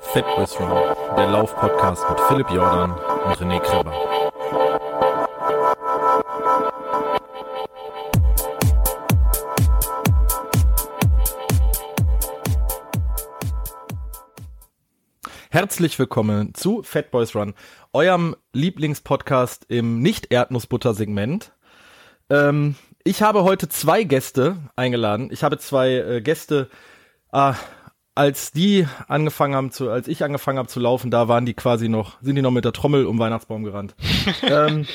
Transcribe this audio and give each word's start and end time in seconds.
Fatboys 0.00 0.58
Run, 0.58 0.70
der 1.16 1.26
Lauf-Podcast 1.26 2.08
mit 2.08 2.20
Philipp 2.20 2.50
Jordan 2.50 2.92
und 2.92 3.36
René 3.36 3.60
Kreber. 3.60 3.92
Herzlich 15.50 15.98
willkommen 15.98 16.54
zu 16.54 16.82
Fatboys 16.82 17.34
Run, 17.34 17.54
eurem 17.92 18.36
Lieblingspodcast 18.52 19.66
im 19.68 20.00
Nicht-Erdnussbutter-Segment. 20.00 21.52
Ähm, 22.28 22.74
ich 23.06 23.22
habe 23.22 23.44
heute 23.44 23.68
zwei 23.68 24.02
Gäste 24.02 24.56
eingeladen. 24.74 25.28
Ich 25.30 25.44
habe 25.44 25.58
zwei 25.58 25.92
äh, 25.92 26.20
Gäste, 26.20 26.68
ah, 27.30 27.54
als 28.16 28.50
die 28.50 28.86
angefangen 29.06 29.54
haben 29.54 29.70
zu, 29.70 29.90
als 29.90 30.08
ich 30.08 30.24
angefangen 30.24 30.58
habe 30.58 30.68
zu 30.68 30.80
laufen, 30.80 31.10
da 31.10 31.28
waren 31.28 31.46
die 31.46 31.54
quasi 31.54 31.88
noch, 31.88 32.20
sind 32.20 32.34
die 32.34 32.42
noch 32.42 32.50
mit 32.50 32.64
der 32.64 32.72
Trommel 32.72 33.06
um 33.06 33.18
Weihnachtsbaum 33.18 33.62
gerannt. 33.62 33.94
ähm, 34.42 34.86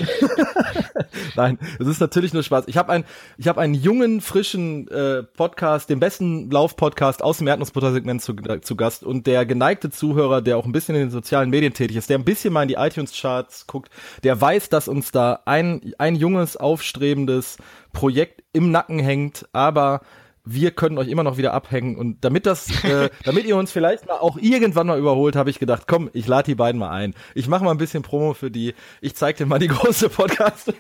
Nein, 1.36 1.58
es 1.80 1.88
ist 1.88 2.00
natürlich 2.00 2.34
nur 2.34 2.44
Spaß. 2.44 2.66
Ich 2.68 2.78
habe 2.78 2.92
ein, 2.92 3.06
ich 3.38 3.48
habe 3.48 3.62
einen 3.62 3.74
jungen, 3.74 4.22
frischen 4.22 4.88
äh, 4.90 5.24
Podcast, 5.24 5.90
den 5.90 6.00
besten 6.00 6.50
Lauf-Podcast 6.50 7.24
aus 7.24 7.40
dem 7.40 7.48
Erdnussbutter-Segment 7.48 8.22
zu, 8.22 8.34
äh, 8.48 8.62
zu 8.62 8.76
Gast 8.76 9.04
und 9.04 9.28
der 9.28 9.46
geneigte 9.46 9.90
Zuhörer, 9.90 10.42
der 10.42 10.58
auch 10.58 10.66
ein 10.66 10.72
bisschen 10.72 10.96
in 10.96 11.02
den 11.02 11.12
sozialen 11.12 11.50
Medien 11.50 11.74
tätig 11.74 11.98
ist, 11.98 12.10
der 12.10 12.18
ein 12.18 12.26
bisschen 12.26 12.54
mal 12.54 12.64
in 12.64 12.70
die 12.70 12.76
iTunes-Charts 12.76 13.68
guckt, 13.68 13.92
der 14.24 14.40
weiß, 14.40 14.70
dass 14.70 14.88
uns 14.88 15.12
da 15.12 15.40
ein, 15.46 15.94
ein 15.98 16.16
junges, 16.16 16.58
aufstrebendes 16.58 17.58
Projekt 17.94 18.44
im 18.54 18.72
Nacken 18.72 19.00
hängt, 19.00 19.48
aber 19.54 20.02
wir 20.44 20.72
können 20.72 20.98
euch 20.98 21.08
immer 21.08 21.24
noch 21.24 21.38
wieder 21.38 21.54
abhängen. 21.54 21.98
Und 21.98 22.24
damit 22.24 22.46
das, 22.46 22.84
äh, 22.84 23.10
damit 23.24 23.46
ihr 23.46 23.56
uns 23.56 23.72
vielleicht 23.72 24.08
mal 24.08 24.18
auch 24.18 24.38
irgendwann 24.38 24.88
mal 24.88 25.00
überholt, 25.00 25.36
habe 25.36 25.50
ich 25.50 25.60
gedacht, 25.60 25.84
komm, 25.88 26.10
ich 26.14 26.28
lade 26.28 26.46
die 26.46 26.56
beiden 26.56 26.80
mal 26.80 26.90
ein. 26.90 27.14
Ich 27.36 27.48
mache 27.48 27.64
mal 27.64 27.72
ein 27.72 27.78
bisschen 27.78 28.04
Promo 28.04 28.34
für 28.34 28.52
die. 28.52 28.74
Ich 29.02 29.16
zeige 29.16 29.40
dir 29.40 29.46
mal 29.46 29.60
die 29.60 29.68
große 29.70 30.10
Podcast. 30.10 30.74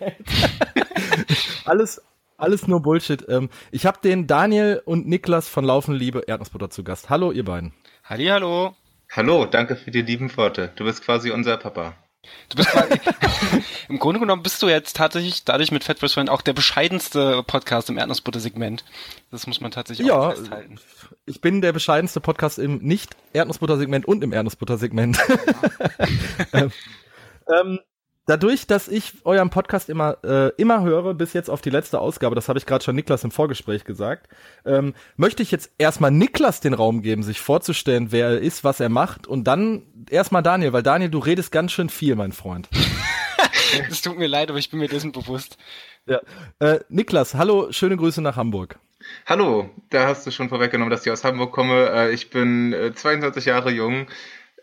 alles, 1.65 2.01
alles 2.37 2.67
nur 2.67 2.81
Bullshit. 2.81 3.25
Ähm, 3.29 3.49
ich 3.71 3.85
habe 3.85 3.99
den 4.03 4.27
Daniel 4.27 4.81
und 4.85 5.07
Niklas 5.07 5.47
von 5.47 5.65
Laufen 5.65 5.95
Liebe 5.95 6.23
Erdnussbutter 6.27 6.69
zu 6.69 6.83
Gast. 6.83 7.09
Hallo, 7.09 7.31
ihr 7.31 7.45
beiden. 7.45 7.73
Halli, 8.03 8.25
hallo. 8.25 8.75
Hallo, 9.11 9.45
danke 9.45 9.75
für 9.75 9.91
die 9.91 10.01
lieben 10.01 10.35
Worte. 10.37 10.71
Du 10.75 10.85
bist 10.85 11.03
quasi 11.03 11.31
unser 11.31 11.57
Papa. 11.57 11.95
Du 12.49 12.57
bist 12.57 12.69
quasi, 12.69 12.99
im 13.89 13.97
Grunde 13.97 14.19
genommen 14.19 14.43
bist 14.43 14.61
du 14.61 14.67
jetzt 14.67 14.95
tatsächlich 14.95 15.43
dadurch 15.43 15.71
mit 15.71 15.83
Fat 15.83 15.99
Friend 15.99 16.29
auch 16.29 16.41
der 16.41 16.53
bescheidenste 16.53 17.43
Podcast 17.43 17.89
im 17.89 17.97
Erdnussbutter-Segment. 17.97 18.83
Das 19.31 19.47
muss 19.47 19.59
man 19.59 19.71
tatsächlich 19.71 20.07
ja, 20.07 20.15
auch 20.15 20.35
festhalten. 20.35 20.79
Ich 21.25 21.41
bin 21.41 21.61
der 21.61 21.73
bescheidenste 21.73 22.21
Podcast 22.21 22.59
im 22.59 22.77
Nicht-Erdnussbutter-Segment 22.77 24.05
und 24.05 24.23
im 24.23 24.33
Erdnussbutter-Segment. 24.33 25.17
ähm, 26.53 26.71
ähm, 27.47 27.79
dadurch, 28.25 28.67
dass 28.67 28.87
ich 28.87 29.13
euren 29.25 29.49
Podcast 29.49 29.89
immer, 29.89 30.17
äh, 30.23 30.49
immer 30.57 30.81
höre, 30.83 31.13
bis 31.13 31.33
jetzt 31.33 31.49
auf 31.49 31.61
die 31.61 31.69
letzte 31.69 31.99
Ausgabe, 31.99 32.35
das 32.35 32.49
habe 32.49 32.59
ich 32.59 32.65
gerade 32.65 32.83
schon 32.83 32.95
Niklas 32.95 33.23
im 33.23 33.31
Vorgespräch 33.31 33.83
gesagt, 33.83 34.27
ähm, 34.65 34.93
möchte 35.17 35.43
ich 35.43 35.51
jetzt 35.51 35.71
erstmal 35.77 36.11
Niklas 36.11 36.61
den 36.61 36.73
Raum 36.73 37.01
geben, 37.01 37.23
sich 37.23 37.41
vorzustellen, 37.41 38.11
wer 38.11 38.29
er 38.29 38.39
ist, 38.39 38.63
was 38.63 38.79
er 38.79 38.89
macht 38.89 39.27
und 39.27 39.45
dann 39.45 39.83
erstmal 40.09 40.43
Daniel, 40.43 40.73
weil 40.73 40.83
Daniel, 40.83 41.09
du 41.09 41.19
redest 41.19 41.51
ganz 41.51 41.71
schön 41.71 41.89
viel, 41.89 42.15
mein 42.15 42.31
Freund. 42.31 42.69
Es 43.89 44.01
tut 44.01 44.17
mir 44.17 44.27
leid, 44.27 44.49
aber 44.49 44.59
ich 44.59 44.69
bin 44.69 44.79
mir 44.79 44.89
dessen 44.89 45.13
bewusst. 45.13 45.57
Ja. 46.05 46.19
Äh, 46.59 46.81
Niklas, 46.89 47.35
hallo, 47.35 47.71
schöne 47.71 47.95
Grüße 47.95 48.21
nach 48.21 48.35
Hamburg. 48.35 48.77
Hallo, 49.25 49.69
da 49.89 50.07
hast 50.07 50.27
du 50.27 50.31
schon 50.31 50.49
vorweggenommen, 50.49 50.91
dass 50.91 51.05
ich 51.05 51.11
aus 51.11 51.23
Hamburg 51.23 51.51
komme. 51.51 51.89
Äh, 51.89 52.13
ich 52.13 52.29
bin 52.29 52.73
äh, 52.73 52.93
22 52.93 53.45
Jahre 53.45 53.71
jung, 53.71 54.07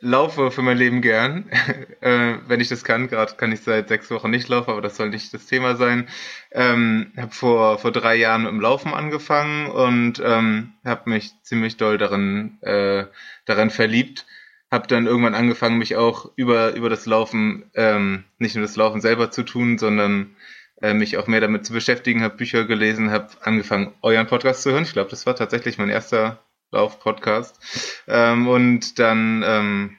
laufe 0.01 0.51
für 0.51 0.63
mein 0.63 0.79
Leben 0.79 1.01
gern, 1.03 1.51
äh, 2.01 2.35
wenn 2.47 2.61
ich 2.61 2.69
das 2.69 2.85
kann. 2.85 3.09
Gerade 3.09 3.35
kann 3.37 3.53
ich 3.53 3.61
seit 3.61 3.89
sechs 3.89 4.11
Wochen 4.11 4.31
nicht 4.31 4.49
laufen, 4.49 4.71
aber 4.71 4.83
das 4.83 4.97
soll 4.97 5.11
nicht 5.11 5.33
das 5.35 5.47
Thema 5.47 5.77
sein. 5.77 6.09
Ähm, 6.53 7.13
habe 7.17 7.33
vor 7.33 7.79
vor 7.79 7.93
drei 7.93 8.17
Jahren 8.17 8.43
mit 8.43 8.53
dem 8.53 8.61
Laufen 8.61 8.95
angefangen 8.95 9.71
und 9.71 10.23
ähm, 10.25 10.73
habe 10.85 11.11
mich 11.11 11.33
ziemlich 11.43 11.77
doll 11.77 11.99
darin 11.99 12.61
äh, 12.63 13.05
daran 13.45 13.71
verliebt. 13.71 14.27
Habe 14.71 14.87
dann 14.87 15.07
irgendwann 15.07 15.35
angefangen, 15.35 15.79
mich 15.79 15.97
auch 15.97 16.31
über 16.37 16.75
über 16.75 16.91
das 16.91 17.07
Laufen 17.07 17.71
ähm, 17.75 18.25
nicht 18.39 18.55
nur 18.55 18.63
das 18.63 18.77
Laufen 18.77 19.01
selber 19.01 19.31
zu 19.31 19.43
tun, 19.43 19.79
sondern 19.79 20.37
äh, 20.83 20.95
mich 20.95 21.17
auch 21.17 21.27
mehr 21.27 21.41
damit 21.41 21.67
zu 21.67 21.73
beschäftigen. 21.73 22.23
Habe 22.23 22.37
Bücher 22.37 22.65
gelesen, 22.65 23.11
habe 23.11 23.29
angefangen, 23.43 23.93
euren 24.03 24.27
Podcast 24.27 24.63
zu 24.63 24.73
hören. 24.73 24.85
Ich 24.85 24.93
glaube, 24.93 25.11
das 25.11 25.27
war 25.27 25.35
tatsächlich 25.37 25.79
mein 25.79 25.91
erster 25.91 26.39
Lauf-Podcast. 26.71 28.05
Ähm, 28.07 28.49
und 28.49 28.99
dann, 28.99 29.43
ähm, 29.45 29.97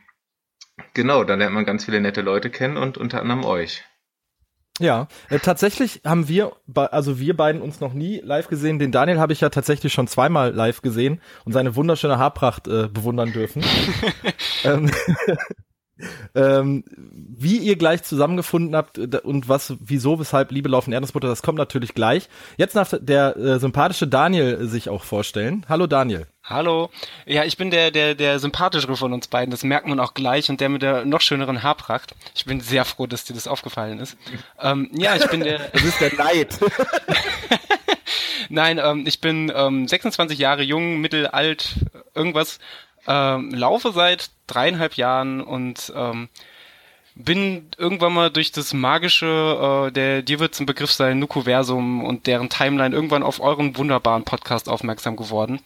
genau, 0.94 1.24
da 1.24 1.35
lernt 1.35 1.53
man 1.53 1.66
ganz 1.66 1.85
viele 1.85 2.02
nette 2.02 2.22
Leute 2.22 2.50
kennen 2.50 2.78
und 2.78 2.97
unter 2.97 3.22
anderem 3.22 3.46
euch. 3.46 3.84
Ja, 4.80 5.07
äh, 5.30 5.40
tatsächlich 5.40 6.02
haben 6.06 6.30
wir, 6.30 6.53
also 6.74 7.19
wir 7.19 7.35
beiden 7.35 7.62
uns 7.62 7.81
noch 7.81 7.94
nie 7.94 8.22
live 8.24 8.47
gesehen. 8.47 8.80
Den 8.80 8.94
Daniel 8.94 9.19
habe 9.19 9.34
ich 9.34 9.41
ja 9.41 9.50
tatsächlich 9.50 9.91
schon 9.91 10.07
zweimal 10.07 10.53
live 10.53 10.81
gesehen 10.81 11.22
und 11.44 11.52
seine 11.52 11.75
wunderschöne 11.75 12.18
Haarpracht 12.18 12.68
äh, 12.68 12.88
bewundern 12.88 13.34
dürfen. 13.34 13.63
ähm, 14.63 14.90
ähm, 16.36 16.86
wie 16.88 17.57
ihr 17.57 17.75
gleich 17.75 18.03
zusammengefunden 18.03 18.74
habt 18.74 18.97
äh, 18.97 19.19
und 19.22 19.50
was, 19.50 19.75
wieso, 19.81 20.18
weshalb 20.18 20.51
Liebe 20.51 20.69
laufen 20.69 20.94
Erdnussbutter, 20.94 21.28
das 21.28 21.44
kommt 21.44 21.57
natürlich 21.57 21.94
gleich. 21.94 22.30
Jetzt 22.57 22.78
darf 22.78 22.96
der 23.01 23.36
äh, 23.36 23.59
sympathische 23.59 24.07
Daniel 24.07 24.66
sich 24.66 24.88
auch 24.88 25.03
vorstellen. 25.03 25.66
Hallo 25.68 25.88
Daniel. 25.88 26.25
Hallo. 26.50 26.90
Ja, 27.28 27.44
ich 27.44 27.58
bin 27.58 27.70
der, 27.70 27.92
der, 27.92 28.16
der 28.16 28.40
sympathischere 28.40 28.98
von 28.98 29.14
uns 29.14 29.28
beiden. 29.28 29.52
Das 29.52 29.64
merkt 29.64 29.86
man 29.86 30.00
auch 30.00 30.16
gleich 30.16 30.50
und 30.50 30.60
der 30.60 30.70
mit 30.70 30.82
der 30.82 31.06
noch 31.06 31.22
schöneren 31.22 31.62
Haarpracht. 31.62 32.16
Ich 32.36 32.46
bin 32.46 32.60
sehr 32.60 32.86
froh, 32.86 33.06
dass 33.06 33.24
dir 33.24 33.36
das 33.36 33.48
aufgefallen 33.48 34.00
ist. 34.00 34.18
ähm, 34.60 34.90
ja, 34.94 35.16
ich 35.16 35.28
bin 35.28 35.42
der. 35.42 35.60
das 35.74 35.84
ist 35.84 36.02
der 36.02 36.16
Neid. 36.16 36.58
Nein, 38.50 38.80
ähm, 38.84 39.04
ich 39.06 39.22
bin 39.22 39.52
ähm, 39.56 39.88
26 39.88 40.40
Jahre 40.40 40.64
jung, 40.64 41.00
mittelalt, 41.00 41.76
irgendwas 42.16 42.58
ähm, 43.08 43.52
laufe 43.52 43.92
seit 43.92 44.31
dreieinhalb 44.48 44.96
Jahren 44.96 45.42
und 45.42 45.94
ähm, 45.96 46.30
bin 47.14 47.70
irgendwann 47.78 48.14
mal 48.14 48.31
durch 48.31 48.52
das 48.52 48.74
magische, 48.74 49.88
äh, 49.88 49.92
der 49.92 50.24
dir 50.24 50.40
wird 50.40 50.56
zum 50.56 50.66
Begriff 50.66 50.92
sein, 50.92 51.20
Nukuversum 51.20 52.04
und 52.04 52.26
deren 52.26 52.50
Timeline 52.50 52.96
irgendwann 52.96 53.22
auf 53.22 53.40
euren 53.40 53.78
wunderbaren 53.78 54.24
Podcast 54.24 54.68
aufmerksam 54.68 55.16
geworden, 55.16 55.60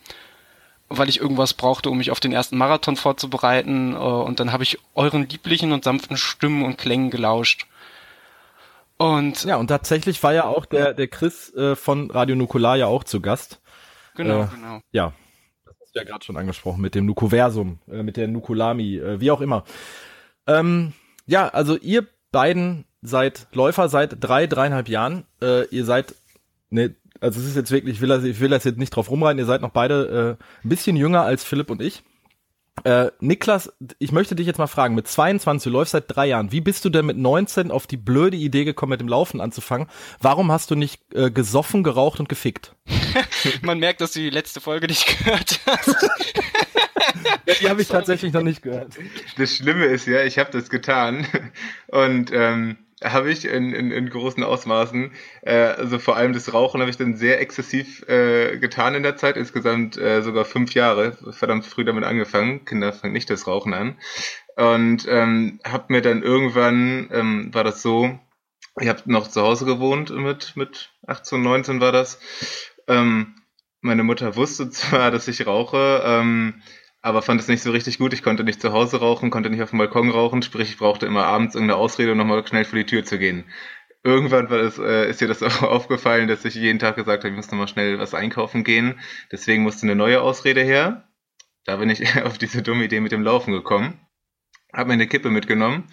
weil 0.89 1.09
ich 1.09 1.19
irgendwas 1.19 1.53
brauchte, 1.53 1.89
um 1.89 1.97
mich 1.97 2.11
auf 2.11 2.19
den 2.19 2.31
ersten 2.31 2.57
Marathon 2.57 2.95
vorzubereiten 2.95 3.93
äh, 3.93 3.97
und 3.97 4.39
dann 4.39 4.51
habe 4.51 4.63
ich 4.63 4.79
euren 4.95 5.27
lieblichen 5.27 5.71
und 5.71 5.83
sanften 5.83 6.17
Stimmen 6.17 6.63
und 6.63 6.77
Klängen 6.77 7.09
gelauscht. 7.09 7.67
Und 8.97 9.43
ja, 9.43 9.57
und 9.57 9.67
tatsächlich 9.67 10.21
war 10.23 10.33
ja 10.33 10.45
auch 10.45 10.65
der 10.65 10.93
der 10.93 11.07
Chris 11.07 11.53
äh, 11.55 11.75
von 11.75 12.11
Radio 12.11 12.35
Nukular 12.35 12.77
ja 12.77 12.85
auch 12.85 13.03
zu 13.03 13.21
Gast. 13.21 13.59
Genau, 14.15 14.43
äh, 14.43 14.47
genau. 14.53 14.79
Ja, 14.91 15.13
ja 15.93 16.03
gerade 16.03 16.23
schon 16.23 16.37
angesprochen 16.37 16.81
mit 16.81 16.95
dem 16.95 17.05
Nukuversum, 17.05 17.79
äh, 17.89 18.03
mit 18.03 18.17
der 18.17 18.27
Nukulami, 18.27 18.97
äh, 18.97 19.19
wie 19.19 19.31
auch 19.31 19.41
immer. 19.41 19.63
Ähm, 20.47 20.93
ja, 21.25 21.47
also 21.47 21.77
ihr 21.77 22.07
beiden 22.31 22.85
seid 23.01 23.47
Läufer 23.53 23.89
seit 23.89 24.17
drei, 24.19 24.47
dreieinhalb 24.47 24.89
Jahren. 24.89 25.25
Äh, 25.41 25.65
ihr 25.67 25.85
seid, 25.85 26.15
ne, 26.69 26.95
also 27.23 27.39
es 27.39 27.47
ist 27.47 27.55
jetzt 27.55 27.71
wirklich, 27.71 27.95
ich 27.95 28.01
will 28.01 28.09
das, 28.09 28.23
ich 28.25 28.39
will 28.41 28.49
das 28.49 28.65
jetzt 28.65 28.77
nicht 28.77 28.89
drauf 28.89 29.09
rumreiten, 29.09 29.39
ihr 29.39 29.45
seid 29.45 29.61
noch 29.61 29.71
beide 29.71 30.37
äh, 30.39 30.65
ein 30.65 30.69
bisschen 30.69 30.97
jünger 30.97 31.21
als 31.21 31.43
Philipp 31.43 31.69
und 31.69 31.81
ich. 31.81 32.03
Äh, 32.83 33.11
Niklas, 33.19 33.71
ich 33.99 34.11
möchte 34.11 34.35
dich 34.35 34.45
jetzt 34.45 34.57
mal 34.57 34.67
fragen, 34.67 34.93
mit 34.93 35.07
22, 35.07 35.71
du 35.71 35.77
läufst 35.77 35.93
seit 35.93 36.05
drei 36.07 36.25
Jahren, 36.25 36.51
wie 36.51 36.59
bist 36.59 36.83
du 36.83 36.89
denn 36.89 37.05
mit 37.05 37.17
19 37.17 37.71
auf 37.71 37.87
die 37.87 37.97
blöde 37.97 38.35
Idee 38.35 38.65
gekommen, 38.65 38.89
mit 38.89 38.99
dem 38.99 39.07
Laufen 39.07 39.39
anzufangen? 39.39 39.87
Warum 40.19 40.51
hast 40.51 40.69
du 40.71 40.75
nicht 40.75 41.01
äh, 41.13 41.31
gesoffen, 41.31 41.83
geraucht 41.83 42.19
und 42.19 42.27
gefickt? 42.27 42.75
Man 43.61 43.79
merkt, 43.79 44.01
dass 44.01 44.11
du 44.11 44.19
die 44.19 44.29
letzte 44.29 44.59
Folge 44.59 44.87
nicht 44.87 45.19
gehört 45.19 45.61
hast. 45.65 45.87
ja, 47.45 47.53
die 47.61 47.69
habe 47.69 47.81
ich 47.81 47.87
tatsächlich 47.87 48.33
noch 48.33 48.43
nicht 48.43 48.63
gehört. 48.63 48.97
Das 49.37 49.55
Schlimme 49.55 49.85
ist 49.85 50.07
ja, 50.07 50.23
ich 50.23 50.39
habe 50.39 50.51
das 50.51 50.69
getan 50.69 51.25
und 51.87 52.31
ähm, 52.33 52.77
habe 53.03 53.31
ich 53.31 53.45
in, 53.45 53.73
in, 53.73 53.91
in 53.91 54.09
großen 54.09 54.43
Ausmaßen. 54.43 55.11
Äh, 55.41 55.53
also 55.53 55.99
vor 55.99 56.15
allem 56.15 56.33
das 56.33 56.53
Rauchen 56.53 56.81
habe 56.81 56.89
ich 56.89 56.97
dann 56.97 57.15
sehr 57.15 57.39
exzessiv 57.41 58.07
äh, 58.07 58.57
getan 58.57 58.95
in 58.95 59.03
der 59.03 59.17
Zeit, 59.17 59.37
insgesamt 59.37 59.97
äh, 59.97 60.21
sogar 60.21 60.45
fünf 60.45 60.73
Jahre, 60.73 61.17
verdammt 61.31 61.65
früh 61.65 61.85
damit 61.85 62.03
angefangen. 62.03 62.65
Kinder 62.65 62.93
fangen 62.93 63.13
nicht 63.13 63.29
das 63.29 63.47
Rauchen 63.47 63.73
an. 63.73 63.97
Und 64.55 65.07
ähm, 65.09 65.59
habe 65.65 65.85
mir 65.89 66.01
dann 66.01 66.23
irgendwann, 66.23 67.09
ähm, 67.11 67.53
war 67.53 67.63
das 67.63 67.81
so, 67.81 68.19
ich 68.79 68.87
habe 68.87 69.01
noch 69.05 69.27
zu 69.27 69.41
Hause 69.41 69.65
gewohnt 69.65 70.09
mit, 70.11 70.53
mit 70.55 70.91
18, 71.07 71.41
19 71.41 71.79
war 71.79 71.91
das. 71.91 72.19
Ähm, 72.87 73.35
meine 73.81 74.03
Mutter 74.03 74.35
wusste 74.35 74.69
zwar, 74.69 75.11
dass 75.11 75.27
ich 75.27 75.45
rauche, 75.45 76.01
ähm, 76.05 76.61
aber 77.03 77.21
fand 77.21 77.41
es 77.41 77.49
nicht 77.49 77.61
so 77.61 77.71
richtig 77.71 77.99
gut. 77.99 78.13
Ich 78.13 78.23
konnte 78.23 78.45
nicht 78.45 78.61
zu 78.61 78.71
Hause 78.71 78.97
rauchen, 78.99 79.29
konnte 79.29 79.49
nicht 79.49 79.61
auf 79.61 79.71
dem 79.71 79.79
Balkon 79.79 80.09
rauchen, 80.09 80.41
sprich 80.41 80.69
ich 80.69 80.77
brauchte 80.77 81.05
immer 81.05 81.25
abends 81.25 81.53
irgendeine 81.53 81.77
Ausrede, 81.77 82.13
um 82.13 82.17
nochmal 82.17 82.47
schnell 82.47 82.63
vor 82.65 82.79
die 82.79 82.85
Tür 82.85 83.03
zu 83.03 83.19
gehen. 83.19 83.43
irgendwann 84.03 84.49
war 84.49 84.59
das, 84.59 84.79
äh, 84.79 85.09
ist 85.09 85.21
dir 85.21 85.27
das 85.27 85.43
auch 85.43 85.63
aufgefallen, 85.63 86.27
dass 86.29 86.45
ich 86.45 86.55
jeden 86.55 86.79
Tag 86.79 86.95
gesagt 86.95 87.23
habe, 87.23 87.29
ich 87.29 87.35
muss 87.35 87.51
nochmal 87.51 87.67
schnell 87.67 87.99
was 87.99 88.13
einkaufen 88.13 88.63
gehen. 88.63 88.99
Deswegen 89.31 89.63
musste 89.63 89.85
eine 89.85 89.95
neue 89.95 90.21
Ausrede 90.21 90.61
her. 90.61 91.09
Da 91.65 91.75
bin 91.77 91.89
ich 91.89 92.03
auf 92.23 92.37
diese 92.37 92.61
dumme 92.63 92.85
Idee 92.85 93.01
mit 93.01 93.11
dem 93.11 93.23
Laufen 93.23 93.51
gekommen. 93.51 93.99
Hab 94.71 94.87
mir 94.87 94.93
eine 94.93 95.07
Kippe 95.07 95.29
mitgenommen, 95.29 95.89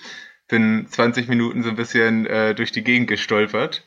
bin 0.48 0.86
20 0.88 1.28
Minuten 1.28 1.62
so 1.64 1.70
ein 1.70 1.76
bisschen 1.76 2.24
äh, 2.26 2.54
durch 2.54 2.72
die 2.72 2.84
Gegend 2.84 3.08
gestolpert 3.08 3.86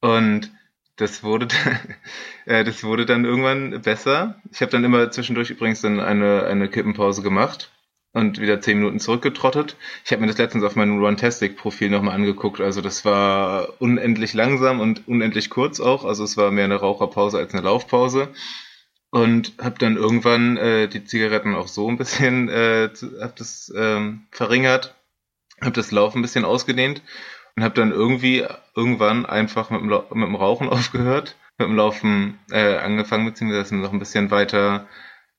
und 0.00 0.52
das 0.96 1.22
wurde, 1.22 1.48
äh, 2.46 2.64
das 2.64 2.84
wurde 2.84 3.06
dann 3.06 3.24
irgendwann 3.24 3.82
besser. 3.82 4.40
Ich 4.52 4.60
habe 4.60 4.70
dann 4.70 4.84
immer 4.84 5.10
zwischendurch 5.10 5.50
übrigens 5.50 5.80
dann 5.80 6.00
eine, 6.00 6.44
eine 6.44 6.68
Kippenpause 6.68 7.22
gemacht 7.22 7.70
und 8.12 8.40
wieder 8.40 8.60
10 8.60 8.78
Minuten 8.78 9.00
zurückgetrottet. 9.00 9.76
Ich 10.04 10.12
habe 10.12 10.20
mir 10.20 10.28
das 10.28 10.38
letztens 10.38 10.62
auf 10.64 10.76
meinem 10.76 11.02
Runtastic-Profil 11.02 11.90
nochmal 11.90 12.14
angeguckt. 12.14 12.60
Also 12.60 12.80
das 12.80 13.04
war 13.04 13.80
unendlich 13.80 14.34
langsam 14.34 14.80
und 14.80 15.08
unendlich 15.08 15.50
kurz 15.50 15.80
auch. 15.80 16.04
Also 16.04 16.22
es 16.22 16.36
war 16.36 16.52
mehr 16.52 16.64
eine 16.64 16.76
Raucherpause 16.76 17.38
als 17.38 17.52
eine 17.52 17.62
Laufpause 17.62 18.28
und 19.10 19.54
habe 19.60 19.78
dann 19.78 19.96
irgendwann 19.96 20.56
äh, 20.56 20.88
die 20.88 21.04
Zigaretten 21.04 21.54
auch 21.54 21.68
so 21.68 21.88
ein 21.88 21.98
bisschen 21.98 22.48
äh, 22.48 22.88
habe 23.20 23.34
das 23.36 23.72
ähm, 23.76 24.26
verringert, 24.30 24.94
habe 25.60 25.72
das 25.72 25.90
Laufen 25.90 26.18
ein 26.18 26.22
bisschen 26.22 26.44
ausgedehnt 26.44 27.02
und 27.56 27.62
habe 27.64 27.74
dann 27.74 27.92
irgendwie 27.92 28.46
irgendwann 28.74 29.26
einfach 29.26 29.70
mit 29.70 29.80
dem, 29.80 29.88
mit 29.88 30.28
dem 30.28 30.34
Rauchen 30.34 30.68
aufgehört, 30.70 31.36
mit 31.58 31.68
dem 31.68 31.76
Laufen 31.76 32.38
äh, 32.50 32.76
angefangen 32.76 33.26
beziehungsweise 33.26 33.76
noch 33.76 33.92
ein 33.92 33.98
bisschen 33.98 34.30
weiter 34.30 34.86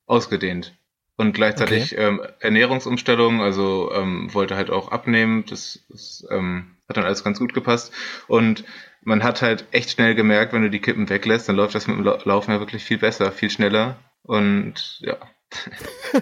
ausgedehnt 0.05 0.73
und 1.17 1.33
gleichzeitig 1.33 1.93
okay. 1.93 2.07
ähm, 2.07 2.21
Ernährungsumstellung, 2.39 3.41
also 3.41 3.91
ähm, 3.93 4.33
wollte 4.33 4.55
halt 4.55 4.69
auch 4.69 4.91
abnehmen, 4.91 5.45
das, 5.49 5.85
das 5.89 6.25
ähm, 6.29 6.77
hat 6.87 6.97
dann 6.97 7.05
alles 7.05 7.23
ganz 7.23 7.39
gut 7.39 7.53
gepasst 7.53 7.93
und 8.27 8.63
man 9.05 9.23
hat 9.23 9.41
halt 9.41 9.65
echt 9.71 9.91
schnell 9.91 10.15
gemerkt, 10.15 10.51
wenn 10.51 10.63
du 10.63 10.69
die 10.69 10.81
Kippen 10.81 11.09
weglässt, 11.09 11.47
dann 11.47 11.55
läuft 11.55 11.75
das 11.75 11.87
mit 11.87 11.97
dem 11.97 12.03
Laufen 12.03 12.51
ja 12.51 12.59
wirklich 12.59 12.83
viel 12.83 12.97
besser, 12.97 13.31
viel 13.31 13.51
schneller. 13.51 13.97
Und 14.23 14.99
ja. 15.01 15.17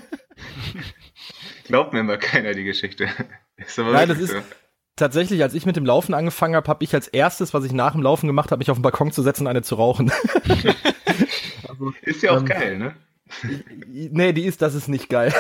Glaubt 1.64 1.94
mir 1.94 2.02
immer 2.02 2.18
keiner 2.18 2.54
die 2.54 2.66
Geschichte. 2.66 3.10
Ist 3.56 3.80
aber 3.80 3.94
Nein, 3.94 4.10
das 4.10 4.20
ist 4.20 4.32
so. 4.32 4.42
Tatsächlich, 4.96 5.42
als 5.42 5.54
ich 5.54 5.66
mit 5.66 5.76
dem 5.76 5.86
Laufen 5.86 6.14
angefangen 6.14 6.56
habe, 6.56 6.68
habe 6.68 6.84
ich 6.84 6.94
als 6.94 7.08
erstes, 7.08 7.54
was 7.54 7.66
ich 7.66 7.72
nach 7.72 7.94
dem 7.94 8.02
Laufen 8.02 8.28
gemacht 8.28 8.52
habe, 8.52 8.60
mich 8.60 8.72
auf 8.72 8.78
den 8.78 8.84
Balkon 8.84 9.12
zu 9.12 9.22
setzen 9.22 9.44
und 9.44 9.48
eine 9.48 9.62
zu 9.62 9.76
rauchen. 9.76 10.12
also, 11.68 11.94
ist 12.02 12.24
ja 12.24 12.32
auch 12.32 12.40
ähm, 12.40 12.46
geil, 12.46 12.78
ne? 12.78 12.96
Nee, 13.90 14.34
die 14.34 14.44
ist, 14.44 14.62
das 14.62 14.76
ist 14.76 14.88
nicht 14.88 15.10
geil. 15.10 15.34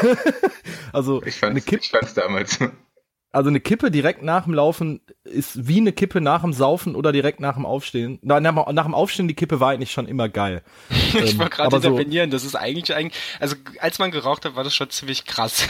also 0.93 1.21
ich 1.23 1.35
fand's, 1.35 1.51
eine 1.51 1.61
Kippe, 1.61 1.83
ich 1.83 1.91
fand's 1.91 2.13
damals. 2.13 2.59
Also 3.31 3.49
eine 3.49 3.59
Kippe 3.59 3.89
direkt 3.89 4.21
nach 4.21 4.43
dem 4.43 4.53
Laufen 4.53 5.01
ist 5.23 5.67
wie 5.67 5.77
eine 5.77 5.91
Kippe 5.91 6.21
nach 6.21 6.41
dem 6.41 6.53
Saufen 6.53 6.95
oder 6.95 7.11
direkt 7.11 7.39
nach 7.39 7.55
dem 7.55 7.65
Aufstehen. 7.65 8.19
Na, 8.21 8.39
nach, 8.39 8.71
nach 8.71 8.85
dem 8.85 8.93
Aufstehen 8.93 9.27
die 9.27 9.33
Kippe 9.33 9.59
war 9.59 9.71
eigentlich 9.71 9.91
schon 9.91 10.07
immer 10.07 10.29
geil. 10.29 10.63
ich 10.89 11.15
ähm, 11.15 11.39
wollte 11.39 11.55
gerade 11.55 11.75
intervenieren, 11.75 12.29
so, 12.29 12.37
das 12.37 12.45
ist 12.45 12.55
eigentlich 12.55 12.95
eigentlich, 12.95 13.19
also 13.39 13.55
als 13.79 13.99
man 13.99 14.11
geraucht 14.11 14.45
hat, 14.45 14.55
war 14.55 14.63
das 14.63 14.75
schon 14.75 14.89
ziemlich 14.89 15.25
krass. 15.25 15.67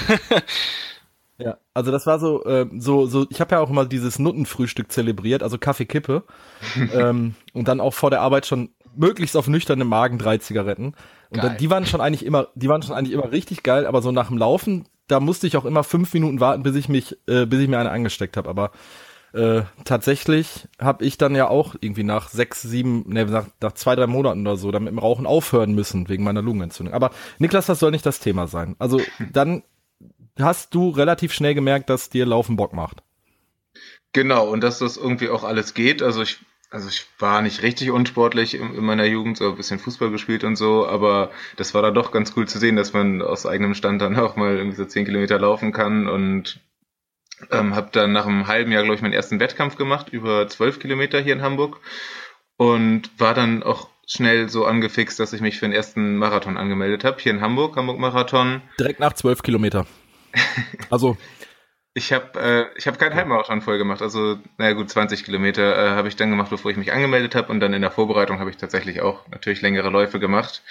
Ja, 1.38 1.58
also 1.74 1.92
das 1.92 2.06
war 2.06 2.20
so, 2.20 2.44
äh, 2.46 2.68
so, 2.78 3.06
so, 3.06 3.26
ich 3.30 3.42
habe 3.42 3.56
ja 3.56 3.62
auch 3.62 3.70
immer 3.70 3.86
dieses 3.86 4.20
Nuttenfrühstück 4.20 4.92
zelebriert, 4.92 5.44
also 5.44 5.58
Kaffee-Kippe. 5.58 6.24
ähm, 6.94 7.36
und 7.54 7.68
dann 7.68 7.80
auch 7.80 7.94
vor 7.94 8.10
der 8.10 8.22
Arbeit 8.22 8.46
schon 8.46 8.70
möglichst 8.96 9.36
auf 9.36 9.48
nüchternen 9.48 9.88
Magen 9.88 10.18
drei 10.18 10.38
Zigaretten. 10.38 10.94
Und 11.30 11.44
dann, 11.44 11.58
die 11.58 11.70
waren 11.72 11.86
schon 11.86 12.00
eigentlich 12.00 12.26
immer, 12.26 12.48
die 12.54 12.70
waren 12.70 12.84
schon 12.84 12.96
eigentlich 12.96 13.14
immer 13.14 13.32
richtig 13.32 13.64
geil, 13.64 13.88
aber 13.88 14.04
so 14.04 14.12
nach 14.12 14.28
dem 14.28 14.38
Laufen 14.38 14.86
da 15.08 15.20
musste 15.20 15.48
ich 15.48 15.58
auch 15.58 15.66
immer 15.66 15.84
fünf 15.84 16.14
Minuten 16.14 16.40
warten, 16.40 16.64
bis 16.64 16.76
ich 16.76 16.90
mich, 16.90 17.18
äh, 17.28 17.46
bis 17.46 17.60
ich 17.60 17.68
mir 17.68 17.80
eine 17.80 17.92
angesteckt 17.92 18.38
habe. 18.38 18.50
Aber 18.50 18.72
äh, 19.34 19.64
tatsächlich 19.84 20.68
habe 20.80 21.04
ich 21.04 21.18
dann 21.18 21.36
ja 21.36 21.48
auch 21.48 21.76
irgendwie 21.80 22.04
nach 22.04 22.30
sechs, 22.30 22.62
sieben, 22.62 23.04
ne, 23.08 23.26
nach, 23.26 23.48
nach 23.62 23.74
zwei, 23.74 23.96
drei 23.96 24.08
Monaten 24.08 24.42
oder 24.42 24.58
so 24.58 24.72
dann 24.72 24.84
mit 24.84 24.92
dem 24.92 25.00
Rauchen 25.00 25.26
aufhören 25.26 25.74
müssen 25.74 26.08
wegen 26.08 26.24
meiner 26.24 26.42
Lungenentzündung. 26.42 26.94
Aber 26.94 27.12
Niklas, 27.40 27.66
das 27.66 27.80
soll 27.80 27.92
nicht 27.92 28.06
das 28.06 28.20
Thema 28.20 28.48
sein. 28.48 28.76
Also 28.80 29.02
dann 29.32 29.64
hast 30.40 30.74
du 30.74 30.90
relativ 30.90 31.34
schnell 31.34 31.54
gemerkt, 31.54 31.90
dass 31.90 32.10
dir 32.10 32.26
Laufen 32.26 32.56
Bock 32.56 32.74
macht. 32.74 33.04
Genau, 34.14 34.48
und 34.48 34.62
dass 34.62 34.80
das 34.80 34.98
irgendwie 34.98 35.30
auch 35.30 35.44
alles 35.44 35.74
geht. 35.74 36.02
Also 36.02 36.22
ich 36.22 36.40
also 36.74 36.90
ich 36.90 37.06
war 37.20 37.44
nicht 37.44 37.62
richtig 37.62 37.92
unsportlich 37.92 38.56
in, 38.56 38.74
in, 38.74 38.84
meiner 38.84 39.06
Jugend, 39.06 39.38
so 39.38 39.50
ein 39.50 39.56
bisschen 39.56 39.78
Fußball 39.78 40.10
gespielt 40.10 40.44
und 40.44 40.56
so, 40.56 40.88
aber 40.88 41.30
das 41.56 41.76
war 41.76 41.84
da 41.84 41.92
doch 41.92 42.12
ganz 42.12 42.34
cool 42.36 42.48
zu 42.48 42.58
sehen, 42.58 42.76
dass 42.76 42.94
man 42.94 43.22
aus 43.22 43.46
eigenem 43.46 43.76
Stand 43.76 44.02
dann 44.02 44.16
auch 44.20 44.36
mal 44.36 44.58
irgendwie 44.58 44.78
so 44.78 44.86
zehn 44.86 45.06
Kilometer 45.06 45.38
laufen 45.38 45.72
kann 45.72 46.08
und 46.08 46.60
ähm, 47.52 47.76
habe 47.76 47.90
dann 47.92 48.12
nach 48.12 48.26
einem 48.26 48.48
halben 48.48 48.72
Jahr, 48.72 48.82
glaube 48.82 48.96
ich, 48.96 49.04
meinen 49.04 49.14
ersten 49.14 49.40
Wettkampf 49.40 49.76
gemacht, 49.76 50.10
über 50.10 50.48
zwölf 50.48 50.80
Kilometer 50.80 51.20
hier 51.20 51.34
in 51.34 51.44
Hamburg 51.44 51.80
und 52.58 53.12
war 53.20 53.36
dann 53.36 53.62
auch 53.62 53.90
schnell 54.08 54.50
so 54.50 54.66
angefixt, 54.66 55.20
dass 55.20 55.34
ich 55.34 55.42
mich 55.42 55.60
für 55.60 55.68
den 55.68 55.74
ersten 55.74 56.18
Marathon 56.18 56.58
angemeldet 56.58 57.04
habe, 57.04 57.22
hier 57.22 57.34
in 57.34 57.42
Hamburg, 57.42 57.76
Hamburg 57.76 58.00
Marathon. 58.00 58.62
Direkt 58.80 59.00
nach 59.00 59.14
zwölf 59.14 59.44
Kilometer. 59.44 59.86
Also 60.90 61.18
ich 61.94 62.12
habe 62.12 62.40
äh, 62.40 62.78
ich 62.78 62.88
hab 62.88 62.98
keinen 62.98 63.16
Halbmarathon 63.16 63.62
voll 63.62 63.78
gemacht, 63.78 64.02
also 64.02 64.40
naja 64.58 64.74
gut, 64.74 64.90
20 64.90 65.24
Kilometer 65.24 65.78
äh, 65.78 65.90
habe 65.92 66.08
ich 66.08 66.16
dann 66.16 66.32
gemacht, 66.32 66.50
bevor 66.50 66.72
ich 66.72 66.78
mich 66.78 66.92
angemeldet 66.92 67.36
habe 67.36 67.52
und 67.52 67.60
dann 67.60 67.74
in 67.74 67.82
der 67.82 67.92
Vorbereitung 67.92 68.40
habe 68.40 68.50
ich 68.50 68.58
tatsächlich 68.58 69.02
auch 69.02 69.28
natürlich 69.28 69.62
längere 69.62 69.90
Läufe 69.90 70.20
gemacht, 70.20 70.64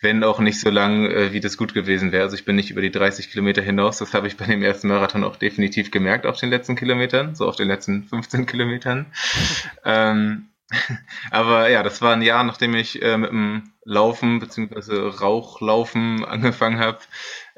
wenn 0.00 0.22
auch 0.22 0.38
nicht 0.38 0.60
so 0.60 0.70
lang, 0.70 1.06
äh, 1.06 1.32
wie 1.32 1.40
das 1.40 1.56
gut 1.56 1.74
gewesen 1.74 2.12
wäre. 2.12 2.22
Also 2.22 2.36
ich 2.36 2.44
bin 2.44 2.54
nicht 2.54 2.70
über 2.70 2.82
die 2.82 2.92
30 2.92 3.30
Kilometer 3.30 3.62
hinaus, 3.62 3.98
das 3.98 4.14
habe 4.14 4.28
ich 4.28 4.36
bei 4.36 4.46
dem 4.46 4.62
ersten 4.62 4.88
Marathon 4.88 5.24
auch 5.24 5.36
definitiv 5.36 5.90
gemerkt 5.90 6.24
auf 6.24 6.38
den 6.38 6.50
letzten 6.50 6.76
Kilometern, 6.76 7.34
so 7.34 7.48
auf 7.48 7.56
den 7.56 7.68
letzten 7.68 8.04
15 8.04 8.46
Kilometern. 8.46 9.06
ähm, 9.84 10.50
aber 11.32 11.68
ja, 11.68 11.82
das 11.82 12.00
war 12.00 12.14
ein 12.14 12.22
Jahr, 12.22 12.44
nachdem 12.44 12.74
ich 12.76 13.02
äh, 13.02 13.16
mit 13.16 13.30
dem 13.30 13.72
Laufen 13.84 14.38
beziehungsweise 14.38 15.20
Rauchlaufen 15.20 16.24
angefangen 16.24 16.78
habe. 16.78 16.98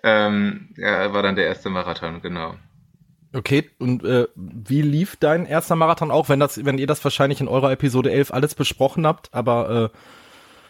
Ähm, 0.03 0.75
ja, 0.77 1.13
war 1.13 1.23
dann 1.23 1.37
der 1.37 1.47
erste 1.47 1.71
Marathon, 1.71 2.21
genau. 2.23 2.57
Okay, 3.35 3.71
und 3.79 4.05
äh, 4.05 4.27
wie 4.35 4.83
lief 4.83 5.17
dein 5.17 5.47
erster 5.47 5.75
Marathon 5.75 6.11
auch, 6.11 6.29
wenn 6.29 6.41
das, 6.41 6.65
wenn 6.65 6.79
ihr 6.79 6.87
das 6.87 7.03
wahrscheinlich 7.03 7.41
in 7.41 7.49
eurer 7.49 7.73
Episode 7.73 8.11
11 8.11 8.31
alles 8.33 8.55
besprochen 8.55 9.07
habt, 9.07 9.33
aber 9.33 9.93
äh, 9.93 9.99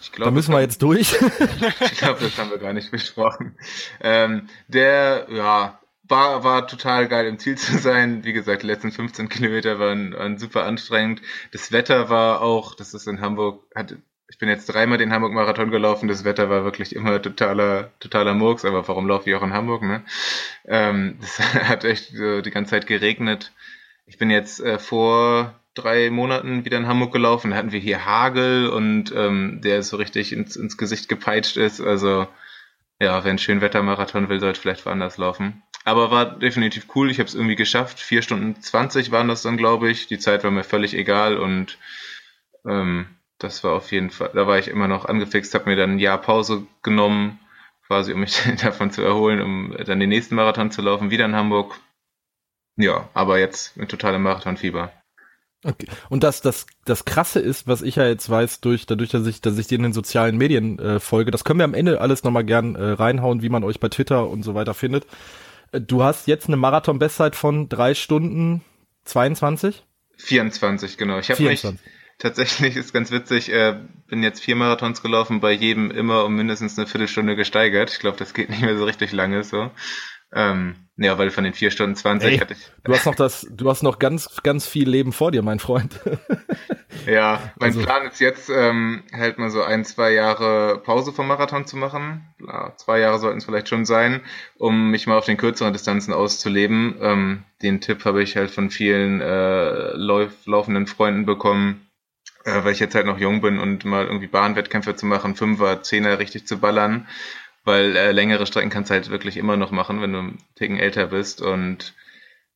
ich 0.01 0.13
glaub, 0.13 0.27
da 0.27 0.31
müssen 0.31 0.53
wir 0.53 0.61
jetzt 0.61 0.83
durch. 0.83 1.13
ich 1.81 1.99
glaube, 1.99 2.21
das 2.21 2.39
haben 2.39 2.51
wir 2.51 2.59
gar 2.59 2.73
nicht 2.73 2.91
besprochen. 2.91 3.57
Ähm, 4.01 4.49
der, 4.69 5.27
ja, 5.31 5.81
war, 6.05 6.45
war 6.45 6.67
total 6.67 7.09
geil 7.09 7.27
im 7.27 7.39
Ziel 7.39 7.57
zu 7.57 7.79
sein. 7.79 8.25
Wie 8.25 8.33
gesagt, 8.33 8.63
die 8.63 8.67
letzten 8.67 8.93
15 8.93 9.29
Kilometer 9.29 9.79
waren, 9.79 10.13
waren 10.13 10.39
super 10.39 10.65
anstrengend. 10.65 11.23
Das 11.53 11.73
Wetter 11.73 12.11
war 12.11 12.43
auch, 12.43 12.75
das 12.75 12.95
ist 12.95 13.07
in 13.07 13.21
Hamburg, 13.21 13.65
hat 13.75 13.97
ich 14.33 14.39
bin 14.39 14.49
jetzt 14.49 14.65
dreimal 14.65 14.97
den 14.97 15.13
Hamburg-Marathon 15.13 15.71
gelaufen. 15.71 16.09
Das 16.09 16.25
Wetter 16.25 16.49
war 16.49 16.65
wirklich 16.65 16.97
immer 16.97 17.21
totaler, 17.21 17.91
totaler 18.01 18.33
Murks, 18.33 18.65
aber 18.65 18.89
warum 18.89 19.07
laufe 19.07 19.29
ich 19.29 19.37
auch 19.37 19.43
in 19.43 19.53
Hamburg, 19.53 19.83
ne? 19.83 20.05
Ähm, 20.67 21.19
das 21.21 21.39
hat 21.69 21.85
echt 21.85 22.17
so 22.17 22.41
die 22.41 22.51
ganze 22.51 22.71
Zeit 22.71 22.87
geregnet. 22.87 23.53
Ich 24.07 24.17
bin 24.17 24.31
jetzt 24.31 24.59
äh, 24.61 24.79
vor 24.79 25.61
drei 25.75 26.09
Monaten 26.09 26.65
wieder 26.65 26.79
in 26.79 26.87
Hamburg 26.87 27.13
gelaufen. 27.13 27.51
Da 27.51 27.59
hatten 27.59 27.73
wir 27.73 27.79
hier 27.79 28.07
Hagel 28.07 28.71
und 28.71 29.13
ähm, 29.15 29.61
der 29.63 29.83
so 29.83 29.99
richtig 29.99 30.33
ins, 30.33 30.57
ins 30.57 30.79
Gesicht 30.79 31.11
gepeitscht 31.11 31.59
ist. 31.59 31.83
Also 31.83 32.27
ja, 33.01 33.23
wer 33.23 33.29
einen 33.29 33.39
schönen 33.39 33.61
Wettermarathon 33.61 34.31
will, 34.31 34.41
sollte 34.41 34.63
vielleicht 34.63 34.87
woanders 34.87 35.19
laufen. 35.19 35.63
Aber 35.85 36.11
war 36.11 36.39
definitiv 36.39 36.87
cool. 36.95 37.11
Ich 37.11 37.19
habe 37.19 37.29
es 37.29 37.35
irgendwie 37.35 37.57
geschafft. 37.57 38.01
Vier 38.01 38.23
Stunden 38.23 38.63
zwanzig 38.63 39.11
waren 39.11 39.29
das 39.29 39.43
dann, 39.43 39.59
glaube 39.59 39.91
ich. 39.91 40.07
Die 40.07 40.19
Zeit 40.19 40.43
war 40.43 40.51
mir 40.51 40.65
völlig 40.65 40.95
egal 40.95 41.37
und 41.37 41.77
ähm, 42.67 43.09
das 43.43 43.65
war 43.65 43.73
auf 43.73 43.93
jeden 43.93 44.11
Fall, 44.11 44.31
da 44.35 44.47
war 44.47 44.59
ich 44.59 44.69
immer 44.69 44.89
noch 44.89 45.05
angefixt, 45.05 45.55
habe 45.55 45.71
mir 45.71 45.77
dann 45.77 45.93
ein 45.93 45.99
Jahr 45.99 46.19
Pause 46.19 46.67
genommen, 46.83 47.39
quasi 47.87 48.13
um 48.13 48.21
mich 48.21 48.43
davon 48.63 48.91
zu 48.91 49.03
erholen, 49.03 49.41
um 49.41 49.77
dann 49.85 50.01
den 50.01 50.09
nächsten 50.09 50.35
Marathon 50.35 50.71
zu 50.71 50.83
laufen, 50.83 51.11
wieder 51.11 51.25
in 51.25 51.37
Hamburg. 51.37 51.79
Ja, 52.77 53.09
aber 53.15 53.39
jetzt 53.39 53.77
mit 53.77 53.91
totalem 53.91 54.23
Marathonfieber. 54.23 54.93
Okay. 55.65 55.87
Und 56.09 56.25
das, 56.25 56.41
das, 56.41 56.67
das 56.85 57.05
krasse 57.05 57.39
ist, 57.39 57.69
was 57.69 57.83
ich 57.83 57.97
ja 57.97 58.07
jetzt 58.07 58.29
weiß, 58.29 58.61
durch, 58.61 58.87
dadurch, 58.87 59.11
dass 59.11 59.27
ich, 59.27 59.41
dass 59.41 59.59
ich 59.59 59.69
dir 59.69 59.77
in 59.77 59.85
den 59.85 59.93
sozialen 59.93 60.37
Medien 60.37 60.79
äh, 60.79 60.99
folge, 60.99 61.31
das 61.31 61.45
können 61.45 61.61
wir 61.61 61.65
am 61.65 61.75
Ende 61.75 62.01
alles 62.01 62.25
nochmal 62.25 62.45
gern 62.45 62.75
äh, 62.75 62.83
reinhauen, 62.83 63.43
wie 63.43 63.49
man 63.49 63.63
euch 63.63 63.79
bei 63.79 63.89
Twitter 63.89 64.29
und 64.29 64.43
so 64.43 64.55
weiter 64.55 64.75
findet. 64.75 65.07
Äh, 65.71 65.81
du 65.81 66.03
hast 66.03 66.27
jetzt 66.27 66.49
eine 66.49 66.57
Marathon-Bestzeit 66.57 67.37
von 67.37 67.69
drei 67.69 67.95
Stunden 67.95 68.63
22? 69.05 69.85
24, 70.17 70.99
genau. 70.99 71.19
Ich 71.19 71.31
habe 71.31 71.43
mich, 71.43 71.65
Tatsächlich 72.23 72.77
ist 72.77 72.93
ganz 72.93 73.11
witzig, 73.11 73.53
äh, 73.53 73.75
bin 74.07 74.23
jetzt 74.23 74.45
vier 74.45 74.55
Marathons 74.55 75.03
gelaufen, 75.03 75.41
bei 75.41 75.51
jedem 75.51 75.91
immer 75.91 76.25
um 76.25 76.37
mindestens 76.37 76.79
eine 76.79 76.87
Viertelstunde 76.87 77.35
gesteigert. 77.35 77.91
Ich 77.91 77.99
glaube, 77.99 78.17
das 78.17 78.33
geht 78.33 78.49
nicht 78.49 78.63
mehr 78.63 78.79
so 78.79 78.85
richtig 78.85 79.11
lange 79.11 79.43
so. 79.43 79.73
Ähm, 80.33 80.77
ja, 80.97 81.19
weil 81.19 81.31
von 81.31 81.43
den 81.43 81.53
vier 81.53 81.73
Stunden 81.73 81.97
20 81.97 82.31
Ey, 82.31 82.39
hatte 82.39 82.53
ich. 82.55 82.61
Du 82.85 82.93
hast 82.93 83.07
noch 83.07 83.17
das, 83.17 83.45
du 83.51 83.69
hast 83.69 83.83
noch 83.83 83.99
ganz, 83.99 84.41
ganz 84.45 84.69
viel 84.69 84.89
Leben 84.89 85.13
vor 85.13 85.33
dir, 85.33 85.43
mein 85.43 85.59
Freund. 85.59 85.99
Ja, 87.07 87.53
mein 87.59 87.71
also, 87.71 87.83
Plan 87.83 88.07
ist 88.07 88.21
jetzt 88.21 88.49
ähm, 88.49 89.03
halt 89.13 89.39
mal 89.39 89.51
so 89.51 89.65
ein, 89.65 89.85
zwei 89.85 90.13
Jahre 90.13 90.79
Pause 90.79 91.13
vom 91.13 91.27
Marathon 91.27 91.67
zu 91.67 91.77
machen. 91.77 92.25
Ja, 92.47 92.73
zwei 92.77 93.01
Jahre 93.01 93.19
sollten 93.19 93.39
es 93.39 93.47
vielleicht 93.47 93.69
schon 93.69 93.85
sein, 93.85 94.21
um 94.59 94.93
mich 94.93 95.09
mal 95.09 95.19
auf 95.19 95.25
den 95.25 95.39
kürzeren 95.39 95.73
Distanzen 95.73 96.15
auszuleben. 96.15 96.95
Ähm, 97.01 97.43
den 97.63 97.81
Tipp 97.81 98.05
habe 98.05 98.23
ich 98.23 98.37
halt 98.37 98.53
von 98.53 98.71
vielen 98.71 99.21
äh, 99.21 99.91
lauf 99.95 100.31
laufenden 100.47 100.87
Freunden 100.87 101.27
bekommen, 101.27 101.89
äh, 102.45 102.65
weil 102.65 102.73
ich 102.73 102.81
jetzt 102.81 102.95
halt 102.95 103.07
noch 103.07 103.19
jung 103.19 103.41
bin 103.41 103.59
und 103.59 103.85
mal 103.85 104.07
irgendwie 104.07 104.27
Bahnwettkämpfe 104.27 104.97
zu 104.97 105.07
machen, 105.07 105.37
Fünfer, 105.37 105.83
Zehner 105.83 106.19
richtig 106.19 106.47
zu 106.47 106.59
ballern. 106.59 107.07
Weil 107.65 107.97
äh, 107.97 108.13
längere 108.13 108.47
Strecken 108.47 108.71
kannst 108.71 108.91
du 108.91 108.95
halt 108.95 109.11
wirklich 109.11 109.37
immer 109.37 109.57
noch 109.57 109.71
machen, 109.71 110.03
wenn 110.03 110.13
du 110.13 110.19
einen 110.19 110.39
Ticken 110.57 110.79
älter 110.79 111.09
bist 111.09 111.41
und 111.41 111.95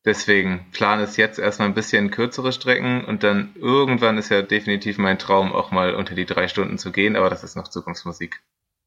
Deswegen 0.06 0.66
plan 0.70 1.00
es 1.00 1.16
jetzt 1.16 1.40
erstmal 1.40 1.66
ein 1.66 1.74
bisschen 1.74 2.12
kürzere 2.12 2.52
Strecken 2.52 3.04
und 3.04 3.24
dann 3.24 3.50
irgendwann 3.56 4.18
ist 4.18 4.28
ja 4.28 4.40
definitiv 4.40 4.98
mein 4.98 5.18
Traum, 5.18 5.52
auch 5.52 5.72
mal 5.72 5.96
unter 5.96 6.14
die 6.14 6.26
drei 6.26 6.46
Stunden 6.46 6.78
zu 6.78 6.92
gehen, 6.92 7.16
aber 7.16 7.28
das 7.28 7.42
ist 7.42 7.56
noch 7.56 7.66
Zukunftsmusik. 7.66 8.40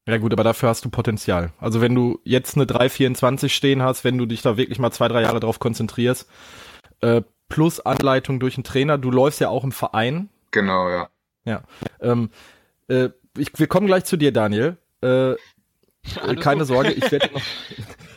Ja 0.08 0.16
gut, 0.16 0.32
aber 0.32 0.44
dafür 0.44 0.70
hast 0.70 0.82
du 0.86 0.88
Potenzial. 0.88 1.52
Also 1.58 1.82
wenn 1.82 1.94
du 1.94 2.20
jetzt 2.24 2.56
eine 2.56 2.64
3,24 2.64 3.50
stehen 3.50 3.82
hast, 3.82 4.02
wenn 4.02 4.16
du 4.16 4.24
dich 4.24 4.40
da 4.40 4.56
wirklich 4.56 4.78
mal 4.78 4.92
zwei, 4.92 5.08
drei 5.08 5.20
Jahre 5.20 5.40
drauf 5.40 5.58
konzentrierst, 5.58 6.26
äh, 7.02 7.20
plus 7.50 7.80
Anleitung 7.80 8.40
durch 8.40 8.56
einen 8.56 8.64
Trainer, 8.64 8.96
du 8.96 9.10
läufst 9.10 9.40
ja 9.40 9.50
auch 9.50 9.62
im 9.62 9.72
Verein. 9.72 10.30
Genau, 10.50 10.88
ja. 10.88 11.08
Ja. 11.44 11.62
Ähm, 12.00 12.30
äh, 12.88 13.10
ich, 13.36 13.50
wir 13.56 13.66
kommen 13.66 13.86
gleich 13.86 14.04
zu 14.04 14.16
dir, 14.16 14.32
Daniel. 14.32 14.76
Äh, 15.00 15.34
keine 16.40 16.64
Sorge, 16.64 16.92
ich 16.92 17.10
werde 17.12 17.30
noch, 17.32 17.42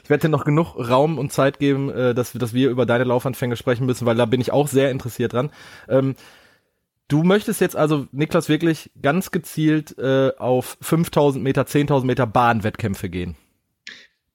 ich 0.04 0.10
werde 0.10 0.22
dir 0.22 0.30
noch 0.30 0.46
genug 0.46 0.76
Raum 0.76 1.18
und 1.18 1.32
Zeit 1.32 1.60
geben, 1.60 1.90
äh, 1.90 2.14
dass, 2.14 2.34
dass 2.34 2.54
wir 2.54 2.70
über 2.70 2.86
deine 2.86 3.04
Laufanfänge 3.04 3.56
sprechen 3.56 3.86
müssen, 3.86 4.06
weil 4.06 4.16
da 4.16 4.26
bin 4.26 4.42
ich 4.42 4.52
auch 4.52 4.68
sehr 4.68 4.92
interessiert 4.92 5.34
dran. 5.34 5.52
Ähm, 5.88 6.16
du 7.08 7.24
möchtest 7.24 7.62
jetzt 7.62 7.76
also, 7.76 8.08
Niklas, 8.12 8.50
wirklich 8.50 8.92
ganz 9.02 9.32
gezielt 9.32 9.98
äh, 9.98 10.32
auf 10.38 10.78
5000 10.82 11.44
Meter, 11.44 11.64
10.000 11.64 12.06
Meter 12.06 12.28
Bahnwettkämpfe 12.28 13.10
gehen. 13.10 13.36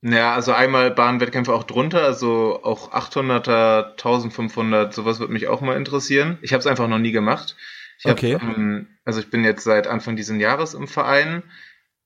Ja, 0.00 0.34
also 0.34 0.52
einmal 0.52 0.92
Bahnwettkämpfe 0.92 1.52
auch 1.52 1.64
drunter, 1.64 2.02
also 2.04 2.60
auch 2.62 2.92
800er, 2.92 3.90
1500, 3.92 4.94
sowas 4.94 5.18
würde 5.18 5.32
mich 5.32 5.48
auch 5.48 5.60
mal 5.60 5.76
interessieren. 5.76 6.38
Ich 6.40 6.52
habe 6.52 6.60
es 6.60 6.68
einfach 6.68 6.86
noch 6.86 7.00
nie 7.00 7.10
gemacht. 7.10 7.56
Ich 7.98 8.06
okay. 8.06 8.34
Hab, 8.34 8.42
ähm, 8.42 8.88
also 9.04 9.20
ich 9.20 9.30
bin 9.30 9.44
jetzt 9.44 9.64
seit 9.64 9.86
Anfang 9.86 10.16
diesen 10.16 10.40
Jahres 10.40 10.74
im 10.74 10.88
Verein. 10.88 11.42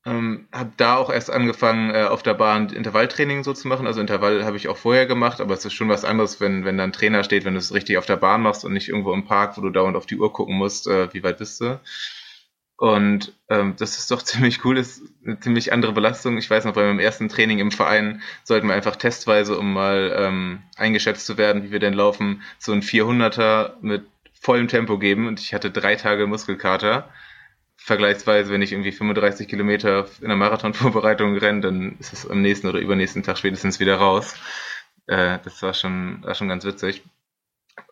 Ähm, 0.05 0.49
habe 0.53 0.73
da 0.77 0.97
auch 0.97 1.11
erst 1.11 1.31
angefangen, 1.31 1.95
äh, 1.95 2.05
auf 2.05 2.25
der 2.25 2.35
Bahn 2.35 2.71
Intervalltraining 2.71 3.45
so 3.45 3.53
zu 3.53 3.69
machen. 3.69 3.87
Also 3.87 4.01
Intervall 4.01 4.45
habe 4.45 4.57
ich 4.57 4.67
auch 4.67 4.77
vorher 4.77 5.07
gemacht, 5.07 5.41
aber 5.41 5.55
es 5.55 5.65
ist 5.65 5.75
schon 5.75 5.89
was 5.89 6.05
anderes, 6.05 6.41
wenn, 6.41 6.65
wenn 6.65 6.77
da 6.77 6.85
ein 6.85 6.93
Trainer 6.93 7.23
steht, 7.23 7.45
wenn 7.45 7.55
du 7.55 7.61
es 7.61 7.73
richtig 7.73 7.99
auf 7.99 8.07
der 8.07 8.17
Bahn 8.17 8.43
machst 8.43 8.65
und 8.65 8.73
nicht 8.73 8.89
irgendwo 8.89 9.13
im 9.13 9.27
Park, 9.27 9.57
wo 9.57 9.61
du 9.61 9.71
dauernd 9.71 9.97
auf 9.97 10.07
die 10.07 10.19
Uhr 10.19 10.33
gucken 10.33 10.57
musst, 10.57 10.89
äh, 10.89 11.13
wie 11.15 11.23
weit 11.23 11.39
bist 11.39 11.61
du. 11.61 11.79
Und 12.83 13.33
ähm, 13.49 13.77
das 13.79 13.97
ist 13.97 14.11
doch 14.11 14.23
ziemlich 14.25 14.65
cool, 14.65 14.77
ist 14.77 15.03
eine 15.25 15.39
ziemlich 15.39 15.73
andere 15.73 15.93
Belastung. 15.93 16.37
Ich 16.37 16.51
weiß 16.51 16.65
noch, 16.65 16.75
bei 16.75 16.83
meinem 16.83 16.99
ersten 16.99 17.29
Training 17.29 17.61
im 17.61 17.71
Verein 17.71 18.23
sollten 18.43 18.67
wir 18.67 18.75
einfach 18.75 18.97
testweise, 18.97 19.57
um 19.57 19.73
mal 19.73 20.13
ähm, 20.19 20.63
eingeschätzt 20.77 21.27
zu 21.27 21.39
werden, 21.39 21.63
wie 21.63 21.71
wir 21.71 21.79
denn 21.79 21.95
laufen, 21.95 22.43
so 22.59 22.73
ein 22.73 22.83
400er 22.83 23.75
mit 23.83 24.05
vollem 24.43 24.69
Tempo 24.69 24.99
geben. 24.99 25.29
Und 25.29 25.41
ich 25.41 25.55
hatte 25.55 25.71
drei 25.71 25.95
Tage 25.95 26.27
Muskelkater 26.27 27.09
vergleichsweise, 27.77 28.53
wenn 28.53 28.63
ich 28.63 28.73
irgendwie 28.73 28.93
35 28.93 29.49
Kilometer 29.49 30.07
in 30.21 30.29
der 30.29 30.37
Marathonvorbereitung 30.37 31.37
renne, 31.39 31.61
dann 31.61 31.97
ist 31.99 32.13
es 32.13 32.29
am 32.29 32.43
nächsten 32.43 32.69
oder 32.69 32.81
übernächsten 32.81 33.23
Tag 33.23 33.39
spätestens 33.39 33.81
wieder 33.81 33.97
raus. 33.97 34.35
Äh, 35.07 35.39
das 35.45 35.63
war 35.63 35.75
schon, 35.75 36.23
war 36.23 36.35
schon 36.35 36.49
ganz 36.49 36.65
witzig. 36.65 37.03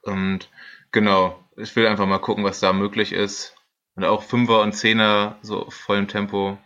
Und 0.03 0.51
genau, 0.93 1.43
ich 1.57 1.75
will 1.77 1.87
einfach 1.87 2.07
mal 2.07 2.19
gucken, 2.19 2.45
was 2.45 2.61
da 2.61 2.73
möglich 2.73 3.13
ist. 3.13 3.55
Und 3.95 4.05
auch 4.05 4.23
Fünfer 4.23 4.61
und 4.61 4.73
Zehner 4.73 5.39
so 5.43 5.67
auf 5.67 5.75
vollem 5.75 6.09
Tempo. 6.09 6.59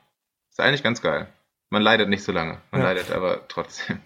Ist 0.50 0.61
eigentlich 0.61 0.83
ganz 0.83 1.03
geil. 1.03 1.29
Man 1.71 1.83
leidet 1.83 2.09
nicht 2.09 2.25
so 2.25 2.33
lange. 2.33 2.61
Man 2.71 2.81
ja. 2.81 2.88
leidet 2.88 3.11
aber 3.11 3.49
trotzdem 3.49 4.00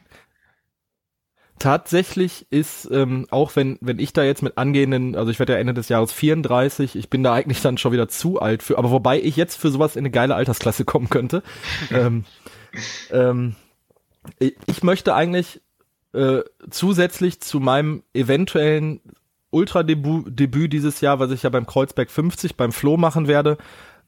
tatsächlich 1.58 2.46
ist, 2.50 2.88
ähm, 2.90 3.26
auch 3.30 3.56
wenn, 3.56 3.78
wenn 3.80 3.98
ich 3.98 4.12
da 4.12 4.22
jetzt 4.22 4.42
mit 4.42 4.58
angehenden, 4.58 5.16
also 5.16 5.30
ich 5.30 5.38
werde 5.38 5.54
ja 5.54 5.58
Ende 5.58 5.74
des 5.74 5.88
Jahres 5.88 6.12
34, 6.12 6.96
ich 6.96 7.10
bin 7.10 7.22
da 7.22 7.34
eigentlich 7.34 7.62
dann 7.62 7.78
schon 7.78 7.92
wieder 7.92 8.08
zu 8.08 8.40
alt 8.40 8.62
für, 8.62 8.78
aber 8.78 8.90
wobei 8.90 9.20
ich 9.20 9.36
jetzt 9.36 9.56
für 9.56 9.70
sowas 9.70 9.96
in 9.96 10.00
eine 10.00 10.10
geile 10.10 10.34
Altersklasse 10.34 10.84
kommen 10.84 11.08
könnte. 11.08 11.42
ähm, 11.90 12.24
ähm, 13.10 13.54
ich 14.66 14.82
möchte 14.82 15.14
eigentlich 15.14 15.60
äh, 16.12 16.40
zusätzlich 16.70 17.40
zu 17.40 17.60
meinem 17.60 18.02
eventuellen 18.14 19.00
Ultra-Debüt 19.50 20.72
dieses 20.72 21.00
Jahr, 21.00 21.18
was 21.18 21.30
ich 21.30 21.42
ja 21.42 21.50
beim 21.50 21.66
Kreuzberg 21.66 22.10
50 22.10 22.56
beim 22.56 22.72
Flo 22.72 22.96
machen 22.96 23.28
werde, 23.28 23.56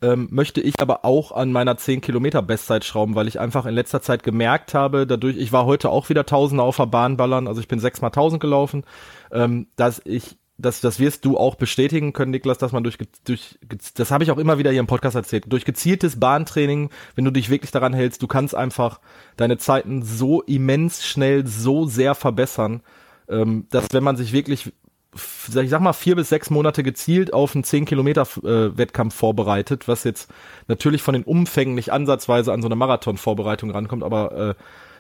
ähm, 0.03 0.29
möchte 0.31 0.61
ich 0.61 0.81
aber 0.81 1.05
auch 1.05 1.33
an 1.33 1.53
meiner 1.53 1.77
10 1.77 2.01
Kilometer 2.01 2.43
Bestzeit 2.43 2.85
schrauben, 2.85 3.15
weil 3.15 3.29
ich 3.29 3.39
einfach 3.39 3.67
in 3.67 3.75
letzter 3.75 4.01
Zeit 4.01 4.23
gemerkt 4.23 4.75
habe, 4.75 5.07
dadurch, 5.07 5.37
ich 5.37 5.53
war 5.53 5.67
heute 5.67 5.91
auch 5.91 6.09
wieder 6.09 6.27
Tausender 6.27 6.65
auf 6.65 6.77
der 6.77 6.87
Bahn 6.87 7.17
ballern, 7.17 7.47
also 7.47 7.61
ich 7.61 7.69
bin 7.69 7.81
sechs 7.81 8.01
mal 8.01 8.09
1000 8.09 8.41
gelaufen, 8.41 8.85
ähm, 9.31 9.67
dass 9.77 10.01
ich 10.05 10.37
das, 10.61 10.81
das 10.81 10.99
wirst 11.01 11.25
du 11.25 11.39
auch 11.39 11.55
bestätigen 11.55 12.13
können, 12.13 12.33
Niklas, 12.33 12.59
dass 12.59 12.73
man 12.73 12.85
durch, 12.85 12.99
durch 13.25 13.59
das 13.95 14.11
habe 14.11 14.25
ich 14.25 14.31
auch 14.31 14.39
immer 14.39 14.59
wieder 14.59 14.71
hier 14.71 14.81
im 14.81 14.87
Podcast 14.87 15.17
erzählt, 15.17 15.45
durch 15.49 15.65
gezieltes 15.65 16.21
Bahntraining, 16.21 16.91
wenn 17.15 17.25
du 17.25 17.31
dich 17.31 17.51
wirklich 17.51 17.71
daran 17.71 17.95
hältst, 17.95 18.23
du 18.23 18.27
kannst 18.27 18.55
einfach 18.55 19.01
deine 19.37 19.59
Zeiten 19.59 20.03
so 20.03 20.43
immens 20.43 21.07
schnell, 21.07 21.47
so 21.47 21.87
sehr 21.87 22.15
verbessern, 22.15 22.83
ähm, 23.29 23.67
dass 23.71 23.87
wenn 23.93 24.05
man 24.05 24.17
sich 24.17 24.33
wirklich 24.33 24.73
ich 25.15 25.71
sag 25.71 25.81
mal, 25.81 25.93
vier 25.93 26.17
bis 26.17 26.29
sechs 26.29 26.51
Monate 26.51 26.83
gezielt 26.83 27.33
auf 27.33 27.55
einen 27.55 27.65
10 27.65 27.85
Kilometer 27.85 28.23
äh, 28.45 28.77
Wettkampf 28.77 29.15
vorbereitet, 29.15 29.89
was 29.89 30.05
jetzt 30.05 30.31
natürlich 30.69 31.03
von 31.03 31.15
den 31.15 31.25
Umfängen 31.25 31.75
nicht 31.75 31.93
ansatzweise 31.93 32.53
an 32.53 32.63
so 32.63 32.69
eine 32.69 32.77
Marathon-Vorbereitung 32.77 33.71
rankommt, 33.71 34.05
aber 34.05 34.33
äh, 34.33 34.55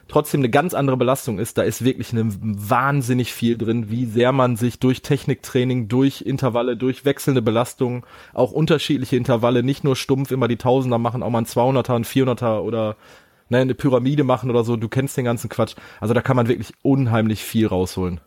trotzdem 0.08 0.40
eine 0.40 0.50
ganz 0.50 0.74
andere 0.74 0.96
Belastung 0.96 1.38
ist. 1.38 1.58
Da 1.58 1.62
ist 1.62 1.84
wirklich 1.84 2.12
eine, 2.12 2.24
wahnsinnig 2.40 3.32
viel 3.32 3.56
drin, 3.56 3.90
wie 3.90 4.06
sehr 4.06 4.32
man 4.32 4.56
sich 4.56 4.80
durch 4.80 5.02
Techniktraining, 5.02 5.86
durch 5.86 6.22
Intervalle, 6.22 6.76
durch 6.76 7.04
wechselnde 7.04 7.42
Belastungen, 7.42 8.02
auch 8.34 8.50
unterschiedliche 8.50 9.16
Intervalle, 9.16 9.62
nicht 9.62 9.84
nur 9.84 9.94
stumpf 9.94 10.32
immer 10.32 10.48
die 10.48 10.56
Tausender 10.56 10.98
machen, 10.98 11.22
auch 11.22 11.30
mal 11.30 11.42
ein 11.42 11.46
200er, 11.46 11.94
ein 11.94 12.04
400er 12.04 12.60
oder 12.60 12.96
ne, 13.48 13.58
eine 13.58 13.74
Pyramide 13.74 14.24
machen 14.24 14.50
oder 14.50 14.64
so. 14.64 14.76
Du 14.76 14.88
kennst 14.88 15.16
den 15.16 15.24
ganzen 15.24 15.48
Quatsch. 15.48 15.76
Also 16.00 16.14
da 16.14 16.20
kann 16.20 16.36
man 16.36 16.48
wirklich 16.48 16.72
unheimlich 16.82 17.44
viel 17.44 17.68
rausholen. 17.68 18.20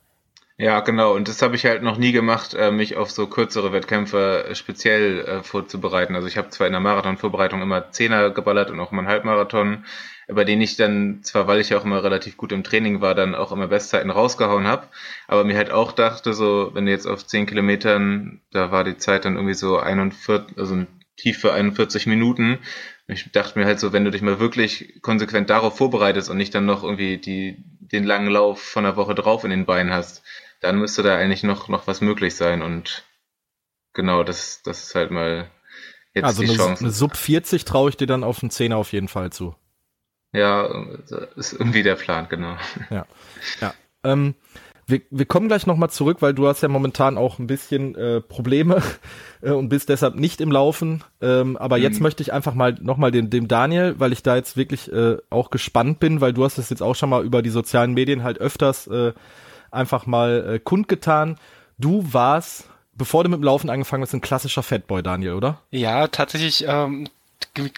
Ja, 0.58 0.82
genau. 0.82 1.16
Und 1.16 1.28
das 1.28 1.42
habe 1.42 1.56
ich 1.56 1.66
halt 1.66 1.82
noch 1.82 1.98
nie 1.98 2.12
gemacht, 2.12 2.54
äh, 2.54 2.70
mich 2.72 2.96
auf 2.96 3.10
so 3.10 3.26
kürzere 3.28 3.72
Wettkämpfe 3.74 4.46
äh, 4.50 4.56
speziell 4.56 5.22
äh, 5.26 5.44
vorzubereiten. 5.44 6.16
Also 6.16 6.28
ich 6.28 6.38
habe 6.38 6.50
zwar 6.52 6.68
in 6.68 6.74
der 6.74 6.80
Marathonvorbereitung 6.80 7.62
immer 7.62 7.90
Zehner 7.92 8.30
geballert 8.30 8.70
und 8.70 8.80
auch 8.80 8.92
mal 8.92 9.00
einen 9.00 9.08
Halbmarathon, 9.08 9.84
bei 10.28 10.44
denen 10.44 10.62
ich 10.62 10.76
dann, 10.78 11.24
zwar 11.24 11.48
weil 11.48 11.60
ich 11.60 11.70
ja 11.70 11.78
auch 11.80 11.86
immer 11.86 12.04
relativ 12.04 12.38
gut 12.38 12.52
im 12.52 12.64
Training 12.64 13.02
war, 13.02 13.16
dann 13.16 13.34
auch 13.34 13.52
immer 13.52 13.68
Bestzeiten 13.68 14.12
rausgehauen 14.12 14.68
habe, 14.68 14.88
aber 15.28 15.44
mir 15.44 15.58
halt 15.58 15.72
auch 15.72 15.92
dachte, 15.92 16.34
so, 16.34 16.70
wenn 16.74 16.86
du 16.86 16.92
jetzt 16.92 17.08
auf 17.08 17.26
10 17.26 17.46
Kilometern, 17.48 18.40
da 18.52 18.72
war 18.72 18.84
die 18.84 18.98
Zeit 18.98 19.26
dann 19.26 19.36
irgendwie 19.36 19.56
so 19.56 19.80
41, 19.80 20.58
also 20.58 20.76
ein 20.76 20.88
tief 21.18 21.40
für 21.40 21.52
41 21.54 22.06
Minuten. 22.08 22.60
Ich 23.08 23.32
dachte 23.32 23.60
mir 23.60 23.66
halt 23.66 23.80
so, 23.80 23.92
wenn 23.92 24.06
du 24.06 24.12
dich 24.12 24.22
mal 24.22 24.40
wirklich 24.40 25.02
konsequent 25.02 25.50
darauf 25.50 25.78
vorbereitest 25.78 26.30
und 26.30 26.38
nicht 26.38 26.56
dann 26.56 26.66
noch 26.66 26.84
irgendwie 26.84 27.18
die, 27.18 27.64
den 27.80 28.06
langen 28.06 28.30
Lauf 28.30 28.62
von 28.62 28.86
der 28.86 28.96
Woche 28.96 29.14
drauf 29.14 29.44
in 29.44 29.50
den 29.50 29.66
Beinen 29.66 29.92
hast, 29.92 30.24
dann 30.62 30.80
müsste 30.80 31.04
da 31.04 31.18
eigentlich 31.18 31.44
noch, 31.44 31.68
noch 31.68 31.88
was 31.88 32.00
möglich 32.00 32.36
sein 32.36 32.62
und 32.62 33.04
genau, 33.94 34.24
das, 34.24 34.62
das 34.64 34.86
ist 34.86 34.96
halt 34.96 35.12
mal 35.12 35.52
jetzt 36.14 36.26
also 36.26 36.42
die 36.42 36.50
eine, 36.50 36.58
Chance. 36.58 36.84
eine 36.84 36.92
Sub 36.92 37.18
40 37.18 37.66
traue 37.66 37.90
ich 37.90 37.98
dir 37.98 38.08
dann 38.08 38.24
auf 38.24 38.40
den 38.40 38.50
Zehner 38.50 38.78
auf 38.78 38.94
jeden 38.94 39.10
Fall 39.10 39.32
zu. 39.32 39.56
Ja, 40.32 40.66
ist 41.36 41.54
irgendwie 41.54 41.84
der 41.84 41.96
Plan, 41.96 42.28
genau. 42.30 42.58
Ja, 42.90 43.06
ja. 43.62 43.74
Ähm, 44.04 44.36
wir, 44.86 45.02
wir 45.10 45.26
kommen 45.26 45.48
gleich 45.48 45.66
nochmal 45.66 45.90
zurück, 45.90 46.18
weil 46.22 46.34
du 46.34 46.48
hast 46.48 46.62
ja 46.62 46.68
momentan 46.68 47.18
auch 47.18 47.40
ein 47.40 47.48
bisschen 47.48 47.96
äh, 47.96 48.22
Probleme 48.22 48.82
äh, 49.42 49.52
und 49.52 49.70
bist 49.70 49.90
deshalb 49.90 50.16
nicht 50.16 50.42
im 50.42 50.52
Laufen. 50.52 51.04
Ähm, 51.22 51.58
aber 51.58 51.78
mhm. 51.78 51.84
jetzt 51.84 52.02
möchte 52.02 52.22
ich 52.22 52.34
einfach 52.34 52.54
mal 52.54 52.76
nochmal 52.82 53.12
dem, 53.12 53.30
dem 53.30 53.48
Daniel, 53.48 53.96
weil 53.98 54.14
ich 54.14 54.24
da 54.24 54.36
jetzt 54.36 54.58
wirklich 54.58 54.92
äh, 54.92 55.18
auch 55.30 55.50
gespannt 55.50 56.00
bin, 56.00 56.22
weil 56.22 56.34
du 56.34 56.44
hast 56.44 56.58
es 56.58 56.70
jetzt 56.70 56.84
auch 56.84 56.96
schon 56.96 57.10
mal 57.10 57.24
über 57.24 57.42
die 57.42 57.50
sozialen 57.50 57.94
Medien 57.94 58.24
halt 58.24 58.40
öfters 58.40 58.88
äh, 58.88 59.14
einfach 59.72 60.06
mal 60.06 60.56
äh, 60.56 60.60
kundgetan. 60.60 61.38
Du 61.78 62.06
warst, 62.12 62.66
bevor 62.96 63.24
du 63.24 63.30
mit 63.30 63.40
dem 63.40 63.44
Laufen 63.44 63.70
angefangen 63.70 64.04
hast, 64.04 64.14
ein 64.14 64.22
klassischer 64.22 64.64
Fatboy, 64.64 65.02
Daniel, 65.02 65.34
oder? 65.34 65.60
Ja, 65.72 66.08
tatsächlich 66.08 66.66
ähm, 66.68 67.08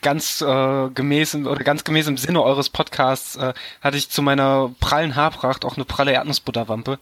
ganz 0.02 0.42
äh, 0.42 0.90
gemäß 0.90 1.36
oder 1.36 1.64
ganz 1.64 1.84
gemäß 1.84 2.08
im 2.08 2.18
Sinne 2.18 2.42
eures 2.42 2.70
Podcasts 2.70 3.36
äh, 3.36 3.54
hatte 3.82 3.98
ich 3.98 4.10
zu 4.10 4.22
meiner 4.22 4.72
prallen 4.80 5.16
Haarpracht 5.16 5.66
auch 5.66 5.76
eine 5.76 5.86
pralle 5.86 6.12
Erdnussbutterwampe 6.12 7.00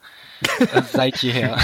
äh, 0.60 0.82
seit 0.92 1.18
jeher. 1.18 1.58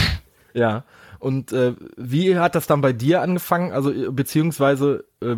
Ja. 0.54 0.84
Und 1.20 1.52
äh, 1.52 1.74
wie 1.98 2.38
hat 2.38 2.56
das 2.56 2.68
dann 2.68 2.82
bei 2.82 2.94
dir 2.94 3.22
angefangen? 3.22 3.72
Also 3.72 3.92
äh, 3.92 4.10
beziehungsweise 4.10 5.06
äh, 5.22 5.36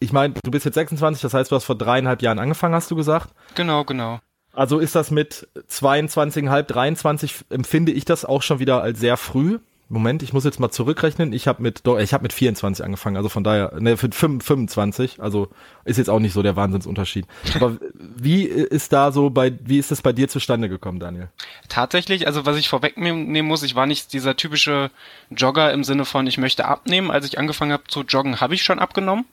ich 0.00 0.12
meine, 0.12 0.34
du 0.42 0.50
bist 0.50 0.64
jetzt 0.64 0.74
26, 0.74 1.22
das 1.22 1.34
heißt, 1.34 1.50
du 1.50 1.56
hast 1.56 1.64
vor 1.64 1.76
dreieinhalb 1.76 2.22
Jahren 2.22 2.38
angefangen, 2.38 2.74
hast 2.74 2.90
du 2.90 2.96
gesagt? 2.96 3.30
Genau, 3.54 3.84
genau. 3.84 4.20
Also 4.52 4.78
ist 4.78 4.94
das 4.94 5.10
mit 5.10 5.48
22,5, 5.70 6.62
23 6.62 7.34
empfinde 7.50 7.92
ich 7.92 8.04
das 8.04 8.24
auch 8.24 8.42
schon 8.42 8.58
wieder 8.58 8.82
als 8.82 8.98
sehr 9.00 9.16
früh. 9.16 9.58
Moment, 9.90 10.22
ich 10.22 10.34
muss 10.34 10.44
jetzt 10.44 10.60
mal 10.60 10.70
zurückrechnen. 10.70 11.32
Ich 11.32 11.48
habe 11.48 11.62
mit, 11.62 11.82
ich 11.86 12.12
habe 12.12 12.22
mit 12.22 12.34
24 12.34 12.84
angefangen, 12.84 13.16
also 13.16 13.30
von 13.30 13.42
daher, 13.42 13.72
ne, 13.80 13.96
für 13.96 14.10
25, 14.10 15.20
also 15.22 15.48
ist 15.84 15.96
jetzt 15.96 16.10
auch 16.10 16.18
nicht 16.18 16.34
so 16.34 16.42
der 16.42 16.56
Wahnsinnsunterschied. 16.56 17.26
Aber 17.54 17.78
wie 17.94 18.42
ist 18.42 18.92
da 18.92 19.12
so 19.12 19.30
bei, 19.30 19.52
wie 19.64 19.78
ist 19.78 19.90
das 19.90 20.02
bei 20.02 20.12
dir 20.12 20.28
zustande 20.28 20.68
gekommen, 20.68 21.00
Daniel? 21.00 21.28
Tatsächlich, 21.68 22.26
also 22.26 22.44
was 22.44 22.58
ich 22.58 22.68
vorwegnehmen 22.68 23.46
muss, 23.46 23.62
ich 23.62 23.74
war 23.74 23.86
nicht 23.86 24.12
dieser 24.12 24.36
typische 24.36 24.90
Jogger 25.30 25.72
im 25.72 25.84
Sinne 25.84 26.04
von, 26.04 26.26
ich 26.26 26.36
möchte 26.36 26.66
abnehmen. 26.66 27.10
Als 27.10 27.26
ich 27.26 27.38
angefangen 27.38 27.72
habe 27.72 27.84
zu 27.88 28.02
joggen, 28.02 28.42
habe 28.42 28.54
ich 28.54 28.62
schon 28.62 28.78
abgenommen. 28.78 29.24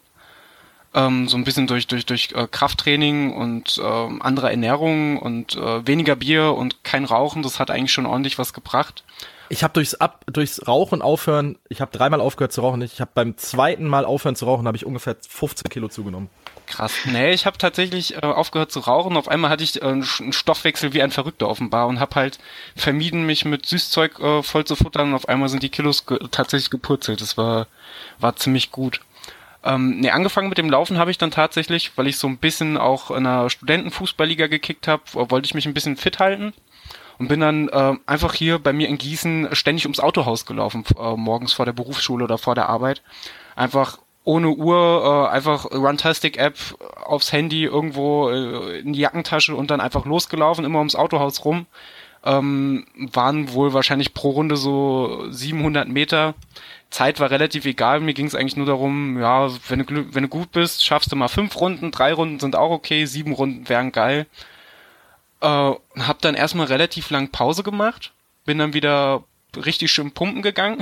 Ähm, 0.96 1.28
so 1.28 1.38
ein 1.38 1.44
bisschen 1.44 1.68
durch, 1.68 1.88
durch, 1.88 2.06
durch 2.06 2.30
äh, 2.34 2.48
Krafttraining 2.50 3.34
und 3.34 3.78
äh, 3.78 3.84
andere 3.84 4.50
Ernährung 4.50 5.20
und 5.20 5.56
äh, 5.56 5.86
weniger 5.86 6.16
Bier 6.16 6.54
und 6.54 6.84
kein 6.84 7.06
Rauchen, 7.06 7.44
das 7.44 7.60
hat 7.60 7.70
eigentlich 7.70 7.92
schon 7.92 8.06
ordentlich 8.06 8.40
was 8.40 8.54
gebracht. 8.54 9.04
Ich 9.50 9.64
habe 9.64 9.74
durchs 9.74 9.94
Ab 9.94 10.24
durchs 10.26 10.68
Rauchen 10.68 11.02
aufhören, 11.02 11.58
ich 11.70 11.82
habe 11.82 11.96
dreimal 11.96 12.22
aufgehört 12.22 12.52
zu 12.52 12.62
rauchen. 12.62 12.82
Ich 12.82 13.00
habe 13.00 13.12
beim 13.14 13.38
zweiten 13.38 13.86
Mal 13.88 14.06
aufhören 14.06 14.36
zu 14.36 14.46
rauchen, 14.46 14.66
habe 14.66 14.78
ich 14.78 14.86
ungefähr 14.86 15.16
15 15.28 15.70
Kilo 15.70 15.88
zugenommen. 15.88 16.30
Krass. 16.68 16.94
Nee, 17.06 17.32
ich 17.32 17.46
habe 17.46 17.58
tatsächlich 17.58 18.16
äh, 18.16 18.22
aufgehört 18.22 18.72
zu 18.72 18.80
rauchen. 18.80 19.18
Auf 19.18 19.28
einmal 19.28 19.52
hatte 19.52 19.64
ich 19.64 19.82
äh, 19.82 19.86
einen 19.86 20.04
Stoffwechsel 20.04 20.94
wie 20.94 21.04
ein 21.04 21.12
Verrückter 21.12 21.48
offenbar 21.48 21.88
und 21.88 22.00
habe 22.00 22.16
halt 22.16 22.40
vermieden, 22.76 23.26
mich 23.26 23.46
mit 23.46 23.66
Süßzeug 23.66 24.20
äh, 24.20 24.44
voll 24.44 24.66
zu 24.66 24.76
futtern. 24.76 25.10
Und 25.10 25.16
auf 25.16 25.30
einmal 25.30 25.50
sind 25.50 25.62
die 25.62 25.70
Kilos 25.70 26.06
ge 26.08 26.18
tatsächlich 26.32 26.72
gepurzelt. 26.72 27.22
Das 27.22 27.38
war, 27.38 27.68
war 28.20 28.36
ziemlich 28.36 28.72
gut. 28.72 29.02
Ähm, 29.66 30.00
nee, 30.00 30.12
angefangen 30.12 30.50
mit 30.50 30.60
dem 30.60 30.70
Laufen 30.70 31.00
habe 31.00 31.10
ich 31.10 31.18
dann 31.18 31.32
tatsächlich, 31.32 31.92
weil 31.98 32.08
ich 32.08 32.18
so 32.18 32.28
ein 32.28 32.38
bisschen 32.38 32.78
auch 32.78 33.10
in 33.10 33.26
einer 33.26 33.50
Studentenfußballliga 33.50 34.46
gekickt 34.48 34.88
habe, 34.88 35.02
wollte 35.14 35.48
ich 35.48 35.56
mich 35.56 35.66
ein 35.66 35.74
bisschen 35.74 35.98
fit 35.98 36.20
halten 36.20 36.54
und 37.18 37.30
bin 37.30 37.40
dann 37.40 37.70
äh, 37.70 37.96
einfach 38.06 38.34
hier 38.34 38.60
bei 38.60 38.74
mir 38.74 38.88
in 38.88 39.00
Gießen 39.00 39.50
ständig 39.54 39.86
ums 39.86 40.00
Autohaus 40.00 40.46
gelaufen, 40.46 40.84
äh, 41.00 41.16
morgens 41.16 41.54
vor 41.54 41.66
der 41.66 41.74
Berufsschule 41.74 42.24
oder 42.24 42.38
vor 42.38 42.54
der 42.54 42.70
Arbeit. 42.70 43.02
Einfach 43.56 43.98
ohne 44.24 44.50
Uhr, 44.50 45.30
äh, 45.32 45.34
einfach 45.34 45.66
Runtastic-App 45.66 46.58
aufs 47.04 47.32
Handy 47.32 47.64
irgendwo 47.64 48.30
äh, 48.30 48.80
in 48.80 48.94
die 48.94 49.00
Jackentasche 49.00 49.56
und 49.56 49.72
dann 49.72 49.82
einfach 49.82 50.06
losgelaufen, 50.06 50.66
immer 50.66 50.80
ums 50.80 50.96
Autohaus 50.96 51.44
rum. 51.44 51.66
Ähm, 52.26 52.88
waren 52.96 53.54
wohl 53.54 53.74
wahrscheinlich 53.74 54.16
pro 54.16 54.32
Runde 54.32 54.58
so 54.58 55.28
700 55.30 55.88
Meter. 55.88 56.34
Zeit 56.90 57.20
war 57.20 57.30
relativ 57.30 57.66
egal, 57.66 58.00
mir 58.00 58.14
ging 58.14 58.26
es 58.26 58.36
eigentlich 58.36 58.56
nur 58.56 58.66
darum, 58.66 59.20
ja, 59.20 59.50
wenn 59.68 59.86
du, 59.86 60.16
wenn 60.16 60.24
du 60.24 60.30
gut 60.30 60.52
bist, 60.52 60.84
schaffst 60.84 61.12
du 61.12 61.16
mal 61.16 61.28
fünf 61.28 61.60
Runden, 61.60 61.92
drei 61.92 62.14
Runden 62.14 62.40
sind 62.40 62.56
auch 62.56 62.72
okay, 62.72 63.06
sieben 63.06 63.34
Runden 63.34 63.68
wären 63.70 63.92
geil. 63.92 64.28
Äh, 65.42 65.74
hab 66.00 66.22
dann 66.22 66.36
erstmal 66.36 66.68
relativ 66.68 67.10
lang 67.10 67.30
Pause 67.30 67.64
gemacht, 67.64 68.14
bin 68.46 68.58
dann 68.58 68.74
wieder 68.74 69.24
richtig 69.56 69.92
schön 69.92 70.12
pumpen 70.12 70.42
gegangen. 70.42 70.80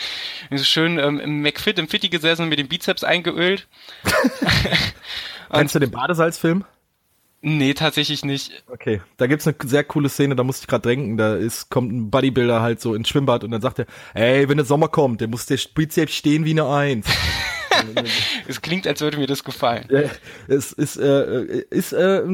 schön 0.62 0.98
ähm, 0.98 1.20
im 1.20 1.42
McFit, 1.42 1.78
im 1.78 1.88
Fitti 1.88 2.08
gesessen 2.08 2.48
mir 2.48 2.56
den 2.56 2.68
Bizeps 2.68 3.04
eingeölt. 3.04 3.66
Kennst 5.52 5.74
du 5.74 5.78
den 5.78 5.90
Badesalzfilm? 5.90 6.64
Nee, 7.48 7.74
tatsächlich 7.74 8.24
nicht. 8.24 8.64
Okay, 8.66 9.00
da 9.18 9.28
gibt's 9.28 9.46
eine 9.46 9.54
sehr 9.66 9.84
coole 9.84 10.08
Szene, 10.08 10.34
da 10.34 10.42
musste 10.42 10.64
ich 10.64 10.66
gerade 10.66 10.88
denken, 10.88 11.16
da 11.16 11.36
ist, 11.36 11.70
kommt 11.70 11.92
ein 11.92 12.10
Bodybuilder 12.10 12.60
halt 12.60 12.80
so 12.80 12.92
ins 12.92 13.08
Schwimmbad 13.08 13.44
und 13.44 13.52
dann 13.52 13.60
sagt 13.62 13.78
er, 13.78 13.86
ey, 14.14 14.48
wenn 14.48 14.56
der 14.56 14.66
Sommer 14.66 14.88
kommt, 14.88 15.20
der 15.20 15.28
muss 15.28 15.46
der 15.46 15.56
Bizeps 15.72 16.12
stehen 16.12 16.44
wie 16.44 16.50
eine 16.50 16.66
Eins. 16.68 17.06
es 18.48 18.60
klingt, 18.62 18.84
als 18.88 19.00
würde 19.00 19.18
mir 19.18 19.28
das 19.28 19.44
gefallen. 19.44 19.88
Es 20.48 20.72
ist, 20.72 20.96
äh, 20.96 21.62
ist 21.70 21.92
äh, 21.92 22.24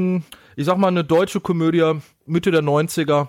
ich 0.57 0.65
sag 0.65 0.79
mal, 0.79 0.89
eine 0.89 1.05
deutsche 1.05 1.41
Komödie, 1.41 1.93
Mitte 2.25 2.51
der 2.51 2.63
90er. 2.63 3.29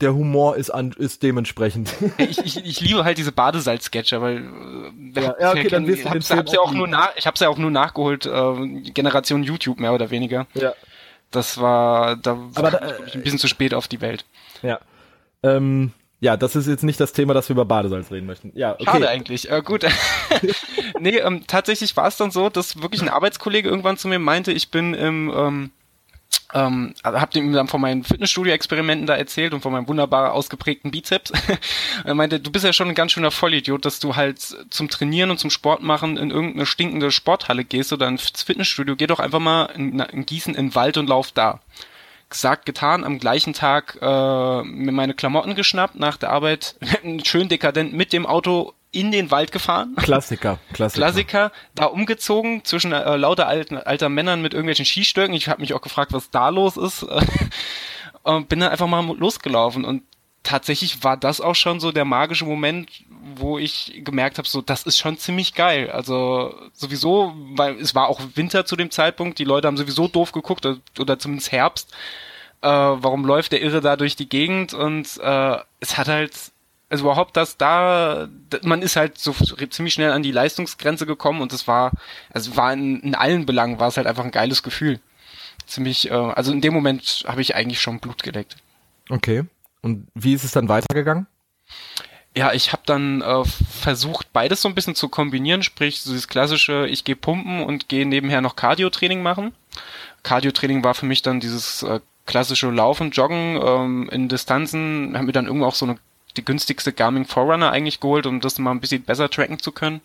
Der 0.00 0.14
Humor 0.14 0.56
ist, 0.56 0.70
an, 0.70 0.90
ist 0.90 1.22
dementsprechend. 1.22 1.94
ich, 2.18 2.38
ich, 2.38 2.64
ich 2.64 2.80
liebe 2.80 3.04
halt 3.04 3.18
diese 3.18 3.30
Badesalz-Sketche, 3.30 4.20
weil 4.20 4.38
äh, 4.38 5.20
ja, 5.20 5.36
ja, 5.38 5.50
okay, 5.52 5.68
dann 5.68 5.88
ich 5.88 6.04
hab's, 6.04 6.32
hab's 6.32 6.52
ja 6.52 6.58
auch 6.58 6.72
nur 6.72 6.88
nach, 6.88 7.10
ich 7.14 7.28
hab's 7.28 7.38
ja 7.38 7.48
auch 7.48 7.58
nur 7.58 7.70
nachgeholt, 7.70 8.26
äh, 8.26 8.90
Generation 8.90 9.44
YouTube 9.44 9.78
mehr 9.78 9.92
oder 9.92 10.10
weniger. 10.10 10.48
Ja. 10.54 10.72
Das 11.32 11.60
war, 11.60 12.16
da 12.16 12.36
war 12.54 12.70
da, 12.70 12.92
ich 13.06 13.14
ein 13.14 13.22
bisschen 13.22 13.38
zu 13.38 13.48
spät 13.48 13.74
auf 13.74 13.88
die 13.88 14.00
Welt. 14.00 14.24
Ja. 14.62 14.78
Ähm, 15.42 15.92
ja, 16.20 16.36
das 16.36 16.54
ist 16.54 16.68
jetzt 16.68 16.84
nicht 16.84 17.00
das 17.00 17.12
Thema, 17.12 17.34
dass 17.34 17.48
wir 17.48 17.54
über 17.54 17.64
Badesalz 17.64 18.12
reden 18.12 18.26
möchten. 18.26 18.52
Ja, 18.54 18.74
okay. 18.74 18.84
Schade 18.84 19.08
eigentlich. 19.08 19.50
Äh, 19.50 19.60
gut. 19.60 19.84
nee, 21.00 21.16
ähm, 21.16 21.44
tatsächlich 21.48 21.96
war 21.96 22.06
es 22.06 22.16
dann 22.16 22.30
so, 22.30 22.48
dass 22.48 22.80
wirklich 22.80 23.02
ein 23.02 23.08
Arbeitskollege 23.08 23.68
irgendwann 23.68 23.96
zu 23.96 24.06
mir 24.06 24.20
meinte, 24.20 24.52
ich 24.52 24.70
bin 24.70 24.94
im 24.94 25.32
ähm, 25.34 25.70
ähm, 26.54 26.94
also 27.02 27.20
hab 27.20 27.34
ihm 27.34 27.52
dann 27.52 27.68
von 27.68 27.80
meinen 27.80 28.04
Fitnessstudio-Experimenten 28.04 29.06
da 29.06 29.16
erzählt 29.16 29.54
und 29.54 29.60
von 29.62 29.72
meinem 29.72 29.88
wunderbar 29.88 30.32
ausgeprägten 30.32 30.90
Bizeps. 30.90 31.32
er 32.04 32.14
meinte, 32.14 32.40
du 32.40 32.50
bist 32.50 32.64
ja 32.64 32.72
schon 32.72 32.88
ein 32.88 32.94
ganz 32.94 33.12
schöner 33.12 33.30
Vollidiot, 33.30 33.84
dass 33.84 34.00
du 34.00 34.16
halt 34.16 34.40
zum 34.40 34.88
Trainieren 34.88 35.30
und 35.30 35.38
zum 35.38 35.50
Sport 35.50 35.82
machen 35.82 36.16
in 36.16 36.30
irgendeine 36.30 36.66
stinkende 36.66 37.10
Sporthalle 37.10 37.64
gehst 37.64 37.92
oder 37.92 38.08
ins 38.08 38.42
Fitnessstudio. 38.42 38.96
Geh 38.96 39.06
doch 39.06 39.20
einfach 39.20 39.40
mal 39.40 39.66
in, 39.74 39.98
in 39.98 40.26
Gießen 40.26 40.54
in 40.54 40.68
den 40.68 40.74
Wald 40.74 40.96
und 40.96 41.08
lauf 41.08 41.32
da. 41.32 41.60
Gesagt, 42.28 42.64
getan, 42.64 43.04
am 43.04 43.18
gleichen 43.18 43.52
Tag 43.52 43.98
äh, 44.00 44.62
mir 44.62 44.92
meine 44.92 45.14
Klamotten 45.14 45.54
geschnappt, 45.54 45.96
nach 45.96 46.16
der 46.16 46.30
Arbeit 46.30 46.76
schön 47.24 47.48
dekadent 47.48 47.92
mit 47.92 48.12
dem 48.12 48.26
Auto 48.26 48.72
in 48.92 49.10
den 49.10 49.30
Wald 49.30 49.52
gefahren. 49.52 49.96
Klassiker, 49.96 50.58
Klassiker. 50.72 51.00
Klassiker, 51.00 51.52
da 51.74 51.86
umgezogen 51.86 52.64
zwischen 52.64 52.92
äh, 52.92 53.16
lauter 53.16 53.48
alten, 53.48 53.78
alter 53.78 54.08
Männern 54.08 54.42
mit 54.42 54.52
irgendwelchen 54.52 54.84
Skistöcken. 54.84 55.34
Ich 55.34 55.48
habe 55.48 55.62
mich 55.62 55.72
auch 55.74 55.80
gefragt, 55.80 56.12
was 56.12 56.30
da 56.30 56.50
los 56.50 56.76
ist. 56.76 57.04
und 58.22 58.48
bin 58.48 58.60
dann 58.60 58.70
einfach 58.70 58.86
mal 58.86 59.04
losgelaufen 59.16 59.84
und 59.84 60.02
tatsächlich 60.42 61.04
war 61.04 61.16
das 61.16 61.40
auch 61.40 61.54
schon 61.54 61.80
so 61.80 61.92
der 61.92 62.04
magische 62.04 62.44
Moment, 62.44 62.90
wo 63.36 63.58
ich 63.58 64.02
gemerkt 64.04 64.38
habe, 64.38 64.48
so 64.48 64.60
das 64.60 64.84
ist 64.84 64.98
schon 64.98 65.18
ziemlich 65.18 65.54
geil. 65.54 65.90
Also 65.90 66.54
sowieso, 66.72 67.32
weil 67.54 67.76
es 67.76 67.94
war 67.94 68.08
auch 68.08 68.20
Winter 68.34 68.64
zu 68.64 68.76
dem 68.76 68.90
Zeitpunkt, 68.90 69.38
die 69.38 69.44
Leute 69.44 69.68
haben 69.68 69.76
sowieso 69.76 70.08
doof 70.08 70.32
geguckt 70.32 70.66
oder 70.98 71.18
zumindest 71.18 71.52
Herbst. 71.52 71.92
Äh, 72.60 72.68
warum 72.68 73.24
läuft 73.24 73.52
der 73.52 73.62
Irre 73.62 73.80
da 73.80 73.96
durch 73.96 74.16
die 74.16 74.28
Gegend? 74.28 74.74
Und 74.74 75.18
äh, 75.20 75.56
es 75.80 75.96
hat 75.96 76.08
halt 76.08 76.51
also 76.92 77.04
überhaupt 77.04 77.38
das 77.38 77.56
da, 77.56 78.28
man 78.62 78.82
ist 78.82 78.96
halt 78.96 79.16
so 79.16 79.32
ziemlich 79.32 79.94
schnell 79.94 80.12
an 80.12 80.22
die 80.22 80.30
Leistungsgrenze 80.30 81.06
gekommen 81.06 81.40
und 81.40 81.52
es 81.54 81.66
war, 81.66 81.92
also 82.30 82.54
war 82.54 82.70
in, 82.74 83.00
in 83.00 83.14
allen 83.14 83.46
Belangen 83.46 83.80
war 83.80 83.88
es 83.88 83.96
halt 83.96 84.06
einfach 84.06 84.24
ein 84.24 84.30
geiles 84.30 84.62
Gefühl. 84.62 85.00
Ziemlich, 85.66 86.10
äh, 86.10 86.14
also 86.14 86.52
in 86.52 86.60
dem 86.60 86.74
Moment 86.74 87.24
habe 87.26 87.40
ich 87.40 87.54
eigentlich 87.54 87.80
schon 87.80 87.98
Blut 87.98 88.22
geleckt. 88.22 88.56
Okay. 89.08 89.44
Und 89.80 90.06
wie 90.14 90.34
ist 90.34 90.44
es 90.44 90.52
dann 90.52 90.68
weitergegangen? 90.68 91.26
Ja, 92.36 92.52
ich 92.52 92.72
habe 92.72 92.82
dann 92.84 93.22
äh, 93.22 93.42
versucht, 93.44 94.30
beides 94.34 94.60
so 94.60 94.68
ein 94.68 94.74
bisschen 94.74 94.94
zu 94.94 95.08
kombinieren, 95.08 95.62
sprich, 95.62 96.02
so 96.02 96.10
dieses 96.10 96.28
klassische, 96.28 96.86
ich 96.88 97.04
gehe 97.04 97.16
pumpen 97.16 97.62
und 97.62 97.88
gehe 97.88 98.04
nebenher 98.04 98.42
noch 98.42 98.54
Cardio-Training 98.54 99.22
machen. 99.22 99.54
Cardio-Training 100.24 100.84
war 100.84 100.92
für 100.92 101.06
mich 101.06 101.22
dann 101.22 101.40
dieses 101.40 101.82
äh, 101.84 102.00
klassische 102.26 102.70
Laufen, 102.70 103.12
Joggen 103.12 103.58
ähm, 103.64 104.10
in 104.12 104.28
Distanzen, 104.28 105.16
haben 105.16 105.24
mir 105.24 105.32
dann 105.32 105.46
irgendwo 105.46 105.66
auch 105.66 105.74
so 105.74 105.86
eine 105.86 105.98
die 106.36 106.44
günstigste 106.44 106.92
Garmin 106.92 107.24
Forerunner 107.24 107.70
eigentlich 107.70 108.00
geholt, 108.00 108.26
um 108.26 108.40
das 108.40 108.58
mal 108.58 108.70
ein 108.70 108.80
bisschen 108.80 109.02
besser 109.02 109.30
tracken 109.30 109.58
zu 109.58 109.72
können. 109.72 110.00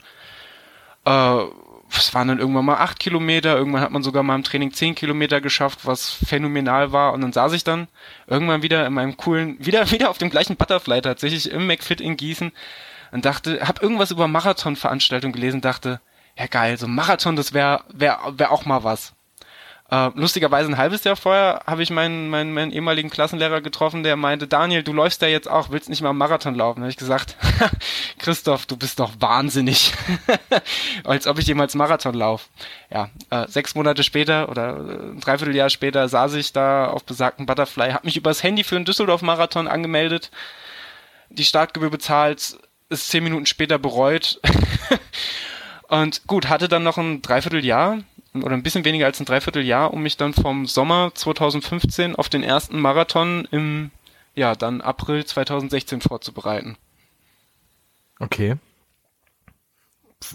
Äh, 1.05 1.43
es 1.89 2.13
waren 2.13 2.27
dann 2.27 2.39
irgendwann 2.39 2.65
mal 2.65 2.77
acht 2.77 2.99
Kilometer, 2.99 3.55
irgendwann 3.55 3.81
hat 3.81 3.91
man 3.91 4.03
sogar 4.03 4.23
mal 4.23 4.35
im 4.35 4.43
Training 4.43 4.73
zehn 4.73 4.93
Kilometer 4.93 5.39
geschafft, 5.39 5.79
was 5.85 6.11
phänomenal 6.11 6.91
war. 6.91 7.13
Und 7.13 7.21
dann 7.21 7.33
saß 7.33 7.53
ich 7.53 7.63
dann 7.63 7.87
irgendwann 8.27 8.61
wieder 8.61 8.85
in 8.85 8.93
meinem 8.93 9.15
coolen, 9.17 9.55
wieder, 9.65 9.89
wieder 9.91 10.09
auf 10.09 10.17
dem 10.17 10.29
gleichen 10.29 10.57
Butterfly 10.57 11.01
tatsächlich 11.01 11.49
im 11.51 11.67
McFit 11.67 12.01
in 12.01 12.17
Gießen 12.17 12.51
und 13.11 13.25
dachte, 13.25 13.65
hab 13.65 13.81
irgendwas 13.81 14.11
über 14.11 14.27
Marathonveranstaltung 14.27 15.31
gelesen, 15.31 15.61
dachte, 15.61 16.01
ja 16.37 16.47
geil, 16.47 16.77
so 16.77 16.87
Marathon, 16.87 17.35
das 17.35 17.53
wäre 17.53 17.83
wär, 17.93 18.19
wär 18.31 18.51
auch 18.51 18.65
mal 18.65 18.83
was. 18.83 19.13
Äh, 19.89 20.09
lustigerweise 20.15 20.69
ein 20.69 20.77
halbes 20.77 21.05
Jahr 21.05 21.15
vorher 21.15 21.61
habe 21.65 21.81
ich 21.81 21.89
meinen, 21.91 22.29
meinen, 22.29 22.53
meinen 22.53 22.73
ehemaligen 22.73 23.09
Klassenlehrer 23.09 23.61
getroffen, 23.61 24.03
der 24.03 24.17
meinte, 24.17 24.45
Daniel, 24.45 24.83
du 24.83 24.91
läufst 24.91 25.21
ja 25.21 25.29
jetzt 25.29 25.49
auch, 25.49 25.69
willst 25.69 25.87
nicht 25.87 26.01
mal 26.01 26.09
einen 26.09 26.17
Marathon 26.17 26.55
laufen? 26.55 26.79
Da 26.79 26.83
habe 26.83 26.91
ich 26.91 26.97
gesagt, 26.97 27.37
Christoph, 28.19 28.65
du 28.65 28.75
bist 28.75 28.99
doch 28.99 29.13
wahnsinnig. 29.19 29.93
Als 31.05 31.25
ob 31.25 31.39
ich 31.39 31.47
jemals 31.47 31.73
Marathon 31.73 32.15
laufe. 32.15 32.49
Ja, 32.89 33.09
äh, 33.29 33.47
sechs 33.47 33.75
Monate 33.75 34.03
später 34.03 34.49
oder 34.49 34.75
äh, 34.75 35.11
ein 35.11 35.19
Dreivierteljahr 35.21 35.69
später 35.69 36.09
saß 36.09 36.33
ich 36.33 36.51
da 36.51 36.87
auf 36.87 37.05
besagten 37.05 37.45
Butterfly, 37.45 37.91
habe 37.91 38.05
mich 38.05 38.17
übers 38.17 38.43
Handy 38.43 38.65
für 38.65 38.75
einen 38.75 38.85
Düsseldorf-Marathon 38.85 39.69
angemeldet, 39.69 40.31
die 41.29 41.45
Startgebühr 41.45 41.89
bezahlt, 41.89 42.57
ist 42.89 43.09
zehn 43.09 43.23
Minuten 43.23 43.45
später 43.45 43.79
bereut. 43.79 44.41
Und 45.87 46.27
gut, 46.27 46.49
hatte 46.49 46.67
dann 46.67 46.83
noch 46.83 46.97
ein 46.97 47.21
Dreivierteljahr 47.21 47.99
oder 48.43 48.53
ein 48.53 48.63
bisschen 48.63 48.85
weniger 48.85 49.05
als 49.05 49.19
ein 49.19 49.25
Dreivierteljahr, 49.25 49.93
um 49.93 50.01
mich 50.01 50.17
dann 50.17 50.33
vom 50.33 50.65
Sommer 50.65 51.11
2015 51.13 52.15
auf 52.15 52.29
den 52.29 52.43
ersten 52.43 52.79
Marathon 52.79 53.47
im, 53.51 53.91
ja, 54.35 54.55
dann 54.55 54.81
April 54.81 55.25
2016 55.25 56.01
vorzubereiten. 56.01 56.77
Okay. 58.19 58.55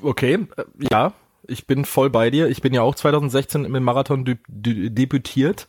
Okay, 0.02 0.46
äh, 0.56 0.64
ja, 0.90 1.12
ich 1.46 1.66
bin 1.66 1.84
voll 1.84 2.10
bei 2.10 2.30
dir. 2.30 2.48
Ich 2.48 2.62
bin 2.62 2.72
ja 2.72 2.82
auch 2.82 2.94
2016 2.94 3.64
im 3.64 3.82
Marathon 3.82 4.38
debütiert. 4.48 5.68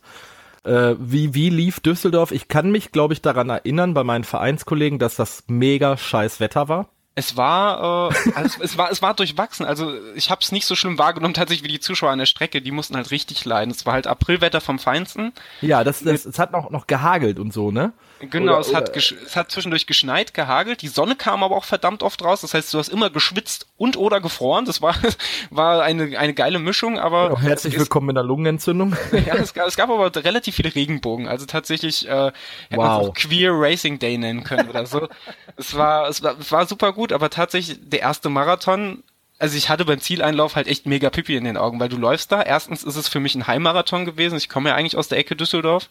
Äh, 0.64 0.94
wie, 0.98 1.34
wie 1.34 1.50
lief 1.50 1.80
Düsseldorf? 1.80 2.32
Ich 2.32 2.48
kann 2.48 2.70
mich, 2.70 2.92
glaube 2.92 3.12
ich, 3.12 3.22
daran 3.22 3.50
erinnern 3.50 3.92
bei 3.92 4.04
meinen 4.04 4.24
Vereinskollegen, 4.24 4.98
dass 4.98 5.16
das 5.16 5.44
mega 5.48 5.96
scheiß 5.96 6.40
Wetter 6.40 6.68
war. 6.68 6.88
Es 7.16 7.36
war, 7.36 8.10
äh, 8.10 8.32
also 8.34 8.62
es, 8.62 8.76
war, 8.76 8.90
es 8.90 9.00
war 9.00 9.14
durchwachsen. 9.14 9.64
Also 9.64 9.94
ich 10.14 10.30
habe 10.30 10.40
es 10.42 10.50
nicht 10.50 10.66
so 10.66 10.74
schlimm 10.74 10.98
wahrgenommen, 10.98 11.34
tatsächlich 11.34 11.64
wie 11.64 11.72
die 11.72 11.80
Zuschauer 11.80 12.10
an 12.10 12.18
der 12.18 12.26
Strecke. 12.26 12.60
Die 12.60 12.72
mussten 12.72 12.96
halt 12.96 13.10
richtig 13.10 13.44
leiden. 13.44 13.70
Es 13.70 13.86
war 13.86 13.92
halt 13.92 14.06
Aprilwetter 14.06 14.60
vom 14.60 14.78
Feinsten. 14.78 15.32
Ja, 15.60 15.84
das, 15.84 16.00
das, 16.00 16.24
es 16.24 16.38
hat 16.38 16.52
noch, 16.52 16.70
noch 16.70 16.86
gehagelt 16.86 17.38
und 17.38 17.52
so, 17.52 17.70
ne? 17.70 17.92
Genau, 18.20 18.52
oder, 18.52 18.60
es, 18.60 18.74
hat 18.74 18.96
es 18.96 19.36
hat 19.36 19.50
zwischendurch 19.50 19.86
geschneit, 19.86 20.34
gehagelt. 20.34 20.82
Die 20.82 20.88
Sonne 20.88 21.16
kam 21.16 21.42
aber 21.42 21.56
auch 21.56 21.64
verdammt 21.64 22.02
oft 22.02 22.22
raus. 22.22 22.40
Das 22.40 22.54
heißt, 22.54 22.72
du 22.72 22.78
hast 22.78 22.88
immer 22.88 23.10
geschwitzt 23.10 23.66
und 23.76 23.96
oder 23.96 24.20
gefroren. 24.20 24.64
Das 24.64 24.80
war, 24.82 24.94
war 25.50 25.82
eine, 25.82 26.18
eine 26.18 26.34
geile 26.34 26.58
Mischung. 26.58 26.98
Aber 26.98 27.30
ja, 27.30 27.40
herzlich 27.40 27.78
willkommen 27.78 28.10
in 28.10 28.14
der 28.14 28.24
Lungenentzündung. 28.24 28.96
ja, 29.26 29.34
es 29.34 29.54
gab, 29.54 29.66
es 29.66 29.76
gab 29.76 29.90
aber 29.90 30.14
relativ 30.24 30.54
viele 30.54 30.74
Regenbogen. 30.74 31.28
Also 31.28 31.46
tatsächlich 31.46 32.08
äh, 32.08 32.32
hätte 32.68 32.76
wow. 32.76 33.08
auch 33.08 33.14
Queer 33.14 33.52
Racing 33.52 33.98
Day 33.98 34.16
nennen 34.16 34.44
können 34.44 34.68
oder 34.68 34.86
so. 34.86 35.08
es 35.56 35.76
war, 35.76 36.08
es 36.08 36.22
war, 36.22 36.38
es 36.38 36.50
war 36.52 36.66
super 36.66 36.92
gut, 36.92 37.12
aber 37.12 37.30
tatsächlich 37.30 37.78
der 37.82 38.00
erste 38.00 38.28
Marathon 38.28 39.02
also 39.36 39.56
ich 39.56 39.68
hatte 39.68 39.84
beim 39.84 40.00
Zieleinlauf 40.00 40.54
halt 40.54 40.68
echt 40.68 40.86
mega 40.86 41.10
Pipi 41.10 41.36
in 41.36 41.44
den 41.44 41.56
Augen, 41.56 41.80
weil 41.80 41.88
du 41.88 41.96
läufst 41.96 42.30
da. 42.30 42.40
Erstens 42.40 42.84
ist 42.84 42.96
es 42.96 43.08
für 43.08 43.18
mich 43.18 43.34
ein 43.34 43.46
Heimmarathon 43.46 44.04
gewesen. 44.04 44.38
Ich 44.38 44.48
komme 44.48 44.70
ja 44.70 44.76
eigentlich 44.76 44.96
aus 44.96 45.08
der 45.08 45.18
Ecke 45.18 45.34
Düsseldorf. 45.34 45.90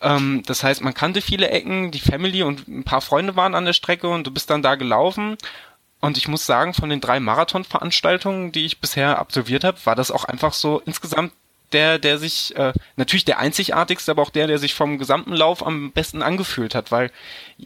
Ähm, 0.00 0.42
das 0.46 0.62
heißt, 0.62 0.82
man 0.82 0.94
kannte 0.94 1.20
viele 1.20 1.50
Ecken, 1.50 1.90
die 1.90 2.00
Family 2.00 2.42
und 2.42 2.68
ein 2.68 2.84
paar 2.84 3.00
Freunde 3.00 3.36
waren 3.36 3.54
an 3.54 3.64
der 3.64 3.72
Strecke 3.72 4.08
und 4.08 4.26
du 4.26 4.30
bist 4.30 4.50
dann 4.50 4.62
da 4.62 4.74
gelaufen. 4.74 5.36
Und 6.00 6.16
ich 6.16 6.28
muss 6.28 6.46
sagen, 6.46 6.72
von 6.72 6.88
den 6.88 7.00
drei 7.00 7.20
Marathonveranstaltungen, 7.20 8.52
die 8.52 8.64
ich 8.64 8.80
bisher 8.80 9.18
absolviert 9.18 9.64
habe, 9.64 9.78
war 9.84 9.94
das 9.94 10.10
auch 10.10 10.24
einfach 10.24 10.54
so 10.54 10.80
insgesamt 10.86 11.32
der, 11.72 11.98
der 11.98 12.18
sich, 12.18 12.56
äh, 12.56 12.72
natürlich 12.96 13.24
der 13.24 13.38
einzigartigste, 13.38 14.10
aber 14.10 14.22
auch 14.22 14.30
der, 14.30 14.46
der 14.46 14.58
sich 14.58 14.74
vom 14.74 14.98
gesamten 14.98 15.32
Lauf 15.32 15.64
am 15.64 15.92
besten 15.92 16.22
angefühlt 16.22 16.74
hat, 16.74 16.90
weil 16.90 17.10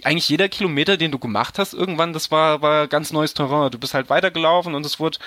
eigentlich 0.02 0.28
jeder 0.28 0.48
Kilometer, 0.48 0.96
den 0.96 1.10
du 1.10 1.18
gemacht 1.18 1.58
hast, 1.58 1.74
irgendwann, 1.74 2.12
das 2.12 2.30
war, 2.30 2.60
war 2.60 2.86
ganz 2.86 3.12
neues 3.12 3.34
Terrain. 3.34 3.70
Du 3.70 3.78
bist 3.78 3.94
halt 3.94 4.10
weitergelaufen 4.10 4.74
und 4.74 4.84
es 4.84 5.00
wurde, 5.00 5.18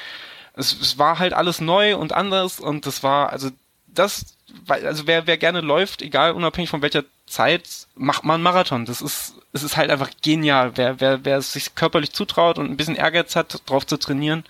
es, 0.54 0.80
es 0.80 0.98
war 0.98 1.20
halt 1.20 1.34
alles 1.34 1.62
neu 1.62 1.96
und 1.98 2.14
anders 2.14 2.60
und 2.60 2.86
das 2.86 3.04
war, 3.04 3.32
also 3.32 3.50
das 3.98 4.38
also 4.70 5.08
wer, 5.08 5.28
wer 5.28 5.38
gerne 5.38 5.62
läuft, 5.62 6.02
egal 6.02 6.32
unabhängig 6.32 6.70
von 6.70 6.82
welcher 6.82 7.04
Zeit, 7.26 7.88
macht 7.96 8.24
man 8.24 8.42
Marathon. 8.42 8.86
Das 8.86 9.02
ist, 9.02 9.36
es 9.54 9.64
ist 9.64 9.78
halt 9.78 9.92
einfach 9.92 10.10
genial. 10.22 10.74
Wer, 10.76 11.00
wer, 11.00 11.26
wer 11.26 11.38
es 11.38 11.54
sich 11.54 11.76
körperlich 11.76 12.14
zutraut 12.14 12.58
und 12.58 12.70
ein 12.70 12.78
bisschen 12.78 12.96
Ehrgeiz 12.96 13.36
hat, 13.36 13.62
drauf 13.70 13.86
zu 13.86 13.98
trainieren, 13.98 14.46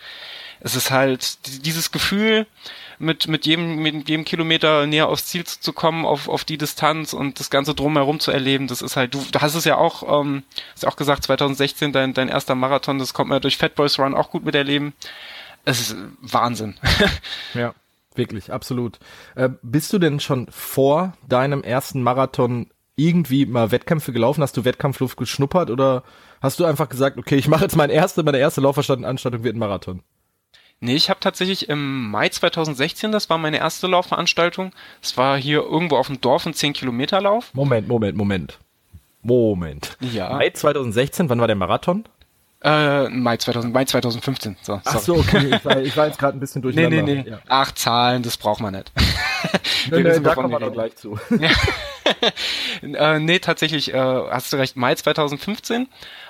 es 0.60 0.75
ist 0.75 0.91
halt 0.91 1.38
dieses 1.63 1.91
Gefühl, 1.91 2.47
mit, 2.99 3.27
mit 3.27 3.45
jedem, 3.45 3.75
mit 3.75 4.10
jedem 4.10 4.25
Kilometer 4.25 4.88
näher 4.88 5.07
aufs 5.07 5.27
Ziel 5.27 5.43
zu 5.43 5.71
kommen, 5.71 6.03
auf, 6.03 6.27
auf 6.27 6.45
die 6.45 6.57
Distanz 6.57 7.13
und 7.13 7.39
das 7.39 7.51
Ganze 7.51 7.75
drumherum 7.75 8.19
zu 8.19 8.31
erleben, 8.31 8.65
das 8.65 8.81
ist 8.81 8.95
halt, 8.95 9.13
du, 9.13 9.23
du 9.31 9.39
hast 9.39 9.53
es 9.53 9.65
ja 9.65 9.77
auch, 9.77 10.21
ähm, 10.21 10.41
hast 10.73 10.88
auch 10.88 10.95
gesagt, 10.95 11.23
2016 11.23 11.93
dein, 11.93 12.15
dein 12.15 12.27
erster 12.27 12.55
Marathon, 12.55 12.97
das 12.97 13.13
kommt 13.13 13.29
man 13.29 13.36
ja 13.36 13.39
durch 13.39 13.57
Fat 13.57 13.75
Boys 13.75 13.99
Run 13.99 14.15
auch 14.15 14.31
gut 14.31 14.45
miterleben. 14.45 14.93
Es 15.63 15.79
ist 15.79 15.95
Wahnsinn. 16.21 16.79
ja. 17.53 17.75
Wirklich, 18.17 18.51
absolut. 18.51 18.99
Äh, 19.36 19.49
bist 19.62 19.93
du 19.93 19.99
denn 19.99 20.19
schon 20.19 20.47
vor 20.49 21.13
deinem 21.27 21.63
ersten 21.63 22.01
Marathon 22.01 22.67
irgendwie 22.95 23.45
mal 23.45 23.71
Wettkämpfe 23.71 24.12
gelaufen? 24.12 24.41
Hast 24.41 24.58
du 24.58 24.65
Wettkampfluft 24.65 25.17
geschnuppert 25.17 25.69
oder 25.69 26.03
hast 26.41 26.60
du 26.60 26.65
einfach 26.65 26.89
gesagt, 26.89 27.17
okay, 27.17 27.36
ich 27.36 27.47
mache 27.47 27.63
jetzt 27.63 27.75
meine 27.75 27.93
erste, 27.93 28.23
meine 28.23 28.39
erste 28.39 28.62
Laufveranstaltung 28.62 29.43
wird 29.43 29.56
ein 29.56 29.60
Marathon? 29.60 30.01
Nee, 30.80 30.95
ich 30.95 31.10
habe 31.10 31.19
tatsächlich 31.19 31.69
im 31.69 32.12
Mai 32.12 32.30
2016, 32.30 33.12
das 33.12 33.30
war 33.30 33.38
meine 33.38 33.58
erste 33.58 33.88
Laufveranstaltung. 33.88 34.73
Es 35.01 35.17
war 35.17 35.38
hier 35.38 35.63
irgendwo 35.63 35.97
auf 35.97 36.08
dem 36.08 36.21
Dorf 36.21 36.45
ein 36.45 36.53
10 36.53 36.73
Kilometer 36.73 37.19
Lauf. 37.19 37.51
Moment, 37.53 37.88
Moment, 37.88 38.15
Moment. 38.15 38.60
Moment. 39.23 39.97
Ja. 39.99 40.30
Mai 40.34 40.51
2016, 40.51 41.30
wann 41.30 41.39
war 41.39 41.47
der 41.47 41.56
Marathon? 41.56 42.08
Äh, 42.63 43.09
Mai, 43.09 43.37
2000, 43.37 43.71
Mai 43.71 43.85
2015. 43.85 44.57
So, 44.61 44.81
Ach 44.83 44.99
so, 44.99 45.17
okay. 45.17 45.55
Ich 45.55 45.65
war, 45.65 45.77
ich 45.79 45.95
war 45.95 46.07
jetzt 46.07 46.17
gerade 46.17 46.37
ein 46.37 46.39
bisschen 46.39 46.61
durcheinander. 46.61 46.97
Nee, 47.03 47.15
nee, 47.15 47.23
nee. 47.23 47.29
Ja. 47.29 47.39
Ach, 47.47 47.71
Zahlen, 47.71 48.23
das 48.23 48.37
braucht 48.37 48.61
man 48.61 48.73
nicht. 48.73 48.91
nee, 49.91 50.01
nee, 50.01 50.19
da 50.19 50.33
kommen 50.33 50.51
wir 50.51 50.59
doch 50.59 50.71
gleich 50.71 50.95
zu. 50.95 51.19
äh, 52.81 53.19
nee, 53.19 53.39
tatsächlich, 53.39 53.93
äh, 53.93 53.97
hast 53.97 54.51
du 54.51 54.57
recht, 54.57 54.75
Mai 54.75 54.95
2015. 54.95 55.87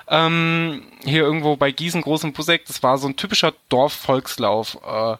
Ähm, 0.08 0.82
hier 1.04 1.22
irgendwo 1.22 1.56
bei 1.56 1.70
Gießen, 1.70 2.02
Großen 2.02 2.32
Busseck, 2.34 2.66
das 2.66 2.82
war 2.82 2.98
so 2.98 3.08
ein 3.08 3.16
typischer 3.16 3.54
Dorfvolkslauf. 3.70 4.78
Äh, 4.86 5.16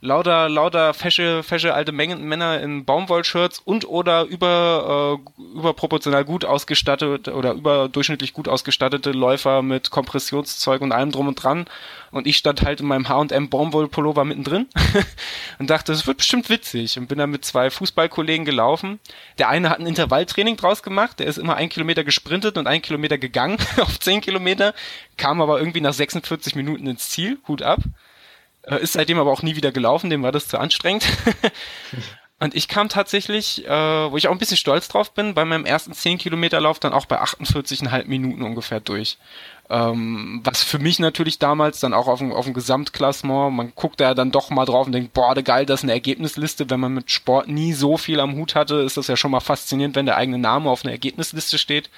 lauter, 0.00 0.48
lauter 0.48 0.94
fesche, 0.94 1.42
fesche 1.42 1.74
alte 1.74 1.92
Mengen, 1.92 2.24
Männer 2.24 2.60
in 2.60 2.84
Baumwollshirts 2.84 3.60
und 3.60 3.86
oder 3.86 4.24
über, 4.24 5.18
äh, 5.18 5.42
überproportional 5.58 6.24
gut 6.24 6.44
ausgestattet 6.44 7.28
oder 7.28 7.52
überdurchschnittlich 7.52 8.32
gut 8.32 8.48
ausgestattete 8.48 9.12
Läufer 9.12 9.62
mit 9.62 9.90
Kompressionszeug 9.90 10.80
und 10.80 10.92
allem 10.92 11.12
drum 11.12 11.28
und 11.28 11.36
dran. 11.42 11.66
Und 12.10 12.26
ich 12.26 12.38
stand 12.38 12.62
halt 12.62 12.80
in 12.80 12.86
meinem 12.86 13.08
H&M 13.08 13.50
Baumwollpullover 13.50 14.24
mittendrin 14.24 14.66
und 15.58 15.70
dachte, 15.70 15.92
das 15.92 16.06
wird 16.06 16.18
bestimmt 16.18 16.48
witzig 16.48 16.98
und 16.98 17.06
bin 17.06 17.18
dann 17.18 17.30
mit 17.30 17.44
zwei 17.44 17.70
Fußballkollegen 17.70 18.44
gelaufen. 18.44 18.98
Der 19.38 19.48
eine 19.48 19.70
hat 19.70 19.78
ein 19.78 19.86
Intervalltraining 19.86 20.56
draus 20.56 20.82
gemacht, 20.82 21.20
der 21.20 21.26
ist 21.26 21.38
immer 21.38 21.56
ein 21.56 21.68
Kilometer 21.68 22.02
gesprintet 22.02 22.58
und 22.58 22.66
ein 22.66 22.82
Kilometer 22.82 23.18
gegangen 23.18 23.58
auf 23.80 24.00
zehn 24.00 24.20
Kilometer, 24.20 24.74
kam 25.18 25.40
aber 25.40 25.58
irgendwie 25.58 25.82
nach 25.82 25.92
46 25.92 26.56
Minuten 26.56 26.86
ins 26.86 27.10
Ziel, 27.10 27.38
Hut 27.46 27.62
ab. 27.62 27.80
Äh, 28.62 28.82
ist 28.82 28.92
seitdem 28.92 29.18
aber 29.18 29.30
auch 29.30 29.42
nie 29.42 29.56
wieder 29.56 29.72
gelaufen, 29.72 30.10
dem 30.10 30.22
war 30.22 30.32
das 30.32 30.48
zu 30.48 30.58
anstrengend. 30.58 31.06
Und 32.42 32.54
ich 32.54 32.68
kam 32.68 32.88
tatsächlich, 32.88 33.66
äh, 33.66 33.70
wo 34.10 34.16
ich 34.16 34.26
auch 34.26 34.32
ein 34.32 34.38
bisschen 34.38 34.56
stolz 34.56 34.88
drauf 34.88 35.12
bin, 35.12 35.34
bei 35.34 35.44
meinem 35.44 35.66
ersten 35.66 35.92
10 35.92 36.16
Kilometer 36.16 36.58
Lauf 36.58 36.78
dann 36.78 36.94
auch 36.94 37.04
bei 37.04 37.20
48,5 37.20 38.06
Minuten 38.06 38.40
ungefähr 38.40 38.80
durch. 38.80 39.18
Ähm, 39.68 40.40
was 40.42 40.64
für 40.64 40.78
mich 40.78 40.98
natürlich 40.98 41.38
damals 41.38 41.80
dann 41.80 41.92
auch 41.92 42.08
auf 42.08 42.18
dem, 42.18 42.32
auf 42.32 42.46
dem 42.46 42.54
Gesamtklassement, 42.54 43.54
man 43.54 43.72
guckt 43.74 44.00
da 44.00 44.14
dann 44.14 44.32
doch 44.32 44.48
mal 44.48 44.64
drauf 44.64 44.86
und 44.86 44.92
denkt, 44.92 45.12
boah, 45.12 45.34
geil, 45.34 45.66
das 45.66 45.80
ist 45.80 45.84
eine 45.84 45.92
Ergebnisliste. 45.92 46.70
Wenn 46.70 46.80
man 46.80 46.94
mit 46.94 47.10
Sport 47.10 47.46
nie 47.46 47.74
so 47.74 47.98
viel 47.98 48.20
am 48.20 48.34
Hut 48.34 48.54
hatte, 48.54 48.76
ist 48.76 48.96
das 48.96 49.08
ja 49.08 49.18
schon 49.18 49.32
mal 49.32 49.40
faszinierend, 49.40 49.94
wenn 49.94 50.06
der 50.06 50.16
eigene 50.16 50.38
Name 50.38 50.70
auf 50.70 50.82
einer 50.82 50.92
Ergebnisliste 50.92 51.58
steht. 51.58 51.90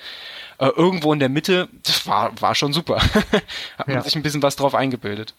Äh, 0.58 0.70
irgendwo 0.76 1.12
in 1.12 1.20
der 1.20 1.28
Mitte, 1.28 1.68
das 1.84 2.04
war, 2.06 2.32
war 2.40 2.56
schon 2.56 2.72
super. 2.72 2.96
Hat 3.78 3.86
man 3.86 3.96
ja. 3.96 4.02
sich 4.02 4.16
ein 4.16 4.22
bisschen 4.24 4.42
was 4.42 4.56
drauf 4.56 4.74
eingebildet. 4.74 5.34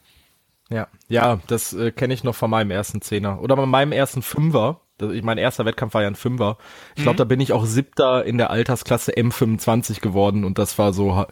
Ja, 0.73 0.88
ja, 1.07 1.39
das 1.45 1.73
äh, 1.73 1.91
kenne 1.91 2.15
ich 2.15 2.23
noch 2.23 2.33
von 2.33 2.49
meinem 2.49 2.71
ersten 2.71 2.99
Zehner. 2.99 3.39
Oder 3.41 3.55
bei 3.55 3.67
meinem 3.67 3.91
ersten 3.91 4.23
Fünfer. 4.23 4.81
Das, 4.97 5.12
ich, 5.12 5.21
mein 5.21 5.38
erster 5.38 5.65
Wettkampf 5.65 5.93
war 5.93 6.01
ja 6.01 6.07
ein 6.07 6.15
Fünfer. 6.15 6.57
Ich 6.95 7.03
glaube, 7.03 7.13
mhm. 7.13 7.17
da 7.17 7.23
bin 7.25 7.39
ich 7.41 7.53
auch 7.53 7.65
siebter 7.65 8.25
in 8.25 8.39
der 8.39 8.49
Altersklasse 8.49 9.12
M25 9.12 10.01
geworden 10.01 10.43
und 10.43 10.57
das 10.57 10.79
war 10.79 10.91
so 10.91 11.27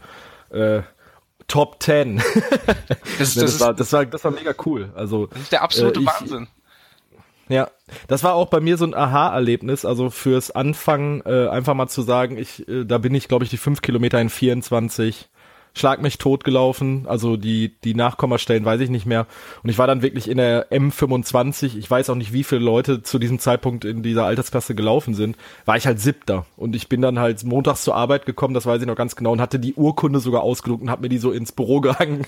äh, 0.51 0.83
Top 1.47 1.81
10. 1.81 2.17
das, 3.17 3.33
das, 3.33 3.33
das, 3.33 3.59
war, 3.59 3.73
das, 3.73 3.91
war, 3.93 4.05
das 4.05 4.23
war 4.23 4.31
mega 4.31 4.53
cool. 4.67 4.91
Also, 4.95 5.25
das 5.25 5.41
ist 5.41 5.51
der 5.51 5.63
absolute 5.63 5.99
äh, 5.99 6.03
ich, 6.03 6.07
Wahnsinn. 6.07 6.47
Ja, 7.49 7.71
das 8.07 8.23
war 8.23 8.35
auch 8.35 8.47
bei 8.47 8.59
mir 8.59 8.77
so 8.77 8.85
ein 8.85 8.93
Aha-Erlebnis, 8.93 9.85
also 9.85 10.11
fürs 10.11 10.51
Anfangen 10.51 11.21
äh, 11.25 11.47
einfach 11.47 11.73
mal 11.73 11.87
zu 11.87 12.03
sagen, 12.03 12.37
ich, 12.37 12.67
äh, 12.67 12.85
da 12.85 12.99
bin 12.99 13.15
ich, 13.15 13.27
glaube 13.27 13.43
ich, 13.43 13.49
die 13.49 13.57
fünf 13.57 13.81
Kilometer 13.81 14.21
in 14.21 14.29
24 14.29 15.29
Schlag 15.73 16.01
mich 16.01 16.17
tot 16.17 16.43
gelaufen, 16.43 17.05
also 17.07 17.37
die, 17.37 17.73
die 17.83 17.93
Nachkommastellen 17.93 18.65
weiß 18.65 18.81
ich 18.81 18.89
nicht 18.89 19.05
mehr. 19.05 19.25
Und 19.63 19.69
ich 19.69 19.77
war 19.77 19.87
dann 19.87 20.01
wirklich 20.01 20.29
in 20.29 20.37
der 20.37 20.69
M25, 20.69 21.77
ich 21.77 21.89
weiß 21.89 22.09
auch 22.09 22.15
nicht, 22.15 22.33
wie 22.33 22.43
viele 22.43 22.61
Leute 22.61 23.03
zu 23.03 23.19
diesem 23.19 23.39
Zeitpunkt 23.39 23.85
in 23.85 24.03
dieser 24.03 24.25
Altersklasse 24.25 24.75
gelaufen 24.75 25.13
sind, 25.13 25.37
war 25.65 25.77
ich 25.77 25.87
halt 25.87 26.01
siebter. 26.01 26.45
Und 26.57 26.75
ich 26.75 26.89
bin 26.89 27.01
dann 27.01 27.19
halt 27.19 27.45
montags 27.45 27.83
zur 27.83 27.95
Arbeit 27.95 28.25
gekommen, 28.25 28.53
das 28.53 28.65
weiß 28.65 28.81
ich 28.81 28.87
noch 28.87 28.95
ganz 28.95 29.15
genau, 29.15 29.31
und 29.31 29.39
hatte 29.39 29.59
die 29.59 29.73
Urkunde 29.73 30.19
sogar 30.19 30.43
ausgedruckt 30.43 30.83
und 30.83 30.91
hab 30.91 31.01
mir 31.01 31.09
die 31.09 31.19
so 31.19 31.31
ins 31.31 31.53
Büro 31.53 31.79
gehangen. 31.79 32.27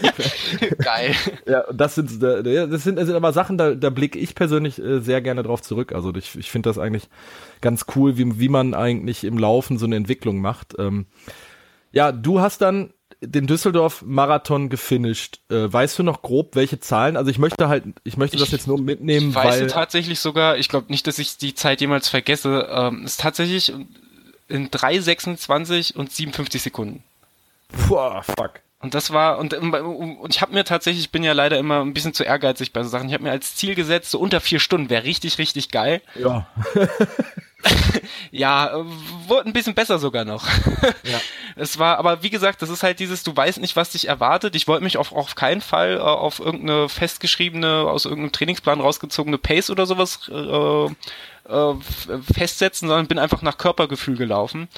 Geil. 0.78 1.14
Ja, 1.46 1.64
das 1.72 1.94
sind, 1.94 2.22
das 2.22 2.82
sind, 2.82 2.96
das 2.96 3.06
sind 3.06 3.16
aber 3.16 3.32
Sachen, 3.32 3.56
da, 3.56 3.74
da 3.74 3.88
blicke 3.88 4.18
ich 4.18 4.34
persönlich 4.34 4.78
äh, 4.78 5.00
sehr 5.00 5.22
gerne 5.22 5.42
drauf 5.42 5.62
zurück. 5.62 5.92
Also 5.92 6.14
ich, 6.14 6.36
ich 6.36 6.50
finde 6.50 6.68
das 6.68 6.78
eigentlich 6.78 7.08
ganz 7.60 7.86
cool, 7.96 8.18
wie, 8.18 8.38
wie 8.38 8.50
man 8.50 8.74
eigentlich 8.74 9.24
im 9.24 9.38
Laufen 9.38 9.78
so 9.78 9.86
eine 9.86 9.96
Entwicklung 9.96 10.40
macht. 10.40 10.74
Ähm, 10.78 11.06
ja, 11.92 12.12
du 12.12 12.40
hast 12.40 12.62
dann 12.62 12.92
den 13.20 13.46
Düsseldorf-Marathon 13.46 14.68
gefinisht. 14.68 15.40
Äh, 15.50 15.72
weißt 15.72 15.98
du 15.98 16.02
noch 16.02 16.22
grob, 16.22 16.54
welche 16.54 16.80
Zahlen? 16.80 17.16
Also 17.16 17.30
ich 17.30 17.38
möchte 17.38 17.68
halt, 17.68 17.84
ich 18.04 18.16
möchte 18.16 18.36
das 18.36 18.50
jetzt 18.50 18.66
nur 18.66 18.78
mitnehmen, 18.78 19.30
ich 19.30 19.34
weiß 19.34 19.60
weil 19.60 19.66
tatsächlich 19.68 20.20
sogar, 20.20 20.58
ich 20.58 20.68
glaube 20.68 20.86
nicht, 20.90 21.06
dass 21.06 21.18
ich 21.18 21.38
die 21.38 21.54
Zeit 21.54 21.80
jemals 21.80 22.08
vergesse, 22.08 22.68
ähm, 22.70 23.04
ist 23.04 23.20
tatsächlich 23.20 23.72
in 24.48 24.70
3,26 24.70 25.96
und 25.96 26.12
57 26.12 26.62
Sekunden. 26.62 27.02
Boah, 27.88 28.22
fuck. 28.22 28.60
Und 28.78 28.94
das 28.94 29.10
war, 29.10 29.38
und, 29.38 29.54
und 29.54 30.34
ich 30.34 30.42
habe 30.42 30.52
mir 30.52 30.64
tatsächlich, 30.64 31.06
ich 31.06 31.10
bin 31.10 31.24
ja 31.24 31.32
leider 31.32 31.58
immer 31.58 31.80
ein 31.80 31.94
bisschen 31.94 32.12
zu 32.12 32.24
ehrgeizig 32.24 32.74
bei 32.74 32.82
so 32.82 32.90
Sachen, 32.90 33.08
ich 33.08 33.14
habe 33.14 33.24
mir 33.24 33.30
als 33.30 33.56
Ziel 33.56 33.74
gesetzt, 33.74 34.10
so 34.10 34.18
unter 34.18 34.40
vier 34.40 34.60
Stunden 34.60 34.90
wäre 34.90 35.04
richtig, 35.04 35.38
richtig 35.38 35.70
geil. 35.70 36.02
Ja. 36.14 36.46
ja, 38.30 38.84
wurde 39.26 39.48
ein 39.48 39.54
bisschen 39.54 39.74
besser 39.74 39.98
sogar 39.98 40.26
noch. 40.26 40.46
ja. 41.04 41.20
Es 41.56 41.78
war, 41.78 41.98
aber 41.98 42.22
wie 42.22 42.28
gesagt, 42.28 42.60
das 42.60 42.68
ist 42.68 42.82
halt 42.82 43.00
dieses, 43.00 43.22
du 43.22 43.34
weißt 43.34 43.60
nicht, 43.60 43.76
was 43.76 43.90
dich 43.90 44.08
erwartet. 44.08 44.54
Ich 44.54 44.68
wollte 44.68 44.84
mich 44.84 44.98
auf, 44.98 45.12
auf 45.12 45.34
keinen 45.34 45.62
Fall 45.62 45.96
äh, 45.96 46.00
auf 46.00 46.38
irgendeine 46.38 46.90
festgeschriebene, 46.90 47.86
aus 47.88 48.04
irgendeinem 48.04 48.32
Trainingsplan 48.32 48.80
rausgezogene 48.80 49.38
Pace 49.38 49.70
oder 49.70 49.86
sowas 49.86 50.30
äh, 50.30 50.86
äh, 51.48 51.74
festsetzen, 52.34 52.88
sondern 52.88 53.06
bin 53.06 53.18
einfach 53.18 53.40
nach 53.40 53.56
Körpergefühl 53.56 54.16
gelaufen. 54.16 54.68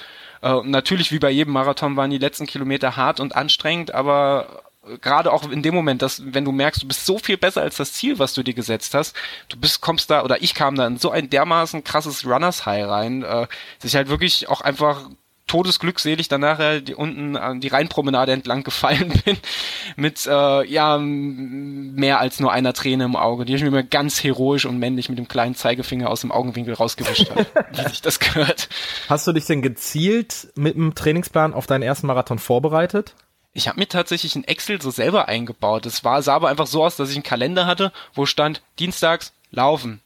Äh, 0.43 0.61
natürlich, 0.65 1.13
wie 1.13 1.19
bei 1.19 1.31
jedem 1.31 1.53
Marathon, 1.53 1.97
waren 1.97 2.11
die 2.11 2.19
letzten 2.19 2.47
Kilometer 2.47 2.97
hart 2.97 3.21
und 3.21 3.35
anstrengend, 3.35 3.95
aber 3.95 4.63
gerade 5.01 5.33
auch 5.33 5.49
in 5.51 5.63
dem 5.63 5.75
Moment, 5.75 6.03
dass 6.03 6.23
wenn 6.25 6.45
du 6.45 6.53
merkst, 6.53 6.83
du 6.83 6.89
bist 6.89 7.05
so 7.05 7.19
viel 7.19 7.37
besser 7.37 7.63
als 7.63 7.77
das 7.77 7.93
Ziel, 7.93 8.19
was 8.19 8.35
du 8.35 8.43
dir 8.43 8.55
gesetzt 8.55 8.95
hast, 8.95 9.15
du 9.49 9.59
bist 9.59 9.81
kommst 9.81 10.11
da 10.11 10.25
oder 10.25 10.43
ich 10.43 10.55
kam 10.55 10.77
da 10.77 10.87
in 10.87 10.99
so 10.99 11.11
ein 11.11 11.31
dermaßen 11.31 11.85
krasses 11.85 12.25
Runners 12.25 12.65
High 12.67 12.87
rein, 12.87 13.23
äh, 13.23 13.47
dass 13.81 13.91
ich 13.91 13.97
halt 13.97 14.09
wirklich 14.09 14.49
auch 14.49 14.61
einfach 14.61 15.11
todesglückselig 15.49 16.29
danach 16.29 16.61
äh, 16.61 16.81
die, 16.81 16.95
unten 16.95 17.37
an 17.37 17.61
die 17.61 17.69
Rheinpromenade 17.69 18.33
entlang 18.33 18.63
gefallen 18.63 19.09
bin 19.25 19.37
mit 19.97 20.27
äh, 20.27 20.65
ja 20.65 20.99
mehr 20.99 22.21
als 22.21 22.39
nur 22.39 22.53
einer 22.53 22.73
Träne 22.73 23.05
im 23.05 23.17
Auge, 23.17 23.45
die 23.45 23.55
ich 23.55 23.63
mir 23.63 23.83
ganz 23.83 24.23
heroisch 24.23 24.67
und 24.67 24.79
männlich 24.79 25.09
mit 25.09 25.19
dem 25.19 25.27
kleinen 25.27 25.57
Zeigefinger 25.57 26.09
aus 26.09 26.21
dem 26.21 26.31
Augenwinkel 26.31 26.75
rausgewischt 26.75 27.31
habe, 27.31 27.47
wie 27.73 27.89
sich 27.89 28.03
das 28.03 28.21
gehört. 28.21 28.69
Hast 29.09 29.27
du 29.27 29.33
dich 29.33 29.47
denn 29.47 29.63
gezielt 29.63 30.49
mit 30.55 30.77
dem 30.77 30.95
Trainingsplan 30.95 31.55
auf 31.55 31.67
deinen 31.67 31.83
ersten 31.83 32.07
Marathon 32.07 32.39
vorbereitet? 32.39 33.15
Ich 33.53 33.67
habe 33.67 33.81
mir 33.81 33.89
tatsächlich 33.89 34.37
ein 34.37 34.45
Excel 34.45 34.81
so 34.81 34.91
selber 34.91 35.27
eingebaut. 35.27 35.87
Das 35.87 36.05
war 36.05 36.23
sah 36.23 36.35
aber 36.35 36.49
einfach 36.49 36.67
so 36.67 36.85
aus, 36.85 36.97
dass 36.97 37.11
ich 37.11 37.17
einen 37.17 37.25
Kalender 37.25 37.67
hatte, 37.67 37.93
wo 38.15 38.27
stand 38.27 38.63
Dienstags 38.79 39.33
laufen, 39.51 40.01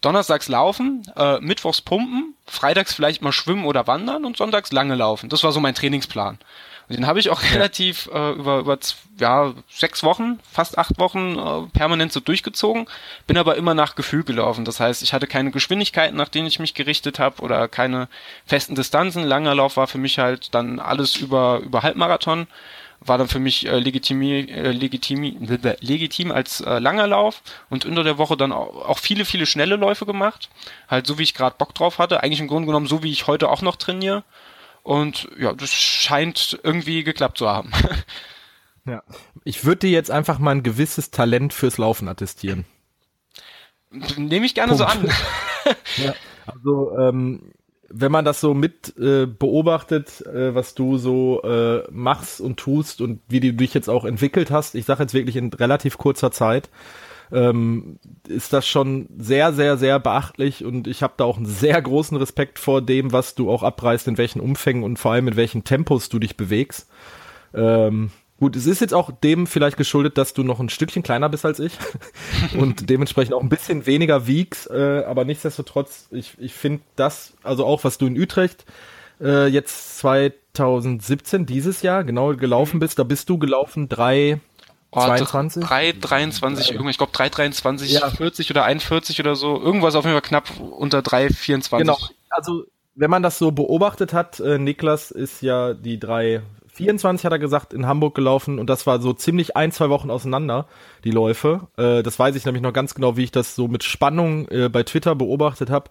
Donnerstags 0.00 0.48
laufen, 0.48 1.02
äh, 1.16 1.38
Mittwochs 1.40 1.80
pumpen, 1.80 2.34
Freitags 2.46 2.94
vielleicht 2.94 3.22
mal 3.22 3.32
schwimmen 3.32 3.64
oder 3.64 3.86
wandern 3.86 4.24
und 4.24 4.36
Sonntags 4.36 4.72
lange 4.72 4.94
laufen. 4.94 5.28
Das 5.28 5.42
war 5.42 5.52
so 5.52 5.60
mein 5.60 5.74
Trainingsplan. 5.74 6.38
Und 6.88 6.96
den 6.96 7.06
habe 7.06 7.18
ich 7.18 7.30
auch 7.30 7.42
ja. 7.42 7.48
relativ 7.50 8.08
äh, 8.12 8.32
über, 8.32 8.58
über 8.58 8.78
ja, 9.18 9.54
sechs 9.68 10.04
Wochen, 10.04 10.38
fast 10.50 10.78
acht 10.78 10.98
Wochen 10.98 11.36
äh, 11.36 11.68
permanent 11.76 12.12
so 12.12 12.20
durchgezogen, 12.20 12.86
bin 13.26 13.38
aber 13.38 13.56
immer 13.56 13.74
nach 13.74 13.96
Gefühl 13.96 14.22
gelaufen. 14.22 14.64
Das 14.64 14.78
heißt, 14.78 15.02
ich 15.02 15.12
hatte 15.12 15.26
keine 15.26 15.50
Geschwindigkeiten, 15.50 16.16
nach 16.16 16.28
denen 16.28 16.46
ich 16.46 16.60
mich 16.60 16.74
gerichtet 16.74 17.18
habe 17.18 17.42
oder 17.42 17.66
keine 17.66 18.08
festen 18.44 18.76
Distanzen. 18.76 19.24
Langer 19.24 19.54
Lauf 19.54 19.76
war 19.76 19.88
für 19.88 19.98
mich 19.98 20.18
halt 20.18 20.54
dann 20.54 20.78
alles 20.78 21.16
über, 21.16 21.60
über 21.64 21.82
Halbmarathon 21.82 22.46
war 23.00 23.18
dann 23.18 23.28
für 23.28 23.38
mich 23.38 23.66
äh, 23.66 23.78
legitimi, 23.78 24.40
äh, 24.40 24.72
legitimi, 24.72 25.36
legitim 25.80 26.32
als 26.32 26.60
äh, 26.60 26.78
langer 26.78 27.06
Lauf 27.06 27.42
und 27.70 27.84
unter 27.84 28.04
der 28.04 28.18
Woche 28.18 28.36
dann 28.36 28.52
auch, 28.52 28.88
auch 28.88 28.98
viele, 28.98 29.24
viele 29.24 29.46
schnelle 29.46 29.76
Läufe 29.76 30.06
gemacht. 30.06 30.50
Halt 30.88 31.06
so, 31.06 31.18
wie 31.18 31.22
ich 31.22 31.34
gerade 31.34 31.56
Bock 31.58 31.74
drauf 31.74 31.98
hatte. 31.98 32.22
Eigentlich 32.22 32.40
im 32.40 32.48
Grunde 32.48 32.66
genommen 32.66 32.86
so, 32.86 33.02
wie 33.02 33.12
ich 33.12 33.26
heute 33.26 33.48
auch 33.48 33.62
noch 33.62 33.76
trainiere. 33.76 34.24
Und 34.82 35.28
ja, 35.38 35.52
das 35.52 35.72
scheint 35.72 36.58
irgendwie 36.62 37.04
geklappt 37.04 37.38
zu 37.38 37.48
haben. 37.48 37.72
Ja. 38.86 39.02
Ich 39.44 39.64
würde 39.64 39.80
dir 39.80 39.90
jetzt 39.90 40.10
einfach 40.10 40.38
mal 40.38 40.52
ein 40.52 40.62
gewisses 40.62 41.10
Talent 41.10 41.52
fürs 41.52 41.76
Laufen 41.76 42.08
attestieren. 42.08 42.64
Nehme 43.90 44.46
ich 44.46 44.54
gerne 44.54 44.76
Punkt. 44.76 44.78
so 44.78 44.84
an. 44.84 45.08
ja, 45.96 46.14
also 46.46 46.96
ähm, 46.98 47.52
wenn 47.98 48.12
man 48.12 48.24
das 48.24 48.40
so 48.40 48.54
mit 48.54 48.96
äh, 48.98 49.26
beobachtet, 49.26 50.24
äh, 50.26 50.54
was 50.54 50.74
du 50.74 50.98
so 50.98 51.42
äh, 51.42 51.82
machst 51.90 52.40
und 52.40 52.58
tust 52.58 53.00
und 53.00 53.20
wie 53.28 53.40
du 53.40 53.52
dich 53.52 53.74
jetzt 53.74 53.88
auch 53.88 54.04
entwickelt 54.04 54.50
hast, 54.50 54.74
ich 54.74 54.84
sage 54.84 55.02
jetzt 55.02 55.14
wirklich 55.14 55.36
in 55.36 55.52
relativ 55.52 55.96
kurzer 55.96 56.30
Zeit, 56.30 56.68
ähm, 57.32 57.98
ist 58.28 58.52
das 58.52 58.66
schon 58.66 59.08
sehr, 59.18 59.52
sehr, 59.52 59.76
sehr 59.78 59.98
beachtlich 59.98 60.64
und 60.64 60.86
ich 60.86 61.02
habe 61.02 61.14
da 61.16 61.24
auch 61.24 61.38
einen 61.38 61.46
sehr 61.46 61.80
großen 61.80 62.16
Respekt 62.16 62.58
vor 62.58 62.82
dem, 62.82 63.12
was 63.12 63.34
du 63.34 63.50
auch 63.50 63.62
abreißt, 63.62 64.06
in 64.08 64.18
welchen 64.18 64.40
Umfängen 64.40 64.84
und 64.84 64.98
vor 64.98 65.12
allem 65.12 65.28
in 65.28 65.36
welchen 65.36 65.64
Tempos 65.64 66.08
du 66.08 66.18
dich 66.18 66.36
bewegst. 66.36 66.88
Ähm, 67.54 68.10
Gut, 68.38 68.54
es 68.54 68.66
ist 68.66 68.80
jetzt 68.80 68.92
auch 68.92 69.10
dem 69.10 69.46
vielleicht 69.46 69.78
geschuldet, 69.78 70.18
dass 70.18 70.34
du 70.34 70.42
noch 70.42 70.60
ein 70.60 70.68
Stückchen 70.68 71.02
kleiner 71.02 71.28
bist 71.30 71.46
als 71.46 71.58
ich 71.58 71.72
und 72.58 72.90
dementsprechend 72.90 73.34
auch 73.34 73.42
ein 73.42 73.48
bisschen 73.48 73.86
weniger 73.86 74.26
wiegst, 74.26 74.70
äh, 74.70 75.04
aber 75.06 75.24
nichtsdestotrotz, 75.24 76.08
ich, 76.10 76.34
ich 76.38 76.52
finde 76.52 76.82
das, 76.96 77.32
also 77.42 77.64
auch 77.64 77.84
was 77.84 77.96
du 77.96 78.06
in 78.06 78.20
Utrecht 78.20 78.66
äh, 79.20 79.46
jetzt 79.46 79.98
2017, 79.98 81.46
dieses 81.46 81.80
Jahr, 81.80 82.04
genau 82.04 82.34
gelaufen 82.34 82.76
mhm. 82.76 82.80
bist, 82.80 82.98
da 82.98 83.04
bist 83.04 83.30
du 83.30 83.38
gelaufen 83.38 83.88
drei, 83.88 84.40
Oh, 84.92 85.00
22? 85.00 85.62
3, 85.64 85.92
23, 86.00 86.70
irgendwas, 86.70 86.92
ich 86.92 86.96
glaube 86.96 87.12
3, 87.12 87.28
23, 87.28 87.92
ja. 87.92 88.08
40 88.08 88.50
oder 88.50 88.64
41 88.64 89.20
oder 89.20 89.34
so. 89.34 89.60
Irgendwas 89.60 89.94
auf 89.94 90.04
jeden 90.04 90.14
Fall 90.14 90.22
knapp 90.22 90.44
unter 90.58 91.02
3, 91.02 91.28
24. 91.28 91.86
Genau, 91.86 91.98
also 92.30 92.64
wenn 92.94 93.10
man 93.10 93.22
das 93.22 93.38
so 93.38 93.50
beobachtet 93.50 94.14
hat, 94.14 94.40
äh, 94.40 94.58
Niklas 94.58 95.10
ist 95.10 95.42
ja 95.42 95.74
die 95.74 96.00
3, 96.00 96.40
24 96.76 97.24
hat 97.24 97.32
er 97.32 97.38
gesagt, 97.38 97.72
in 97.72 97.86
Hamburg 97.86 98.14
gelaufen 98.14 98.58
und 98.58 98.68
das 98.68 98.86
war 98.86 99.00
so 99.00 99.12
ziemlich 99.12 99.56
ein, 99.56 99.72
zwei 99.72 99.88
Wochen 99.88 100.10
auseinander, 100.10 100.66
die 101.04 101.10
Läufe. 101.10 101.68
Äh, 101.76 102.02
das 102.02 102.18
weiß 102.18 102.36
ich 102.36 102.44
nämlich 102.44 102.62
noch 102.62 102.72
ganz 102.72 102.94
genau, 102.94 103.16
wie 103.16 103.24
ich 103.24 103.32
das 103.32 103.54
so 103.54 103.66
mit 103.66 103.82
Spannung 103.82 104.46
äh, 104.48 104.68
bei 104.68 104.82
Twitter 104.82 105.14
beobachtet 105.14 105.70
habe. 105.70 105.90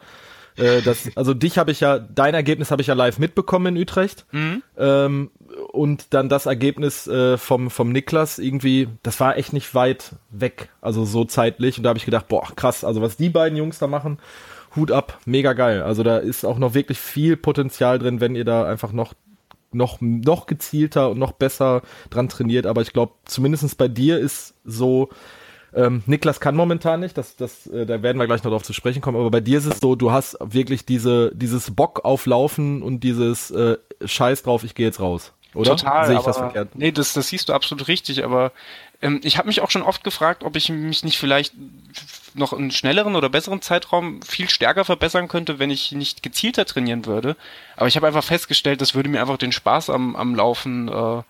Äh, 0.58 0.82
das, 0.82 1.10
also 1.16 1.34
dich 1.34 1.58
habe 1.58 1.72
ich 1.72 1.80
ja, 1.80 2.00
dein 2.00 2.34
Ergebnis 2.34 2.72
habe 2.72 2.82
ich 2.82 2.88
ja 2.88 2.94
live 2.94 3.18
mitbekommen 3.20 3.76
in 3.76 3.82
Utrecht. 3.82 4.26
Mhm. 4.32 4.64
Ähm, 4.78 5.32
und 5.72 6.14
dann 6.14 6.30
das 6.30 6.46
Ergebnis 6.46 7.08
äh, 7.08 7.38
vom, 7.38 7.70
vom 7.70 7.92
Niklas 7.92 8.40
irgendwie, 8.40 8.88
das 9.04 9.20
war 9.20 9.38
echt 9.38 9.54
nicht 9.54 9.74
weit 9.74 10.16
weg, 10.30 10.70
also 10.82 11.06
so 11.06 11.26
zeitlich. 11.26 11.78
Und 11.78 11.84
da 11.84 11.90
habe 11.90 11.98
ich 11.98 12.06
gedacht, 12.06 12.28
boah, 12.28 12.48
krass, 12.56 12.84
also 12.84 13.02
was 13.02 13.18
die 13.18 13.30
beiden 13.30 13.58
Jungs 13.58 13.80
da 13.80 13.88
machen, 13.88 14.20
Hut 14.76 14.92
ab, 14.92 15.20
mega 15.26 15.54
geil. 15.54 15.82
Also 15.82 16.04
da 16.04 16.18
ist 16.18 16.46
auch 16.46 16.58
noch 16.58 16.74
wirklich 16.74 17.00
viel 17.00 17.38
Potenzial 17.38 17.98
drin, 17.98 18.20
wenn 18.20 18.36
ihr 18.36 18.46
da 18.46 18.66
einfach 18.66 18.92
noch 18.92 19.14
noch, 19.76 20.00
noch 20.02 20.46
gezielter 20.46 21.10
und 21.12 21.20
noch 21.20 21.34
besser 21.34 21.82
dran 22.10 22.30
trainiert. 22.30 22.66
Aber 22.66 22.82
ich 22.82 22.94
glaube, 22.94 23.14
zumindest 23.26 23.78
bei 23.78 23.88
dir 23.88 24.18
ist 24.18 24.56
so, 24.64 25.10
ähm, 25.74 26.04
Niklas 26.06 26.40
kann 26.40 26.56
momentan 26.56 27.02
nicht, 27.02 27.18
das, 27.18 27.36
das, 27.36 27.68
äh, 27.68 27.86
da 27.86 28.02
werden 28.02 28.18
wir 28.18 28.28
gleich 28.28 28.44
noch 28.44 28.52
drauf 28.52 28.64
zu 28.64 28.74
sprechen 28.74 29.02
kommen, 29.02 29.18
aber 29.18 29.30
bei 29.30 29.42
dir 29.42 29.58
ist 29.58 29.66
es 29.66 29.80
so, 29.80 29.96
du 29.96 30.12
hast 30.12 30.38
wirklich 30.42 30.86
diese, 30.86 31.32
dieses 31.36 31.76
Bock 31.76 32.06
auf 32.06 32.26
Laufen 32.26 32.82
und 32.82 33.02
dieses 33.02 33.52
äh, 33.52 33.78
Scheiß 34.04 34.44
drauf, 34.44 34.64
ich 34.64 34.74
gehe 34.74 34.86
jetzt 34.86 35.00
raus. 35.00 35.34
Oder? 35.54 35.72
Total. 35.72 36.08
Sehe 36.08 36.18
ich 36.18 36.24
das 36.24 36.38
verkehrt? 36.38 36.70
Nee, 36.76 36.92
das, 36.92 37.14
das 37.14 37.30
siehst 37.30 37.50
du 37.50 37.54
absolut 37.54 37.88
richtig, 37.88 38.24
aber 38.24 38.52
ähm, 39.02 39.22
ich 39.24 39.38
habe 39.38 39.48
mich 39.48 39.62
auch 39.62 39.72
schon 39.72 39.82
oft 39.82 40.04
gefragt, 40.04 40.44
ob 40.44 40.56
ich 40.56 40.70
mich 40.70 41.04
nicht 41.04 41.18
vielleicht 41.18 41.54
noch 42.34 42.54
einen 42.54 42.72
schnelleren 42.72 43.16
oder 43.16 43.30
besseren 43.30 43.62
Zeitraum 43.62 44.22
viel 44.22 44.50
stärker 44.50 44.86
verbessern 44.86 45.28
könnte, 45.28 45.60
wenn 45.60 45.70
ich 45.70 45.92
nicht 45.94 46.22
gezielter 46.22 46.66
trainieren 46.66 47.06
würde. 47.06 47.36
Aber 47.78 47.88
ich 47.88 47.96
habe 47.96 48.08
einfach 48.08 48.24
festgestellt, 48.24 48.82
das 48.82 48.94
würde 48.94 49.10
mir 49.10 49.22
einfach 49.22 49.38
den 49.38 49.52
Spaß 49.52 49.90
am, 49.90 50.16
am 50.16 50.36
Laufen 50.36 50.88
äh, 50.88 51.22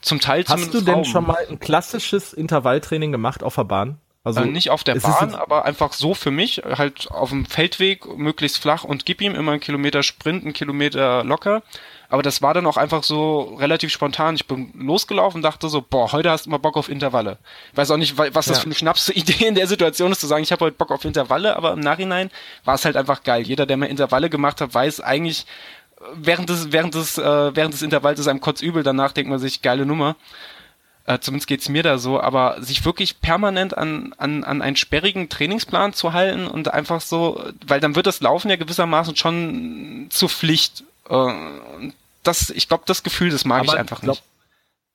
zum 0.00 0.20
Teil 0.20 0.44
Hast 0.46 0.74
du 0.74 0.80
denn 0.80 0.94
rauben. 0.94 1.04
schon 1.04 1.26
mal 1.26 1.46
ein 1.48 1.60
klassisches 1.60 2.32
Intervalltraining 2.32 3.12
gemacht 3.12 3.42
auf 3.42 3.54
der 3.54 3.64
Bahn? 3.64 3.98
Also 4.24 4.42
äh, 4.42 4.46
nicht 4.46 4.70
auf 4.70 4.84
der 4.84 4.96
Bahn, 4.96 5.34
aber 5.34 5.64
einfach 5.64 5.92
so 5.92 6.14
für 6.14 6.30
mich, 6.30 6.62
halt 6.64 7.10
auf 7.10 7.30
dem 7.30 7.46
Feldweg, 7.46 8.06
möglichst 8.16 8.58
flach 8.58 8.84
und 8.84 9.06
gib 9.06 9.20
ihm 9.20 9.34
immer 9.34 9.52
einen 9.52 9.60
Kilometer 9.60 10.02
Sprint, 10.02 10.44
einen 10.44 10.52
Kilometer 10.52 11.24
locker. 11.24 11.62
Aber 12.10 12.22
das 12.22 12.40
war 12.40 12.54
dann 12.54 12.66
auch 12.66 12.78
einfach 12.78 13.02
so 13.02 13.56
relativ 13.58 13.92
spontan. 13.92 14.34
Ich 14.34 14.46
bin 14.46 14.72
losgelaufen, 14.74 15.42
dachte 15.42 15.68
so, 15.68 15.82
boah, 15.82 16.10
heute 16.12 16.30
hast 16.30 16.46
du 16.46 16.50
mal 16.50 16.58
Bock 16.58 16.78
auf 16.78 16.88
Intervalle. 16.88 17.38
Ich 17.72 17.76
weiß 17.76 17.90
auch 17.90 17.98
nicht, 17.98 18.16
was 18.16 18.46
das 18.46 18.48
ja. 18.48 18.54
für 18.54 18.66
eine 18.66 18.74
Schnapsidee 18.74 19.46
in 19.46 19.54
der 19.54 19.66
Situation 19.66 20.10
ist, 20.10 20.20
zu 20.20 20.26
sagen, 20.26 20.42
ich 20.42 20.50
habe 20.50 20.64
heute 20.64 20.76
Bock 20.76 20.90
auf 20.90 21.04
Intervalle, 21.04 21.54
aber 21.56 21.72
im 21.72 21.80
Nachhinein 21.80 22.30
war 22.64 22.76
es 22.76 22.86
halt 22.86 22.96
einfach 22.96 23.24
geil. 23.24 23.42
Jeder, 23.42 23.66
der 23.66 23.76
mal 23.76 23.86
Intervalle 23.86 24.30
gemacht 24.30 24.62
hat, 24.62 24.72
weiß 24.72 25.02
eigentlich, 25.02 25.44
während 26.14 26.48
des, 26.48 26.72
während 26.72 26.94
des, 26.94 27.18
äh, 27.18 27.54
während 27.54 27.74
des 27.74 27.82
Intervalls 27.82 28.18
ist 28.18 28.28
einem 28.28 28.40
kotzübel, 28.40 28.82
danach 28.82 29.12
denkt 29.12 29.30
man 29.30 29.38
sich, 29.38 29.60
geile 29.60 29.84
Nummer. 29.84 30.16
Äh, 31.04 31.18
zumindest 31.20 31.48
geht's 31.48 31.68
mir 31.68 31.82
da 31.82 31.98
so, 31.98 32.20
aber 32.20 32.62
sich 32.62 32.84
wirklich 32.84 33.20
permanent 33.20 33.76
an, 33.76 34.14
an, 34.18 34.44
an 34.44 34.62
einen 34.62 34.76
sperrigen 34.76 35.28
Trainingsplan 35.28 35.92
zu 35.92 36.12
halten 36.12 36.46
und 36.46 36.72
einfach 36.72 37.00
so, 37.00 37.42
weil 37.66 37.80
dann 37.80 37.96
wird 37.96 38.06
das 38.06 38.20
Laufen 38.20 38.50
ja 38.50 38.56
gewissermaßen 38.56 39.16
schon 39.16 40.06
zur 40.10 40.28
Pflicht 40.28 40.84
äh, 41.08 41.92
das, 42.22 42.50
ich 42.50 42.68
glaube, 42.68 42.84
das 42.86 43.02
Gefühl, 43.02 43.30
das 43.30 43.44
mag 43.44 43.62
aber 43.62 43.74
ich 43.74 43.78
einfach 43.78 44.00
glaub, 44.00 44.16
nicht. 44.16 44.24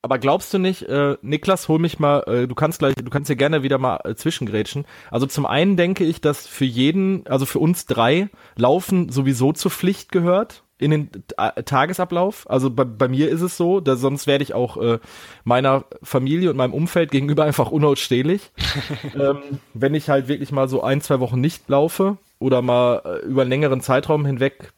Aber 0.04 0.18
glaubst 0.18 0.52
du 0.52 0.58
nicht, 0.58 0.82
äh, 0.82 1.16
Niklas, 1.22 1.66
hol 1.68 1.78
mich 1.78 1.98
mal, 1.98 2.20
äh, 2.26 2.46
du 2.46 2.54
kannst 2.54 2.78
gleich, 2.78 2.94
du 2.94 3.08
kannst 3.08 3.30
ja 3.30 3.36
gerne 3.36 3.62
wieder 3.62 3.78
mal 3.78 4.00
äh, 4.04 4.14
zwischengrätschen. 4.14 4.84
Also 5.10 5.24
zum 5.24 5.46
einen 5.46 5.78
denke 5.78 6.04
ich, 6.04 6.20
dass 6.20 6.46
für 6.46 6.66
jeden, 6.66 7.26
also 7.26 7.46
für 7.46 7.58
uns 7.58 7.86
drei, 7.86 8.28
Laufen 8.54 9.08
sowieso 9.08 9.54
zur 9.54 9.70
Pflicht 9.70 10.12
gehört 10.12 10.62
in 10.78 10.90
den 10.90 11.10
äh, 11.38 11.62
Tagesablauf. 11.62 12.48
Also 12.50 12.68
bei, 12.68 12.84
bei 12.84 13.08
mir 13.08 13.30
ist 13.30 13.40
es 13.40 13.56
so, 13.56 13.80
da 13.80 13.96
sonst 13.96 14.26
werde 14.26 14.44
ich 14.44 14.52
auch 14.52 14.76
äh, 14.76 14.98
meiner 15.44 15.86
Familie 16.02 16.50
und 16.50 16.56
meinem 16.58 16.74
Umfeld 16.74 17.10
gegenüber 17.10 17.44
einfach 17.46 17.70
unausstehlich. 17.70 18.52
ähm, 19.18 19.38
wenn 19.72 19.94
ich 19.94 20.10
halt 20.10 20.28
wirklich 20.28 20.52
mal 20.52 20.68
so 20.68 20.82
ein, 20.82 21.00
zwei 21.00 21.18
Wochen 21.20 21.40
nicht 21.40 21.66
laufe 21.70 22.18
oder 22.38 22.60
mal 22.60 23.00
äh, 23.06 23.26
über 23.26 23.40
einen 23.40 23.50
längeren 23.50 23.80
Zeitraum 23.80 24.26
hinweg 24.26 24.74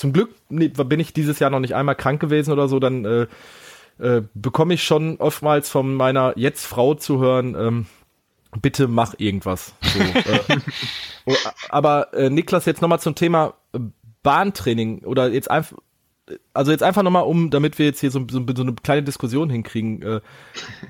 zum 0.00 0.14
Glück 0.14 0.34
bin 0.48 0.98
ich 0.98 1.12
dieses 1.12 1.40
Jahr 1.40 1.50
noch 1.50 1.60
nicht 1.60 1.74
einmal 1.74 1.94
krank 1.94 2.20
gewesen 2.20 2.52
oder 2.52 2.68
so, 2.68 2.80
dann 2.80 3.04
äh, 3.04 3.26
äh, 3.98 4.22
bekomme 4.32 4.72
ich 4.72 4.82
schon 4.82 5.18
oftmals 5.18 5.68
von 5.68 5.94
meiner 5.94 6.32
jetzt 6.36 6.64
Frau 6.64 6.94
zu 6.94 7.20
hören, 7.20 7.54
ähm, 7.54 7.86
bitte 8.62 8.88
mach 8.88 9.12
irgendwas. 9.18 9.74
So, 9.82 9.98
äh, 10.00 10.40
oh, 11.26 11.34
aber 11.68 12.14
äh, 12.14 12.30
Niklas, 12.30 12.64
jetzt 12.64 12.80
nochmal 12.80 13.00
zum 13.00 13.14
Thema 13.14 13.52
Bahntraining 14.22 15.00
oder 15.00 15.28
jetzt 15.28 15.50
einfach 15.50 15.76
also 16.54 16.72
jetzt 16.72 16.82
einfach 16.82 17.02
nochmal 17.02 17.24
um, 17.24 17.50
damit 17.50 17.78
wir 17.78 17.86
jetzt 17.86 18.00
hier 18.00 18.10
so, 18.10 18.26
so, 18.30 18.44
so 18.54 18.62
eine 18.62 18.74
kleine 18.74 19.02
Diskussion 19.02 19.50
hinkriegen, 19.50 20.02
äh, 20.02 20.20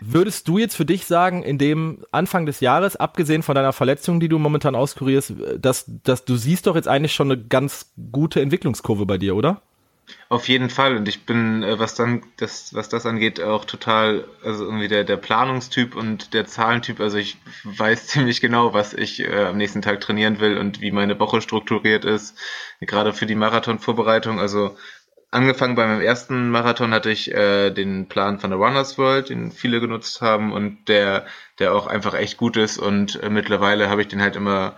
würdest 0.01 0.49
du 0.49 0.59
jetzt 0.59 0.77
für 0.77 0.85
dich 0.85 1.07
sagen, 1.07 1.43
in 1.43 1.59
dem 1.59 2.05
Anfang 2.13 2.47
des 2.47 2.61
Jahres, 2.61 2.97
abgesehen 2.97 3.43
von 3.43 3.55
deiner 3.55 3.73
Verletzung, 3.73 4.21
die 4.21 4.29
du 4.29 4.39
momentan 4.39 4.75
auskurierst, 4.75 5.35
dass, 5.59 5.85
dass 6.05 6.25
du 6.25 6.37
siehst 6.37 6.67
doch 6.67 6.77
jetzt 6.77 6.89
eigentlich 6.89 7.15
schon 7.15 7.31
eine 7.31 7.43
ganz 7.43 7.93
gute 8.13 8.41
Entwicklungskurve 8.41 9.07
bei 9.07 9.19
dir, 9.19 9.37
oder? 9.37 9.63
Auf 10.29 10.49
jeden 10.49 10.71
Fall. 10.71 10.97
Und 10.97 11.09
ich 11.09 11.27
bin, 11.27 11.63
äh, 11.63 11.79
was 11.79 11.95
dann 11.95 12.23
das, 12.37 12.75
was 12.75 12.89
das 12.89 13.07
angeht, 13.07 13.41
auch 13.41 13.65
total, 13.65 14.25
also 14.45 14.65
irgendwie 14.65 14.89
der, 14.89 15.05
der 15.05 15.17
Planungstyp 15.17 15.97
und 15.97 16.35
der 16.35 16.47
Zahlentyp. 16.47 17.01
Also 17.01 17.19
ich 17.19 17.37
weiß 17.65 18.07
ziemlich 18.09 18.41
genau, 18.41 18.73
was 18.73 18.95
ich 18.95 19.21
äh, 19.21 19.45
am 19.45 19.57
nächsten 19.57 19.83
Tag 19.83 20.01
trainieren 20.01 20.41
will 20.41 20.59
und 20.59 20.81
wie 20.81 20.93
meine 20.93 21.19
Woche 21.19 21.41
strukturiert 21.41 22.05
ist. 22.05 22.37
Gerade 22.81 23.13
für 23.13 23.27
die 23.27 23.35
Marathonvorbereitung. 23.35 24.39
Also 24.39 24.77
angefangen 25.31 25.75
bei 25.75 25.87
meinem 25.87 26.01
ersten 26.01 26.51
Marathon 26.51 26.93
hatte 26.93 27.11
ich 27.11 27.33
äh, 27.33 27.71
den 27.71 28.09
Plan 28.09 28.41
von 28.41 28.51
der 28.51 28.59
Runners 28.59 28.99
World, 28.99 29.31
den 29.31 29.53
viele 29.53 29.81
genutzt 29.81 30.21
haben 30.21 30.53
und 30.53 30.89
der, 30.89 31.27
der 31.59 31.75
auch 31.75 31.87
einfach 31.87 32.15
echt 32.15 32.37
gut 32.37 32.57
ist. 32.57 32.79
Und 32.79 33.23
äh, 33.23 33.31
mittlerweile 33.31 33.89
habe 33.89 34.03
ich 34.03 34.09
den 34.09 34.23
halt 34.23 34.37
immer 34.37 34.77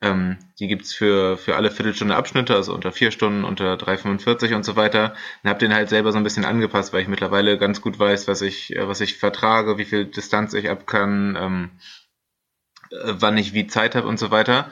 ähm, 0.00 0.38
die 0.60 0.68
gibt's 0.68 0.94
für, 0.94 1.36
für 1.36 1.56
alle 1.56 1.70
Viertelstunde 1.70 2.14
Abschnitte, 2.14 2.54
also 2.54 2.72
unter 2.72 2.92
vier 2.92 3.10
Stunden, 3.10 3.44
unter 3.44 3.74
3,45 3.74 4.54
und 4.54 4.64
so 4.64 4.76
weiter. 4.76 5.14
Und 5.42 5.50
habe 5.50 5.58
den 5.58 5.74
halt 5.74 5.88
selber 5.88 6.12
so 6.12 6.18
ein 6.18 6.24
bisschen 6.24 6.44
angepasst, 6.44 6.92
weil 6.92 7.02
ich 7.02 7.08
mittlerweile 7.08 7.58
ganz 7.58 7.80
gut 7.80 7.98
weiß, 7.98 8.28
was 8.28 8.42
ich, 8.42 8.76
äh, 8.76 8.86
was 8.86 9.00
ich 9.00 9.18
vertrage, 9.18 9.78
wie 9.78 9.84
viel 9.84 10.04
Distanz 10.06 10.54
ich 10.54 10.70
ab 10.70 10.86
kann, 10.86 11.36
ähm, 11.36 11.70
äh, 12.90 13.14
wann 13.18 13.38
ich 13.38 13.54
wie 13.54 13.66
Zeit 13.66 13.94
habe 13.96 14.06
und 14.06 14.18
so 14.18 14.30
weiter. 14.30 14.70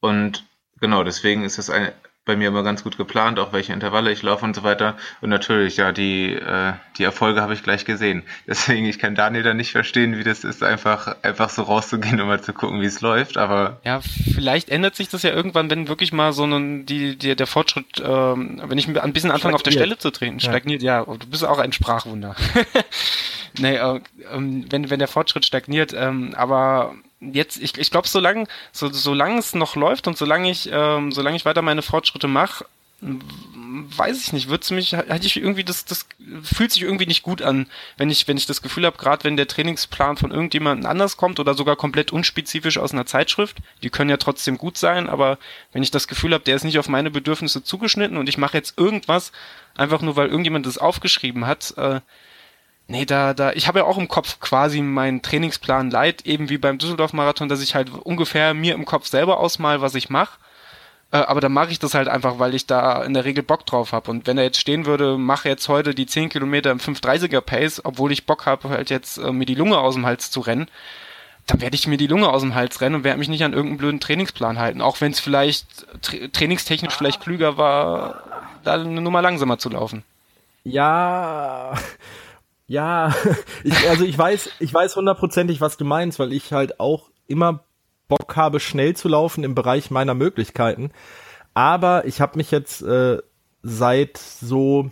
Und 0.00 0.44
genau, 0.80 1.04
deswegen 1.04 1.44
ist 1.44 1.58
es 1.58 1.70
ein, 1.70 1.92
bei 2.28 2.36
mir 2.36 2.48
immer 2.48 2.62
ganz 2.62 2.84
gut 2.84 2.98
geplant, 2.98 3.38
auch 3.40 3.52
welche 3.52 3.72
Intervalle 3.72 4.12
ich 4.12 4.22
laufe 4.22 4.44
und 4.44 4.54
so 4.54 4.62
weiter. 4.62 4.96
Und 5.22 5.30
natürlich, 5.30 5.78
ja, 5.78 5.92
die, 5.92 6.34
äh, 6.34 6.74
die 6.98 7.02
Erfolge 7.02 7.40
habe 7.40 7.54
ich 7.54 7.62
gleich 7.62 7.86
gesehen. 7.86 8.22
Deswegen, 8.46 8.84
ich 8.86 8.98
kann 8.98 9.16
Daniel 9.16 9.42
da 9.42 9.54
nicht 9.54 9.72
verstehen, 9.72 10.18
wie 10.18 10.24
das 10.24 10.44
ist, 10.44 10.62
einfach, 10.62 11.16
einfach 11.22 11.48
so 11.48 11.62
rauszugehen 11.62 12.20
und 12.20 12.28
mal 12.28 12.40
zu 12.40 12.52
gucken, 12.52 12.82
wie 12.82 12.86
es 12.86 13.00
läuft. 13.00 13.38
Aber 13.38 13.80
ja, 13.82 14.00
vielleicht 14.00 14.68
ändert 14.68 14.94
sich 14.94 15.08
das 15.08 15.22
ja 15.22 15.30
irgendwann, 15.30 15.70
wenn 15.70 15.88
wirklich 15.88 16.12
mal 16.12 16.32
so 16.34 16.44
ein, 16.44 16.84
die, 16.84 17.16
die, 17.16 17.34
der 17.34 17.46
Fortschritt, 17.46 18.02
ähm, 18.04 18.60
wenn 18.62 18.76
ich 18.76 18.86
ein 18.86 19.12
bisschen 19.14 19.30
anfange, 19.30 19.54
auf 19.54 19.62
der 19.62 19.72
Stelle 19.72 19.96
zu 19.96 20.10
treten, 20.10 20.38
stagniert, 20.38 20.82
ja, 20.82 21.00
ja 21.00 21.04
du 21.04 21.26
bist 21.26 21.44
auch 21.44 21.58
ein 21.58 21.72
Sprachwunder. 21.72 22.36
nee, 23.58 23.76
äh, 23.76 24.00
ähm, 24.32 24.66
wenn, 24.68 24.90
wenn 24.90 24.98
der 24.98 25.08
Fortschritt 25.08 25.46
stagniert, 25.46 25.94
ähm, 25.96 26.34
aber 26.36 26.94
jetzt, 27.20 27.56
ich, 27.60 27.76
ich 27.76 27.90
glaube, 27.90 28.08
solange, 28.08 28.46
so, 28.72 28.92
solange 28.92 29.38
es 29.38 29.54
noch 29.54 29.76
läuft 29.76 30.06
und 30.06 30.16
solange 30.16 30.50
ich, 30.50 30.68
ähm, 30.72 31.12
solange 31.12 31.36
ich 31.36 31.44
weiter 31.44 31.62
meine 31.62 31.82
Fortschritte 31.82 32.28
mache, 32.28 32.64
weiß 33.00 34.20
ich 34.20 34.32
nicht, 34.32 34.48
wird's 34.48 34.72
mich, 34.72 34.94
hatte 34.94 35.26
ich 35.26 35.36
irgendwie 35.36 35.62
das, 35.62 35.84
das 35.84 36.06
fühlt 36.42 36.72
sich 36.72 36.82
irgendwie 36.82 37.06
nicht 37.06 37.22
gut 37.22 37.42
an, 37.42 37.68
wenn 37.96 38.10
ich, 38.10 38.26
wenn 38.26 38.36
ich 38.36 38.46
das 38.46 38.60
Gefühl 38.60 38.84
habe, 38.86 38.98
gerade 38.98 39.22
wenn 39.22 39.36
der 39.36 39.46
Trainingsplan 39.46 40.16
von 40.16 40.32
irgendjemandem 40.32 40.90
anders 40.90 41.16
kommt 41.16 41.38
oder 41.38 41.54
sogar 41.54 41.76
komplett 41.76 42.12
unspezifisch 42.12 42.78
aus 42.78 42.92
einer 42.92 43.06
Zeitschrift, 43.06 43.58
die 43.84 43.90
können 43.90 44.10
ja 44.10 44.16
trotzdem 44.16 44.58
gut 44.58 44.76
sein, 44.76 45.08
aber 45.08 45.38
wenn 45.72 45.84
ich 45.84 45.92
das 45.92 46.08
Gefühl 46.08 46.34
habe, 46.34 46.42
der 46.42 46.56
ist 46.56 46.64
nicht 46.64 46.78
auf 46.78 46.88
meine 46.88 47.12
Bedürfnisse 47.12 47.62
zugeschnitten 47.62 48.16
und 48.16 48.28
ich 48.28 48.38
mache 48.38 48.56
jetzt 48.56 48.76
irgendwas, 48.76 49.30
einfach 49.76 50.00
nur 50.00 50.16
weil 50.16 50.28
irgendjemand 50.28 50.66
das 50.66 50.78
aufgeschrieben 50.78 51.46
hat, 51.46 51.74
äh, 51.76 52.00
Nee, 52.90 53.04
da, 53.04 53.34
da, 53.34 53.52
ich 53.52 53.68
habe 53.68 53.80
ja 53.80 53.84
auch 53.84 53.98
im 53.98 54.08
Kopf 54.08 54.40
quasi 54.40 54.80
meinen 54.80 55.20
Trainingsplan 55.20 55.90
leid, 55.90 56.24
eben 56.24 56.48
wie 56.48 56.56
beim 56.56 56.78
Düsseldorf-Marathon, 56.78 57.50
dass 57.50 57.62
ich 57.62 57.74
halt 57.74 57.90
ungefähr 57.90 58.54
mir 58.54 58.74
im 58.74 58.86
Kopf 58.86 59.06
selber 59.06 59.40
ausmal, 59.40 59.82
was 59.82 59.94
ich 59.94 60.08
mache. 60.08 60.38
Äh, 61.10 61.18
aber 61.18 61.42
dann 61.42 61.52
mache 61.52 61.70
ich 61.70 61.78
das 61.78 61.92
halt 61.92 62.08
einfach, 62.08 62.38
weil 62.38 62.54
ich 62.54 62.66
da 62.66 63.02
in 63.02 63.12
der 63.12 63.26
Regel 63.26 63.42
Bock 63.42 63.66
drauf 63.66 63.92
habe. 63.92 64.10
Und 64.10 64.26
wenn 64.26 64.38
er 64.38 64.44
jetzt 64.44 64.58
stehen 64.58 64.86
würde, 64.86 65.18
mache 65.18 65.50
jetzt 65.50 65.68
heute 65.68 65.94
die 65.94 66.06
10 66.06 66.30
Kilometer 66.30 66.70
im 66.70 66.78
530er 66.78 67.42
Pace, 67.42 67.82
obwohl 67.84 68.10
ich 68.10 68.24
Bock 68.24 68.46
habe, 68.46 68.70
halt 68.70 68.88
jetzt 68.88 69.18
äh, 69.18 69.32
mir 69.32 69.46
die 69.46 69.54
Lunge 69.54 69.78
aus 69.78 69.94
dem 69.94 70.06
Hals 70.06 70.30
zu 70.30 70.40
rennen, 70.40 70.70
dann 71.46 71.60
werde 71.60 71.76
ich 71.76 71.86
mir 71.86 71.98
die 71.98 72.06
Lunge 72.06 72.30
aus 72.30 72.40
dem 72.40 72.54
Hals 72.54 72.80
rennen 72.80 72.94
und 72.94 73.04
werde 73.04 73.18
mich 73.18 73.28
nicht 73.28 73.44
an 73.44 73.52
irgendeinen 73.52 73.78
blöden 73.78 74.00
Trainingsplan 74.00 74.58
halten. 74.58 74.80
Auch 74.80 75.02
wenn 75.02 75.12
es 75.12 75.20
vielleicht 75.20 75.66
tra 76.00 76.16
trainingstechnisch 76.32 76.94
vielleicht 76.94 77.20
klüger 77.20 77.58
war, 77.58 78.22
da 78.64 78.74
eine 78.74 79.00
Nummer 79.02 79.20
langsamer 79.20 79.58
zu 79.58 79.68
laufen. 79.68 80.04
Ja, 80.64 81.74
ja, 82.68 83.14
ich, 83.64 83.88
also 83.88 84.04
ich 84.04 84.16
weiß, 84.16 84.50
ich 84.60 84.72
weiß 84.72 84.94
hundertprozentig, 84.94 85.60
was 85.60 85.76
du 85.76 85.84
meinst, 85.84 86.18
weil 86.18 86.32
ich 86.32 86.52
halt 86.52 86.78
auch 86.78 87.10
immer 87.26 87.64
Bock 88.06 88.36
habe, 88.36 88.60
schnell 88.60 88.94
zu 88.94 89.08
laufen 89.08 89.42
im 89.42 89.54
Bereich 89.54 89.90
meiner 89.90 90.14
Möglichkeiten. 90.14 90.92
Aber 91.54 92.06
ich 92.06 92.20
habe 92.20 92.36
mich 92.36 92.50
jetzt 92.50 92.82
äh, 92.82 93.18
seit 93.62 94.16
so, 94.18 94.90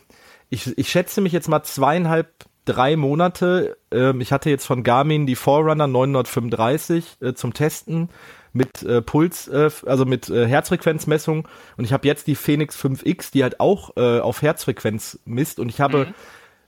ich, 0.51 0.77
ich 0.77 0.89
schätze 0.89 1.21
mich 1.21 1.33
jetzt 1.33 1.49
mal 1.49 1.63
zweieinhalb, 1.63 2.45
drei 2.65 2.97
Monate. 2.97 3.77
Ähm, 3.91 4.21
ich 4.21 4.33
hatte 4.33 4.51
jetzt 4.51 4.67
von 4.67 4.83
Garmin 4.83 5.27
die 5.27 5.37
Forerunner 5.37 5.87
935 5.87 7.19
äh, 7.21 7.35
zum 7.35 7.55
Testen 7.55 8.09
mit 8.53 8.83
äh, 8.83 9.03
Puls, 9.03 9.49
äh, 9.49 9.71
also 9.85 10.05
mit 10.05 10.29
äh, 10.29 10.47
Herzfrequenzmessung 10.47 11.47
und 11.77 11.85
ich 11.85 11.93
habe 11.93 12.07
jetzt 12.09 12.27
die 12.27 12.35
Phoenix 12.35 12.77
5X, 12.83 13.31
die 13.33 13.43
halt 13.43 13.61
auch 13.61 13.97
äh, 13.97 14.19
auf 14.19 14.43
Herzfrequenz 14.43 15.21
misst 15.25 15.61
und 15.61 15.69
ich 15.69 15.81
habe 15.81 16.07
mhm. 16.07 16.15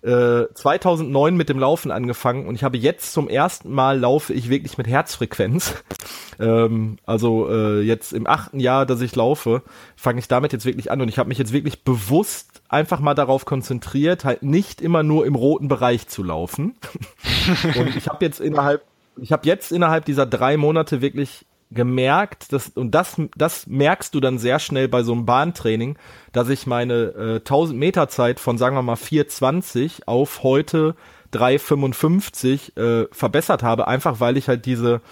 2009 0.03 1.35
äh, 1.35 1.37
mit 1.37 1.49
dem 1.49 1.59
Laufen 1.59 1.91
angefangen 1.91 2.47
und 2.47 2.55
ich 2.55 2.63
habe 2.63 2.77
jetzt 2.77 3.13
zum 3.13 3.29
ersten 3.29 3.73
Mal 3.73 3.99
laufe 3.99 4.33
ich 4.33 4.49
wirklich 4.49 4.79
mit 4.79 4.87
Herzfrequenz. 4.87 5.75
ähm, 6.39 6.99
also 7.05 7.51
äh, 7.51 7.81
jetzt 7.81 8.13
im 8.13 8.27
achten 8.29 8.61
Jahr, 8.61 8.87
dass 8.87 9.01
ich 9.01 9.17
laufe, 9.17 9.63
fange 9.97 10.21
ich 10.21 10.29
damit 10.29 10.53
jetzt 10.53 10.67
wirklich 10.67 10.93
an 10.93 11.01
und 11.01 11.09
ich 11.09 11.19
habe 11.19 11.29
mich 11.29 11.39
jetzt 11.39 11.53
wirklich 11.53 11.83
bewusst 11.83 12.63
einfach 12.69 13.01
mal 13.01 13.15
darauf 13.15 13.45
konzentriert, 13.45 14.25
halt 14.25 14.43
nicht 14.45 14.81
immer 14.81 15.03
nur 15.03 15.27
im 15.27 15.35
roten 15.35 15.67
Bereich 15.67 16.07
zu 16.07 16.23
laufen. 16.23 16.77
und 17.79 17.97
ich 17.97 18.09
habe 18.09 18.25
jetzt 18.25 18.41
innerhalb, 18.41 18.83
ich 19.21 19.33
habe 19.33 19.47
jetzt 19.47 19.73
innerhalb 19.73 20.05
dieser 20.05 20.27
drei 20.27 20.57
Monate 20.57 21.01
wirklich 21.01 21.45
gemerkt, 21.71 22.53
dass, 22.53 22.69
und 22.69 22.93
das, 22.93 23.21
das 23.37 23.67
merkst 23.67 24.15
du 24.15 24.21
dann 24.21 24.39
sehr 24.39 24.59
schnell 24.59 24.89
bei 24.89 25.03
so 25.03 25.13
einem 25.13 25.27
Bahntraining, 25.27 25.99
dass 26.33 26.49
ich 26.49 26.67
meine 26.67 26.95
äh, 26.95 27.37
1000 27.37 27.79
Meter 27.79 28.09
Zeit 28.09 28.41
von, 28.41 28.59
sagen 28.59 28.77
wir 28.77 28.83
mal, 28.83 28.95
4,20 28.95 30.05
auf 30.07 30.43
heute 30.43 30.95
3,55 31.33 32.77
äh, 32.77 33.09
verbessert 33.13 33.63
habe, 33.63 33.87
einfach 33.87 34.21
weil 34.21 34.37
ich 34.37 34.49
halt 34.49 34.65
diese 34.65 35.03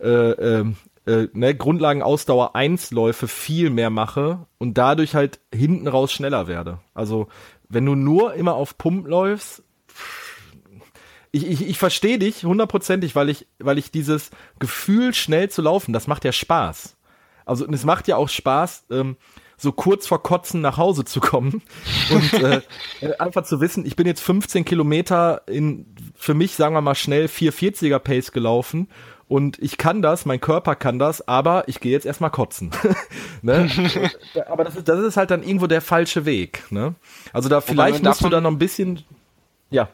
äh, 0.00 0.08
äh, 0.08 0.64
äh, 1.06 1.28
ne, 1.32 1.54
Grundlagenausdauer 1.54 2.54
1 2.54 2.90
Läufe 2.92 3.28
viel 3.28 3.70
mehr 3.70 3.90
mache 3.90 4.46
und 4.58 4.78
dadurch 4.78 5.14
halt 5.14 5.40
hinten 5.52 5.88
raus 5.88 6.12
schneller 6.12 6.46
werde. 6.46 6.78
Also 6.94 7.28
wenn 7.68 7.86
du 7.86 7.94
nur 7.94 8.34
immer 8.34 8.54
auf 8.54 8.78
Pump 8.78 9.06
läufst, 9.06 9.62
ich, 11.32 11.48
ich, 11.48 11.68
ich 11.68 11.78
verstehe 11.78 12.18
dich 12.18 12.44
hundertprozentig, 12.44 13.16
weil 13.16 13.30
ich, 13.30 13.46
weil 13.58 13.78
ich 13.78 13.90
dieses 13.90 14.30
Gefühl, 14.58 15.14
schnell 15.14 15.50
zu 15.50 15.62
laufen, 15.62 15.92
das 15.92 16.06
macht 16.06 16.24
ja 16.24 16.32
Spaß. 16.32 16.96
Also 17.44 17.66
und 17.66 17.74
es 17.74 17.84
macht 17.84 18.06
ja 18.06 18.16
auch 18.16 18.28
Spaß, 18.28 18.84
ähm, 18.90 19.16
so 19.56 19.72
kurz 19.72 20.06
vor 20.06 20.22
Kotzen 20.22 20.60
nach 20.60 20.76
Hause 20.76 21.04
zu 21.04 21.20
kommen 21.20 21.62
und 22.10 22.32
äh, 22.34 22.60
äh 23.00 23.16
einfach 23.18 23.44
zu 23.44 23.60
wissen, 23.60 23.86
ich 23.86 23.96
bin 23.96 24.06
jetzt 24.06 24.20
15 24.20 24.64
Kilometer 24.64 25.42
in 25.46 25.86
für 26.14 26.34
mich, 26.34 26.54
sagen 26.54 26.74
wir 26.74 26.80
mal, 26.80 26.94
schnell 26.94 27.26
440er 27.26 27.98
Pace 27.98 28.32
gelaufen 28.32 28.88
und 29.28 29.58
ich 29.62 29.78
kann 29.78 30.02
das, 30.02 30.26
mein 30.26 30.40
Körper 30.40 30.76
kann 30.76 30.98
das, 30.98 31.26
aber 31.26 31.66
ich 31.66 31.80
gehe 31.80 31.92
jetzt 31.92 32.04
erstmal 32.04 32.30
kotzen. 32.30 32.70
ne? 33.42 33.70
aber 34.46 34.64
das 34.64 34.76
ist, 34.76 34.88
das 34.88 35.00
ist 35.00 35.16
halt 35.16 35.30
dann 35.30 35.42
irgendwo 35.42 35.66
der 35.66 35.80
falsche 35.80 36.26
Weg. 36.26 36.64
Ne? 36.70 36.94
Also 37.32 37.48
da 37.48 37.62
vielleicht 37.62 38.02
musst 38.02 38.22
du 38.22 38.28
da 38.28 38.42
noch 38.42 38.50
ein 38.50 38.58
bisschen, 38.58 39.02
ja. 39.70 39.88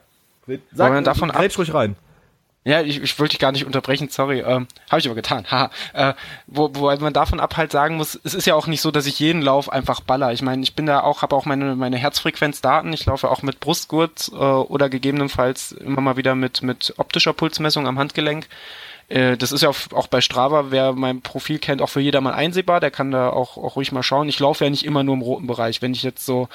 Sag, 0.73 0.93
man 0.93 1.05
davon 1.05 1.31
ab, 1.31 1.45
ruhig 1.59 1.75
rein. 1.75 1.97
Ja, 2.65 2.83
ich, 2.83 3.01
ich 3.03 3.19
wollte 3.19 3.31
dich 3.31 3.39
gar 3.39 3.53
nicht 3.53 3.65
unterbrechen, 3.65 4.09
sorry. 4.11 4.41
Ähm, 4.41 4.67
Habe 4.91 5.01
ich 5.01 5.07
aber 5.07 5.15
getan. 5.15 5.47
Haha. 5.51 5.71
äh, 5.95 6.13
wo, 6.47 6.71
wo 6.75 6.95
man 6.97 7.13
davon 7.15 7.41
ab 7.41 7.57
halt 7.57 7.73
sagen 7.73 7.97
muss, 7.97 8.19
es 8.25 8.35
ist 8.35 8.47
ja 8.47 8.55
auch 8.55 8.67
nicht 8.67 8.83
so, 8.83 8.91
dass 8.91 9.07
ich 9.07 9.19
jeden 9.19 9.41
Lauf 9.41 9.73
einfach 9.73 10.01
baller. 10.01 10.33
Ich 10.33 10.43
meine, 10.43 10.63
ich 10.63 10.75
bin 10.75 10.85
da 10.85 11.01
auch, 11.01 11.23
habe 11.23 11.35
auch 11.35 11.47
meine, 11.47 11.77
meine 11.77 11.97
Herzfrequenzdaten. 11.97 12.93
Ich 12.93 13.07
laufe 13.07 13.31
auch 13.31 13.43
mit 13.43 13.61
Brustgurt 13.61 14.31
äh, 14.33 14.37
oder 14.37 14.91
gegebenenfalls 14.91 15.73
immer 15.73 16.03
mal 16.03 16.19
wieder 16.19 16.35
mit, 16.35 16.63
mit 16.63 16.93
optischer 16.99 17.33
Pulsmessung 17.33 17.87
am 17.87 17.99
Handgelenk. 17.99 18.49
Äh, 19.09 19.39
das 19.39 19.53
ist 19.53 19.63
ja 19.63 19.71
auch 19.71 20.07
bei 20.09 20.21
Strava, 20.21 20.71
wer 20.71 20.93
mein 20.93 21.23
Profil 21.23 21.59
kennt, 21.59 21.81
auch 21.81 21.89
für 21.89 22.01
jedermann 22.01 22.35
einsehbar. 22.35 22.81
Der 22.81 22.91
kann 22.91 23.11
da 23.11 23.31
auch, 23.31 23.57
auch 23.57 23.77
ruhig 23.77 23.93
mal 23.93 24.03
schauen. 24.03 24.29
Ich 24.29 24.39
laufe 24.41 24.65
ja 24.65 24.71
nicht 24.71 24.85
immer 24.85 25.03
nur 25.03 25.15
im 25.15 25.23
roten 25.23 25.47
Bereich. 25.47 25.81
Wenn 25.81 25.95
ich 25.95 26.03
jetzt 26.03 26.27
so 26.27 26.49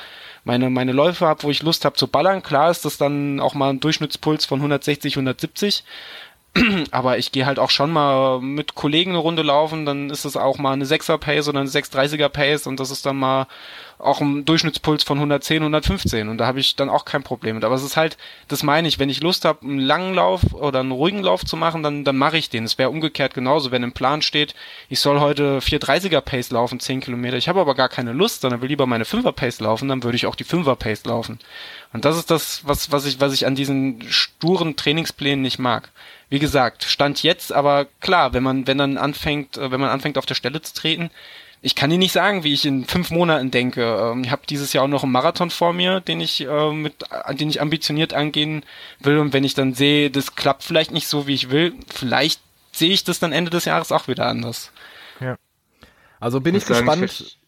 meine, 0.43 0.69
meine 0.69 0.91
Läufe 0.91 1.25
habe, 1.25 1.43
wo 1.43 1.49
ich 1.49 1.63
Lust 1.63 1.86
habe 1.86 1.95
zu 1.95 2.08
ballern, 2.08 2.43
klar 2.43 2.69
ist 2.69 2.86
das 2.86 2.97
dann 2.97 3.39
auch 3.39 3.53
mal 3.53 3.69
ein 3.69 3.79
Durchschnittspuls 3.79 4.45
von 4.45 4.60
160, 4.60 5.15
170. 5.15 5.84
Aber 6.91 7.17
ich 7.17 7.32
gehe 7.32 7.45
halt 7.45 7.60
auch 7.60 7.71
schon 7.71 7.91
mal 7.91 8.39
mit 8.39 8.75
Kollegen 8.75 9.12
eine 9.12 9.19
Runde 9.19 9.41
laufen, 9.41 9.86
dann 9.86 10.10
ist 10.10 10.25
es 10.25 10.38
auch 10.38 10.58
mal 10.58 10.73
eine 10.73 10.86
6er 10.86 11.17
Pace 11.17 11.47
oder 11.47 11.62
eine 11.62 11.69
630er 11.69 12.29
Pace 12.29 12.67
und 12.67 12.79
das 12.79 12.91
ist 12.91 13.06
dann 13.06 13.17
mal 13.17 13.47
auch 13.99 14.21
einen 14.21 14.45
Durchschnittspuls 14.45 15.03
von 15.03 15.17
110, 15.17 15.62
115 15.62 16.29
und 16.29 16.37
da 16.37 16.46
habe 16.46 16.60
ich 16.60 16.75
dann 16.75 16.89
auch 16.89 17.06
kein 17.06 17.23
Problem 17.23 17.56
mit. 17.56 17.63
Aber 17.63 17.75
es 17.75 17.83
ist 17.83 17.98
halt, 17.98 18.17
das 18.48 18.63
meine 18.63 18.87
ich, 18.87 19.00
wenn 19.00 19.10
ich 19.10 19.21
Lust 19.21 19.46
habe, 19.46 19.62
einen 19.62 19.79
langen 19.79 20.13
Lauf 20.13 20.54
oder 20.54 20.79
einen 20.79 20.91
ruhigen 20.91 21.23
Lauf 21.23 21.46
zu 21.46 21.56
machen, 21.56 21.83
dann, 21.83 22.04
dann 22.04 22.17
mache 22.17 22.37
ich 22.37 22.50
den. 22.50 22.63
Es 22.63 22.77
wäre 22.77 22.89
umgekehrt 22.89 23.33
genauso, 23.33 23.71
wenn 23.71 23.83
im 23.83 23.94
Plan 23.94 24.21
steht, 24.21 24.56
ich 24.89 25.00
soll 25.00 25.19
heute 25.19 25.60
430er 25.60 26.21
Pace 26.21 26.52
laufen, 26.52 26.79
10 26.79 27.02
Kilometer. 27.02 27.37
Ich 27.37 27.48
habe 27.48 27.62
aber 27.62 27.75
gar 27.75 27.89
keine 27.89 28.13
Lust, 28.13 28.41
sondern 28.41 28.62
will 28.62 28.69
lieber 28.69 28.85
meine 28.85 29.06
5er 29.06 29.31
Pace 29.31 29.60
laufen, 29.60 29.87
dann 29.89 30.04
würde 30.04 30.15
ich 30.15 30.25
auch 30.25 30.35
die 30.35 30.46
5er 30.46 30.75
Pace 30.75 31.06
laufen. 31.06 31.39
Und 31.94 32.06
das 32.06 32.17
ist 32.17 32.31
das, 32.31 32.62
was, 32.65 32.91
was 32.91 33.06
ich, 33.06 33.19
was 33.19 33.33
ich 33.33 33.46
an 33.46 33.56
diesen 33.56 34.02
sturen 34.10 34.75
Trainingsplänen 34.75 35.41
nicht 35.41 35.60
mag. 35.60 35.91
Wie 36.29 36.39
gesagt, 36.39 36.83
Stand 36.83 37.21
jetzt, 37.21 37.54
aber 37.54 37.85
klar, 38.02 38.33
wenn 38.33 38.41
man, 38.41 38.65
wenn 38.65 38.79
dann 38.79 38.98
anfängt, 38.98 39.58
äh, 39.58 39.69
wenn 39.69 39.79
man 39.79 39.91
anfängt 39.91 40.17
auf 40.17 40.25
der 40.25 40.33
Stelle 40.33 40.62
zu 40.62 40.73
treten, 40.73 41.12
ich 41.66 41.76
kann 41.76 41.90
dir 41.90 41.98
nicht 41.98 42.12
sagen, 42.12 42.44
wie 42.44 42.54
ich 42.54 42.66
in 42.66 42.84
fünf 42.84 43.10
Monaten 43.10 43.50
denke. 43.50 43.84
Ähm, 43.84 44.26
ich 44.26 44.32
habe 44.32 44.42
dieses 44.48 44.74
Jahr 44.74 44.84
auch 44.84 44.90
noch 44.90 45.04
einen 45.04 45.14
Marathon 45.14 45.50
vor 45.50 45.72
mir, 45.72 46.02
den 46.02 46.20
ich 46.20 46.42
äh, 46.42 46.72
mit, 46.74 47.06
den 47.32 47.50
ich 47.50 47.62
ambitioniert 47.62 48.14
angehen 48.14 48.66
will. 49.00 49.18
Und 49.18 49.32
wenn 49.32 49.46
ich 49.46 49.54
dann 49.54 49.74
sehe, 49.74 50.12
das 50.12 50.36
klappt 50.36 50.64
vielleicht 50.64 50.92
nicht 50.92 51.08
so, 51.08 51.26
wie 51.26 51.34
ich 51.34 51.50
will, 51.52 51.74
vielleicht 51.88 52.42
sehe 52.74 52.92
ich 52.92 53.06
das 53.06 53.20
dann 53.20 53.32
Ende 53.32 53.50
des 53.50 53.64
Jahres 53.64 53.94
auch 53.94 54.10
wieder 54.10 54.28
anders. 54.28 54.74
Ja. 55.22 55.38
Also 56.20 56.42
bin 56.42 56.54
ich 56.54 56.66
gespannt. 56.66 57.04
Ich 57.04 57.40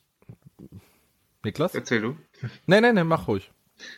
Niklas? 1.43 1.75
Erzähl 1.75 2.01
du. 2.01 2.17
Nee, 2.67 2.79
nee, 2.79 2.93
nee, 2.93 3.03
mach 3.03 3.27
ruhig. 3.27 3.51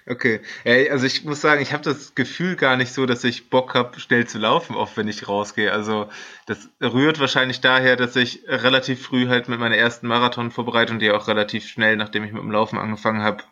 Okay, 0.07 0.41
also 0.89 1.05
ich 1.05 1.23
muss 1.23 1.41
sagen, 1.41 1.61
ich 1.61 1.73
habe 1.73 1.83
das 1.83 2.15
Gefühl 2.15 2.55
gar 2.55 2.77
nicht 2.77 2.93
so, 2.93 3.05
dass 3.05 3.23
ich 3.23 3.49
Bock 3.49 3.73
habe, 3.75 3.99
schnell 3.99 4.25
zu 4.25 4.39
laufen, 4.39 4.75
oft 4.75 4.97
wenn 4.97 5.07
ich 5.07 5.27
rausgehe. 5.27 5.71
Also 5.71 6.09
das 6.45 6.69
rührt 6.81 7.19
wahrscheinlich 7.19 7.61
daher, 7.61 7.95
dass 7.95 8.15
ich 8.15 8.43
relativ 8.47 9.01
früh 9.03 9.27
halt 9.27 9.49
mit 9.49 9.59
meiner 9.59 9.77
ersten 9.77 10.07
Marathonvorbereitung, 10.07 10.99
die 10.99 11.11
auch 11.11 11.27
relativ 11.27 11.67
schnell, 11.67 11.95
nachdem 11.95 12.23
ich 12.23 12.31
mit 12.31 12.41
dem 12.41 12.51
Laufen 12.51 12.79
angefangen 12.79 13.21
habe, 13.21 13.43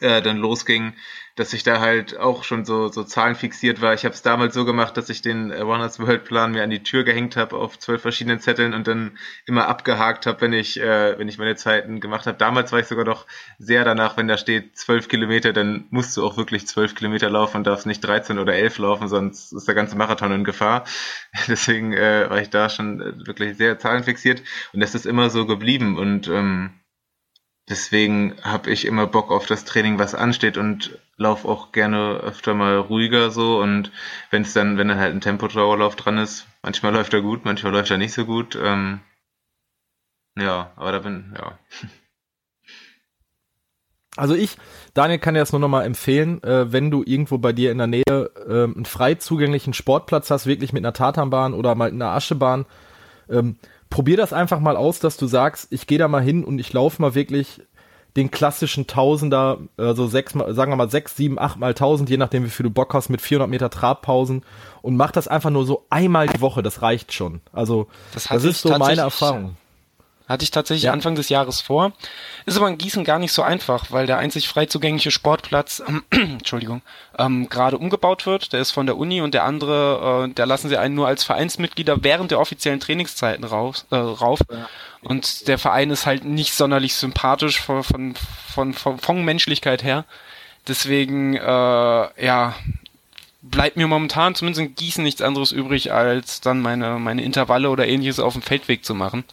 äh, 0.00 0.22
dann 0.22 0.38
losging, 0.38 0.94
dass 1.36 1.54
ich 1.54 1.62
da 1.62 1.80
halt 1.80 2.18
auch 2.18 2.44
schon 2.44 2.64
so, 2.64 2.88
so 2.88 3.04
Zahlen 3.04 3.34
fixiert 3.34 3.80
war. 3.80 3.94
Ich 3.94 4.04
habe 4.04 4.14
es 4.14 4.22
damals 4.22 4.52
so 4.54 4.64
gemacht, 4.64 4.96
dass 4.96 5.08
ich 5.08 5.22
den 5.22 5.50
Runners 5.50 5.98
World 5.98 6.24
Plan 6.24 6.52
mir 6.52 6.62
an 6.62 6.70
die 6.70 6.82
Tür 6.82 7.04
gehängt 7.04 7.36
habe 7.36 7.56
auf 7.56 7.78
zwölf 7.78 8.02
verschiedenen 8.02 8.40
Zetteln 8.40 8.74
und 8.74 8.86
dann 8.86 9.16
immer 9.46 9.66
abgehakt 9.68 10.26
habe, 10.26 10.40
wenn 10.42 10.52
ich, 10.52 10.78
äh, 10.78 11.18
wenn 11.18 11.28
ich 11.28 11.38
meine 11.38 11.56
Zeiten 11.56 12.00
gemacht 12.00 12.26
habe. 12.26 12.36
Damals 12.36 12.72
war 12.72 12.80
ich 12.80 12.86
sogar 12.86 13.04
noch 13.04 13.26
sehr 13.58 13.84
danach, 13.84 14.16
wenn 14.16 14.28
da 14.28 14.36
steht 14.36 14.76
zwölf 14.76 15.08
Kilometer, 15.08 15.52
dann 15.52 15.86
musst 15.90 16.16
du 16.16 16.26
auch 16.26 16.36
wirklich 16.36 16.66
zwölf 16.66 16.94
Kilometer 16.94 17.30
laufen 17.30 17.58
und 17.58 17.66
darfst 17.66 17.86
nicht 17.86 18.00
13 18.00 18.38
oder 18.38 18.54
11 18.54 18.78
laufen, 18.78 19.08
sonst 19.08 19.52
ist 19.52 19.68
der 19.68 19.74
ganze 19.74 19.96
Marathon 19.96 20.32
in 20.32 20.44
Gefahr. 20.44 20.84
Deswegen 21.48 21.92
äh, 21.94 22.28
war 22.28 22.40
ich 22.40 22.50
da 22.50 22.68
schon 22.68 23.00
äh, 23.00 23.26
wirklich 23.26 23.56
sehr 23.56 23.78
zahlenfixiert 23.78 24.42
und 24.72 24.80
das 24.80 24.94
ist 24.94 25.06
immer 25.06 25.30
so 25.30 25.46
geblieben 25.46 25.98
und 25.98 26.28
ähm, 26.28 26.81
Deswegen 27.72 28.34
habe 28.42 28.70
ich 28.70 28.84
immer 28.84 29.06
Bock 29.06 29.30
auf 29.30 29.46
das 29.46 29.64
Training, 29.64 29.98
was 29.98 30.14
ansteht 30.14 30.58
und 30.58 30.98
laufe 31.16 31.48
auch 31.48 31.72
gerne 31.72 32.18
öfter 32.18 32.52
mal 32.52 32.76
ruhiger 32.76 33.30
so 33.30 33.62
und 33.62 33.90
wenn 34.28 34.42
es 34.42 34.52
dann, 34.52 34.76
wenn 34.76 34.88
dann 34.88 34.98
halt 34.98 35.14
ein 35.14 35.22
Tempodauerlauf 35.22 35.96
dran 35.96 36.18
ist, 36.18 36.46
manchmal 36.62 36.92
läuft 36.92 37.14
er 37.14 37.22
gut, 37.22 37.46
manchmal 37.46 37.72
läuft 37.72 37.90
er 37.90 37.96
nicht 37.96 38.12
so 38.12 38.26
gut. 38.26 38.58
Ähm, 38.62 39.00
ja, 40.38 40.72
aber 40.76 40.92
da 40.92 40.98
bin, 40.98 41.34
ja. 41.34 41.58
Also 44.14 44.34
ich, 44.34 44.58
Daniel 44.92 45.18
kann 45.18 45.32
dir 45.32 45.40
das 45.40 45.52
nur 45.52 45.60
nochmal 45.62 45.86
empfehlen, 45.86 46.42
äh, 46.42 46.70
wenn 46.70 46.90
du 46.90 47.02
irgendwo 47.02 47.38
bei 47.38 47.54
dir 47.54 47.72
in 47.72 47.78
der 47.78 47.86
Nähe 47.86 48.02
äh, 48.06 48.64
einen 48.64 48.84
frei 48.84 49.14
zugänglichen 49.14 49.72
Sportplatz 49.72 50.30
hast, 50.30 50.44
wirklich 50.44 50.74
mit 50.74 50.84
einer 50.84 50.92
Tatanbahn 50.92 51.54
oder 51.54 51.74
mal 51.74 51.88
einer 51.88 52.10
Aschebahn, 52.10 52.66
ähm, 53.30 53.56
probier 53.92 54.16
das 54.16 54.32
einfach 54.32 54.58
mal 54.58 54.76
aus, 54.76 54.98
dass 54.98 55.18
du 55.18 55.26
sagst, 55.26 55.68
ich 55.70 55.86
gehe 55.86 55.98
da 55.98 56.08
mal 56.08 56.22
hin 56.22 56.44
und 56.44 56.58
ich 56.58 56.72
laufe 56.72 57.00
mal 57.00 57.14
wirklich 57.14 57.60
den 58.16 58.30
klassischen 58.30 58.86
Tausender, 58.86 59.58
also 59.76 60.06
sechs, 60.06 60.32
sagen 60.32 60.72
wir 60.72 60.76
mal 60.76 60.90
sechs, 60.90 61.14
sieben, 61.14 61.38
acht 61.38 61.58
mal 61.58 61.74
tausend, 61.74 62.10
je 62.10 62.16
nachdem 62.16 62.44
wie 62.44 62.50
viel 62.50 62.64
du 62.64 62.70
Bock 62.70 62.92
hast, 62.94 63.10
mit 63.10 63.20
400 63.20 63.48
Meter 63.48 63.70
Trabpausen 63.70 64.44
und 64.80 64.96
mach 64.96 65.12
das 65.12 65.28
einfach 65.28 65.50
nur 65.50 65.64
so 65.66 65.86
einmal 65.90 66.26
die 66.26 66.40
Woche, 66.40 66.62
das 66.62 66.82
reicht 66.82 67.12
schon. 67.12 67.40
Also 67.52 67.86
das, 68.14 68.24
das 68.24 68.44
ist 68.44 68.62
so 68.62 68.76
meine 68.76 69.02
Erfahrung. 69.02 69.56
Hatte 70.28 70.44
ich 70.44 70.50
tatsächlich 70.50 70.84
ja. 70.84 70.92
Anfang 70.92 71.14
des 71.14 71.28
Jahres 71.28 71.60
vor. 71.60 71.92
Ist 72.46 72.56
aber 72.56 72.68
in 72.68 72.78
Gießen 72.78 73.04
gar 73.04 73.18
nicht 73.18 73.32
so 73.32 73.42
einfach, 73.42 73.90
weil 73.90 74.06
der 74.06 74.18
einzig 74.18 74.48
frei 74.48 74.66
zugängliche 74.66 75.10
Sportplatz, 75.10 75.82
ähm, 75.86 76.04
Entschuldigung, 76.10 76.82
ähm, 77.18 77.48
gerade 77.48 77.78
umgebaut 77.78 78.26
wird. 78.26 78.52
Der 78.52 78.60
ist 78.60 78.70
von 78.70 78.86
der 78.86 78.96
Uni 78.96 79.20
und 79.20 79.34
der 79.34 79.44
andere, 79.44 80.28
äh, 80.28 80.32
da 80.34 80.44
lassen 80.44 80.68
sie 80.68 80.78
einen 80.78 80.94
nur 80.94 81.06
als 81.06 81.24
Vereinsmitglieder 81.24 82.02
während 82.02 82.30
der 82.30 82.40
offiziellen 82.40 82.80
Trainingszeiten 82.80 83.44
raus, 83.44 83.86
äh, 83.90 83.96
rauf. 83.96 84.40
Ja. 84.50 84.68
Und 85.02 85.48
der 85.48 85.58
Verein 85.58 85.90
ist 85.90 86.06
halt 86.06 86.24
nicht 86.24 86.54
sonderlich 86.54 86.94
sympathisch 86.94 87.60
von, 87.60 87.82
von, 87.82 88.14
von, 88.54 88.74
von, 88.74 88.98
von 88.98 89.24
Menschlichkeit 89.24 89.82
her. 89.82 90.04
Deswegen, 90.68 91.34
äh, 91.34 92.24
ja, 92.24 92.54
bleibt 93.42 93.76
mir 93.76 93.88
momentan 93.88 94.34
zumindest 94.34 94.64
in 94.64 94.74
Gießen 94.74 95.02
nichts 95.02 95.20
anderes 95.20 95.52
übrig, 95.52 95.92
als 95.92 96.40
dann 96.40 96.60
meine, 96.60 96.98
meine 96.98 97.22
Intervalle 97.22 97.68
oder 97.70 97.86
ähnliches 97.86 98.20
auf 98.20 98.34
dem 98.34 98.42
Feldweg 98.42 98.84
zu 98.84 98.94
machen. 98.94 99.24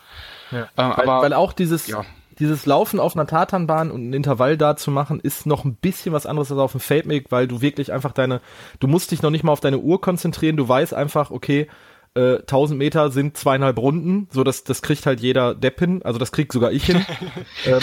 Ja. 0.52 0.68
Ähm, 0.78 0.94
weil, 0.96 1.10
aber, 1.10 1.22
weil 1.22 1.34
auch 1.34 1.54
dieses, 1.54 1.88
ja. 1.88 2.06
dieses 2.40 2.66
Laufen 2.66 3.00
auf 3.00 3.16
einer 3.16 3.28
Tatanbahn 3.28 3.92
und 3.92 4.10
ein 4.10 4.14
Intervall 4.14 4.58
da 4.58 4.76
zu 4.76 4.92
machen, 4.92 5.20
ist 5.20 5.46
noch 5.46 5.66
ein 5.66 5.76
bisschen 5.76 6.14
was 6.14 6.26
anderes 6.26 6.52
als 6.52 6.60
auf 6.60 6.72
dem 6.72 6.82
Feldweg, 6.82 7.32
weil 7.32 7.48
du 7.48 7.62
wirklich 7.62 7.92
einfach 7.92 8.12
deine, 8.12 8.42
du 8.80 8.88
musst 8.88 9.12
dich 9.12 9.22
noch 9.22 9.32
nicht 9.32 9.44
mal 9.44 9.52
auf 9.52 9.60
deine 9.60 9.80
Uhr 9.80 10.02
konzentrieren, 10.02 10.58
du 10.58 10.68
weißt 10.68 10.94
einfach, 10.94 11.32
okay, 11.32 11.68
äh, 12.16 12.40
1000 12.40 12.78
Meter 12.78 13.12
sind 13.12 13.38
zweieinhalb 13.38 13.78
Runden, 13.78 14.28
so 14.32 14.44
dass 14.44 14.64
das 14.64 14.82
kriegt 14.82 15.06
halt 15.06 15.20
jeder 15.20 15.54
Depp 15.54 15.80
hin, 15.80 16.02
also 16.04 16.18
das 16.18 16.32
kriegt 16.32 16.52
sogar 16.52 16.72
ich 16.72 16.86
hin. 16.86 17.06
ähm, 17.66 17.82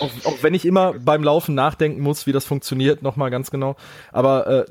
auch, 0.00 0.10
auch, 0.24 0.42
wenn 0.42 0.54
ich 0.54 0.66
immer 0.66 0.92
beim 0.94 1.24
Laufen 1.24 1.54
nachdenken 1.54 2.02
muss, 2.02 2.26
wie 2.26 2.32
das 2.32 2.44
funktioniert, 2.44 3.02
nochmal 3.02 3.30
ganz 3.30 3.50
genau. 3.50 3.76
Aber 4.12 4.46
äh, 4.46 4.64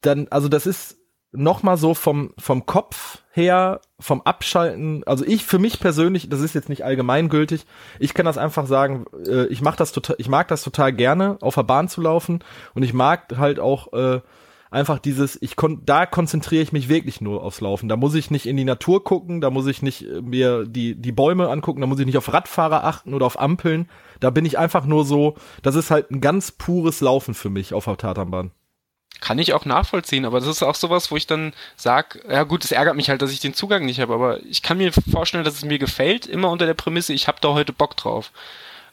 dann, 0.00 0.28
also 0.30 0.48
das 0.48 0.66
ist 0.66 0.96
nochmal 1.32 1.76
so 1.76 1.94
vom, 1.94 2.32
vom 2.38 2.66
Kopf 2.66 3.22
her, 3.32 3.80
vom 3.98 4.20
Abschalten, 4.22 5.02
also 5.04 5.24
ich 5.24 5.44
für 5.44 5.58
mich 5.58 5.80
persönlich, 5.80 6.28
das 6.28 6.40
ist 6.40 6.54
jetzt 6.54 6.68
nicht 6.68 6.84
allgemeingültig, 6.84 7.64
ich 7.98 8.14
kann 8.14 8.26
das 8.26 8.38
einfach 8.38 8.66
sagen, 8.66 9.06
äh, 9.26 9.46
ich 9.46 9.62
mach 9.62 9.76
das 9.76 9.92
total, 9.92 10.16
ich 10.18 10.28
mag 10.28 10.48
das 10.48 10.62
total 10.62 10.92
gerne, 10.92 11.38
auf 11.40 11.54
der 11.54 11.62
Bahn 11.62 11.88
zu 11.88 12.02
laufen 12.02 12.44
und 12.74 12.82
ich 12.82 12.92
mag 12.92 13.34
halt 13.38 13.58
auch 13.58 13.92
äh, 13.94 14.20
einfach 14.70 14.98
dieses, 14.98 15.40
ich 15.40 15.56
kon 15.56 15.82
da 15.84 16.06
konzentriere 16.06 16.62
ich 16.62 16.72
mich 16.72 16.88
wirklich 16.88 17.20
nur 17.20 17.42
aufs 17.42 17.60
Laufen. 17.60 17.88
Da 17.88 17.96
muss 17.96 18.14
ich 18.14 18.30
nicht 18.30 18.46
in 18.46 18.56
die 18.56 18.64
Natur 18.64 19.04
gucken, 19.04 19.40
da 19.40 19.50
muss 19.50 19.66
ich 19.66 19.82
nicht 19.82 20.02
äh, 20.02 20.20
mir 20.20 20.64
die, 20.66 20.94
die 20.94 21.12
Bäume 21.12 21.48
angucken, 21.48 21.80
da 21.80 21.86
muss 21.86 22.00
ich 22.00 22.06
nicht 22.06 22.18
auf 22.18 22.32
Radfahrer 22.32 22.84
achten 22.84 23.14
oder 23.14 23.26
auf 23.26 23.38
Ampeln. 23.38 23.88
Da 24.20 24.30
bin 24.30 24.44
ich 24.44 24.58
einfach 24.58 24.86
nur 24.86 25.04
so, 25.04 25.36
das 25.62 25.76
ist 25.76 25.90
halt 25.90 26.10
ein 26.10 26.20
ganz 26.20 26.52
pures 26.52 27.00
Laufen 27.00 27.34
für 27.34 27.50
mich 27.50 27.74
auf 27.74 27.84
der 27.84 27.96
Tatanbahn. 27.96 28.50
Kann 29.22 29.38
ich 29.38 29.52
auch 29.52 29.64
nachvollziehen, 29.64 30.24
aber 30.24 30.40
das 30.40 30.48
ist 30.48 30.64
auch 30.64 30.74
sowas, 30.74 31.12
wo 31.12 31.16
ich 31.16 31.28
dann 31.28 31.52
sag, 31.76 32.18
ja 32.28 32.42
gut, 32.42 32.64
es 32.64 32.72
ärgert 32.72 32.96
mich 32.96 33.08
halt, 33.08 33.22
dass 33.22 33.30
ich 33.30 33.38
den 33.38 33.54
Zugang 33.54 33.86
nicht 33.86 34.00
habe, 34.00 34.12
aber 34.12 34.42
ich 34.44 34.62
kann 34.62 34.78
mir 34.78 34.92
vorstellen, 34.92 35.44
dass 35.44 35.54
es 35.54 35.64
mir 35.64 35.78
gefällt, 35.78 36.26
immer 36.26 36.50
unter 36.50 36.66
der 36.66 36.74
Prämisse, 36.74 37.12
ich 37.12 37.28
habe 37.28 37.38
da 37.40 37.50
heute 37.50 37.72
Bock 37.72 37.96
drauf. 37.96 38.32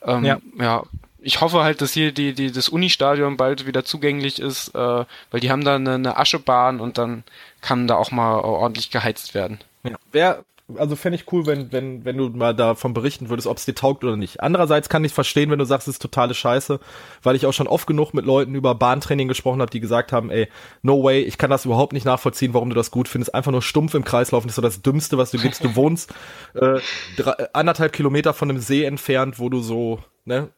Ähm, 0.03 0.23
ja. 0.23 0.37
ja, 0.59 0.83
ich 1.19 1.41
hoffe 1.41 1.63
halt, 1.63 1.81
dass 1.81 1.93
hier 1.93 2.11
die, 2.11 2.33
die, 2.33 2.51
das 2.51 2.69
Uni-Stadion 2.69 3.37
bald 3.37 3.65
wieder 3.65 3.83
zugänglich 3.85 4.39
ist, 4.39 4.75
äh, 4.75 5.05
weil 5.31 5.39
die 5.39 5.49
haben 5.49 5.63
da 5.63 5.75
eine, 5.75 5.95
eine 5.95 6.17
Aschebahn 6.17 6.79
und 6.79 6.99
dann 6.99 7.23
kann 7.61 7.87
da 7.87 7.95
auch 7.95 8.11
mal 8.11 8.35
ordentlich 8.39 8.91
geheizt 8.91 9.33
werden. 9.33 9.59
Ja. 9.83 9.95
Wer 10.11 10.43
also 10.77 10.95
fände 10.95 11.17
ich 11.17 11.31
cool, 11.31 11.45
wenn, 11.45 11.71
wenn, 11.71 12.05
wenn 12.05 12.17
du 12.17 12.29
mal 12.29 12.53
davon 12.53 12.93
berichten 12.93 13.29
würdest, 13.29 13.47
ob 13.47 13.57
es 13.57 13.65
dir 13.65 13.75
taugt 13.75 14.03
oder 14.03 14.15
nicht. 14.15 14.41
Andererseits 14.41 14.89
kann 14.89 15.03
ich 15.03 15.13
verstehen, 15.13 15.49
wenn 15.49 15.59
du 15.59 15.65
sagst, 15.65 15.87
es 15.87 15.95
ist 15.95 16.01
totale 16.01 16.33
Scheiße, 16.33 16.79
weil 17.23 17.35
ich 17.35 17.45
auch 17.45 17.53
schon 17.53 17.67
oft 17.67 17.87
genug 17.87 18.13
mit 18.13 18.25
Leuten 18.25 18.55
über 18.55 18.75
Bahntraining 18.75 19.27
gesprochen 19.27 19.61
habe, 19.61 19.71
die 19.71 19.79
gesagt 19.79 20.11
haben, 20.11 20.29
ey, 20.29 20.47
no 20.81 21.03
way, 21.03 21.21
ich 21.21 21.37
kann 21.37 21.49
das 21.49 21.65
überhaupt 21.65 21.93
nicht 21.93 22.05
nachvollziehen, 22.05 22.53
warum 22.53 22.69
du 22.69 22.75
das 22.75 22.91
gut 22.91 23.07
findest. 23.07 23.33
Einfach 23.33 23.51
nur 23.51 23.61
stumpf 23.61 23.93
im 23.93 24.03
Kreis 24.03 24.31
laufen 24.31 24.49
ist 24.49 24.55
so 24.55 24.61
das 24.61 24.81
Dümmste, 24.81 25.17
was 25.17 25.31
du 25.31 25.37
gibst. 25.37 25.63
Du 25.63 25.75
wohnst 25.75 26.13
äh, 26.53 26.79
drei, 27.17 27.53
anderthalb 27.53 27.93
Kilometer 27.93 28.33
von 28.33 28.49
einem 28.49 28.59
See 28.59 28.83
entfernt, 28.83 29.39
wo 29.39 29.49
du 29.49 29.61
so, 29.61 29.99
ne, 30.25 30.49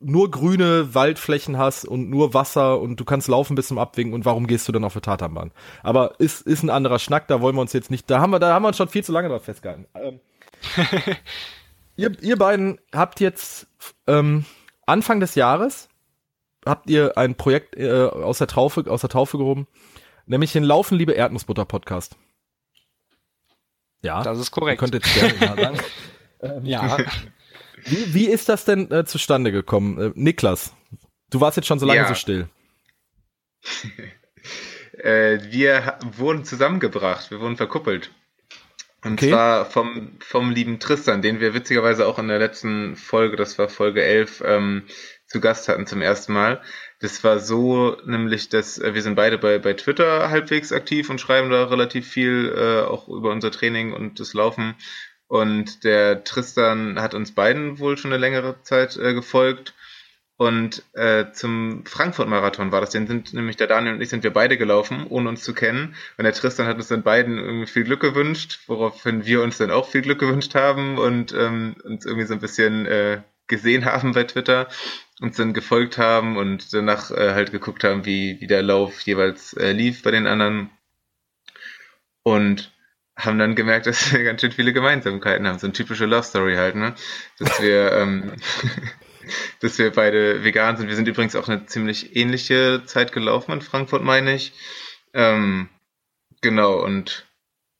nur 0.00 0.30
grüne 0.30 0.94
Waldflächen 0.94 1.56
hast 1.56 1.84
und 1.86 2.10
nur 2.10 2.34
Wasser 2.34 2.80
und 2.80 3.00
du 3.00 3.04
kannst 3.04 3.28
laufen 3.28 3.54
bis 3.54 3.68
zum 3.68 3.78
Abwinken 3.78 4.14
und 4.14 4.24
warum 4.24 4.46
gehst 4.46 4.68
du 4.68 4.72
dann 4.72 4.84
auf 4.84 4.94
eine 4.94 5.02
Tatanbahn? 5.02 5.52
Aber 5.82 6.20
ist, 6.20 6.42
ist 6.42 6.62
ein 6.62 6.70
anderer 6.70 6.98
Schnack, 6.98 7.26
da 7.28 7.40
wollen 7.40 7.56
wir 7.56 7.62
uns 7.62 7.72
jetzt 7.72 7.90
nicht, 7.90 8.10
da 8.10 8.20
haben 8.20 8.30
wir, 8.30 8.38
da 8.38 8.52
haben 8.52 8.62
wir 8.62 8.68
uns 8.68 8.76
schon 8.76 8.88
viel 8.88 9.04
zu 9.04 9.12
lange 9.12 9.28
drauf 9.28 9.44
festgehalten. 9.44 9.86
Ähm, 9.94 10.20
ihr, 11.96 12.12
ihr 12.22 12.36
beiden 12.36 12.78
habt 12.92 13.20
jetzt 13.20 13.66
ähm, 14.06 14.44
Anfang 14.84 15.20
des 15.20 15.34
Jahres 15.34 15.88
habt 16.66 16.90
ihr 16.90 17.16
ein 17.16 17.36
Projekt 17.36 17.76
äh, 17.76 18.06
aus 18.06 18.38
der 18.38 18.48
Taufe, 18.48 18.84
aus 18.90 19.00
der 19.00 19.10
Taufe 19.10 19.38
gehoben, 19.38 19.66
nämlich 20.26 20.52
den 20.52 20.64
Laufen 20.64 20.98
liebe 20.98 21.12
Erdnussbutter 21.12 21.64
Podcast. 21.64 22.16
Ja, 24.02 24.22
das 24.22 24.38
ist 24.38 24.50
korrekt. 24.50 24.82
Ihr 24.82 24.88
könnt 24.88 24.94
jetzt 24.94 25.14
gerne 25.14 25.56
sagen. 25.56 25.78
ähm, 26.40 26.64
ja. 26.64 26.98
Wie, 27.86 28.14
wie 28.14 28.26
ist 28.26 28.48
das 28.48 28.64
denn 28.64 28.90
äh, 28.90 29.04
zustande 29.04 29.52
gekommen? 29.52 29.98
Äh, 29.98 30.12
Niklas, 30.14 30.72
du 31.30 31.40
warst 31.40 31.56
jetzt 31.56 31.66
schon 31.66 31.78
so 31.78 31.86
lange 31.86 32.00
ja. 32.00 32.08
so 32.08 32.14
still. 32.14 32.48
äh, 34.98 35.38
wir 35.50 35.98
wurden 36.16 36.44
zusammengebracht, 36.44 37.30
wir 37.30 37.40
wurden 37.40 37.56
verkuppelt. 37.56 38.10
Und 39.04 39.14
okay. 39.14 39.30
zwar 39.30 39.66
vom, 39.66 40.16
vom 40.18 40.50
lieben 40.50 40.80
Tristan, 40.80 41.22
den 41.22 41.38
wir 41.38 41.54
witzigerweise 41.54 42.06
auch 42.06 42.18
in 42.18 42.26
der 42.28 42.40
letzten 42.40 42.96
Folge, 42.96 43.36
das 43.36 43.58
war 43.58 43.68
Folge 43.68 44.02
11, 44.02 44.42
ähm, 44.44 44.82
zu 45.26 45.40
Gast 45.40 45.68
hatten 45.68 45.86
zum 45.86 46.02
ersten 46.02 46.32
Mal. 46.32 46.60
Das 47.00 47.22
war 47.22 47.38
so, 47.38 47.96
nämlich, 48.04 48.48
dass 48.48 48.78
äh, 48.78 48.94
wir 48.94 49.02
sind 49.02 49.16
beide 49.16 49.38
bei, 49.38 49.58
bei 49.58 49.74
Twitter 49.74 50.30
halbwegs 50.30 50.72
aktiv 50.72 51.10
und 51.10 51.20
schreiben 51.20 51.50
da 51.50 51.64
relativ 51.64 52.08
viel, 52.08 52.52
äh, 52.56 52.82
auch 52.82 53.08
über 53.08 53.30
unser 53.30 53.50
Training 53.50 53.92
und 53.92 54.18
das 54.18 54.34
Laufen. 54.34 54.74
Und 55.28 55.84
der 55.84 56.24
Tristan 56.24 57.00
hat 57.00 57.14
uns 57.14 57.34
beiden 57.34 57.78
wohl 57.78 57.96
schon 57.96 58.12
eine 58.12 58.20
längere 58.20 58.62
Zeit 58.62 58.96
äh, 58.96 59.12
gefolgt. 59.14 59.74
Und 60.38 60.82
äh, 60.92 61.32
zum 61.32 61.84
Frankfurt-Marathon 61.86 62.70
war 62.70 62.82
das, 62.82 62.90
den 62.90 63.06
sind 63.06 63.32
nämlich 63.32 63.56
der 63.56 63.68
Daniel 63.68 63.94
und 63.94 64.02
ich 64.02 64.10
sind 64.10 64.22
wir 64.22 64.32
beide 64.32 64.58
gelaufen, 64.58 65.06
ohne 65.08 65.30
uns 65.30 65.42
zu 65.42 65.54
kennen. 65.54 65.94
Und 66.18 66.24
der 66.24 66.34
Tristan 66.34 66.66
hat 66.66 66.76
uns 66.76 66.88
dann 66.88 67.02
beiden 67.02 67.38
irgendwie 67.38 67.66
viel 67.66 67.84
Glück 67.84 68.00
gewünscht, 68.00 68.60
woraufhin 68.66 69.24
wir 69.24 69.42
uns 69.42 69.56
dann 69.56 69.70
auch 69.70 69.88
viel 69.88 70.02
Glück 70.02 70.18
gewünscht 70.18 70.54
haben 70.54 70.98
und 70.98 71.32
ähm, 71.32 71.76
uns 71.84 72.04
irgendwie 72.04 72.26
so 72.26 72.34
ein 72.34 72.40
bisschen 72.40 72.84
äh, 72.84 73.22
gesehen 73.46 73.86
haben 73.86 74.12
bei 74.12 74.24
Twitter 74.24 74.68
uns 75.20 75.36
dann 75.36 75.54
gefolgt 75.54 75.98
haben 75.98 76.36
und 76.36 76.72
danach 76.74 77.10
äh, 77.10 77.32
halt 77.32 77.52
geguckt 77.52 77.84
haben, 77.84 78.04
wie, 78.04 78.40
wie 78.40 78.46
der 78.46 78.62
Lauf 78.62 79.00
jeweils 79.00 79.54
äh, 79.54 79.72
lief 79.72 80.02
bei 80.02 80.10
den 80.10 80.26
anderen. 80.26 80.70
Und 82.22 82.75
haben 83.16 83.38
dann 83.38 83.54
gemerkt, 83.54 83.86
dass 83.86 84.12
wir 84.12 84.22
ganz 84.24 84.40
schön 84.40 84.52
viele 84.52 84.72
Gemeinsamkeiten 84.72 85.46
haben. 85.46 85.58
So 85.58 85.66
eine 85.66 85.72
typische 85.72 86.06
Love 86.06 86.22
Story 86.22 86.56
halt, 86.56 86.76
ne? 86.76 86.94
Dass 87.38 87.60
wir, 87.60 87.92
ähm, 87.98 88.32
dass 89.60 89.78
wir 89.78 89.90
beide 89.90 90.44
vegan 90.44 90.76
sind. 90.76 90.88
Wir 90.88 90.96
sind 90.96 91.08
übrigens 91.08 91.34
auch 91.34 91.48
eine 91.48 91.66
ziemlich 91.66 92.14
ähnliche 92.14 92.82
Zeit 92.84 93.12
gelaufen 93.12 93.52
in 93.52 93.62
Frankfurt, 93.62 94.02
meine 94.02 94.34
ich. 94.34 94.52
Ähm, 95.14 95.70
genau, 96.42 96.82
und, 96.84 97.26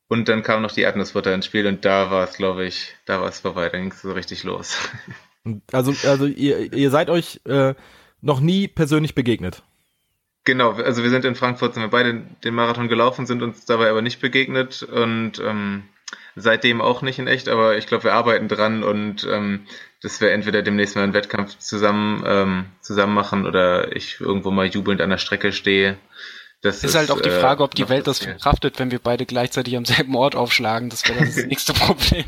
und 0.09 0.28
dann 0.28 0.43
kam 0.43 0.62
noch 0.62 0.72
die 0.72 0.82
Erdnussbutter 0.82 1.34
ins 1.34 1.47
Spiel 1.47 1.66
und 1.66 1.84
da 1.84 2.11
war 2.11 2.24
es, 2.24 2.37
glaube 2.37 2.64
ich, 2.64 2.97
da 3.05 3.20
war 3.20 3.28
es 3.28 3.41
vorbei, 3.41 3.68
dann 3.68 3.82
ging 3.82 3.93
es 3.93 4.03
so 4.03 4.12
richtig 4.12 4.43
los. 4.43 4.78
Also, 5.70 5.95
also 6.09 6.26
ihr, 6.26 6.72
ihr 6.72 6.91
seid 6.91 7.09
euch 7.11 7.41
äh, 7.45 7.74
noch 8.20 8.41
nie 8.41 8.68
persönlich 8.68 9.14
begegnet. 9.14 9.62
Genau, 10.47 10.74
also 10.74 11.03
wir 11.03 11.11
sind 11.11 11.24
in 11.24 11.34
Frankfurt, 11.34 11.74
sind 11.74 11.82
wir 11.82 11.90
beide 11.90 12.22
den 12.44 12.55
Marathon 12.55 12.86
gelaufen, 12.86 13.26
sind 13.26 13.42
uns 13.42 13.64
dabei 13.64 13.90
aber 13.90 14.01
nicht 14.01 14.20
begegnet 14.20 14.84
und 14.84 15.40
ähm, 15.40 15.82
seitdem 16.36 16.80
auch 16.80 17.03
nicht 17.03 17.18
in 17.18 17.26
echt, 17.26 17.49
aber 17.49 17.76
ich 17.76 17.88
glaube, 17.88 18.05
wir 18.05 18.14
arbeiten 18.14 18.47
dran 18.47 18.84
und 18.84 19.26
ähm, 19.28 19.66
dass 20.03 20.20
wir 20.20 20.30
entweder 20.30 20.62
demnächst 20.62 20.94
mal 20.94 21.03
einen 21.03 21.14
Wettkampf 21.14 21.59
zusammen 21.59 22.22
ähm, 22.24 22.66
zusammen 22.80 23.12
machen 23.12 23.44
oder 23.44 23.97
ich 23.97 24.20
irgendwo 24.20 24.53
mal 24.53 24.66
jubelnd 24.66 25.01
an 25.01 25.11
der 25.11 25.18
Strecke 25.18 25.51
stehe. 25.51 25.99
Das 26.62 26.76
ist, 26.76 26.84
ist 26.84 26.94
halt 26.94 27.11
auch 27.11 27.20
die 27.20 27.30
Frage, 27.30 27.64
ob 27.64 27.74
die 27.74 27.82
äh, 27.82 27.88
Welt 27.88 28.07
das 28.07 28.20
verkraftet, 28.20 28.78
wenn 28.78 28.92
wir 28.92 29.01
beide 29.01 29.26
gleichzeitig 29.26 29.76
am 29.76 29.84
selben 29.84 30.14
Ort 30.14 30.36
aufschlagen. 30.36 30.90
Das 30.90 31.09
wäre 31.09 31.24
das 31.24 31.36
nächste 31.47 31.72
Problem. 31.72 32.24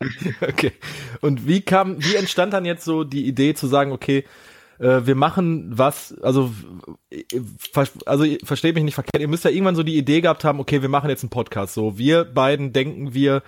okay. 0.40 0.74
Und 1.22 1.48
wie 1.48 1.62
kam, 1.62 1.96
wie 2.04 2.14
entstand 2.14 2.52
dann 2.52 2.64
jetzt 2.64 2.84
so 2.84 3.02
die 3.02 3.26
Idee 3.26 3.54
zu 3.54 3.66
sagen, 3.66 3.90
okay, 3.90 4.24
äh, 4.80 5.06
wir 5.06 5.14
machen 5.14 5.70
was, 5.70 6.16
also, 6.22 6.50
also 8.06 8.24
versteht 8.44 8.74
mich 8.74 8.84
nicht 8.84 8.94
verkehrt, 8.94 9.20
ihr 9.20 9.28
müsst 9.28 9.44
ja 9.44 9.50
irgendwann 9.50 9.76
so 9.76 9.82
die 9.82 9.96
Idee 9.96 10.20
gehabt 10.20 10.44
haben, 10.44 10.58
okay, 10.58 10.82
wir 10.82 10.88
machen 10.88 11.10
jetzt 11.10 11.22
einen 11.22 11.30
Podcast. 11.30 11.74
So, 11.74 11.98
wir 11.98 12.24
beiden 12.24 12.72
denken 12.72 13.14
wir, 13.14 13.42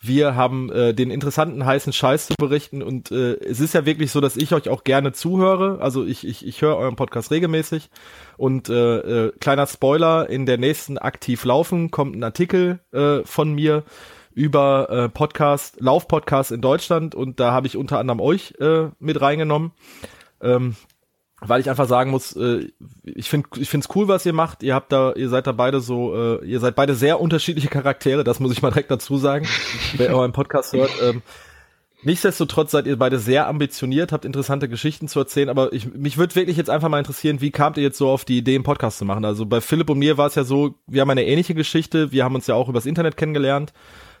wir 0.00 0.36
haben 0.36 0.70
äh, 0.70 0.94
den 0.94 1.10
interessanten 1.10 1.64
heißen 1.64 1.92
Scheiß 1.92 2.28
zu 2.28 2.34
berichten 2.38 2.82
und 2.82 3.10
äh, 3.10 3.34
es 3.40 3.60
ist 3.60 3.74
ja 3.74 3.86
wirklich 3.86 4.12
so, 4.12 4.20
dass 4.20 4.36
ich 4.36 4.52
euch 4.54 4.68
auch 4.68 4.84
gerne 4.84 5.12
zuhöre. 5.12 5.80
Also 5.80 6.04
ich 6.04 6.26
ich, 6.26 6.46
ich 6.46 6.62
höre 6.62 6.76
euren 6.76 6.96
Podcast 6.96 7.30
regelmäßig 7.30 7.90
und 8.36 8.68
äh, 8.68 9.26
äh, 9.26 9.32
kleiner 9.40 9.66
Spoiler: 9.66 10.28
In 10.28 10.46
der 10.46 10.58
nächsten 10.58 10.98
aktiv 10.98 11.44
laufen 11.44 11.90
kommt 11.90 12.14
ein 12.14 12.22
Artikel 12.22 12.80
äh, 12.92 13.24
von 13.24 13.54
mir 13.54 13.84
über 14.34 14.90
äh, 14.90 15.08
Podcast, 15.08 15.80
Laufpodcast 15.80 16.52
in 16.52 16.60
Deutschland 16.60 17.14
und 17.14 17.40
da 17.40 17.52
habe 17.52 17.66
ich 17.66 17.76
unter 17.76 17.98
anderem 17.98 18.20
euch 18.20 18.54
äh, 18.60 18.90
mit 18.98 19.20
reingenommen. 19.20 19.72
Ähm, 20.46 20.76
weil 21.40 21.60
ich 21.60 21.68
einfach 21.68 21.86
sagen 21.86 22.10
muss, 22.10 22.34
äh, 22.34 22.68
ich 23.04 23.28
finde 23.28 23.48
ich 23.56 23.68
finde 23.68 23.86
es 23.88 23.94
cool, 23.94 24.08
was 24.08 24.24
ihr 24.24 24.32
macht. 24.32 24.62
Ihr 24.62 24.74
habt 24.74 24.90
da, 24.90 25.12
ihr 25.12 25.28
seid 25.28 25.46
da 25.46 25.52
beide 25.52 25.80
so, 25.80 26.14
äh, 26.14 26.44
ihr 26.46 26.60
seid 26.60 26.74
beide 26.76 26.94
sehr 26.94 27.20
unterschiedliche 27.20 27.68
Charaktere, 27.68 28.24
das 28.24 28.40
muss 28.40 28.52
ich 28.52 28.62
mal 28.62 28.70
direkt 28.70 28.90
dazu 28.90 29.18
sagen, 29.18 29.46
wer 29.96 30.16
euren 30.16 30.32
Podcast 30.32 30.72
hört. 30.72 30.90
Ähm, 31.02 31.20
nichtsdestotrotz 32.02 32.70
seid 32.70 32.86
ihr 32.86 32.98
beide 32.98 33.18
sehr 33.18 33.48
ambitioniert, 33.48 34.12
habt 34.12 34.24
interessante 34.24 34.66
Geschichten 34.66 35.08
zu 35.08 35.18
erzählen, 35.18 35.50
aber 35.50 35.74
ich, 35.74 35.92
mich 35.92 36.16
würde 36.16 36.34
wirklich 36.34 36.56
jetzt 36.56 36.70
einfach 36.70 36.88
mal 36.88 36.98
interessieren, 36.98 37.42
wie 37.42 37.50
kamt 37.50 37.76
ihr 37.76 37.82
jetzt 37.82 37.98
so 37.98 38.08
auf 38.08 38.24
die 38.24 38.38
Idee, 38.38 38.54
einen 38.54 38.64
Podcast 38.64 38.96
zu 38.96 39.04
machen? 39.04 39.26
Also 39.26 39.44
bei 39.44 39.60
Philipp 39.60 39.90
und 39.90 39.98
mir 39.98 40.16
war 40.16 40.28
es 40.28 40.36
ja 40.36 40.44
so, 40.44 40.76
wir 40.86 41.02
haben 41.02 41.10
eine 41.10 41.26
ähnliche 41.26 41.54
Geschichte, 41.54 42.12
wir 42.12 42.24
haben 42.24 42.34
uns 42.34 42.46
ja 42.46 42.54
auch 42.54 42.70
übers 42.70 42.86
Internet 42.86 43.18
kennengelernt 43.18 43.74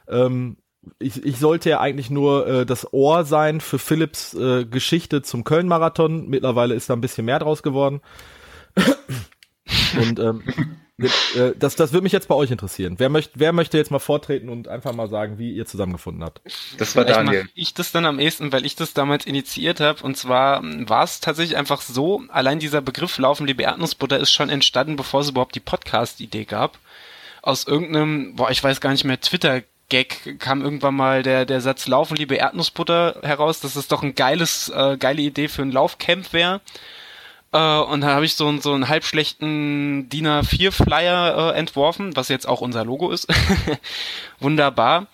ähm, 0.06 0.58
ich, 0.98 1.24
ich 1.24 1.38
sollte 1.38 1.70
ja 1.70 1.80
eigentlich 1.80 2.10
nur 2.10 2.46
äh, 2.46 2.66
das 2.66 2.92
Ohr 2.92 3.24
sein 3.24 3.60
für 3.60 3.78
Philips 3.78 4.34
äh, 4.34 4.64
Geschichte 4.64 5.22
zum 5.22 5.44
Köln-Marathon. 5.44 6.28
Mittlerweile 6.28 6.74
ist 6.74 6.90
da 6.90 6.94
ein 6.94 7.00
bisschen 7.00 7.24
mehr 7.24 7.38
draus 7.38 7.62
geworden. 7.62 8.00
und 10.00 10.18
ähm, 10.18 10.42
äh, 10.98 11.52
das, 11.58 11.76
das 11.76 11.92
würde 11.92 12.04
mich 12.04 12.12
jetzt 12.12 12.28
bei 12.28 12.34
euch 12.34 12.50
interessieren. 12.50 12.94
Wer 12.98 13.10
möchte, 13.10 13.38
wer 13.38 13.52
möchte 13.52 13.76
jetzt 13.76 13.90
mal 13.90 13.98
vortreten 13.98 14.48
und 14.48 14.68
einfach 14.68 14.94
mal 14.94 15.08
sagen, 15.08 15.38
wie 15.38 15.52
ihr 15.52 15.66
zusammengefunden 15.66 16.24
habt? 16.24 16.40
Das 16.78 16.96
war 16.96 17.04
Vielleicht 17.04 17.18
Daniel. 17.18 17.48
Ich 17.54 17.74
das 17.74 17.92
dann 17.92 18.06
am 18.06 18.18
ehesten, 18.18 18.52
weil 18.52 18.64
ich 18.64 18.76
das 18.76 18.94
damals 18.94 19.26
initiiert 19.26 19.80
habe. 19.80 20.02
Und 20.02 20.16
zwar 20.16 20.62
ähm, 20.62 20.88
war 20.88 21.04
es 21.04 21.20
tatsächlich 21.20 21.56
einfach 21.56 21.82
so, 21.82 22.22
allein 22.28 22.58
dieser 22.58 22.80
Begriff 22.80 23.18
Laufen 23.18 23.46
liebe 23.46 23.62
Erdnussbutter 23.62 24.18
ist 24.18 24.32
schon 24.32 24.48
entstanden, 24.48 24.96
bevor 24.96 25.20
es 25.20 25.28
überhaupt 25.28 25.54
die 25.54 25.60
Podcast-Idee 25.60 26.44
gab. 26.44 26.78
Aus 27.42 27.66
irgendeinem, 27.66 28.34
boah, 28.34 28.50
ich 28.50 28.64
weiß 28.64 28.80
gar 28.80 28.90
nicht 28.90 29.04
mehr, 29.04 29.20
Twitter 29.20 29.62
Gag 29.88 30.38
kam 30.40 30.62
irgendwann 30.62 30.94
mal 30.94 31.22
der, 31.22 31.46
der 31.46 31.60
Satz 31.60 31.86
Laufen, 31.86 32.16
liebe 32.16 32.34
Erdnussbutter 32.34 33.20
heraus, 33.22 33.60
dass 33.60 33.76
es 33.76 33.88
doch 33.88 34.02
ein 34.02 34.14
geiles, 34.14 34.68
äh, 34.68 34.96
geile 34.98 35.22
Idee 35.22 35.48
für 35.48 35.62
ein 35.62 35.70
Laufcamp 35.70 36.32
wäre. 36.32 36.60
Äh, 37.52 37.78
und 37.78 38.00
da 38.00 38.08
habe 38.08 38.24
ich 38.24 38.34
so, 38.34 38.56
so 38.58 38.72
einen 38.72 38.88
halbschlechten 38.88 40.08
DIN 40.08 40.26
A4 40.26 40.72
Flyer 40.72 41.52
äh, 41.54 41.58
entworfen, 41.58 42.16
was 42.16 42.28
jetzt 42.28 42.48
auch 42.48 42.60
unser 42.60 42.84
Logo 42.84 43.10
ist. 43.10 43.28
Wunderbar. 44.40 45.06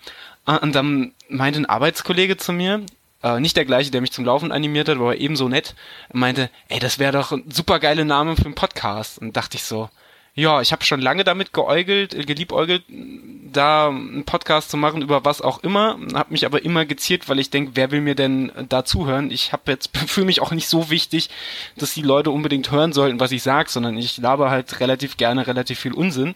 Äh, 0.47 0.57
und 0.57 0.73
dann 0.73 1.13
meinte 1.29 1.59
ein 1.59 1.65
Arbeitskollege 1.67 2.37
zu 2.37 2.51
mir, 2.51 2.81
äh, 3.21 3.39
nicht 3.39 3.55
der 3.55 3.65
gleiche, 3.65 3.91
der 3.91 4.01
mich 4.01 4.11
zum 4.11 4.25
Laufen 4.25 4.51
animiert 4.51 4.89
hat, 4.89 4.97
aber 4.97 5.17
ebenso 5.17 5.47
nett, 5.47 5.75
meinte, 6.11 6.49
ey, 6.67 6.79
das 6.79 6.99
wäre 6.99 7.13
doch 7.13 7.31
ein 7.31 7.49
super 7.51 7.79
geile 7.79 8.05
Name 8.05 8.35
für 8.35 8.45
einen 8.45 8.55
Podcast. 8.55 9.19
Und 9.19 9.37
dachte 9.37 9.57
ich 9.57 9.63
so, 9.63 9.89
ja, 10.35 10.61
ich 10.61 10.71
habe 10.71 10.83
schon 10.83 10.99
lange 10.99 11.23
damit 11.23 11.53
geäugelt, 11.53 12.13
äh, 12.13 12.23
geliebäugelt, 12.23 12.83
da 12.89 13.89
einen 13.89 14.25
Podcast 14.25 14.71
zu 14.71 14.77
machen 14.77 15.03
über 15.03 15.23
was 15.25 15.41
auch 15.41 15.61
immer, 15.61 15.97
habe 16.15 16.31
mich 16.31 16.45
aber 16.45 16.65
immer 16.65 16.85
geziert, 16.85 17.29
weil 17.29 17.37
ich 17.37 17.51
denke, 17.51 17.71
wer 17.75 17.91
will 17.91 18.01
mir 18.01 18.15
denn 18.15 18.51
da 18.67 18.83
zuhören? 18.83 19.29
Ich 19.29 19.53
habe 19.53 19.71
jetzt 19.71 19.95
fühle 20.07 20.25
mich 20.25 20.41
auch 20.41 20.51
nicht 20.51 20.67
so 20.67 20.89
wichtig, 20.89 21.29
dass 21.77 21.93
die 21.93 22.01
Leute 22.01 22.31
unbedingt 22.31 22.71
hören 22.71 22.93
sollten, 22.93 23.19
was 23.19 23.31
ich 23.31 23.43
sag, 23.43 23.69
sondern 23.69 23.97
ich 23.97 24.17
laber 24.17 24.49
halt 24.49 24.79
relativ 24.79 25.17
gerne 25.17 25.45
relativ 25.45 25.79
viel 25.79 25.93
Unsinn 25.93 26.33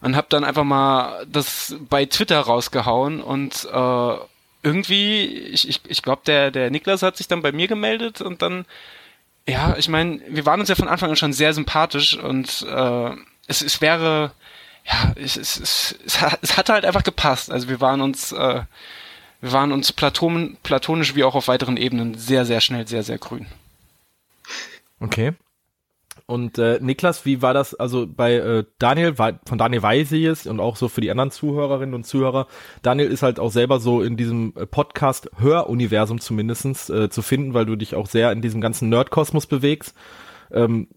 und 0.00 0.16
habe 0.16 0.26
dann 0.30 0.44
einfach 0.44 0.64
mal 0.64 1.26
das 1.26 1.76
bei 1.88 2.06
Twitter 2.06 2.40
rausgehauen 2.40 3.22
und 3.22 3.68
äh, 3.70 4.16
irgendwie, 4.64 5.26
ich, 5.26 5.68
ich, 5.68 5.80
ich 5.88 6.02
glaube, 6.02 6.22
der, 6.24 6.50
der 6.50 6.70
Niklas 6.70 7.02
hat 7.02 7.16
sich 7.16 7.28
dann 7.28 7.42
bei 7.42 7.52
mir 7.52 7.66
gemeldet 7.68 8.20
und 8.20 8.42
dann 8.42 8.64
ja, 9.46 9.76
ich 9.76 9.88
meine, 9.88 10.20
wir 10.28 10.46
waren 10.46 10.60
uns 10.60 10.68
ja 10.68 10.74
von 10.74 10.88
Anfang 10.88 11.10
an 11.10 11.16
schon 11.16 11.32
sehr 11.32 11.52
sympathisch 11.52 12.16
und 12.16 12.64
äh, 12.68 13.10
es, 13.48 13.62
es 13.62 13.80
wäre, 13.80 14.32
ja, 14.84 15.12
es, 15.16 15.36
es, 15.36 15.58
es, 15.58 15.98
es, 16.04 16.56
hat, 16.56 16.68
halt 16.68 16.84
einfach 16.84 17.02
gepasst. 17.02 17.50
Also 17.50 17.68
wir 17.68 17.80
waren 17.80 18.00
uns, 18.00 18.32
äh, 18.32 18.62
wir 19.40 19.52
waren 19.52 19.72
uns 19.72 19.92
platon, 19.92 20.56
platonisch 20.62 21.14
wie 21.14 21.24
auch 21.24 21.34
auf 21.34 21.48
weiteren 21.48 21.76
Ebenen 21.76 22.16
sehr, 22.16 22.44
sehr 22.46 22.60
schnell, 22.60 22.86
sehr, 22.86 23.02
sehr 23.02 23.18
grün. 23.18 23.46
Okay. 25.00 25.32
Und 26.32 26.56
äh, 26.56 26.78
Niklas, 26.80 27.26
wie 27.26 27.42
war 27.42 27.52
das 27.52 27.74
also 27.74 28.06
bei 28.06 28.36
äh, 28.36 28.64
Daniel, 28.78 29.14
von 29.14 29.58
Daniel 29.58 29.82
weiß 29.82 30.12
ich 30.12 30.24
es 30.24 30.46
und 30.46 30.60
auch 30.60 30.76
so 30.76 30.88
für 30.88 31.02
die 31.02 31.10
anderen 31.10 31.30
Zuhörerinnen 31.30 31.94
und 31.94 32.06
Zuhörer, 32.06 32.46
Daniel 32.80 33.10
ist 33.10 33.22
halt 33.22 33.38
auch 33.38 33.50
selber 33.50 33.80
so 33.80 34.00
in 34.00 34.16
diesem 34.16 34.54
äh, 34.56 34.64
Podcast-Höruniversum 34.64 36.20
zumindestens 36.20 36.88
äh, 36.88 37.10
zu 37.10 37.20
finden, 37.20 37.52
weil 37.52 37.66
du 37.66 37.76
dich 37.76 37.94
auch 37.94 38.06
sehr 38.06 38.32
in 38.32 38.40
diesem 38.40 38.62
ganzen 38.62 38.88
Nerdkosmos 38.88 39.46
bewegst. 39.46 39.94
Ähm, 40.50 40.88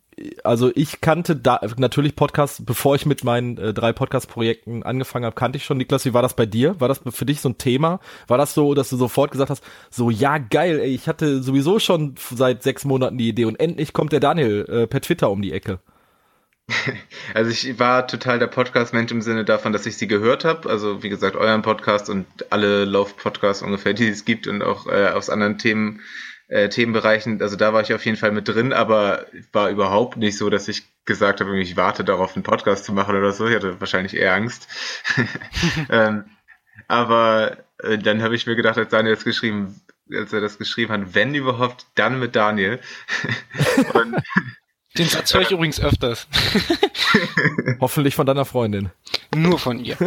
also 0.43 0.72
ich 0.76 1.01
kannte 1.01 1.36
da 1.36 1.59
natürlich 1.78 2.16
Podcasts, 2.16 2.63
bevor 2.66 2.95
ich 2.95 3.05
mit 3.05 3.24
meinen 3.24 3.57
äh, 3.57 3.74
drei 3.74 3.91
Podcast-Projekten 3.91 4.84
angefangen 4.84 5.26
habe, 5.26 5.36
kannte 5.36 5.57
ich 5.57 5.66
schon. 5.66 5.78
Niklas, 5.78 6.05
wie 6.05 6.13
war 6.13 6.22
das 6.22 6.36
bei 6.36 6.45
dir? 6.45 6.80
War 6.80 6.88
das 6.88 7.01
für 7.09 7.26
dich 7.26 7.41
so 7.41 7.49
ein 7.49 7.57
Thema? 7.57 7.99
War 8.28 8.38
das 8.38 8.53
so, 8.53 8.74
dass 8.74 8.89
du 8.89 8.97
sofort 8.97 9.32
gesagt 9.32 9.49
hast, 9.49 9.63
so 9.89 10.09
ja 10.09 10.38
geil, 10.38 10.80
ey, 10.80 10.93
ich 10.93 11.07
hatte 11.07 11.43
sowieso 11.43 11.80
schon 11.80 12.16
seit 12.18 12.63
sechs 12.63 12.86
Monaten 12.86 13.18
die 13.18 13.30
Idee 13.30 13.45
und 13.45 13.59
endlich 13.59 13.93
kommt 13.93 14.13
der 14.13 14.22
Daniel 14.22 14.66
äh, 14.70 14.88
per 14.88 15.01
Twitter 15.01 15.30
um 15.30 15.41
die 15.41 15.51
Ecke. 15.51 15.80
Also 17.34 17.51
ich 17.51 17.80
war 17.80 18.07
total 18.07 18.39
der 18.39 18.47
Podcast-Mensch 18.47 19.11
im 19.11 19.22
Sinne 19.22 19.43
davon, 19.43 19.74
dass 19.74 19.86
ich 19.86 19.97
sie 19.97 20.07
gehört 20.07 20.45
habe. 20.45 20.70
Also 20.70 21.03
wie 21.03 21.09
gesagt, 21.09 21.36
euren 21.36 21.61
Podcast 21.61 22.09
und 22.09 22.26
alle 22.49 22.86
Lauf-Podcasts 22.86 23.61
ungefähr, 23.61 23.93
die 23.93 24.07
es 24.07 24.24
gibt 24.24 24.47
und 24.47 24.61
auch 24.61 24.88
äh, 24.88 25.09
aus 25.09 25.30
anderen 25.30 25.57
Themen 25.57 25.99
äh, 26.47 26.69
Themenbereichen, 26.69 27.41
also 27.41 27.55
da 27.55 27.73
war 27.73 27.81
ich 27.81 27.93
auf 27.93 28.05
jeden 28.05 28.17
Fall 28.17 28.31
mit 28.31 28.47
drin, 28.47 28.73
aber 28.73 29.25
war 29.51 29.69
überhaupt 29.69 30.17
nicht 30.17 30.37
so, 30.37 30.49
dass 30.49 30.67
ich 30.67 30.83
gesagt 31.05 31.41
habe, 31.41 31.57
ich 31.59 31.77
warte 31.77 32.03
darauf, 32.03 32.35
einen 32.35 32.43
Podcast 32.43 32.85
zu 32.85 32.93
machen 32.93 33.15
oder 33.15 33.31
so. 33.31 33.47
Ich 33.47 33.55
hatte 33.55 33.79
wahrscheinlich 33.79 34.15
eher 34.15 34.33
Angst. 34.33 34.67
ähm, 35.89 36.25
aber 36.87 37.57
äh, 37.79 37.97
dann 37.97 38.21
habe 38.21 38.35
ich 38.35 38.45
mir 38.45 38.55
gedacht, 38.55 38.77
als 38.77 38.89
Daniel 38.89 39.15
das 39.15 39.23
geschrieben, 39.23 39.81
als 40.11 40.33
er 40.33 40.41
das 40.41 40.57
geschrieben 40.57 40.91
hat, 40.93 41.15
wenn 41.15 41.33
überhaupt, 41.33 41.87
dann 41.95 42.19
mit 42.19 42.35
Daniel. 42.35 42.79
Und, 43.93 44.15
Den 44.97 45.07
Satz 45.07 45.33
höre 45.33 45.41
ich 45.41 45.51
übrigens 45.51 45.79
öfters. 45.79 46.27
Hoffentlich 47.79 48.15
von 48.15 48.25
deiner 48.25 48.45
Freundin. 48.45 48.91
Nur 49.35 49.59
von 49.59 49.79
ihr. 49.79 49.97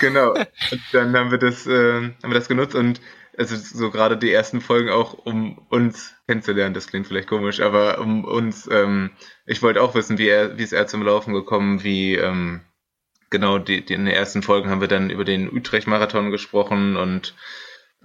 genau. 0.00 0.32
Und 0.32 0.82
dann 0.92 1.16
haben 1.16 1.30
wir 1.30 1.38
das, 1.38 1.66
äh, 1.66 1.94
haben 1.94 2.14
wir 2.22 2.34
das 2.34 2.48
genutzt 2.48 2.74
und 2.74 3.00
also 3.38 3.56
so 3.56 3.90
gerade 3.90 4.16
die 4.16 4.32
ersten 4.32 4.60
Folgen 4.60 4.90
auch, 4.90 5.14
um 5.14 5.58
uns 5.68 6.14
kennenzulernen, 6.26 6.74
das 6.74 6.86
klingt 6.86 7.06
vielleicht 7.06 7.28
komisch, 7.28 7.60
aber 7.60 7.98
um 7.98 8.24
uns, 8.24 8.68
ähm, 8.70 9.10
ich 9.46 9.62
wollte 9.62 9.82
auch 9.82 9.94
wissen, 9.94 10.18
wie 10.18 10.28
er, 10.28 10.58
wie 10.58 10.62
ist 10.62 10.72
er 10.72 10.86
zum 10.86 11.02
Laufen 11.02 11.34
gekommen, 11.34 11.82
wie, 11.84 12.14
ähm, 12.14 12.62
genau, 13.30 13.58
die, 13.58 13.84
die, 13.84 13.94
in 13.94 14.04
den 14.04 14.14
ersten 14.14 14.42
Folgen 14.42 14.70
haben 14.70 14.80
wir 14.80 14.88
dann 14.88 15.10
über 15.10 15.24
den 15.24 15.52
Utrecht-Marathon 15.52 16.30
gesprochen 16.30 16.96
und 16.96 17.34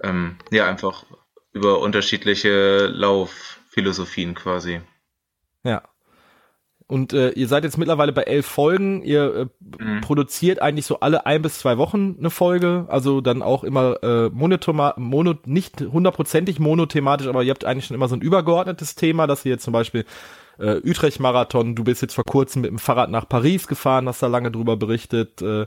ähm, 0.02 0.36
ja, 0.50 0.68
einfach 0.68 1.04
über 1.52 1.80
unterschiedliche 1.80 2.86
Laufphilosophien 2.86 4.34
quasi. 4.34 4.80
Ja. 5.64 5.82
Und 6.92 7.14
äh, 7.14 7.30
ihr 7.30 7.48
seid 7.48 7.64
jetzt 7.64 7.78
mittlerweile 7.78 8.12
bei 8.12 8.24
elf 8.24 8.44
Folgen. 8.44 9.02
Ihr 9.02 9.48
äh, 9.80 9.82
mhm. 9.82 10.02
produziert 10.02 10.60
eigentlich 10.60 10.84
so 10.84 11.00
alle 11.00 11.24
ein 11.24 11.40
bis 11.40 11.58
zwei 11.58 11.78
Wochen 11.78 12.16
eine 12.18 12.28
Folge. 12.28 12.84
Also 12.88 13.22
dann 13.22 13.40
auch 13.40 13.64
immer 13.64 14.02
äh, 14.02 14.28
monotoma 14.28 14.92
mono, 14.98 15.32
nicht 15.46 15.80
hundertprozentig 15.80 16.58
monothematisch, 16.60 17.28
aber 17.28 17.44
ihr 17.44 17.50
habt 17.50 17.64
eigentlich 17.64 17.86
schon 17.86 17.94
immer 17.94 18.08
so 18.08 18.16
ein 18.16 18.20
übergeordnetes 18.20 18.94
Thema, 18.94 19.26
dass 19.26 19.42
ihr 19.46 19.52
jetzt 19.52 19.64
zum 19.64 19.72
Beispiel 19.72 20.04
äh, 20.58 20.82
Utrecht-Marathon, 20.84 21.74
du 21.74 21.82
bist 21.82 22.02
jetzt 22.02 22.14
vor 22.14 22.24
kurzem 22.24 22.60
mit 22.60 22.70
dem 22.70 22.78
Fahrrad 22.78 23.08
nach 23.08 23.26
Paris 23.26 23.68
gefahren, 23.68 24.06
hast 24.06 24.22
da 24.22 24.26
lange 24.26 24.50
drüber 24.50 24.76
berichtet. 24.76 25.40
Äh, 25.40 25.64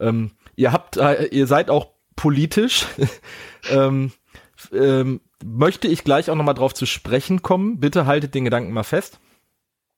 ähm, 0.00 0.30
ihr 0.56 0.72
habt, 0.72 0.96
äh, 0.96 1.26
ihr 1.26 1.46
seid 1.46 1.68
auch 1.68 1.88
politisch. 2.16 2.86
ähm, 3.70 4.12
ähm, 4.72 5.20
möchte 5.44 5.88
ich 5.88 6.04
gleich 6.04 6.30
auch 6.30 6.36
nochmal 6.36 6.54
drauf 6.54 6.72
zu 6.72 6.86
sprechen 6.86 7.42
kommen. 7.42 7.80
Bitte 7.80 8.06
haltet 8.06 8.34
den 8.34 8.46
Gedanken 8.46 8.72
mal 8.72 8.82
fest. 8.82 9.20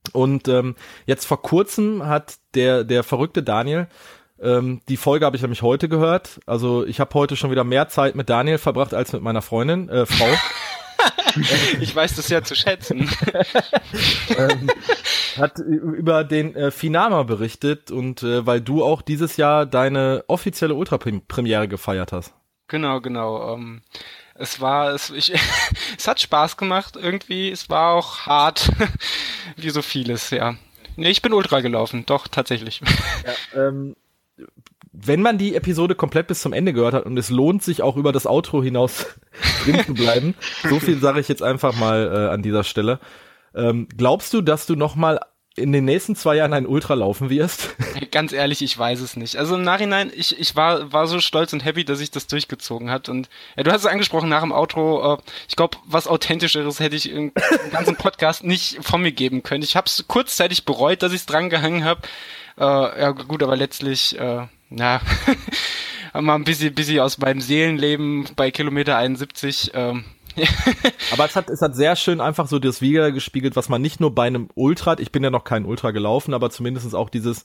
Und 0.09 0.49
ähm, 0.49 0.75
jetzt 1.07 1.27
vor 1.27 1.43
kurzem 1.43 2.07
hat 2.07 2.37
der, 2.55 2.85
der 2.85 3.03
verrückte 3.03 3.43
Daniel, 3.43 3.89
ähm, 4.41 4.81
die 4.89 4.97
Folge 4.97 5.25
habe 5.25 5.37
ich 5.37 5.43
nämlich 5.43 5.63
heute 5.63 5.89
gehört. 5.89 6.41
Also 6.47 6.87
ich 6.87 7.01
habe 7.01 7.15
heute 7.15 7.37
schon 7.37 7.51
wieder 7.51 7.65
mehr 7.65 7.89
Zeit 7.89 8.15
mit 8.15 8.29
Daniel 8.29 8.59
verbracht 8.59 8.95
als 8.95 9.13
mit 9.13 9.23
meiner 9.23 9.43
Freundin, 9.43 9.89
äh, 9.89 10.07
Frau. 10.07 10.29
ich 11.81 11.95
weiß 11.95 12.17
das 12.17 12.29
ja 12.29 12.43
zu 12.43 12.55
schätzen. 12.55 13.09
ähm, 14.37 14.71
hat 15.37 15.59
über 15.59 16.25
den 16.25 16.55
äh, 16.55 16.71
Finama 16.71 17.23
berichtet 17.23 17.91
und 17.91 18.23
äh, 18.23 18.47
weil 18.47 18.61
du 18.61 18.85
auch 18.85 19.03
dieses 19.03 19.37
Jahr 19.37 19.67
deine 19.67 20.25
offizielle 20.29 20.75
Ultrapremiere 20.75 21.69
gefeiert 21.69 22.13
hast. 22.13 22.35
Genau, 22.69 23.01
genau. 23.01 23.55
Ähm, 23.55 23.83
es 24.39 24.61
war, 24.61 24.95
es, 24.95 25.11
ich, 25.11 25.33
es 25.99 26.09
hat 26.09 26.21
Spaß 26.21 26.57
gemacht 26.57 26.97
irgendwie. 26.97 27.51
Es 27.51 27.69
war 27.71 27.95
auch 27.95 28.21
hart, 28.21 28.71
wie 29.57 29.71
so 29.71 29.83
vieles, 29.83 30.31
ja. 30.31 30.57
Nee, 30.97 31.11
ich 31.11 31.23
bin 31.23 31.33
Ultra 31.33 31.61
gelaufen, 31.61 32.05
doch, 32.07 32.27
tatsächlich. 32.27 32.81
Ja, 33.55 33.69
ähm, 33.69 33.97
wenn 34.93 35.21
man 35.21 35.37
die 35.37 35.55
Episode 35.55 35.95
komplett 35.95 36.27
bis 36.27 36.41
zum 36.41 36.55
Ende 36.55 36.73
gehört 36.73 36.95
hat 36.95 37.05
und 37.05 37.19
es 37.19 37.29
lohnt 37.29 37.63
sich 37.63 37.83
auch 37.83 37.97
über 37.97 38.13
das 38.13 38.27
Outro 38.27 38.63
hinaus 38.63 39.07
drin 39.65 39.85
zu 39.85 39.93
bleiben, 39.93 40.35
so 40.69 40.81
viel 40.81 40.99
sage 40.99 41.21
ich 41.21 41.29
jetzt 41.29 41.43
einfach 41.43 41.77
mal 41.77 42.11
äh, 42.13 42.33
an 42.33 42.43
dieser 42.43 42.65
Stelle. 42.65 42.99
Ähm, 43.55 43.89
glaubst 43.95 44.33
du, 44.33 44.41
dass 44.41 44.67
du 44.67 44.75
noch 44.75 44.97
mal 44.97 45.21
in 45.57 45.73
den 45.73 45.87
nächsten 45.87 46.15
zwei 46.15 46.37
Jahren 46.37 46.53
ein 46.53 46.67
Ultra 46.67 46.95
laufen 46.95 47.31
wirst? 47.31 47.75
Ganz 48.11 48.33
ehrlich, 48.33 48.61
ich 48.61 48.77
weiß 48.79 49.01
es 49.01 49.17
nicht. 49.17 49.37
Also 49.37 49.57
im 49.57 49.63
Nachhinein, 49.63 50.13
ich, 50.15 50.39
ich 50.39 50.55
war, 50.55 50.93
war 50.93 51.07
so 51.07 51.19
stolz 51.21 51.53
und 51.55 51.65
happy, 51.65 51.85
dass 51.85 52.01
ich 52.01 52.11
das 52.11 52.27
durchgezogen 52.27 52.91
hat. 52.91 53.09
Und 53.09 53.31
ja, 53.57 53.63
du 53.63 53.73
hast 53.73 53.81
es 53.81 53.87
angesprochen 53.87 54.29
nach 54.29 54.43
dem 54.43 54.53
Outro. 54.53 55.15
Äh, 55.15 55.19
ich 55.49 55.57
glaube, 55.57 55.79
was 55.87 56.07
authentischeres 56.07 56.79
hätte 56.79 56.97
ich 56.97 57.11
im 57.11 57.33
ganzen 57.73 57.97
Podcast 57.97 58.45
nicht 58.45 58.79
von 58.83 59.01
mir 59.01 59.13
geben 59.13 59.43
können. 59.43 59.65
Ich 59.65 59.77
habe 59.77 59.87
es 59.87 60.05
kurzzeitig 60.07 60.67
bereut, 60.67 61.03
dass 61.03 61.13
ich 61.13 61.21
es 61.21 61.27
drangehangen 61.27 61.85
habe. 61.85 62.03
Äh, 62.59 62.63
ja 62.63 63.11
gut, 63.13 63.43
aber 63.43 63.57
letztlich, 63.57 64.19
äh, 64.19 64.47
ja, 64.71 65.01
mal 66.13 66.35
ein 66.35 66.45
bisschen, 66.45 66.75
bisschen 66.75 67.01
aus 67.01 67.17
meinem 67.19 67.41
Seelenleben 67.41 68.29
bei 68.37 68.51
Kilometer 68.51 68.99
71. 68.99 69.71
Ähm, 69.75 70.05
Aber 71.13 71.25
es 71.25 71.37
hat, 71.37 71.51
es 71.51 71.63
hat 71.63 71.75
sehr 71.75 71.97
schön 71.97 72.21
einfach 72.21 72.47
so 72.47 72.59
das 72.59 72.81
Wieder 72.81 73.13
gespiegelt, 73.13 73.57
was 73.57 73.69
man 73.69 73.83
nicht 73.83 74.01
nur 74.01 74.15
bei 74.15 74.27
einem 74.27 74.49
Ultra, 74.55 74.99
ich 74.99 75.13
bin 75.13 75.25
ja 75.25 75.31
noch 75.31 75.45
kein 75.45 75.65
Ultra 75.65 75.91
gelaufen, 75.91 76.35
aber 76.35 76.51
zumindest 76.51 76.95
auch 76.95 77.09
dieses, 77.09 77.45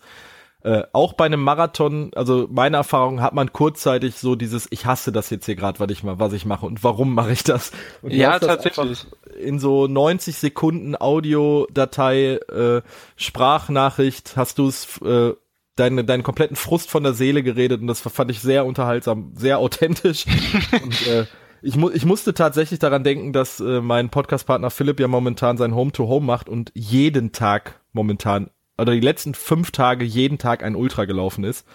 äh, 0.63 0.83
auch 0.93 1.13
bei 1.13 1.25
einem 1.25 1.43
Marathon, 1.43 2.11
also 2.15 2.47
meine 2.51 2.77
Erfahrung 2.77 3.21
hat 3.21 3.33
man 3.33 3.51
kurzzeitig 3.51 4.15
so 4.15 4.35
dieses, 4.35 4.67
ich 4.69 4.85
hasse 4.85 5.11
das 5.11 5.29
jetzt 5.31 5.45
hier 5.45 5.55
gerade, 5.55 5.79
was 5.79 5.89
ich 5.89 6.03
mal, 6.03 6.19
was 6.19 6.33
ich 6.33 6.45
mache 6.45 6.65
und 6.67 6.83
warum 6.83 7.15
mache 7.15 7.31
ich 7.31 7.43
das? 7.43 7.71
Und 8.01 8.13
ja, 8.13 8.37
tatsächlich. 8.37 9.07
In 9.39 9.57
so 9.57 9.87
90 9.87 10.37
Sekunden 10.37 10.95
Audiodatei, 10.95 12.35
äh, 12.35 12.81
Sprachnachricht 13.15 14.33
hast 14.35 14.59
du 14.59 14.67
es 14.67 15.01
äh, 15.01 15.33
deinen, 15.77 16.05
deinen 16.05 16.23
kompletten 16.23 16.55
Frust 16.55 16.91
von 16.91 17.01
der 17.01 17.13
Seele 17.13 17.41
geredet 17.41 17.81
und 17.81 17.87
das 17.87 18.01
fand 18.01 18.29
ich 18.29 18.39
sehr 18.39 18.65
unterhaltsam, 18.65 19.31
sehr 19.35 19.57
authentisch. 19.57 20.25
und 20.83 21.07
äh, 21.07 21.25
ich, 21.61 21.75
mu 21.75 21.89
ich 21.89 22.05
musste 22.05 22.33
tatsächlich 22.33 22.79
daran 22.79 23.03
denken, 23.03 23.33
dass 23.33 23.59
äh, 23.59 23.81
mein 23.81 24.09
Podcastpartner 24.09 24.69
Philipp 24.69 24.99
ja 24.99 25.07
momentan 25.07 25.57
sein 25.57 25.75
Home-to-Home 25.75 26.23
-Home 26.23 26.25
macht 26.25 26.49
und 26.49 26.71
jeden 26.73 27.31
Tag 27.31 27.79
momentan, 27.93 28.49
oder 28.77 28.93
die 28.93 28.99
letzten 28.99 29.33
fünf 29.33 29.71
Tage 29.71 30.05
jeden 30.05 30.37
Tag 30.37 30.63
ein 30.63 30.75
Ultra 30.75 31.05
gelaufen 31.05 31.43
ist. 31.43 31.67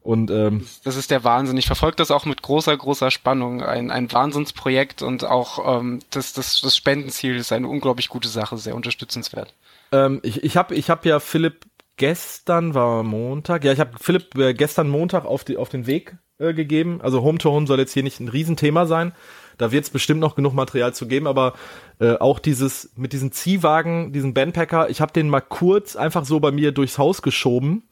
Und 0.00 0.32
ähm, 0.32 0.66
das 0.82 0.96
ist 0.96 1.12
der 1.12 1.22
Wahnsinn. 1.22 1.56
Ich 1.56 1.66
verfolge 1.66 1.96
das 1.96 2.10
auch 2.10 2.24
mit 2.24 2.42
großer, 2.42 2.76
großer 2.76 3.12
Spannung. 3.12 3.62
Ein, 3.62 3.92
ein 3.92 4.10
Wahnsinnsprojekt 4.10 5.00
und 5.02 5.24
auch 5.24 5.78
ähm, 5.78 6.00
das, 6.10 6.32
das, 6.32 6.60
das 6.60 6.76
Spendenziel 6.76 7.36
ist 7.36 7.52
eine 7.52 7.68
unglaublich 7.68 8.08
gute 8.08 8.28
Sache, 8.28 8.58
sehr 8.58 8.74
unterstützenswert. 8.74 9.54
Ähm, 9.92 10.18
ich 10.24 10.42
ich 10.42 10.56
habe 10.56 10.74
ich 10.74 10.90
hab 10.90 11.06
ja 11.06 11.20
Philipp 11.20 11.66
gestern 11.96 12.74
war 12.74 13.04
Montag. 13.04 13.62
Ja, 13.62 13.72
ich 13.72 13.78
habe 13.78 13.92
Philipp 14.00 14.36
äh, 14.36 14.54
gestern 14.54 14.88
Montag 14.88 15.24
auf, 15.24 15.44
die, 15.44 15.56
auf 15.56 15.68
den 15.68 15.86
Weg 15.86 16.16
äh, 16.42 16.54
gegeben. 16.54 17.00
Also 17.02 17.22
Home 17.22 17.38
to 17.38 17.50
Home 17.50 17.66
soll 17.66 17.78
jetzt 17.78 17.92
hier 17.92 18.02
nicht 18.02 18.20
ein 18.20 18.28
Riesenthema 18.28 18.86
sein. 18.86 19.12
Da 19.58 19.70
wird 19.70 19.84
es 19.84 19.90
bestimmt 19.90 20.20
noch 20.20 20.34
genug 20.34 20.54
Material 20.54 20.94
zu 20.94 21.06
geben, 21.06 21.26
aber 21.26 21.54
äh, 22.00 22.14
auch 22.14 22.38
dieses 22.38 22.90
mit 22.96 23.12
diesem 23.12 23.32
Ziehwagen, 23.32 24.12
diesen 24.12 24.34
Bandpacker, 24.34 24.90
ich 24.90 25.00
habe 25.00 25.12
den 25.12 25.28
mal 25.28 25.40
kurz 25.40 25.94
einfach 25.94 26.24
so 26.24 26.40
bei 26.40 26.50
mir 26.50 26.72
durchs 26.72 26.98
Haus 26.98 27.22
geschoben 27.22 27.84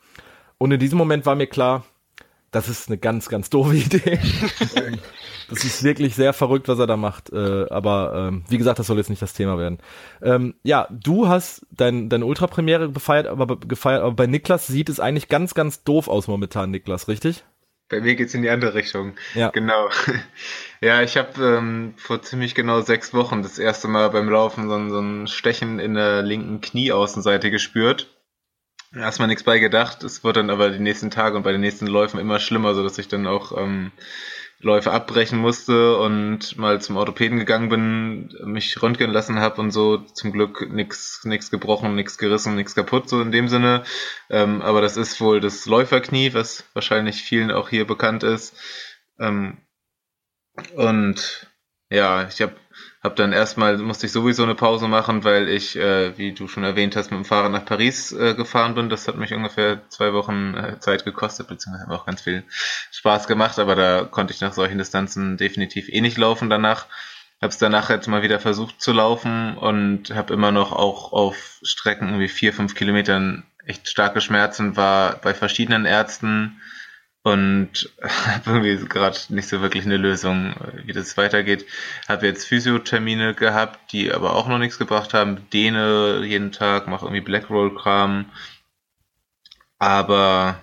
und 0.58 0.72
in 0.72 0.80
diesem 0.80 0.98
Moment 0.98 1.26
war 1.26 1.36
mir 1.36 1.46
klar, 1.46 1.84
das 2.50 2.68
ist 2.68 2.88
eine 2.88 2.98
ganz, 2.98 3.28
ganz 3.28 3.50
doofe 3.50 3.76
Idee. 3.76 4.18
das 5.48 5.64
ist 5.64 5.82
wirklich 5.82 6.14
sehr 6.14 6.32
verrückt, 6.32 6.68
was 6.68 6.78
er 6.78 6.86
da 6.86 6.96
macht. 6.96 7.32
Äh, 7.32 7.66
aber 7.70 8.28
ähm, 8.28 8.44
wie 8.48 8.58
gesagt, 8.58 8.78
das 8.78 8.86
soll 8.86 8.98
jetzt 8.98 9.10
nicht 9.10 9.22
das 9.22 9.32
Thema 9.32 9.58
werden. 9.58 9.78
Ähm, 10.22 10.54
ja, 10.62 10.88
du 10.90 11.28
hast 11.28 11.66
dein, 11.70 12.08
deine 12.08 12.26
Ultrapremiere 12.26 12.90
gefeiert, 12.90 13.26
aber 13.26 13.58
gefeiert, 13.58 14.02
aber 14.02 14.12
bei 14.12 14.26
Niklas 14.26 14.66
sieht 14.66 14.88
es 14.88 15.00
eigentlich 15.00 15.28
ganz, 15.28 15.54
ganz 15.54 15.84
doof 15.84 16.08
aus 16.08 16.28
momentan, 16.28 16.70
Niklas, 16.70 17.08
richtig? 17.08 17.44
Bei 17.90 18.00
mir 18.00 18.14
geht's 18.14 18.34
in 18.34 18.42
die 18.42 18.50
andere 18.50 18.74
Richtung. 18.74 19.16
Ja. 19.34 19.50
Genau. 19.50 19.90
Ja, 20.82 21.02
ich 21.02 21.18
habe 21.18 21.44
ähm, 21.44 21.92
vor 21.98 22.22
ziemlich 22.22 22.54
genau 22.54 22.80
sechs 22.80 23.12
Wochen 23.12 23.42
das 23.42 23.58
erste 23.58 23.86
Mal 23.86 24.08
beim 24.08 24.30
Laufen 24.30 24.66
so, 24.66 24.88
so 24.88 24.98
ein 24.98 25.26
Stechen 25.26 25.78
in 25.78 25.92
der 25.92 26.22
linken 26.22 26.62
Knieaußenseite 26.62 27.50
gespürt. 27.50 28.08
Erstmal 28.94 29.28
nichts 29.28 29.42
bei 29.42 29.58
gedacht. 29.58 30.02
Es 30.04 30.24
wird 30.24 30.38
dann 30.38 30.48
aber 30.48 30.70
die 30.70 30.78
nächsten 30.78 31.10
Tage 31.10 31.36
und 31.36 31.42
bei 31.42 31.52
den 31.52 31.60
nächsten 31.60 31.86
Läufen 31.86 32.18
immer 32.18 32.40
schlimmer, 32.40 32.74
so 32.74 32.82
dass 32.82 32.96
ich 32.96 33.08
dann 33.08 33.26
auch 33.26 33.54
ähm, 33.58 33.92
Läufe 34.62 34.92
abbrechen 34.92 35.38
musste 35.38 35.96
und 35.96 36.58
mal 36.58 36.80
zum 36.82 36.96
Orthopäden 36.96 37.38
gegangen 37.38 37.70
bin, 37.70 38.36
mich 38.44 38.82
röntgen 38.82 39.10
lassen 39.10 39.40
habe 39.40 39.60
und 39.60 39.70
so. 39.70 39.98
Zum 39.98 40.32
Glück 40.32 40.70
nichts 40.70 41.24
nix 41.24 41.50
gebrochen, 41.50 41.94
nichts 41.94 42.18
gerissen, 42.18 42.56
nichts 42.56 42.74
kaputt, 42.74 43.08
so 43.08 43.22
in 43.22 43.32
dem 43.32 43.48
Sinne. 43.48 43.84
Ähm, 44.28 44.60
aber 44.60 44.82
das 44.82 44.98
ist 44.98 45.20
wohl 45.20 45.40
das 45.40 45.64
Läuferknie, 45.64 46.34
was 46.34 46.64
wahrscheinlich 46.74 47.22
vielen 47.22 47.50
auch 47.50 47.70
hier 47.70 47.86
bekannt 47.86 48.22
ist. 48.22 48.54
Ähm, 49.18 49.56
und 50.74 51.50
ja, 51.88 52.28
ich 52.28 52.42
habe 52.42 52.54
hab 53.02 53.16
dann 53.16 53.32
erstmal, 53.32 53.78
musste 53.78 54.06
ich 54.06 54.12
sowieso 54.12 54.42
eine 54.42 54.54
Pause 54.54 54.86
machen, 54.86 55.24
weil 55.24 55.48
ich, 55.48 55.74
äh, 55.76 56.16
wie 56.18 56.32
du 56.32 56.48
schon 56.48 56.64
erwähnt 56.64 56.96
hast, 56.96 57.10
mit 57.10 57.18
dem 57.18 57.24
Fahrrad 57.24 57.50
nach 57.50 57.64
Paris 57.64 58.12
äh, 58.12 58.34
gefahren 58.34 58.74
bin. 58.74 58.90
Das 58.90 59.08
hat 59.08 59.16
mich 59.16 59.32
ungefähr 59.32 59.80
zwei 59.88 60.12
Wochen 60.12 60.54
äh, 60.54 60.78
Zeit 60.80 61.06
gekostet, 61.06 61.48
beziehungsweise 61.48 61.90
auch 61.90 62.04
ganz 62.04 62.20
viel 62.20 62.44
Spaß 62.92 63.26
gemacht, 63.26 63.58
aber 63.58 63.74
da 63.74 64.04
konnte 64.04 64.34
ich 64.34 64.42
nach 64.42 64.52
solchen 64.52 64.76
Distanzen 64.76 65.38
definitiv 65.38 65.88
eh 65.88 66.02
nicht 66.02 66.18
laufen 66.18 66.50
danach. 66.50 66.86
Hab's 67.40 67.56
danach 67.56 67.88
jetzt 67.88 68.06
mal 68.06 68.22
wieder 68.22 68.38
versucht 68.38 68.82
zu 68.82 68.92
laufen 68.92 69.56
und 69.56 70.14
habe 70.14 70.34
immer 70.34 70.52
noch 70.52 70.72
auch 70.72 71.14
auf 71.14 71.58
Strecken 71.62 72.08
irgendwie 72.08 72.28
vier, 72.28 72.52
fünf 72.52 72.74
Kilometern 72.74 73.44
echt 73.64 73.88
starke 73.88 74.20
Schmerzen, 74.20 74.76
war 74.76 75.16
bei 75.16 75.32
verschiedenen 75.32 75.86
Ärzten 75.86 76.60
und 77.22 77.90
habe 78.02 78.50
irgendwie 78.50 78.88
gerade 78.88 79.18
nicht 79.28 79.48
so 79.48 79.60
wirklich 79.60 79.84
eine 79.84 79.96
Lösung, 79.96 80.54
wie 80.84 80.92
das 80.92 81.16
weitergeht. 81.16 81.66
Habe 82.08 82.26
jetzt 82.26 82.46
Physiothermine 82.46 83.34
gehabt, 83.34 83.92
die 83.92 84.12
aber 84.12 84.34
auch 84.34 84.48
noch 84.48 84.58
nichts 84.58 84.78
gebracht 84.78 85.14
haben. 85.14 85.48
Dehne 85.52 86.22
jeden 86.24 86.52
Tag, 86.52 86.86
mache 86.88 87.04
irgendwie 87.06 87.20
Blackroll-Kram. 87.20 88.26
Aber 89.78 90.60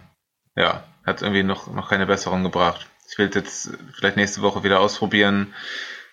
ja, 0.55 0.84
hat 1.05 1.22
irgendwie 1.22 1.43
noch, 1.43 1.72
noch 1.74 1.89
keine 1.89 2.05
Besserung 2.05 2.43
gebracht. 2.43 2.88
Ich 3.10 3.18
will 3.18 3.30
jetzt 3.34 3.72
vielleicht 3.93 4.18
nächste 4.18 4.41
Woche 4.41 4.64
wieder 4.64 4.80
ausprobieren, 4.80 5.53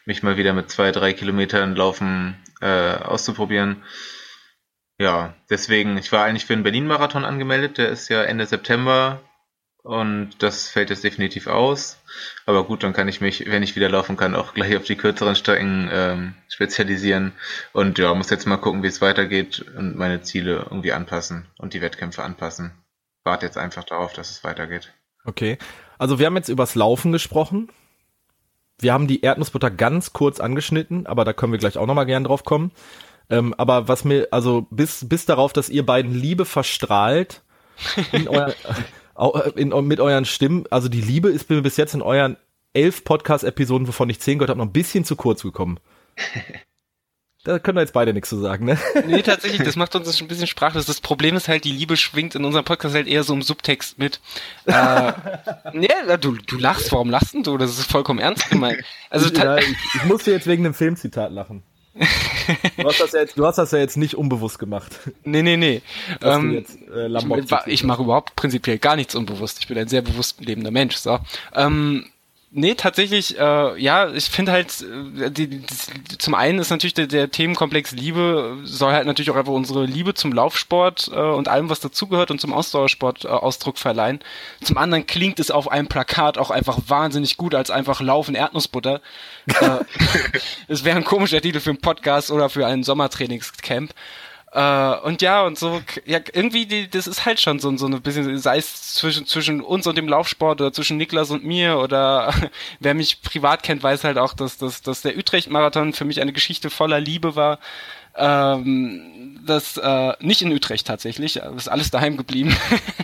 mich 0.04 0.22
mal 0.22 0.36
wieder 0.36 0.52
mit 0.52 0.70
zwei, 0.70 0.92
drei 0.92 1.12
Kilometern 1.12 1.74
Laufen 1.74 2.36
äh, 2.60 2.94
auszuprobieren. 2.94 3.82
Ja, 4.98 5.34
deswegen, 5.50 5.98
ich 5.98 6.12
war 6.12 6.24
eigentlich 6.24 6.46
für 6.46 6.54
den 6.54 6.62
Berlin-Marathon 6.62 7.24
angemeldet, 7.24 7.78
der 7.78 7.88
ist 7.88 8.08
ja 8.08 8.22
Ende 8.22 8.46
September 8.46 9.20
und 9.84 10.42
das 10.42 10.70
fällt 10.70 10.88
jetzt 10.88 11.04
definitiv 11.04 11.46
aus. 11.46 11.98
Aber 12.46 12.64
gut, 12.64 12.82
dann 12.82 12.94
kann 12.94 13.06
ich 13.06 13.20
mich, 13.20 13.44
wenn 13.44 13.62
ich 13.62 13.76
wieder 13.76 13.90
laufen 13.90 14.16
kann, 14.16 14.34
auch 14.34 14.54
gleich 14.54 14.74
auf 14.78 14.84
die 14.84 14.96
kürzeren 14.96 15.36
Strecken 15.36 15.90
ähm, 15.92 16.34
spezialisieren. 16.48 17.34
Und 17.74 17.98
ja, 17.98 18.14
muss 18.14 18.30
jetzt 18.30 18.46
mal 18.46 18.56
gucken, 18.56 18.82
wie 18.82 18.86
es 18.86 19.02
weitergeht 19.02 19.62
und 19.76 19.94
meine 19.94 20.22
Ziele 20.22 20.66
irgendwie 20.70 20.92
anpassen 20.92 21.46
und 21.58 21.74
die 21.74 21.82
Wettkämpfe 21.82 22.22
anpassen. 22.22 22.72
Warte 23.24 23.44
jetzt 23.44 23.58
einfach 23.58 23.84
darauf, 23.84 24.14
dass 24.14 24.30
es 24.30 24.42
weitergeht. 24.42 24.94
Okay. 25.26 25.58
Also 25.98 26.18
wir 26.18 26.26
haben 26.26 26.36
jetzt 26.36 26.48
übers 26.48 26.74
Laufen 26.74 27.12
gesprochen. 27.12 27.68
Wir 28.78 28.94
haben 28.94 29.06
die 29.06 29.20
Erdnussbutter 29.20 29.70
ganz 29.70 30.14
kurz 30.14 30.40
angeschnitten, 30.40 31.06
aber 31.06 31.26
da 31.26 31.34
können 31.34 31.52
wir 31.52 31.58
gleich 31.58 31.76
auch 31.76 31.86
nochmal 31.86 32.06
gern 32.06 32.24
drauf 32.24 32.44
kommen. 32.44 32.72
Ähm, 33.28 33.52
aber 33.58 33.86
was 33.86 34.04
mir, 34.04 34.28
also 34.30 34.66
bis, 34.70 35.06
bis 35.06 35.26
darauf, 35.26 35.52
dass 35.52 35.68
ihr 35.68 35.84
beiden 35.84 36.14
Liebe 36.14 36.46
verstrahlt 36.46 37.42
in 38.12 38.28
euer, 38.28 38.54
in, 39.56 39.68
mit 39.86 40.00
euren 40.00 40.24
Stimmen, 40.24 40.64
also 40.70 40.88
die 40.88 41.00
Liebe 41.00 41.28
ist 41.28 41.48
mir 41.50 41.62
bis 41.62 41.76
jetzt 41.76 41.94
in 41.94 42.02
euren 42.02 42.36
elf 42.72 43.04
Podcast-Episoden, 43.04 43.86
wovon 43.86 44.10
ich 44.10 44.20
zehn 44.20 44.38
gehört 44.38 44.50
habe, 44.50 44.58
noch 44.58 44.66
ein 44.66 44.72
bisschen 44.72 45.04
zu 45.04 45.16
kurz 45.16 45.42
gekommen. 45.42 45.78
Da 47.44 47.58
können 47.58 47.76
wir 47.76 47.82
jetzt 47.82 47.92
beide 47.92 48.14
nichts 48.14 48.30
zu 48.30 48.38
sagen, 48.38 48.64
ne? 48.64 48.78
Nee, 49.06 49.20
tatsächlich, 49.20 49.62
das 49.62 49.76
macht 49.76 49.94
uns 49.94 50.18
ein 50.18 50.28
bisschen 50.28 50.46
sprachlos. 50.46 50.86
Das 50.86 51.02
Problem 51.02 51.36
ist 51.36 51.46
halt, 51.46 51.64
die 51.64 51.72
Liebe 51.72 51.98
schwingt 51.98 52.34
in 52.34 52.42
unserem 52.42 52.64
Podcast 52.64 52.94
halt 52.94 53.06
eher 53.06 53.22
so 53.22 53.34
im 53.34 53.42
Subtext 53.42 53.98
mit. 53.98 54.18
Äh, 54.64 55.12
nee, 55.74 55.88
du, 56.22 56.38
du 56.38 56.56
lachst, 56.56 56.90
warum 56.90 57.10
lachst 57.10 57.34
du? 57.34 57.58
Das 57.58 57.78
ist 57.78 57.90
vollkommen 57.90 58.18
ernst 58.18 58.48
gemeint. 58.48 58.82
Also, 59.10 59.28
ja, 59.28 59.58
ich, 59.58 59.76
ich 59.94 60.04
musste 60.04 60.30
jetzt 60.30 60.46
wegen 60.46 60.64
einem 60.64 60.72
Filmzitat 60.72 61.32
lachen. 61.32 61.62
Du 61.94 62.88
hast, 62.88 63.00
das 63.00 63.12
ja 63.12 63.20
jetzt, 63.20 63.38
du 63.38 63.46
hast 63.46 63.56
das 63.56 63.70
ja 63.70 63.78
jetzt 63.78 63.96
nicht 63.96 64.16
unbewusst 64.16 64.58
gemacht. 64.58 64.98
Nee, 65.24 65.42
nee, 65.42 65.56
nee. 65.56 65.82
Ähm, 66.22 66.52
jetzt, 66.52 66.76
äh, 66.94 67.06
ich, 67.06 67.52
ich 67.66 67.84
mache 67.84 68.02
überhaupt 68.02 68.36
prinzipiell 68.36 68.78
gar 68.78 68.96
nichts 68.96 69.14
unbewusst. 69.14 69.58
Ich 69.60 69.68
bin 69.68 69.78
ein 69.78 69.88
sehr 69.88 70.02
bewusst 70.02 70.44
lebender 70.44 70.70
Mensch. 70.70 70.96
So. 70.96 71.18
Ähm, 71.54 72.06
Nee, 72.56 72.76
tatsächlich, 72.76 73.36
äh, 73.36 73.82
ja, 73.82 74.12
ich 74.12 74.26
finde 74.26 74.52
halt, 74.52 74.80
äh, 75.20 75.28
die, 75.28 75.48
die, 75.48 76.18
zum 76.18 76.36
einen 76.36 76.60
ist 76.60 76.70
natürlich 76.70 76.94
der, 76.94 77.08
der 77.08 77.28
Themenkomplex 77.28 77.90
Liebe, 77.90 78.58
soll 78.62 78.92
halt 78.92 79.08
natürlich 79.08 79.30
auch 79.30 79.34
einfach 79.34 79.52
unsere 79.52 79.84
Liebe 79.84 80.14
zum 80.14 80.32
Laufsport 80.32 81.10
äh, 81.12 81.18
und 81.18 81.48
allem, 81.48 81.68
was 81.68 81.80
dazugehört 81.80 82.30
und 82.30 82.40
zum 82.40 82.52
Ausdauersport 82.52 83.24
äh, 83.24 83.28
Ausdruck 83.28 83.76
verleihen. 83.76 84.20
Zum 84.62 84.78
anderen 84.78 85.04
klingt 85.04 85.40
es 85.40 85.50
auf 85.50 85.68
einem 85.68 85.88
Plakat 85.88 86.38
auch 86.38 86.52
einfach 86.52 86.78
wahnsinnig 86.86 87.38
gut 87.38 87.56
als 87.56 87.72
einfach 87.72 88.00
Laufen 88.00 88.36
Erdnussbutter. 88.36 89.00
äh, 89.46 89.80
es 90.68 90.84
wäre 90.84 90.96
ein 90.96 91.04
komischer 91.04 91.40
Titel 91.40 91.58
für 91.58 91.70
einen 91.70 91.80
Podcast 91.80 92.30
oder 92.30 92.48
für 92.50 92.68
ein 92.68 92.84
Sommertrainingscamp. 92.84 93.92
Äh, 94.54 94.96
und 95.00 95.20
ja, 95.20 95.42
und 95.42 95.58
so, 95.58 95.82
ja, 96.06 96.20
irgendwie, 96.32 96.64
die, 96.64 96.88
das 96.88 97.08
ist 97.08 97.26
halt 97.26 97.40
schon 97.40 97.58
so, 97.58 97.76
so 97.76 97.86
ein 97.86 98.00
bisschen, 98.02 98.38
sei 98.38 98.58
es 98.58 98.94
zwischen, 98.94 99.26
zwischen 99.26 99.60
uns 99.60 99.84
und 99.88 99.98
dem 99.98 100.06
Laufsport 100.06 100.60
oder 100.60 100.72
zwischen 100.72 100.96
Niklas 100.96 101.32
und 101.32 101.44
mir 101.44 101.78
oder 101.78 102.32
wer 102.78 102.94
mich 102.94 103.20
privat 103.22 103.64
kennt, 103.64 103.82
weiß 103.82 104.04
halt 104.04 104.16
auch, 104.16 104.32
dass, 104.32 104.56
dass, 104.56 104.80
dass 104.80 105.02
der 105.02 105.18
Utrecht-Marathon 105.18 105.92
für 105.92 106.04
mich 106.04 106.20
eine 106.20 106.32
Geschichte 106.32 106.70
voller 106.70 107.00
Liebe 107.00 107.34
war. 107.34 107.58
Ähm, 108.16 109.40
das 109.44 109.76
äh, 109.76 110.12
nicht 110.20 110.40
in 110.40 110.52
Utrecht 110.52 110.86
tatsächlich, 110.86 111.34
ist 111.34 111.68
alles 111.68 111.90
daheim 111.90 112.16
geblieben. 112.16 112.56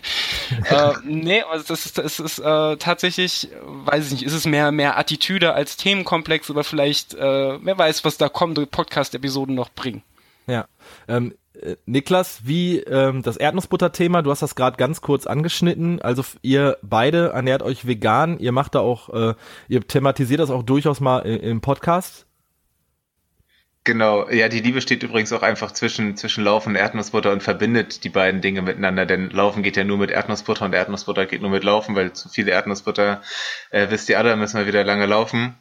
äh, 0.70 0.92
nee, 1.02 1.42
also 1.42 1.64
das 1.66 1.84
ist, 1.84 1.98
das 1.98 2.20
ist 2.20 2.38
äh, 2.38 2.76
tatsächlich, 2.76 3.48
weiß 3.64 4.06
ich 4.06 4.12
nicht, 4.12 4.22
ist 4.22 4.34
es 4.34 4.46
mehr 4.46 4.70
mehr 4.70 4.96
Attitüde 4.96 5.52
als 5.52 5.76
Themenkomplex 5.76 6.48
oder 6.48 6.62
vielleicht, 6.62 7.14
äh, 7.14 7.58
wer 7.64 7.76
weiß, 7.76 8.04
was 8.04 8.18
da 8.18 8.28
kommende 8.28 8.66
Podcast-Episoden 8.66 9.56
noch 9.56 9.70
bringen. 9.70 10.04
Ja. 10.50 10.66
Ähm, 11.06 11.34
äh, 11.54 11.76
Niklas, 11.86 12.40
wie 12.44 12.78
ähm, 12.78 13.22
das 13.22 13.36
Erdnussbutter-Thema, 13.36 14.22
du 14.22 14.30
hast 14.30 14.42
das 14.42 14.54
gerade 14.54 14.76
ganz 14.76 15.00
kurz 15.00 15.26
angeschnitten. 15.26 16.02
Also 16.02 16.24
ihr 16.42 16.78
beide 16.82 17.28
ernährt 17.28 17.62
euch 17.62 17.86
vegan, 17.86 18.38
ihr 18.38 18.52
macht 18.52 18.74
da 18.74 18.80
auch, 18.80 19.08
äh, 19.10 19.34
ihr 19.68 19.86
thematisiert 19.86 20.40
das 20.40 20.50
auch 20.50 20.62
durchaus 20.62 21.00
mal 21.00 21.20
im 21.20 21.60
Podcast. 21.60 22.26
Genau, 23.84 24.28
ja, 24.28 24.48
die 24.50 24.60
Liebe 24.60 24.82
steht 24.82 25.02
übrigens 25.02 25.32
auch 25.32 25.42
einfach 25.42 25.72
zwischen, 25.72 26.14
zwischen 26.14 26.44
Laufen 26.44 26.70
und 26.70 26.76
Erdnussbutter 26.76 27.32
und 27.32 27.42
verbindet 27.42 28.04
die 28.04 28.10
beiden 28.10 28.42
Dinge 28.42 28.60
miteinander, 28.60 29.06
denn 29.06 29.30
Laufen 29.30 29.62
geht 29.62 29.76
ja 29.78 29.84
nur 29.84 29.96
mit 29.96 30.10
Erdnussbutter 30.10 30.66
und 30.66 30.74
Erdnussbutter 30.74 31.24
geht 31.24 31.40
nur 31.40 31.50
mit 31.50 31.64
Laufen, 31.64 31.96
weil 31.96 32.12
zu 32.12 32.28
viele 32.28 32.50
Erdnussbutter, 32.50 33.22
äh, 33.70 33.88
wisst 33.88 34.10
ihr 34.10 34.18
alle, 34.18 34.36
müssen 34.36 34.58
wir 34.58 34.66
wieder 34.66 34.84
lange 34.84 35.06
laufen. 35.06 35.56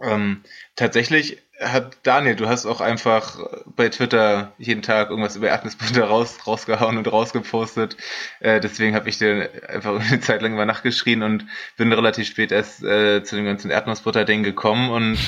Ähm, 0.00 0.42
tatsächlich 0.76 1.42
hat 1.60 1.98
Daniel, 2.04 2.36
du 2.36 2.48
hast 2.48 2.66
auch 2.66 2.80
einfach 2.80 3.40
bei 3.66 3.88
Twitter 3.88 4.52
jeden 4.58 4.82
Tag 4.82 5.10
irgendwas 5.10 5.34
über 5.34 5.48
Erdnussbutter 5.48 6.04
raus, 6.04 6.46
rausgehauen 6.46 6.96
und 6.98 7.10
rausgepostet. 7.10 7.96
Äh, 8.40 8.60
deswegen 8.60 8.94
habe 8.94 9.08
ich 9.08 9.18
dir 9.18 9.50
einfach 9.68 10.00
eine 10.10 10.20
Zeit 10.20 10.42
lang 10.42 10.54
über 10.54 10.66
nachgeschrien 10.66 11.22
und 11.22 11.46
bin 11.76 11.92
relativ 11.92 12.28
spät 12.28 12.52
erst 12.52 12.82
äh, 12.84 13.24
zu 13.24 13.36
dem 13.36 13.44
ganzen 13.44 13.70
Erdnussbutter-Ding 13.70 14.44
gekommen 14.44 14.90
und 14.90 15.18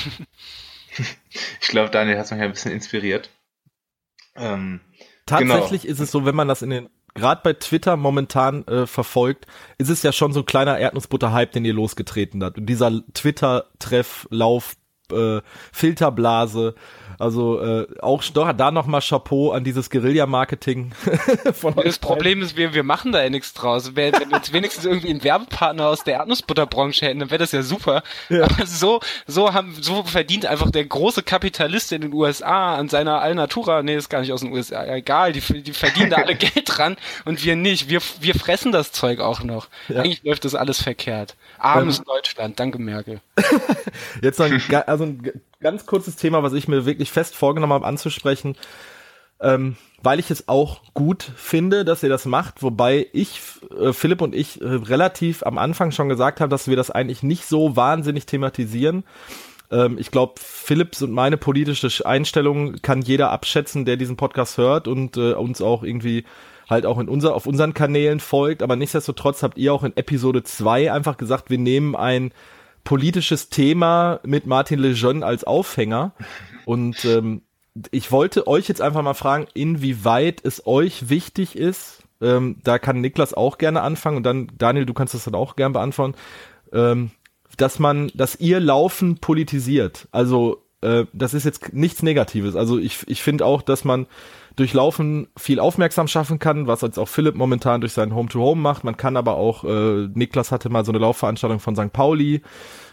ich 1.61 1.67
glaube, 1.67 1.89
Daniel 1.89 2.17
hat 2.17 2.31
mich 2.31 2.41
ein 2.41 2.51
bisschen 2.51 2.71
inspiriert. 2.71 3.29
Ähm, 4.35 4.79
Tatsächlich 5.25 5.83
genau. 5.83 5.93
ist 5.93 5.99
es 5.99 6.11
so, 6.11 6.25
wenn 6.25 6.35
man 6.35 6.47
das 6.47 6.61
in 6.61 6.69
den 6.71 6.89
gerade 7.13 7.41
bei 7.43 7.53
Twitter 7.53 7.97
momentan 7.97 8.65
äh, 8.67 8.87
verfolgt, 8.87 9.47
ist 9.77 9.89
es 9.89 10.03
ja 10.03 10.11
schon 10.11 10.33
so 10.33 10.41
ein 10.41 10.45
kleiner 10.45 10.77
Erdnussbutter-Hype, 10.77 11.51
den 11.51 11.65
ihr 11.65 11.73
losgetreten 11.73 12.43
habt. 12.43 12.57
Und 12.57 12.65
dieser 12.65 12.91
Twitter-Treff, 13.13 14.27
Lauf, 14.29 14.75
äh, 15.11 15.41
Filterblase. 15.71 16.75
Also 17.21 17.61
äh, 17.61 17.87
auch 18.01 18.23
doch, 18.33 18.51
da 18.51 18.71
nochmal 18.71 19.01
Chapeau 19.01 19.51
an 19.51 19.63
dieses 19.63 19.91
Guerilla-Marketing 19.91 20.91
von. 21.53 21.75
Das 21.75 21.99
Problem 21.99 22.41
ist, 22.41 22.57
wir, 22.57 22.73
wir 22.73 22.81
machen 22.81 23.11
da 23.11 23.21
ja 23.21 23.29
nichts 23.29 23.53
draus. 23.53 23.95
Wenn, 23.95 24.13
wenn 24.13 24.31
wir 24.31 24.37
jetzt 24.37 24.53
wenigstens 24.53 24.85
irgendwie 24.85 25.11
einen 25.11 25.23
Werbepartner 25.23 25.87
aus 25.87 26.03
der 26.03 26.15
Erdnussbutterbranche 26.15 27.05
hätten, 27.05 27.19
dann 27.19 27.29
wäre 27.29 27.37
das 27.37 27.51
ja 27.51 27.61
super. 27.61 28.01
Ja. 28.29 28.45
Aber 28.45 28.65
so, 28.65 29.01
so 29.27 29.53
haben, 29.53 29.75
so 29.79 30.03
verdient 30.03 30.47
einfach 30.47 30.71
der 30.71 30.83
große 30.83 31.21
Kapitalist 31.21 31.91
in 31.91 32.01
den 32.01 32.11
USA 32.11 32.75
an 32.75 32.89
seiner 32.89 33.21
Alnatura, 33.21 33.83
nee, 33.83 33.95
ist 33.95 34.09
gar 34.09 34.21
nicht 34.21 34.33
aus 34.33 34.41
den 34.41 34.51
USA, 34.51 34.83
egal, 34.85 35.31
die, 35.31 35.41
die 35.61 35.73
verdienen 35.73 36.09
da 36.09 36.17
alle 36.17 36.33
Geld 36.41 36.63
dran 36.65 36.97
und 37.25 37.45
wir 37.45 37.55
nicht. 37.55 37.87
Wir, 37.87 38.01
wir 38.19 38.33
fressen 38.33 38.71
das 38.71 38.93
Zeug 38.93 39.19
auch 39.19 39.43
noch. 39.43 39.67
Ja. 39.89 40.01
Eigentlich 40.01 40.23
läuft 40.23 40.43
das 40.43 40.55
alles 40.55 40.81
verkehrt. 40.81 41.35
Armes 41.59 41.99
ähm, 41.99 42.05
Deutschland, 42.05 42.59
danke 42.59 42.79
Merkel. 42.79 43.21
Jetzt 44.23 44.39
noch 44.39 44.47
ein, 44.47 44.61
also 45.01 45.13
ein 45.13 45.41
ganz 45.59 45.85
kurzes 45.85 46.15
Thema, 46.15 46.43
was 46.43 46.53
ich 46.53 46.67
mir 46.67 46.85
wirklich 46.85 47.11
fest 47.11 47.35
vorgenommen 47.35 47.73
habe 47.73 47.85
anzusprechen, 47.85 48.55
ähm, 49.39 49.75
weil 50.03 50.19
ich 50.19 50.29
es 50.29 50.47
auch 50.47 50.81
gut 50.93 51.31
finde, 51.35 51.83
dass 51.83 52.03
ihr 52.03 52.09
das 52.09 52.25
macht, 52.25 52.61
wobei 52.61 53.07
ich, 53.13 53.41
äh, 53.79 53.93
Philipp 53.93 54.21
und 54.21 54.35
ich 54.35 54.61
äh, 54.61 54.65
relativ 54.65 55.43
am 55.43 55.57
Anfang 55.57 55.91
schon 55.91 56.09
gesagt 56.09 56.39
haben, 56.41 56.49
dass 56.49 56.67
wir 56.67 56.75
das 56.75 56.91
eigentlich 56.91 57.23
nicht 57.23 57.45
so 57.45 57.75
wahnsinnig 57.75 58.25
thematisieren. 58.25 59.03
Ähm, 59.71 59.97
ich 59.97 60.11
glaube, 60.11 60.33
Philipps 60.37 61.01
und 61.01 61.11
meine 61.11 61.37
politische 61.37 62.05
Einstellung 62.05 62.75
kann 62.81 63.01
jeder 63.01 63.31
abschätzen, 63.31 63.85
der 63.85 63.97
diesen 63.97 64.17
Podcast 64.17 64.57
hört 64.57 64.87
und 64.87 65.17
äh, 65.17 65.33
uns 65.33 65.61
auch 65.61 65.83
irgendwie 65.83 66.25
halt 66.69 66.85
auch 66.85 66.99
in 66.99 67.09
unser, 67.09 67.35
auf 67.35 67.47
unseren 67.47 67.73
Kanälen 67.73 68.19
folgt, 68.19 68.63
aber 68.63 68.75
nichtsdestotrotz 68.75 69.43
habt 69.43 69.57
ihr 69.57 69.73
auch 69.73 69.83
in 69.83 69.97
Episode 69.97 70.43
2 70.43 70.91
einfach 70.91 71.17
gesagt, 71.17 71.49
wir 71.49 71.57
nehmen 71.57 71.95
ein 71.95 72.31
politisches 72.83 73.49
Thema 73.49 74.19
mit 74.23 74.45
Martin 74.45 74.79
Lejeune 74.79 75.25
als 75.25 75.43
Aufhänger 75.43 76.13
und 76.65 77.05
ähm, 77.05 77.41
ich 77.91 78.11
wollte 78.11 78.47
euch 78.47 78.67
jetzt 78.67 78.81
einfach 78.81 79.01
mal 79.01 79.13
fragen, 79.13 79.47
inwieweit 79.53 80.43
es 80.43 80.67
euch 80.67 81.09
wichtig 81.09 81.55
ist, 81.55 82.03
ähm, 82.21 82.57
da 82.63 82.79
kann 82.79 83.01
Niklas 83.01 83.33
auch 83.33 83.57
gerne 83.57 83.81
anfangen 83.81 84.17
und 84.17 84.23
dann, 84.23 84.51
Daniel, 84.57 84.85
du 84.85 84.93
kannst 84.93 85.13
das 85.13 85.23
dann 85.23 85.35
auch 85.35 85.55
gerne 85.55 85.73
beantworten, 85.73 86.15
ähm, 86.71 87.11
dass 87.57 87.79
man, 87.79 88.11
dass 88.13 88.39
ihr 88.39 88.59
Laufen 88.59 89.17
politisiert. 89.17 90.07
Also 90.11 90.63
äh, 90.81 91.05
das 91.13 91.33
ist 91.33 91.45
jetzt 91.45 91.73
nichts 91.73 92.03
Negatives. 92.03 92.55
Also 92.55 92.77
ich, 92.77 92.99
ich 93.07 93.21
finde 93.21 93.45
auch, 93.45 93.61
dass 93.61 93.83
man 93.83 94.07
durch 94.55 94.73
Laufen 94.73 95.27
viel 95.37 95.59
aufmerksam 95.59 96.07
schaffen 96.07 96.39
kann, 96.39 96.67
was 96.67 96.81
jetzt 96.81 96.99
auch 96.99 97.07
Philipp 97.07 97.35
momentan 97.35 97.81
durch 97.81 97.93
sein 97.93 98.13
Home-to-Home 98.13 98.59
-Home 98.59 98.61
macht. 98.61 98.83
Man 98.83 98.97
kann 98.97 99.17
aber 99.17 99.35
auch, 99.35 99.63
äh, 99.63 100.07
Niklas 100.13 100.51
hatte 100.51 100.69
mal 100.69 100.85
so 100.85 100.91
eine 100.91 100.99
Laufveranstaltung 100.99 101.59
von 101.59 101.75
St. 101.75 101.93
Pauli, 101.93 102.41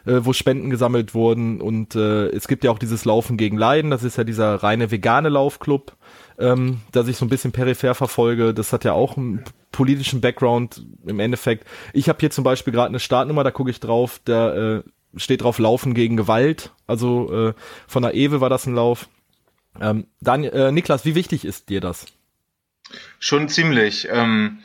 äh, 0.06 0.20
wo 0.20 0.32
Spenden 0.32 0.70
gesammelt 0.70 1.14
wurden 1.14 1.60
und 1.60 1.94
äh, 1.94 2.28
es 2.28 2.48
gibt 2.48 2.64
ja 2.64 2.70
auch 2.70 2.78
dieses 2.78 3.04
Laufen 3.04 3.36
gegen 3.36 3.56
Leiden, 3.56 3.90
das 3.90 4.04
ist 4.04 4.16
ja 4.16 4.24
dieser 4.24 4.56
reine 4.62 4.90
vegane 4.90 5.28
Laufclub, 5.28 5.96
ähm, 6.38 6.80
das 6.92 7.08
ich 7.08 7.16
so 7.16 7.24
ein 7.24 7.30
bisschen 7.30 7.52
peripher 7.52 7.94
verfolge. 7.94 8.54
Das 8.54 8.72
hat 8.72 8.84
ja 8.84 8.92
auch 8.92 9.16
einen 9.16 9.44
politischen 9.72 10.20
Background 10.20 10.86
im 11.06 11.20
Endeffekt. 11.20 11.66
Ich 11.92 12.08
habe 12.08 12.18
hier 12.20 12.30
zum 12.30 12.44
Beispiel 12.44 12.72
gerade 12.72 12.88
eine 12.88 13.00
Startnummer, 13.00 13.44
da 13.44 13.50
gucke 13.50 13.70
ich 13.70 13.80
drauf, 13.80 14.20
da 14.24 14.76
äh, 14.76 14.82
steht 15.16 15.42
drauf 15.42 15.58
Laufen 15.58 15.94
gegen 15.94 16.16
Gewalt. 16.16 16.72
Also 16.86 17.32
äh, 17.32 17.54
von 17.86 18.02
der 18.02 18.14
Ewe 18.14 18.40
war 18.40 18.50
das 18.50 18.66
ein 18.66 18.74
Lauf. 18.74 19.08
Ähm, 19.80 20.06
dann, 20.20 20.44
äh, 20.44 20.72
Niklas, 20.72 21.04
wie 21.04 21.14
wichtig 21.14 21.44
ist 21.44 21.68
dir 21.68 21.80
das? 21.80 22.06
Schon 23.18 23.48
ziemlich. 23.48 24.08
Ähm, 24.10 24.58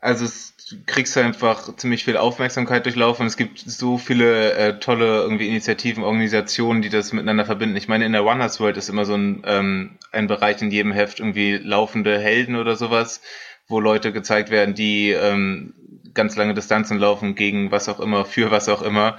also 0.00 0.24
es, 0.24 0.54
du 0.70 0.76
kriegst 0.86 1.16
einfach 1.16 1.76
ziemlich 1.76 2.04
viel 2.04 2.16
Aufmerksamkeit 2.16 2.84
durchlaufen. 2.84 3.26
Es 3.26 3.36
gibt 3.36 3.58
so 3.58 3.98
viele 3.98 4.52
äh, 4.52 4.78
tolle 4.78 5.22
irgendwie 5.22 5.48
Initiativen, 5.48 6.04
Organisationen, 6.04 6.82
die 6.82 6.88
das 6.88 7.12
miteinander 7.12 7.44
verbinden. 7.44 7.76
Ich 7.76 7.88
meine, 7.88 8.06
in 8.06 8.12
der 8.12 8.22
Runners 8.22 8.60
World 8.60 8.76
ist 8.76 8.88
immer 8.88 9.04
so 9.04 9.14
ein, 9.14 9.42
ähm, 9.46 9.98
ein 10.12 10.26
Bereich 10.26 10.62
in 10.62 10.70
jedem 10.70 10.92
Heft 10.92 11.20
irgendwie 11.20 11.56
laufende 11.56 12.18
Helden 12.18 12.56
oder 12.56 12.76
sowas, 12.76 13.20
wo 13.68 13.80
Leute 13.80 14.12
gezeigt 14.12 14.50
werden, 14.50 14.74
die 14.74 15.10
ähm, 15.10 15.74
ganz 16.14 16.36
lange 16.36 16.54
Distanzen 16.54 16.98
laufen 16.98 17.34
gegen 17.34 17.70
was 17.70 17.88
auch 17.88 18.00
immer, 18.00 18.24
für 18.24 18.50
was 18.50 18.68
auch 18.68 18.82
immer. 18.82 19.18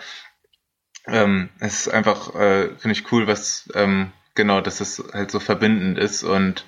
Ähm, 1.07 1.49
es 1.59 1.87
ist 1.87 1.93
einfach, 1.93 2.35
äh, 2.35 2.69
finde 2.77 2.91
ich 2.91 3.11
cool, 3.11 3.27
was 3.27 3.69
ähm, 3.75 4.11
genau, 4.35 4.61
dass 4.61 4.81
es 4.81 5.03
halt 5.13 5.31
so 5.31 5.39
verbindend 5.39 5.97
ist 5.97 6.23
und 6.23 6.65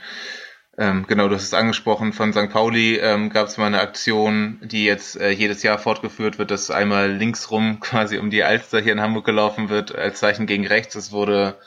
ähm, 0.75 1.05
genau, 1.07 1.27
du 1.27 1.35
hast 1.35 1.43
es 1.43 1.53
angesprochen, 1.53 2.13
von 2.13 2.33
St. 2.33 2.49
Pauli 2.49 2.95
ähm, 2.97 3.29
gab 3.29 3.47
es 3.47 3.57
mal 3.57 3.67
eine 3.67 3.81
Aktion, 3.81 4.59
die 4.63 4.85
jetzt 4.85 5.15
äh, 5.15 5.29
jedes 5.29 5.61
Jahr 5.61 5.77
fortgeführt 5.77 6.39
wird, 6.39 6.49
dass 6.49 6.71
einmal 6.71 7.11
linksrum 7.11 7.79
quasi 7.81 8.17
um 8.17 8.31
die 8.31 8.43
Alster 8.43 8.81
hier 8.81 8.93
in 8.93 9.01
Hamburg 9.01 9.25
gelaufen 9.25 9.69
wird, 9.69 9.93
als 9.95 10.19
Zeichen 10.19 10.47
gegen 10.47 10.65
rechts. 10.65 10.95
Es 10.95 11.11
wurde 11.11 11.59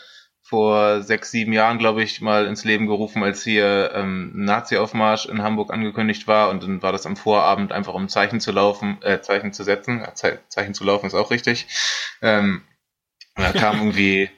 vor 0.42 1.02
sechs, 1.02 1.30
sieben 1.30 1.52
Jahren, 1.52 1.78
glaube 1.78 2.02
ich, 2.02 2.20
mal 2.20 2.46
ins 2.46 2.64
Leben 2.64 2.86
gerufen, 2.86 3.22
als 3.22 3.44
hier 3.44 3.92
ähm, 3.94 4.32
Nazi-Aufmarsch 4.34 5.26
in 5.26 5.42
Hamburg 5.42 5.72
angekündigt 5.72 6.26
war 6.26 6.50
und 6.50 6.62
dann 6.62 6.82
war 6.82 6.92
das 6.92 7.06
am 7.06 7.16
Vorabend 7.16 7.72
einfach 7.72 7.94
um 7.94 8.08
Zeichen 8.08 8.40
zu 8.40 8.52
laufen, 8.52 8.98
äh, 9.02 9.20
Zeichen 9.20 9.52
zu 9.52 9.62
setzen. 9.64 10.04
Ze 10.14 10.40
Zeichen 10.48 10.74
zu 10.74 10.84
laufen 10.84 11.06
ist 11.06 11.14
auch 11.14 11.30
richtig. 11.30 11.66
Ähm, 12.22 12.62
da 13.36 13.52
kamen 13.52 13.80
irgendwie 13.82 14.30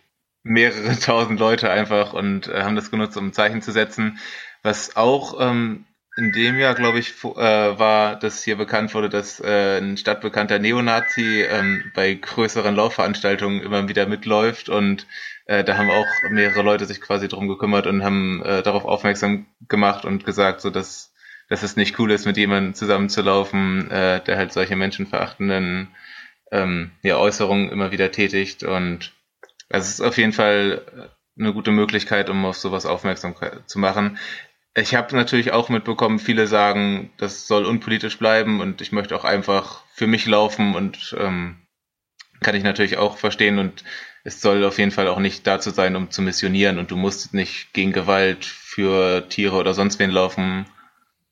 mehrere 0.48 0.98
tausend 1.00 1.38
Leute 1.38 1.70
einfach 1.70 2.12
und 2.12 2.48
äh, 2.48 2.62
haben 2.62 2.76
das 2.76 2.90
genutzt, 2.90 3.16
um 3.16 3.32
Zeichen 3.32 3.62
zu 3.62 3.72
setzen. 3.72 4.18
Was 4.62 4.96
auch 4.96 5.40
ähm, 5.40 5.84
in 6.16 6.32
dem 6.32 6.58
Jahr, 6.58 6.74
glaube 6.74 6.98
ich, 6.98 7.14
äh, 7.22 7.78
war, 7.78 8.16
dass 8.16 8.42
hier 8.42 8.56
bekannt 8.56 8.92
wurde, 8.92 9.08
dass 9.08 9.38
äh, 9.38 9.78
ein 9.78 9.96
stadtbekannter 9.96 10.58
Neonazi 10.58 11.42
ähm, 11.42 11.92
bei 11.94 12.14
größeren 12.14 12.74
Laufveranstaltungen 12.74 13.62
immer 13.62 13.88
wieder 13.88 14.06
mitläuft 14.06 14.68
und 14.68 15.06
äh, 15.46 15.62
da 15.62 15.78
haben 15.78 15.90
auch 15.90 16.06
mehrere 16.30 16.62
Leute 16.62 16.86
sich 16.86 17.00
quasi 17.00 17.28
drum 17.28 17.46
gekümmert 17.46 17.86
und 17.86 18.02
haben 18.02 18.42
äh, 18.42 18.62
darauf 18.62 18.84
aufmerksam 18.84 19.46
gemacht 19.68 20.04
und 20.04 20.24
gesagt, 20.24 20.60
so 20.60 20.70
dass, 20.70 21.14
dass 21.48 21.62
es 21.62 21.76
nicht 21.76 21.98
cool 22.00 22.10
ist, 22.10 22.26
mit 22.26 22.36
jemandem 22.36 22.74
zusammenzulaufen, 22.74 23.88
äh, 23.90 24.22
der 24.22 24.36
halt 24.38 24.52
solche 24.52 24.74
menschenverachtenden 24.74 25.94
ähm, 26.50 26.90
ja, 27.02 27.16
Äußerungen 27.16 27.70
immer 27.70 27.92
wieder 27.92 28.10
tätigt 28.10 28.64
und 28.64 29.12
es 29.68 29.88
ist 29.88 30.00
auf 30.00 30.16
jeden 30.18 30.32
Fall 30.32 31.12
eine 31.38 31.52
gute 31.52 31.70
Möglichkeit, 31.70 32.30
um 32.30 32.44
auf 32.44 32.56
sowas 32.56 32.86
aufmerksam 32.86 33.34
zu 33.66 33.78
machen. 33.78 34.18
Ich 34.74 34.94
habe 34.94 35.14
natürlich 35.16 35.52
auch 35.52 35.68
mitbekommen, 35.68 36.18
viele 36.18 36.46
sagen, 36.46 37.10
das 37.16 37.46
soll 37.46 37.64
unpolitisch 37.64 38.18
bleiben 38.18 38.60
und 38.60 38.80
ich 38.80 38.92
möchte 38.92 39.16
auch 39.16 39.24
einfach 39.24 39.84
für 39.92 40.06
mich 40.06 40.26
laufen 40.26 40.74
und 40.74 41.16
ähm, 41.18 41.66
kann 42.40 42.54
ich 42.54 42.62
natürlich 42.62 42.96
auch 42.96 43.18
verstehen 43.18 43.58
und 43.58 43.84
es 44.24 44.40
soll 44.40 44.64
auf 44.64 44.78
jeden 44.78 44.90
Fall 44.90 45.08
auch 45.08 45.18
nicht 45.18 45.46
dazu 45.46 45.70
sein, 45.70 45.96
um 45.96 46.10
zu 46.10 46.22
missionieren 46.22 46.78
und 46.78 46.90
du 46.90 46.96
musst 46.96 47.34
nicht 47.34 47.72
gegen 47.72 47.92
Gewalt 47.92 48.44
für 48.44 49.28
Tiere 49.28 49.56
oder 49.56 49.74
sonst 49.74 49.98
wen 49.98 50.10
laufen. 50.10 50.66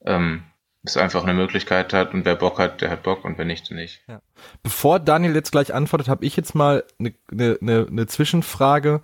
Ähm, 0.04 0.42
es 0.86 0.96
einfach 0.96 1.22
eine 1.22 1.34
Möglichkeit 1.34 1.92
hat 1.92 2.14
und 2.14 2.24
wer 2.24 2.36
Bock 2.36 2.58
hat, 2.58 2.80
der 2.80 2.90
hat 2.90 3.02
Bock 3.02 3.24
und 3.24 3.38
wer 3.38 3.44
nicht, 3.44 3.68
der 3.68 3.76
nicht. 3.76 4.02
Ja. 4.08 4.20
Bevor 4.62 5.00
Daniel 5.00 5.34
jetzt 5.34 5.52
gleich 5.52 5.74
antwortet, 5.74 6.08
habe 6.08 6.24
ich 6.24 6.36
jetzt 6.36 6.54
mal 6.54 6.84
eine 6.98 7.14
ne, 7.30 7.58
ne, 7.60 7.86
ne 7.90 8.06
Zwischenfrage. 8.06 9.00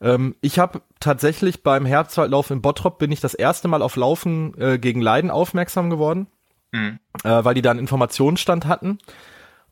Ähm, 0.00 0.34
ich 0.40 0.58
habe 0.58 0.82
tatsächlich 1.00 1.62
beim 1.62 1.86
Herbstwaldlauf 1.86 2.50
in 2.50 2.62
Bottrop 2.62 2.98
bin 2.98 3.12
ich 3.12 3.20
das 3.20 3.34
erste 3.34 3.68
Mal 3.68 3.82
auf 3.82 3.96
Laufen 3.96 4.54
äh, 4.60 4.78
gegen 4.78 5.00
Leiden 5.00 5.30
aufmerksam 5.30 5.90
geworden, 5.90 6.26
mhm. 6.72 6.98
äh, 7.24 7.44
weil 7.44 7.54
die 7.54 7.62
da 7.62 7.70
einen 7.70 7.80
Informationsstand 7.80 8.66
hatten. 8.66 8.98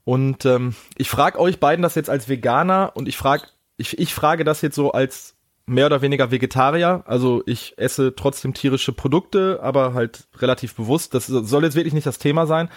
Und 0.04 0.44
ähm, 0.44 0.74
ich 0.96 1.08
frage 1.08 1.38
euch 1.38 1.60
beiden 1.60 1.82
das 1.82 1.94
jetzt 1.94 2.10
als 2.10 2.28
Veganer 2.28 2.92
und 2.94 3.08
ich 3.08 3.16
frage 3.16 3.44
ich, 3.76 3.98
ich 3.98 4.14
frage 4.14 4.44
das 4.44 4.62
jetzt 4.62 4.76
so 4.76 4.92
als 4.92 5.34
mehr 5.66 5.86
oder 5.86 6.02
weniger 6.02 6.30
Vegetarier. 6.30 7.02
Also 7.06 7.42
ich 7.46 7.74
esse 7.76 8.14
trotzdem 8.14 8.52
tierische 8.54 8.92
Produkte, 8.92 9.60
aber 9.62 9.94
halt 9.94 10.26
relativ 10.38 10.74
bewusst. 10.74 11.14
Das 11.14 11.26
soll 11.26 11.64
jetzt 11.64 11.76
wirklich 11.76 11.94
nicht 11.94 12.06
das 12.06 12.18
Thema 12.18 12.46
sein. 12.46 12.68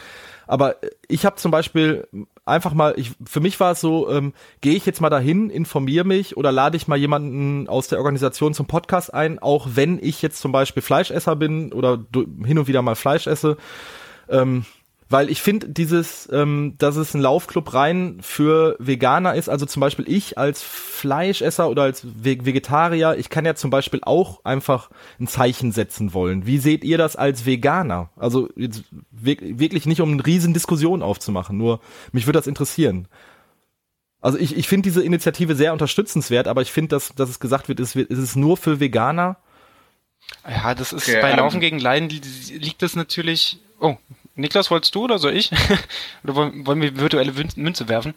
Aber 0.47 0.77
ich 1.09 1.25
habe 1.25 1.35
zum 1.35 1.51
Beispiel 1.51 2.07
einfach 2.45 2.73
mal, 2.73 2.93
ich, 2.95 3.11
für 3.25 3.41
mich 3.41 3.59
war 3.59 3.73
es 3.73 3.81
so, 3.81 4.09
ähm, 4.09 4.33
gehe 4.61 4.75
ich 4.75 4.85
jetzt 4.85 5.01
mal 5.01 5.09
dahin, 5.09 5.49
informiere 5.49 6.05
mich 6.05 6.38
oder 6.38 6.53
lade 6.53 6.77
ich 6.77 6.88
mal 6.88 6.97
jemanden 6.97 7.67
aus 7.67 7.89
der 7.89 7.99
Organisation 7.99 8.53
zum 8.53 8.65
Podcast 8.65 9.13
ein, 9.13 9.39
auch 9.39 9.67
wenn 9.73 9.99
ich 10.01 10.21
jetzt 10.21 10.39
zum 10.39 10.53
Beispiel 10.53 10.81
Fleischesser 10.81 11.35
bin 11.35 11.73
oder 11.73 11.99
hin 12.45 12.57
und 12.57 12.67
wieder 12.67 12.81
mal 12.81 12.95
Fleisch 12.95 13.27
esse. 13.27 13.57
Ähm, 14.29 14.65
weil 15.09 15.29
ich 15.29 15.41
finde 15.41 15.69
dieses, 15.69 16.27
ähm, 16.31 16.75
dass 16.77 16.97
es 16.97 17.13
ein 17.13 17.21
Laufclub 17.21 17.73
rein 17.73 18.17
für 18.21 18.75
Veganer 18.79 19.35
ist, 19.35 19.47
also 19.47 19.65
zum 19.65 19.79
Beispiel 19.79 20.05
ich 20.07 20.37
als 20.37 20.61
Fleischesser 20.61 21.69
oder 21.69 21.83
als 21.83 22.05
Vegetarier, 22.21 23.15
ich 23.17 23.29
kann 23.29 23.45
ja 23.45 23.55
zum 23.55 23.69
Beispiel 23.69 24.01
auch 24.03 24.43
einfach 24.43 24.89
ein 25.19 25.27
Zeichen 25.27 25.71
setzen 25.71 26.13
wollen. 26.13 26.45
Wie 26.45 26.57
seht 26.57 26.83
ihr 26.83 26.97
das 26.97 27.15
als 27.15 27.45
Veganer? 27.45 28.09
Also 28.17 28.49
jetzt 28.55 28.83
wirklich 29.11 29.85
nicht, 29.85 30.01
um 30.01 30.11
eine 30.11 30.25
riesen 30.25 30.53
Diskussion 30.53 31.01
aufzumachen, 31.01 31.57
nur 31.57 31.79
mich 32.11 32.27
würde 32.27 32.39
das 32.39 32.47
interessieren. 32.47 33.07
Also 34.19 34.37
ich, 34.39 34.57
ich 34.57 34.67
finde 34.67 34.89
diese 34.89 35.03
Initiative 35.03 35.55
sehr 35.55 35.73
unterstützenswert, 35.73 36.47
aber 36.47 36.61
ich 36.61 36.71
finde, 36.71 36.89
dass, 36.89 37.13
dass 37.15 37.29
es 37.29 37.39
gesagt 37.39 37.69
wird, 37.69 37.79
es, 37.79 37.95
wird, 37.95 38.11
es 38.11 38.19
ist 38.19 38.35
nur 38.35 38.57
für 38.57 38.79
Veganer. 38.79 39.37
Ja, 40.45 40.75
das 40.75 40.91
ist 40.91 41.07
okay, 41.07 41.21
bei 41.21 41.33
Laufen 41.33 41.61
gegen 41.61 41.79
Leiden 41.79 42.09
liegt 42.09 42.81
das 42.81 42.95
natürlich. 42.95 43.59
Oh, 43.79 43.95
Niklas, 44.38 44.71
wolltest 44.71 44.95
du 44.95 45.03
oder 45.03 45.19
soll 45.19 45.35
ich? 45.35 45.51
oder 46.23 46.35
wollen 46.35 46.81
wir 46.81 46.97
virtuelle 46.97 47.33
Münze 47.55 47.89
werfen? 47.89 48.13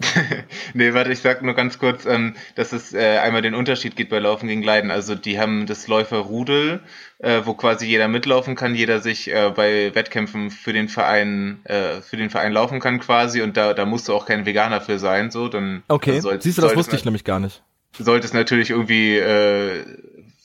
nee, 0.74 0.92
warte, 0.92 1.12
ich 1.12 1.20
sag 1.20 1.42
nur 1.42 1.54
ganz 1.54 1.78
kurz, 1.78 2.04
ähm, 2.04 2.34
dass 2.56 2.72
es 2.72 2.92
äh, 2.92 3.18
einmal 3.18 3.42
den 3.42 3.54
Unterschied 3.54 3.94
gibt 3.94 4.10
bei 4.10 4.18
Laufen 4.18 4.48
gegen 4.48 4.62
Leiden. 4.62 4.90
Also 4.90 5.14
die 5.14 5.38
haben 5.38 5.66
das 5.66 5.86
Läuferrudel, 5.86 6.80
äh, 7.18 7.42
wo 7.44 7.54
quasi 7.54 7.86
jeder 7.86 8.08
mitlaufen 8.08 8.56
kann, 8.56 8.74
jeder 8.74 9.00
sich 9.00 9.32
äh, 9.32 9.52
bei 9.54 9.94
Wettkämpfen 9.94 10.50
für 10.50 10.72
den 10.72 10.88
Verein 10.88 11.60
äh, 11.64 12.00
für 12.00 12.16
den 12.16 12.28
Verein 12.28 12.52
laufen 12.52 12.80
kann 12.80 12.98
quasi 12.98 13.40
und 13.40 13.56
da 13.56 13.72
da 13.72 13.84
musst 13.84 14.08
du 14.08 14.14
auch 14.14 14.26
kein 14.26 14.46
Veganer 14.46 14.80
für 14.80 14.98
sein, 14.98 15.30
so 15.30 15.48
dann. 15.48 15.84
Okay. 15.86 16.16
Also 16.16 16.32
Siehst 16.40 16.58
du, 16.58 16.62
das 16.62 16.74
wusste 16.74 16.96
ich 16.96 17.04
nämlich 17.04 17.24
gar 17.24 17.38
nicht. 17.38 17.62
Sollte 17.96 18.26
es 18.26 18.32
natürlich 18.32 18.70
irgendwie 18.70 19.16
äh, 19.16 19.84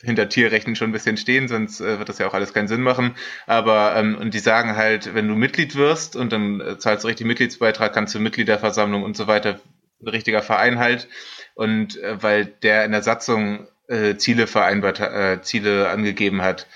hinter 0.01 0.29
Tierrechten 0.29 0.75
schon 0.75 0.89
ein 0.89 0.93
bisschen 0.93 1.17
stehen, 1.17 1.47
sonst 1.47 1.81
äh, 1.81 1.99
wird 1.99 2.09
das 2.09 2.19
ja 2.19 2.27
auch 2.27 2.33
alles 2.33 2.53
keinen 2.53 2.67
Sinn 2.67 2.81
machen. 2.81 3.15
Aber 3.47 3.95
ähm, 3.95 4.17
und 4.17 4.33
die 4.33 4.39
sagen 4.39 4.75
halt, 4.75 5.13
wenn 5.13 5.27
du 5.27 5.35
Mitglied 5.35 5.75
wirst 5.75 6.15
und 6.15 6.31
dann 6.31 6.61
äh, 6.61 6.77
zahlst 6.77 7.03
du 7.03 7.07
richtig 7.07 7.27
Mitgliedsbeitrag, 7.27 7.93
kannst 7.93 8.15
du 8.15 8.19
Mitgliederversammlung 8.19 9.03
und 9.03 9.17
so 9.17 9.27
weiter, 9.27 9.59
ein 10.01 10.07
richtiger 10.07 10.41
Verein 10.41 10.79
halt. 10.79 11.07
Und 11.55 11.97
äh, 12.01 12.21
weil 12.23 12.45
der 12.45 12.85
in 12.85 12.91
der 12.91 13.03
Satzung 13.03 13.67
äh, 13.87 14.15
Ziele 14.15 14.47
vereinbart, 14.47 14.99
äh, 14.99 15.41
Ziele 15.41 15.89
angegeben 15.89 16.41
hat, 16.41 16.67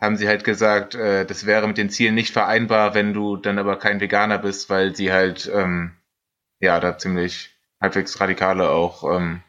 haben 0.00 0.16
sie 0.16 0.28
halt 0.28 0.44
gesagt, 0.44 0.94
äh, 0.94 1.26
das 1.26 1.44
wäre 1.44 1.68
mit 1.68 1.76
den 1.76 1.90
Zielen 1.90 2.14
nicht 2.14 2.32
vereinbar, 2.32 2.94
wenn 2.94 3.12
du 3.12 3.36
dann 3.36 3.58
aber 3.58 3.76
kein 3.78 4.00
Veganer 4.00 4.38
bist, 4.38 4.70
weil 4.70 4.96
sie 4.96 5.12
halt 5.12 5.50
ähm, 5.54 5.96
ja 6.60 6.80
da 6.80 6.96
ziemlich 6.96 7.50
halbwegs 7.80 8.18
radikale 8.20 8.70
auch 8.70 9.04
ähm, 9.14 9.42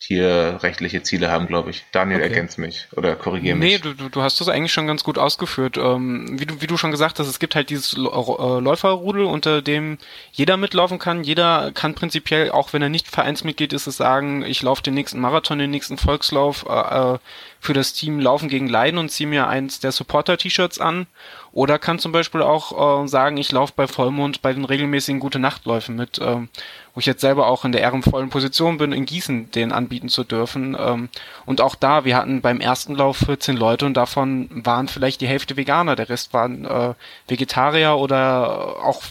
tierrechtliche 0.00 1.02
Ziele 1.02 1.30
haben, 1.30 1.48
glaube 1.48 1.70
ich. 1.70 1.84
Daniel 1.90 2.20
okay. 2.20 2.28
ergänzt 2.28 2.58
mich 2.58 2.86
oder 2.96 3.16
korrigiere 3.16 3.56
mich. 3.56 3.82
Nee, 3.82 3.94
du, 3.94 4.08
du, 4.08 4.22
hast 4.22 4.40
das 4.40 4.48
eigentlich 4.48 4.72
schon 4.72 4.86
ganz 4.86 5.02
gut 5.02 5.18
ausgeführt. 5.18 5.76
Ähm, 5.76 6.38
wie, 6.38 6.46
du, 6.46 6.60
wie 6.60 6.68
du 6.68 6.76
schon 6.76 6.92
gesagt 6.92 7.18
hast, 7.18 7.26
es 7.26 7.40
gibt 7.40 7.56
halt 7.56 7.70
dieses 7.70 7.94
äh, 7.94 7.98
Läuferrudel, 7.98 9.24
unter 9.24 9.60
dem 9.60 9.98
jeder 10.32 10.56
mitlaufen 10.56 11.00
kann. 11.00 11.24
Jeder 11.24 11.72
kann 11.72 11.94
prinzipiell, 11.94 12.50
auch 12.50 12.72
wenn 12.72 12.82
er 12.82 12.88
nicht 12.88 13.08
Vereinsmitglied 13.08 13.72
ist, 13.72 13.88
es 13.88 13.96
sagen, 13.96 14.44
ich 14.44 14.62
laufe 14.62 14.82
den 14.82 14.94
nächsten 14.94 15.18
Marathon, 15.18 15.58
den 15.58 15.70
nächsten 15.70 15.98
Volkslauf 15.98 16.64
äh, 16.68 17.14
äh 17.14 17.18
für 17.60 17.72
das 17.72 17.92
Team 17.92 18.20
Laufen 18.20 18.48
gegen 18.48 18.68
Leiden 18.68 18.98
und 18.98 19.10
ziehe 19.10 19.28
mir 19.28 19.48
eins 19.48 19.80
der 19.80 19.90
Supporter-T-Shirts 19.90 20.78
an. 20.78 21.08
Oder 21.50 21.80
kann 21.80 21.98
zum 21.98 22.12
Beispiel 22.12 22.40
auch 22.40 23.02
äh, 23.02 23.08
sagen, 23.08 23.36
ich 23.36 23.50
laufe 23.50 23.72
bei 23.74 23.88
Vollmond 23.88 24.42
bei 24.42 24.52
den 24.52 24.64
regelmäßigen 24.64 25.18
Gute-Nachtläufen 25.18 25.96
mit. 25.96 26.20
Ähm, 26.22 26.48
wo 26.94 27.00
ich 27.00 27.06
jetzt 27.06 27.20
selber 27.20 27.46
auch 27.46 27.64
in 27.64 27.72
der 27.72 27.80
ehrenvollen 27.80 28.28
Position 28.28 28.78
bin, 28.78 28.92
in 28.92 29.06
Gießen 29.06 29.50
den 29.52 29.72
an 29.72 29.87
anbieten 29.88 30.08
zu 30.10 30.22
dürfen. 30.22 30.76
Ähm, 30.78 31.08
und 31.46 31.60
auch 31.60 31.74
da, 31.74 32.04
wir 32.04 32.16
hatten 32.16 32.42
beim 32.42 32.60
ersten 32.60 32.94
Lauf 32.94 33.16
14 33.18 33.56
Leute 33.56 33.86
und 33.86 33.94
davon 33.94 34.48
waren 34.50 34.88
vielleicht 34.88 35.20
die 35.22 35.26
Hälfte 35.26 35.56
Veganer, 35.56 35.96
der 35.96 36.10
Rest 36.10 36.34
waren 36.34 36.66
äh, 36.66 36.94
Vegetarier 37.26 37.96
oder 37.96 38.76
auch 38.84 39.02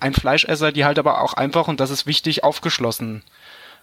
ein 0.00 0.14
Fleischesser, 0.14 0.72
die 0.72 0.84
halt 0.84 0.98
aber 0.98 1.20
auch 1.20 1.34
einfach, 1.34 1.68
und 1.68 1.80
das 1.80 1.90
ist 1.90 2.06
wichtig, 2.06 2.44
aufgeschlossen 2.44 3.22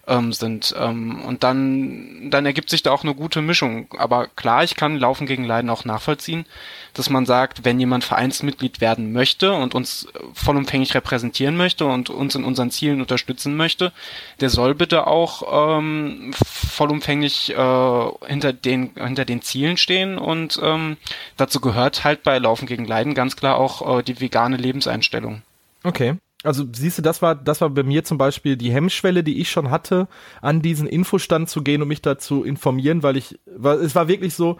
ähm, 0.09 0.33
sind. 0.33 0.75
Ähm, 0.77 1.21
und 1.21 1.43
dann, 1.43 2.29
dann 2.29 2.45
ergibt 2.45 2.69
sich 2.69 2.83
da 2.83 2.91
auch 2.91 3.03
eine 3.03 3.15
gute 3.15 3.41
Mischung. 3.41 3.87
Aber 3.97 4.27
klar, 4.27 4.63
ich 4.63 4.75
kann 4.75 4.97
Laufen 4.97 5.27
gegen 5.27 5.45
Leiden 5.45 5.69
auch 5.69 5.85
nachvollziehen, 5.85 6.45
dass 6.93 7.09
man 7.09 7.25
sagt, 7.25 7.63
wenn 7.63 7.79
jemand 7.79 8.03
Vereinsmitglied 8.03 8.81
werden 8.81 9.13
möchte 9.13 9.53
und 9.53 9.75
uns 9.75 10.07
vollumfänglich 10.33 10.95
repräsentieren 10.95 11.55
möchte 11.55 11.85
und 11.85 12.09
uns 12.09 12.35
in 12.35 12.43
unseren 12.43 12.71
Zielen 12.71 12.99
unterstützen 12.99 13.55
möchte, 13.55 13.93
der 14.41 14.49
soll 14.49 14.75
bitte 14.75 15.07
auch 15.07 15.77
ähm, 15.77 16.31
vollumfänglich 16.33 17.55
äh, 17.55 18.05
hinter 18.27 18.53
den 18.53 18.91
hinter 18.95 19.25
den 19.25 19.41
Zielen 19.41 19.77
stehen 19.77 20.17
und 20.17 20.59
ähm, 20.61 20.97
dazu 21.37 21.61
gehört 21.61 22.03
halt 22.03 22.23
bei 22.23 22.37
Laufen 22.39 22.65
gegen 22.65 22.85
Leiden 22.85 23.13
ganz 23.13 23.35
klar 23.35 23.57
auch 23.57 23.99
äh, 23.99 24.03
die 24.03 24.19
vegane 24.19 24.57
Lebenseinstellung. 24.57 25.43
Okay 25.83 26.15
also 26.43 26.65
siehst 26.71 26.97
du, 26.97 27.01
das 27.01 27.21
war, 27.21 27.35
das 27.35 27.61
war 27.61 27.69
bei 27.69 27.83
mir 27.83 28.03
zum 28.03 28.17
Beispiel 28.17 28.55
die 28.55 28.71
Hemmschwelle, 28.71 29.23
die 29.23 29.41
ich 29.41 29.51
schon 29.51 29.69
hatte, 29.69 30.07
an 30.41 30.61
diesen 30.61 30.87
Infostand 30.87 31.49
zu 31.49 31.61
gehen 31.61 31.81
und 31.81 31.87
mich 31.87 32.01
dazu 32.01 32.43
informieren, 32.43 33.03
weil 33.03 33.17
ich, 33.17 33.39
weil 33.45 33.79
es 33.79 33.95
war 33.95 34.07
wirklich 34.07 34.35
so, 34.35 34.57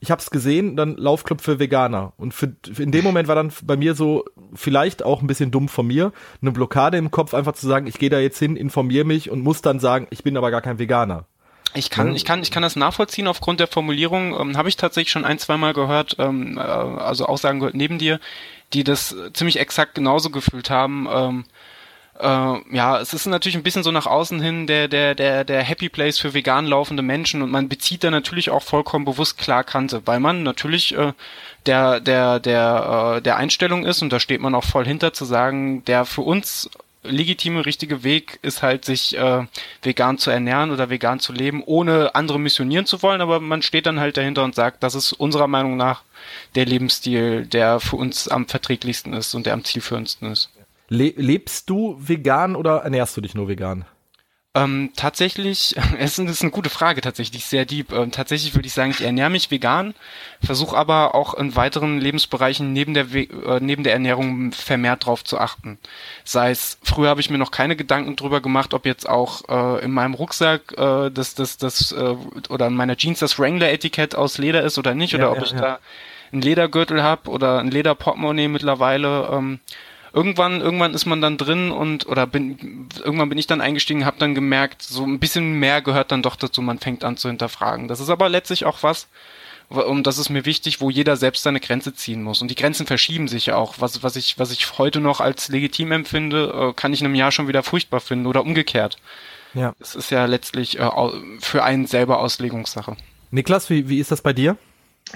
ich 0.00 0.10
habe 0.10 0.20
es 0.20 0.30
gesehen, 0.30 0.76
dann 0.76 0.96
Laufclub 0.96 1.40
für 1.40 1.60
Veganer. 1.60 2.12
Und 2.16 2.34
für, 2.34 2.54
in 2.76 2.90
dem 2.90 3.04
Moment 3.04 3.28
war 3.28 3.36
dann 3.36 3.52
bei 3.62 3.76
mir 3.76 3.94
so, 3.94 4.24
vielleicht 4.52 5.04
auch 5.04 5.22
ein 5.22 5.28
bisschen 5.28 5.52
dumm 5.52 5.68
von 5.68 5.86
mir, 5.86 6.12
eine 6.42 6.50
Blockade 6.50 6.98
im 6.98 7.12
Kopf, 7.12 7.34
einfach 7.34 7.52
zu 7.52 7.68
sagen, 7.68 7.86
ich 7.86 7.98
gehe 7.98 8.10
da 8.10 8.18
jetzt 8.18 8.38
hin, 8.38 8.56
informiere 8.56 9.04
mich 9.04 9.30
und 9.30 9.42
muss 9.42 9.62
dann 9.62 9.78
sagen, 9.78 10.08
ich 10.10 10.24
bin 10.24 10.36
aber 10.36 10.50
gar 10.50 10.60
kein 10.60 10.80
Veganer. 10.80 11.26
Ich 11.74 11.88
kann, 11.88 12.14
ich 12.14 12.24
kann, 12.24 12.42
ich 12.42 12.50
kann 12.50 12.62
das 12.62 12.76
nachvollziehen 12.76 13.28
aufgrund 13.28 13.60
der 13.60 13.66
Formulierung. 13.66 14.38
Ähm, 14.38 14.56
Habe 14.56 14.68
ich 14.68 14.76
tatsächlich 14.76 15.12
schon 15.12 15.24
ein, 15.24 15.38
zwei 15.38 15.56
Mal 15.56 15.72
gehört, 15.72 16.16
ähm, 16.18 16.58
äh, 16.58 16.60
also 16.60 17.26
Aussagen 17.26 17.60
gehört 17.60 17.76
neben 17.76 17.98
dir, 17.98 18.20
die 18.72 18.84
das 18.84 19.14
ziemlich 19.32 19.58
exakt 19.58 19.94
genauso 19.94 20.30
gefühlt 20.30 20.70
haben. 20.70 21.08
Ähm, 21.12 21.44
äh, 22.18 22.76
ja, 22.76 23.00
es 23.00 23.14
ist 23.14 23.26
natürlich 23.26 23.56
ein 23.56 23.62
bisschen 23.62 23.82
so 23.82 23.90
nach 23.90 24.06
außen 24.06 24.40
hin 24.40 24.66
der, 24.66 24.88
der, 24.88 25.14
der, 25.14 25.44
der 25.44 25.62
Happy 25.62 25.88
Place 25.88 26.18
für 26.18 26.34
vegan 26.34 26.66
laufende 26.66 27.02
Menschen 27.02 27.42
und 27.42 27.50
man 27.50 27.68
bezieht 27.68 28.04
da 28.04 28.10
natürlich 28.10 28.50
auch 28.50 28.62
vollkommen 28.62 29.04
bewusst 29.04 29.38
klar 29.38 29.64
Kante, 29.64 30.02
weil 30.04 30.20
man 30.20 30.42
natürlich 30.42 30.96
äh, 30.96 31.12
der, 31.66 32.00
der, 32.00 32.38
der, 32.38 33.16
äh, 33.16 33.22
der 33.22 33.36
Einstellung 33.36 33.84
ist 33.84 34.02
und 34.02 34.12
da 34.12 34.20
steht 34.20 34.40
man 34.40 34.54
auch 34.54 34.64
voll 34.64 34.84
hinter 34.84 35.12
zu 35.12 35.24
sagen, 35.24 35.84
der 35.86 36.04
für 36.04 36.22
uns 36.22 36.70
legitime, 37.02 37.66
richtige 37.66 38.04
Weg 38.04 38.38
ist 38.42 38.62
halt, 38.62 38.84
sich 38.84 39.16
äh, 39.16 39.46
vegan 39.82 40.18
zu 40.18 40.30
ernähren 40.30 40.70
oder 40.70 40.90
vegan 40.90 41.20
zu 41.20 41.32
leben, 41.32 41.62
ohne 41.64 42.14
andere 42.14 42.38
missionieren 42.38 42.86
zu 42.86 43.02
wollen, 43.02 43.20
aber 43.20 43.40
man 43.40 43.62
steht 43.62 43.86
dann 43.86 44.00
halt 44.00 44.16
dahinter 44.16 44.44
und 44.44 44.54
sagt, 44.54 44.82
das 44.82 44.94
ist 44.94 45.12
unserer 45.12 45.48
Meinung 45.48 45.76
nach 45.76 46.02
der 46.54 46.66
Lebensstil, 46.66 47.46
der 47.46 47.80
für 47.80 47.96
uns 47.96 48.28
am 48.28 48.46
verträglichsten 48.46 49.12
ist 49.12 49.34
und 49.34 49.46
der 49.46 49.54
am 49.54 49.64
zielführendsten 49.64 50.30
ist. 50.30 50.50
Le 50.88 51.12
lebst 51.16 51.70
du 51.70 51.96
vegan 51.98 52.54
oder 52.54 52.78
ernährst 52.78 53.16
du 53.16 53.20
dich 53.20 53.34
nur 53.34 53.48
vegan? 53.48 53.84
Ähm, 54.54 54.90
tatsächlich, 54.96 55.74
es 55.98 56.18
ist 56.18 56.42
eine 56.42 56.50
gute 56.50 56.68
Frage, 56.68 57.00
tatsächlich 57.00 57.46
sehr 57.46 57.64
deep. 57.64 57.90
Ähm, 57.92 58.10
tatsächlich 58.10 58.54
würde 58.54 58.66
ich 58.66 58.74
sagen, 58.74 58.90
ich 58.90 59.00
ernähre 59.00 59.30
mich 59.30 59.50
vegan, 59.50 59.94
versuche 60.44 60.76
aber 60.76 61.14
auch 61.14 61.32
in 61.34 61.56
weiteren 61.56 61.98
Lebensbereichen 61.98 62.72
neben 62.72 62.92
der, 62.92 63.06
äh, 63.14 63.60
neben 63.60 63.82
der 63.82 63.94
Ernährung 63.94 64.52
vermehrt 64.52 65.06
drauf 65.06 65.24
zu 65.24 65.38
achten. 65.38 65.78
Sei 66.24 66.50
es, 66.50 66.78
früher 66.82 67.08
habe 67.08 67.22
ich 67.22 67.30
mir 67.30 67.38
noch 67.38 67.50
keine 67.50 67.76
Gedanken 67.76 68.14
drüber 68.14 68.42
gemacht, 68.42 68.74
ob 68.74 68.84
jetzt 68.84 69.08
auch 69.08 69.48
äh, 69.48 69.84
in 69.84 69.90
meinem 69.90 70.12
Rucksack 70.12 70.72
äh, 70.76 71.10
das, 71.10 71.34
das, 71.34 71.56
das, 71.56 71.92
äh, 71.92 72.16
oder 72.50 72.66
in 72.66 72.74
meiner 72.74 72.96
Jeans 72.96 73.20
das 73.20 73.38
Wrangler-Etikett 73.38 74.14
aus 74.14 74.36
Leder 74.36 74.62
ist 74.62 74.76
oder 74.76 74.94
nicht, 74.94 75.12
ja, 75.14 75.20
oder 75.20 75.32
ob 75.32 75.38
ja, 75.38 75.44
ich 75.44 75.52
ja. 75.52 75.60
da 75.60 75.78
einen 76.30 76.42
Ledergürtel 76.42 77.02
habe 77.02 77.30
oder 77.30 77.58
ein 77.60 77.70
Lederportemonnaie 77.70 78.48
mittlerweile. 78.48 79.30
Ähm, 79.32 79.60
irgendwann, 80.12 80.60
irgendwann 80.60 80.94
ist 80.94 81.06
man 81.06 81.20
dann 81.20 81.38
drin 81.38 81.70
und 81.70 82.06
oder 82.06 82.26
bin 82.26 82.88
irgendwann 83.02 83.28
bin 83.28 83.38
ich 83.38 83.46
dann 83.46 83.60
eingestiegen, 83.60 84.04
habe 84.04 84.18
dann 84.18 84.34
gemerkt, 84.34 84.82
so 84.82 85.04
ein 85.04 85.18
bisschen 85.18 85.58
mehr 85.58 85.82
gehört 85.82 86.12
dann 86.12 86.22
doch 86.22 86.36
dazu. 86.36 86.62
Man 86.62 86.78
fängt 86.78 87.04
an 87.04 87.16
zu 87.16 87.28
hinterfragen. 87.28 87.88
Das 87.88 88.00
ist 88.00 88.10
aber 88.10 88.28
letztlich 88.28 88.64
auch 88.64 88.82
was, 88.82 89.08
und 89.72 90.06
das 90.06 90.18
ist 90.18 90.28
mir 90.28 90.44
wichtig, 90.44 90.80
wo 90.80 90.90
jeder 90.90 91.16
selbst 91.16 91.42
seine 91.42 91.60
Grenze 91.60 91.94
ziehen 91.94 92.22
muss. 92.22 92.42
Und 92.42 92.50
die 92.50 92.54
Grenzen 92.54 92.86
verschieben 92.86 93.26
sich 93.26 93.46
ja 93.46 93.56
auch. 93.56 93.76
Was, 93.78 94.02
was, 94.02 94.16
ich, 94.16 94.38
was 94.38 94.50
ich 94.50 94.78
heute 94.78 95.00
noch 95.00 95.20
als 95.20 95.48
legitim 95.48 95.92
empfinde, 95.92 96.70
äh, 96.70 96.72
kann 96.74 96.92
ich 96.92 97.00
in 97.00 97.06
einem 97.06 97.14
Jahr 97.14 97.32
schon 97.32 97.48
wieder 97.48 97.62
furchtbar 97.62 98.00
finden 98.00 98.26
oder 98.26 98.42
umgekehrt. 98.42 98.98
Ja. 99.54 99.74
Es 99.80 99.94
ist 99.94 100.10
ja 100.10 100.26
letztlich 100.26 100.78
äh, 100.78 100.90
für 101.40 101.64
einen 101.64 101.86
selber 101.86 102.20
Auslegungssache. 102.20 102.96
Niklas, 103.30 103.70
wie, 103.70 103.88
wie 103.88 103.98
ist 103.98 104.10
das 104.10 104.20
bei 104.20 104.32
dir? 104.32 104.56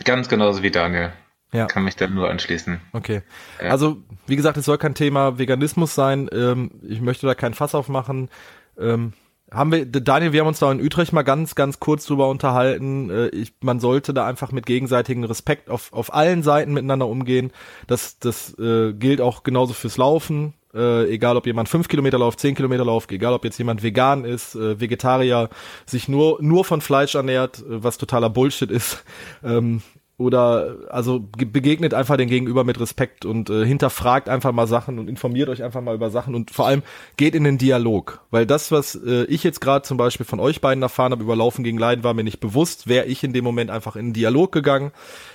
Ganz 0.04 0.28
genauso 0.28 0.62
wie 0.62 0.70
Daniel. 0.70 1.12
Ja. 1.56 1.66
Kann 1.66 1.84
mich 1.84 1.96
da 1.96 2.06
nur 2.06 2.28
anschließen. 2.28 2.80
Okay. 2.92 3.22
Ja. 3.62 3.70
Also, 3.70 3.96
wie 4.26 4.36
gesagt, 4.36 4.56
es 4.58 4.66
soll 4.66 4.78
kein 4.78 4.94
Thema 4.94 5.38
Veganismus 5.38 5.94
sein. 5.94 6.28
Ähm, 6.32 6.70
ich 6.82 7.00
möchte 7.00 7.26
da 7.26 7.34
kein 7.34 7.54
Fass 7.54 7.74
aufmachen. 7.74 8.28
Ähm, 8.78 9.14
haben 9.50 9.72
wir, 9.72 9.86
Daniel, 9.86 10.32
wir 10.32 10.40
haben 10.40 10.48
uns 10.48 10.58
da 10.58 10.70
in 10.70 10.82
Utrecht 10.82 11.12
mal 11.12 11.22
ganz, 11.22 11.54
ganz 11.54 11.80
kurz 11.80 12.04
drüber 12.04 12.28
unterhalten. 12.28 13.10
Äh, 13.10 13.28
ich, 13.28 13.54
man 13.60 13.80
sollte 13.80 14.12
da 14.12 14.26
einfach 14.26 14.52
mit 14.52 14.66
gegenseitigem 14.66 15.24
Respekt 15.24 15.70
auf, 15.70 15.92
auf 15.92 16.12
allen 16.12 16.42
Seiten 16.42 16.74
miteinander 16.74 17.06
umgehen. 17.06 17.52
Das, 17.86 18.18
das 18.18 18.58
äh, 18.58 18.92
gilt 18.92 19.20
auch 19.20 19.42
genauso 19.44 19.72
fürs 19.72 19.96
Laufen. 19.96 20.52
Äh, 20.74 21.08
egal 21.08 21.38
ob 21.38 21.46
jemand 21.46 21.70
fünf 21.70 21.88
Kilometer 21.88 22.18
läuft, 22.18 22.40
zehn 22.40 22.54
Kilometer 22.54 22.84
läuft, 22.84 23.10
egal 23.10 23.32
ob 23.32 23.44
jetzt 23.44 23.56
jemand 23.56 23.82
vegan 23.82 24.26
ist, 24.26 24.56
äh, 24.56 24.78
Vegetarier, 24.78 25.48
sich 25.86 26.06
nur, 26.06 26.36
nur 26.42 26.66
von 26.66 26.82
Fleisch 26.82 27.14
ernährt, 27.14 27.60
äh, 27.60 27.82
was 27.82 27.96
totaler 27.96 28.28
Bullshit 28.28 28.70
ist. 28.70 29.04
Ähm, 29.44 29.82
oder 30.18 30.76
also 30.88 31.20
begegnet 31.36 31.92
einfach 31.92 32.16
den 32.16 32.28
Gegenüber 32.28 32.64
mit 32.64 32.80
Respekt 32.80 33.26
und 33.26 33.50
äh, 33.50 33.66
hinterfragt 33.66 34.30
einfach 34.30 34.52
mal 34.52 34.66
Sachen 34.66 34.98
und 34.98 35.08
informiert 35.08 35.50
euch 35.50 35.62
einfach 35.62 35.82
mal 35.82 35.94
über 35.94 36.08
Sachen 36.08 36.34
und 36.34 36.50
vor 36.50 36.66
allem 36.66 36.82
geht 37.18 37.34
in 37.34 37.44
den 37.44 37.58
Dialog, 37.58 38.20
weil 38.30 38.46
das, 38.46 38.72
was 38.72 38.94
äh, 38.94 39.24
ich 39.24 39.44
jetzt 39.44 39.60
gerade 39.60 39.82
zum 39.82 39.98
Beispiel 39.98 40.24
von 40.24 40.40
euch 40.40 40.62
beiden 40.62 40.82
erfahren 40.82 41.12
habe 41.12 41.22
über 41.22 41.36
Laufen 41.36 41.64
gegen 41.64 41.78
Leiden, 41.78 42.02
war 42.02 42.14
mir 42.14 42.24
nicht 42.24 42.40
bewusst. 42.40 42.88
Wäre 42.88 43.04
ich 43.06 43.22
in 43.24 43.34
dem 43.34 43.44
Moment 43.44 43.70
einfach 43.70 43.94
in 43.96 44.08
den 44.08 44.12
Dialog 44.14 44.52
gegangen, 44.52 44.90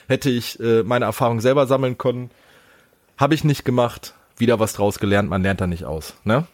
hätte 0.07 0.31
ich 0.31 0.59
äh, 0.59 0.81
meine 0.81 1.05
Erfahrung 1.05 1.41
selber 1.41 1.67
sammeln 1.67 1.99
können, 1.99 2.31
habe 3.17 3.35
ich 3.35 3.43
nicht 3.43 3.65
gemacht. 3.65 4.15
Wieder 4.37 4.59
was 4.59 4.73
draus 4.73 4.97
gelernt, 4.97 5.29
man 5.29 5.43
lernt 5.43 5.61
da 5.61 5.67
nicht 5.67 5.85
aus, 5.85 6.15
ne? 6.23 6.47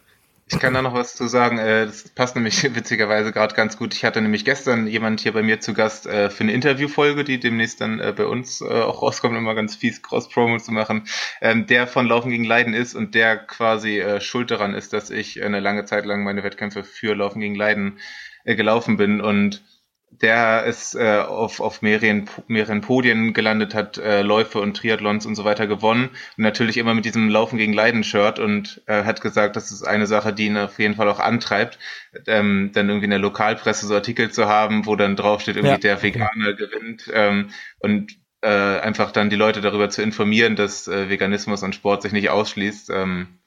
Ich 0.50 0.58
kann 0.58 0.72
da 0.72 0.80
noch 0.80 0.94
was 0.94 1.14
zu 1.14 1.28
sagen. 1.28 1.58
Äh, 1.58 1.86
das 1.86 2.08
passt 2.08 2.34
nämlich 2.34 2.62
witzigerweise 2.74 3.32
gerade 3.32 3.54
ganz 3.54 3.76
gut. 3.76 3.92
Ich 3.92 4.04
hatte 4.04 4.22
nämlich 4.22 4.46
gestern 4.46 4.86
jemand 4.86 5.20
hier 5.20 5.32
bei 5.32 5.42
mir 5.42 5.60
zu 5.60 5.74
Gast 5.74 6.06
äh, 6.06 6.30
für 6.30 6.42
eine 6.42 6.52
Interviewfolge, 6.52 7.22
die 7.22 7.38
demnächst 7.38 7.82
dann 7.82 8.00
äh, 8.00 8.14
bei 8.16 8.24
uns 8.24 8.62
auch 8.62 9.02
rauskommt, 9.02 9.36
um 9.36 9.44
mal 9.44 9.54
ganz 9.54 9.76
fies 9.76 10.02
Cross-Promo 10.02 10.58
zu 10.58 10.72
machen, 10.72 11.06
ähm, 11.42 11.66
der 11.66 11.86
von 11.86 12.06
Laufen 12.06 12.30
gegen 12.30 12.44
Leiden 12.44 12.72
ist 12.72 12.94
und 12.94 13.14
der 13.14 13.36
quasi 13.36 14.02
schuld 14.20 14.50
daran 14.50 14.74
ist, 14.74 14.92
dass 14.92 15.10
ich 15.10 15.42
eine 15.42 15.60
lange 15.60 15.84
Zeit 15.84 16.06
lang 16.06 16.24
meine 16.24 16.42
Wettkämpfe 16.42 16.82
für 16.82 17.14
Laufen 17.14 17.40
gegen 17.40 17.54
Leiden 17.54 17.98
gelaufen 18.44 18.96
bin 18.96 19.20
und 19.20 19.62
der 20.10 20.64
ist 20.64 20.94
äh, 20.94 21.18
auf, 21.18 21.60
auf 21.60 21.82
mehreren, 21.82 22.28
mehreren 22.48 22.80
Podien 22.80 23.32
gelandet 23.32 23.74
hat, 23.74 23.98
äh, 23.98 24.22
Läufe 24.22 24.60
und 24.60 24.76
Triathlons 24.76 25.26
und 25.26 25.34
so 25.34 25.44
weiter 25.44 25.66
gewonnen. 25.66 26.10
Und 26.36 26.42
natürlich 26.42 26.76
immer 26.76 26.94
mit 26.94 27.04
diesem 27.04 27.28
Laufen 27.28 27.58
gegen 27.58 27.72
Leiden-Shirt 27.72 28.38
und 28.38 28.82
äh, 28.86 29.04
hat 29.04 29.20
gesagt, 29.20 29.56
das 29.56 29.70
ist 29.70 29.84
eine 29.84 30.06
Sache, 30.06 30.32
die 30.32 30.46
ihn 30.46 30.56
auf 30.56 30.78
jeden 30.78 30.94
Fall 30.94 31.08
auch 31.08 31.20
antreibt, 31.20 31.78
ähm, 32.26 32.70
dann 32.72 32.88
irgendwie 32.88 33.04
in 33.04 33.10
der 33.10 33.18
Lokalpresse 33.18 33.86
so 33.86 33.94
Artikel 33.94 34.30
zu 34.30 34.48
haben, 34.48 34.86
wo 34.86 34.96
dann 34.96 35.16
draufsteht, 35.16 35.56
irgendwie 35.56 35.72
ja. 35.72 35.78
der 35.78 36.02
Veganer 36.02 36.54
gewinnt 36.54 37.10
ähm, 37.12 37.50
und 37.78 38.16
äh, 38.40 38.48
einfach 38.48 39.12
dann 39.12 39.30
die 39.30 39.36
Leute 39.36 39.60
darüber 39.60 39.90
zu 39.90 40.02
informieren, 40.02 40.56
dass 40.56 40.88
äh, 40.88 41.08
Veganismus 41.08 41.62
und 41.62 41.74
Sport 41.74 42.02
sich 42.02 42.12
nicht 42.12 42.30
ausschließt. 42.30 42.90
Ähm, 42.90 43.40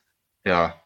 ja, 0.45 0.80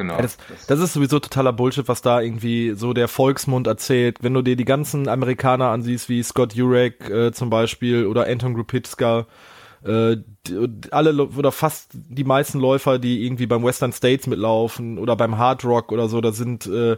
Genau. 0.00 0.14
Ja, 0.14 0.22
das, 0.22 0.38
das, 0.66 0.80
ist 0.80 0.94
sowieso 0.94 1.18
totaler 1.18 1.52
Bullshit, 1.52 1.86
was 1.86 2.00
da 2.00 2.22
irgendwie 2.22 2.72
so 2.74 2.94
der 2.94 3.06
Volksmund 3.06 3.66
erzählt. 3.66 4.16
Wenn 4.22 4.32
du 4.32 4.40
dir 4.40 4.56
die 4.56 4.64
ganzen 4.64 5.08
Amerikaner 5.08 5.66
ansiehst, 5.66 6.08
wie 6.08 6.22
Scott 6.22 6.54
Jurek 6.54 7.10
äh, 7.10 7.32
zum 7.32 7.50
Beispiel 7.50 8.06
oder 8.06 8.26
Anton 8.26 8.54
Grupitska, 8.54 9.26
äh, 9.84 10.16
alle 10.90 11.26
oder 11.26 11.52
fast 11.52 11.90
die 11.92 12.24
meisten 12.24 12.58
Läufer, 12.60 12.98
die 12.98 13.26
irgendwie 13.26 13.44
beim 13.46 13.62
Western 13.62 13.92
States 13.92 14.26
mitlaufen 14.26 14.96
oder 14.96 15.16
beim 15.16 15.36
Hard 15.36 15.66
Rock 15.66 15.92
oder 15.92 16.08
so, 16.08 16.22
da 16.22 16.32
sind 16.32 16.66
äh, 16.66 16.96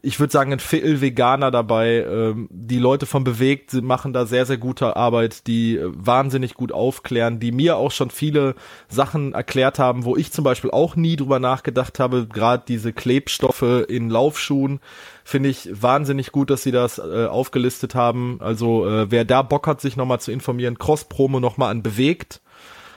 ich 0.00 0.18
würde 0.18 0.32
sagen, 0.32 0.52
ein 0.52 0.60
Viertel 0.60 1.00
Veganer 1.00 1.50
dabei. 1.50 2.04
Ähm, 2.04 2.48
die 2.50 2.78
Leute 2.78 3.06
von 3.06 3.24
Bewegt 3.24 3.74
machen 3.74 4.12
da 4.12 4.26
sehr, 4.26 4.46
sehr 4.46 4.56
gute 4.56 4.96
Arbeit, 4.96 5.46
die 5.46 5.76
äh, 5.76 5.90
wahnsinnig 5.94 6.54
gut 6.54 6.72
aufklären, 6.72 7.40
die 7.40 7.52
mir 7.52 7.76
auch 7.76 7.90
schon 7.90 8.10
viele 8.10 8.54
Sachen 8.88 9.32
erklärt 9.34 9.78
haben, 9.78 10.04
wo 10.04 10.16
ich 10.16 10.32
zum 10.32 10.44
Beispiel 10.44 10.70
auch 10.70 10.96
nie 10.96 11.16
drüber 11.16 11.38
nachgedacht 11.38 12.00
habe. 12.00 12.26
Gerade 12.26 12.64
diese 12.66 12.92
Klebstoffe 12.92 13.84
in 13.88 14.08
Laufschuhen 14.08 14.80
finde 15.24 15.50
ich 15.50 15.68
wahnsinnig 15.70 16.32
gut, 16.32 16.50
dass 16.50 16.62
sie 16.62 16.72
das 16.72 16.98
äh, 16.98 17.26
aufgelistet 17.26 17.94
haben. 17.94 18.38
Also 18.40 18.88
äh, 18.88 19.10
wer 19.10 19.24
da 19.24 19.42
Bock 19.42 19.66
hat, 19.66 19.80
sich 19.80 19.96
nochmal 19.96 20.20
zu 20.20 20.32
informieren, 20.32 20.78
Cross-Promo 20.78 21.38
nochmal 21.38 21.70
an 21.70 21.82
Bewegt. 21.82 22.40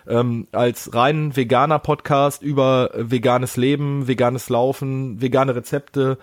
Ähm, 0.08 0.48
als 0.52 0.93
rein 0.93 1.36
veganer 1.36 1.80
Podcast 1.80 2.43
über 2.43 2.91
veganes 2.96 3.58
Leben, 3.58 4.08
veganes 4.08 4.50
Laufen, 4.50 5.20
vegane 5.20 5.56
Rezepte 5.56 6.20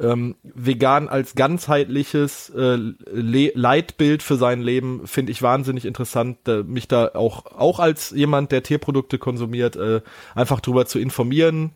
ähm, 0.00 0.36
vegan 0.42 1.08
als 1.08 1.34
ganzheitliches 1.34 2.50
äh, 2.50 2.78
Leitbild 3.12 4.22
für 4.22 4.36
sein 4.36 4.60
Leben 4.60 5.06
finde 5.06 5.32
ich 5.32 5.42
wahnsinnig 5.42 5.84
interessant, 5.84 6.46
äh, 6.48 6.62
mich 6.62 6.88
da 6.88 7.10
auch 7.14 7.46
auch 7.46 7.80
als 7.80 8.10
jemand, 8.10 8.52
der 8.52 8.62
Tierprodukte 8.62 9.18
konsumiert, 9.18 9.76
äh, 9.76 10.00
einfach 10.34 10.60
drüber 10.60 10.86
zu 10.86 10.98
informieren, 10.98 11.72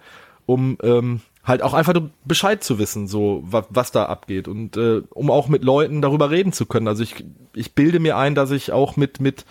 um 0.47 0.77
ähm, 0.83 1.21
halt 1.45 1.63
auch 1.63 1.75
einfach 1.75 1.95
Bescheid 2.25 2.63
zu 2.63 2.79
wissen, 2.79 3.07
so 3.07 3.43
was, 3.45 3.65
was 3.71 3.93
da 3.93 4.05
abgeht 4.05 4.49
und 4.49 4.77
äh, 4.77 5.03
um 5.11 5.31
auch 5.31 5.49
mit 5.49 5.65
Leuten 5.65 6.03
darüber 6.03 6.31
reden 6.31 6.53
zu 6.53 6.67
können. 6.67 6.89
Also 6.89 7.03
ich 7.03 7.25
ich 7.55 7.75
bilde 7.75 8.01
mir 8.01 8.17
ein, 8.17 8.35
dass 8.35 8.51
ich 8.51 8.73
auch 8.73 8.97
mit 8.97 9.21
mit 9.21 9.45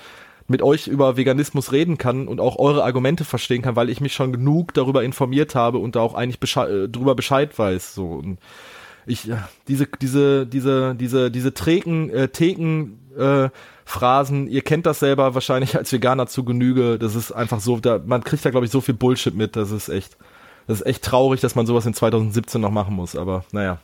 mit 0.49 0.61
euch 0.63 0.87
über 0.87 1.15
Veganismus 1.15 1.71
reden 1.71 1.97
kann 1.97 2.27
und 2.27 2.41
auch 2.41 2.57
eure 2.57 2.83
Argumente 2.83 3.23
verstehen 3.23 3.61
kann, 3.61 3.75
weil 3.75 3.89
ich 3.89 4.01
mich 4.01 4.13
schon 4.13 4.33
genug 4.33 4.73
darüber 4.73 5.03
informiert 5.03 5.53
habe 5.55 5.77
und 5.77 5.95
da 5.95 6.01
auch 6.01 6.15
eigentlich 6.15 6.39
Bescheid, 6.39 6.69
äh, 6.69 6.89
drüber 6.89 7.15
Bescheid 7.15 7.57
weiß. 7.57 7.93
So 7.93 8.07
und 8.07 8.39
ich 9.05 9.31
diese 9.67 9.87
diese 10.01 10.47
diese 10.47 10.95
diese 10.95 11.31
diese 11.31 11.53
trägen 11.53 12.09
äh, 12.09 12.27
Theken 12.29 12.99
äh, 13.17 13.49
Phrasen, 13.85 14.47
ihr 14.47 14.61
kennt 14.61 14.85
das 14.85 14.99
selber 14.99 15.33
wahrscheinlich 15.35 15.77
als 15.77 15.91
Veganer 15.91 16.27
zu 16.27 16.43
Genüge. 16.43 16.99
Das 16.99 17.15
ist 17.15 17.31
einfach 17.31 17.59
so, 17.59 17.79
da 17.79 17.99
man 18.03 18.23
kriegt 18.23 18.43
da 18.43 18.49
glaube 18.49 18.65
ich 18.65 18.71
so 18.71 18.81
viel 18.81 18.95
Bullshit 18.95 19.35
mit. 19.35 19.55
Das 19.55 19.71
ist 19.71 19.87
echt 19.87 20.17
das 20.65 20.81
ist 20.81 20.87
echt 20.87 21.03
traurig, 21.03 21.41
dass 21.41 21.55
man 21.55 21.67
sowas 21.67 21.85
in 21.85 21.93
2017 21.93 22.59
noch 22.59 22.71
machen 22.71 22.95
muss. 22.95 23.15
Aber 23.15 23.43
naja. 23.51 23.79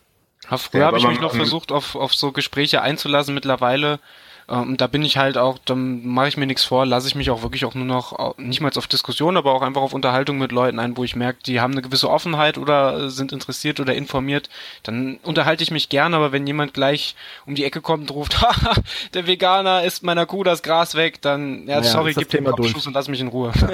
Ja, 0.49 0.57
früher 0.57 0.81
ja, 0.81 0.87
habe 0.87 0.97
ich 0.97 1.07
mich 1.07 1.21
noch 1.21 1.33
versucht, 1.33 1.71
auf, 1.71 1.95
auf 1.95 2.13
so 2.13 2.31
Gespräche 2.31 2.81
einzulassen. 2.81 3.33
Mittlerweile 3.33 3.99
ähm, 4.47 4.77
da 4.77 4.85
bin 4.87 5.01
ich 5.01 5.17
halt 5.17 5.37
auch, 5.37 5.57
dann 5.57 6.05
mache 6.05 6.27
ich 6.27 6.37
mir 6.37 6.45
nichts 6.45 6.63
vor, 6.63 6.85
lasse 6.85 7.07
ich 7.07 7.15
mich 7.15 7.31
auch 7.31 7.41
wirklich 7.41 7.65
auch 7.65 7.73
nur 7.73 7.85
noch, 7.85 8.37
nicht 8.37 8.61
mal 8.61 8.71
auf 8.75 8.87
Diskussion, 8.87 9.37
aber 9.37 9.53
auch 9.53 9.63
einfach 9.63 9.81
auf 9.81 9.93
Unterhaltung 9.93 10.37
mit 10.37 10.51
Leuten 10.51 10.77
ein, 10.77 10.95
wo 10.97 11.03
ich 11.03 11.15
merke, 11.15 11.39
die 11.45 11.61
haben 11.61 11.71
eine 11.71 11.81
gewisse 11.81 12.09
Offenheit 12.09 12.57
oder 12.57 13.09
sind 13.09 13.31
interessiert 13.31 13.79
oder 13.79 13.95
informiert. 13.95 14.49
Dann 14.83 15.17
unterhalte 15.23 15.63
ich 15.63 15.71
mich 15.71 15.89
gern, 15.89 16.13
aber 16.13 16.31
wenn 16.31 16.45
jemand 16.45 16.73
gleich 16.73 17.15
um 17.47 17.55
die 17.55 17.63
Ecke 17.63 17.81
kommt 17.81 18.11
und 18.11 18.15
ruft, 18.15 18.41
haha, 18.41 18.75
der 19.13 19.25
Veganer 19.25 19.83
isst 19.83 20.03
meiner 20.03 20.25
Kuh 20.27 20.43
das 20.43 20.61
Gras 20.61 20.93
weg, 20.95 21.21
dann, 21.21 21.67
ja, 21.67 21.79
naja, 21.79 21.83
sorry, 21.83 22.13
gib 22.13 22.29
den 22.29 22.45
Kopfschuss 22.45 22.85
und 22.85 22.93
lass 22.93 23.07
mich 23.07 23.21
in 23.21 23.29
Ruhe. 23.29 23.51
Ja. 23.59 23.71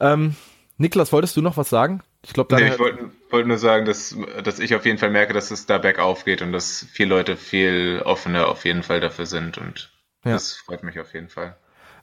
ähm, 0.12 0.36
Niklas, 0.78 1.12
wolltest 1.12 1.36
du 1.36 1.42
noch 1.42 1.56
was 1.56 1.68
sagen? 1.68 2.02
Ich 2.26 2.32
glaube, 2.32 2.56
nee, 2.56 2.70
ich 2.70 2.78
wollte 2.80 3.10
wollt 3.30 3.46
nur 3.46 3.56
sagen, 3.56 3.86
dass, 3.86 4.16
dass 4.42 4.58
ich 4.58 4.74
auf 4.74 4.84
jeden 4.84 4.98
Fall 4.98 5.10
merke, 5.10 5.32
dass 5.32 5.52
es 5.52 5.66
da 5.66 5.78
bergauf 5.78 6.24
geht 6.24 6.42
und 6.42 6.50
dass 6.50 6.84
viele 6.90 7.10
Leute 7.10 7.36
viel 7.36 8.02
offener 8.04 8.48
auf 8.48 8.64
jeden 8.64 8.82
Fall 8.82 8.98
dafür 8.98 9.26
sind 9.26 9.58
und 9.58 9.92
ja. 10.24 10.32
das 10.32 10.54
freut 10.56 10.82
mich 10.82 10.98
auf 10.98 11.14
jeden 11.14 11.28
Fall. 11.28 11.56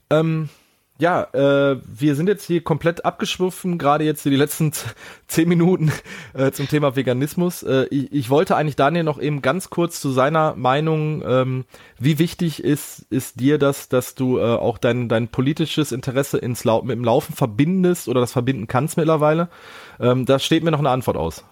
Ähm, 0.09 0.47
ja, 1.03 1.27
äh, 1.33 1.81
wir 1.85 2.15
sind 2.15 2.29
jetzt 2.29 2.45
hier 2.45 2.63
komplett 2.63 3.03
abgeschwiffen, 3.03 3.77
gerade 3.77 4.05
jetzt 4.05 4.23
die 4.23 4.29
letzten 4.29 4.71
zehn 5.27 5.49
Minuten 5.49 5.91
äh, 6.33 6.51
zum 6.51 6.69
Thema 6.69 6.95
Veganismus. 6.95 7.61
Äh, 7.61 7.87
ich, 7.89 8.13
ich, 8.13 8.29
wollte 8.29 8.55
eigentlich 8.55 8.77
Daniel 8.77 9.03
noch 9.03 9.19
eben 9.19 9.41
ganz 9.41 9.69
kurz 9.69 9.99
zu 9.99 10.11
seiner 10.11 10.55
Meinung, 10.55 11.21
ähm, 11.27 11.65
wie 11.99 12.19
wichtig 12.19 12.63
ist, 12.63 13.05
ist 13.09 13.41
dir 13.41 13.57
das, 13.57 13.89
dass 13.89 14.15
du 14.15 14.37
äh, 14.37 14.43
auch 14.43 14.77
dein, 14.77 15.09
dein 15.09 15.27
politisches 15.27 15.91
Interesse 15.91 16.37
ins 16.37 16.63
Lau 16.63 16.81
mit 16.83 16.95
dem 16.95 17.03
Laufen 17.03 17.35
verbindest 17.35 18.07
oder 18.07 18.21
das 18.21 18.31
verbinden 18.31 18.67
kannst 18.67 18.95
mittlerweile? 18.95 19.49
Ähm, 19.99 20.25
da 20.25 20.39
steht 20.39 20.63
mir 20.63 20.71
noch 20.71 20.79
eine 20.79 20.89
Antwort 20.89 21.17
aus. 21.17 21.43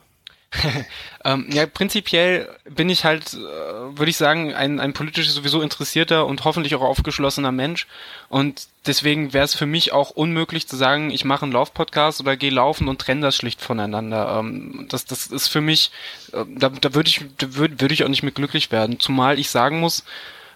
ähm, 1.26 1.48
ja, 1.52 1.66
prinzipiell 1.66 2.50
bin 2.70 2.90
ich 2.90 3.06
halt, 3.06 3.34
äh, 3.34 3.38
würde 3.38 4.10
ich 4.10 4.18
sagen, 4.18 4.54
ein, 4.54 4.80
ein 4.80 4.94
politisch 4.94 5.30
sowieso 5.30 5.62
interessierter 5.62 6.26
und 6.26 6.44
hoffentlich 6.44 6.76
auch 6.76 6.82
aufgeschlossener 6.82 7.52
Mensch. 7.52 7.88
Und 8.28 8.68
deswegen 8.86 9.32
wäre 9.32 9.46
es 9.46 9.56
für 9.56 9.66
mich 9.66 9.94
auch 9.94 10.10
unmöglich 10.10 10.68
zu 10.68 10.76
sagen, 10.76 11.10
ich 11.10 11.24
mache 11.24 11.44
einen 11.44 11.54
Laufpodcast 11.54 12.20
oder 12.20 12.36
gehe 12.36 12.52
laufen 12.52 12.90
und 12.90 13.00
trenne 13.00 13.22
das 13.22 13.36
schlicht 13.36 13.62
voneinander. 13.62 14.40
Ähm, 14.40 14.88
das, 14.90 15.06
das 15.06 15.28
ist 15.28 15.48
für 15.48 15.62
mich, 15.62 15.92
äh, 16.34 16.44
da, 16.48 16.70
da 16.70 16.94
würde 16.94 17.10
ich, 17.10 17.24
da 17.38 17.48
würd 17.56 17.92
ich 17.92 18.04
auch 18.04 18.10
nicht 18.10 18.24
mit 18.24 18.36
glücklich 18.36 18.72
werden. 18.72 19.00
Zumal 19.00 19.40
ich 19.40 19.50
sagen 19.50 19.80
muss, 19.80 20.04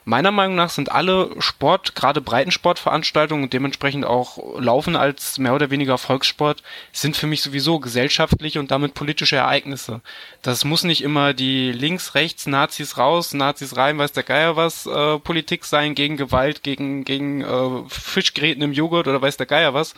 Meiner 0.07 0.29
Meinung 0.29 0.55
nach 0.55 0.69
sind 0.69 0.91
alle 0.91 1.31
Sport, 1.39 1.95
gerade 1.95 2.21
Breitensportveranstaltungen 2.21 3.45
und 3.45 3.53
dementsprechend 3.53 4.05
auch 4.05 4.59
Laufen 4.59 4.95
als 4.95 5.39
mehr 5.39 5.55
oder 5.55 5.71
weniger 5.71 5.97
Volkssport, 5.97 6.61
sind 6.91 7.17
für 7.17 7.25
mich 7.25 7.41
sowieso 7.41 7.79
gesellschaftliche 7.79 8.59
und 8.59 8.69
damit 8.69 8.93
politische 8.93 9.37
Ereignisse. 9.37 10.01
Das 10.43 10.63
muss 10.63 10.83
nicht 10.83 11.01
immer 11.01 11.33
die 11.33 11.71
links, 11.71 12.13
rechts, 12.13 12.45
Nazis 12.45 12.99
raus, 12.99 13.33
Nazis 13.33 13.77
rein, 13.77 13.97
weiß 13.97 14.11
der 14.11 14.21
Geier 14.23 14.55
was, 14.55 14.85
äh, 14.85 15.17
Politik 15.17 15.65
sein 15.65 15.95
gegen 15.95 16.17
Gewalt, 16.17 16.61
gegen, 16.61 17.03
gegen 17.03 17.41
äh, 17.41 17.89
Fischgräten 17.89 18.61
im 18.61 18.73
Joghurt 18.73 19.07
oder 19.07 19.23
weiß 19.23 19.37
der 19.37 19.47
Geier 19.47 19.73
was 19.73 19.95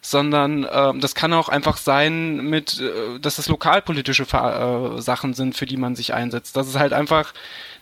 sondern 0.00 0.64
äh, 0.64 0.92
das 0.98 1.14
kann 1.14 1.32
auch 1.32 1.48
einfach 1.48 1.76
sein 1.76 2.44
mit, 2.48 2.80
äh, 2.80 3.18
dass 3.20 3.38
es 3.38 3.48
lokalpolitische 3.48 4.24
äh, 4.24 5.00
Sachen 5.00 5.34
sind, 5.34 5.56
für 5.56 5.66
die 5.66 5.76
man 5.76 5.96
sich 5.96 6.14
einsetzt. 6.14 6.56
Das 6.56 6.68
ist 6.68 6.78
halt 6.78 6.92
einfach 6.92 7.32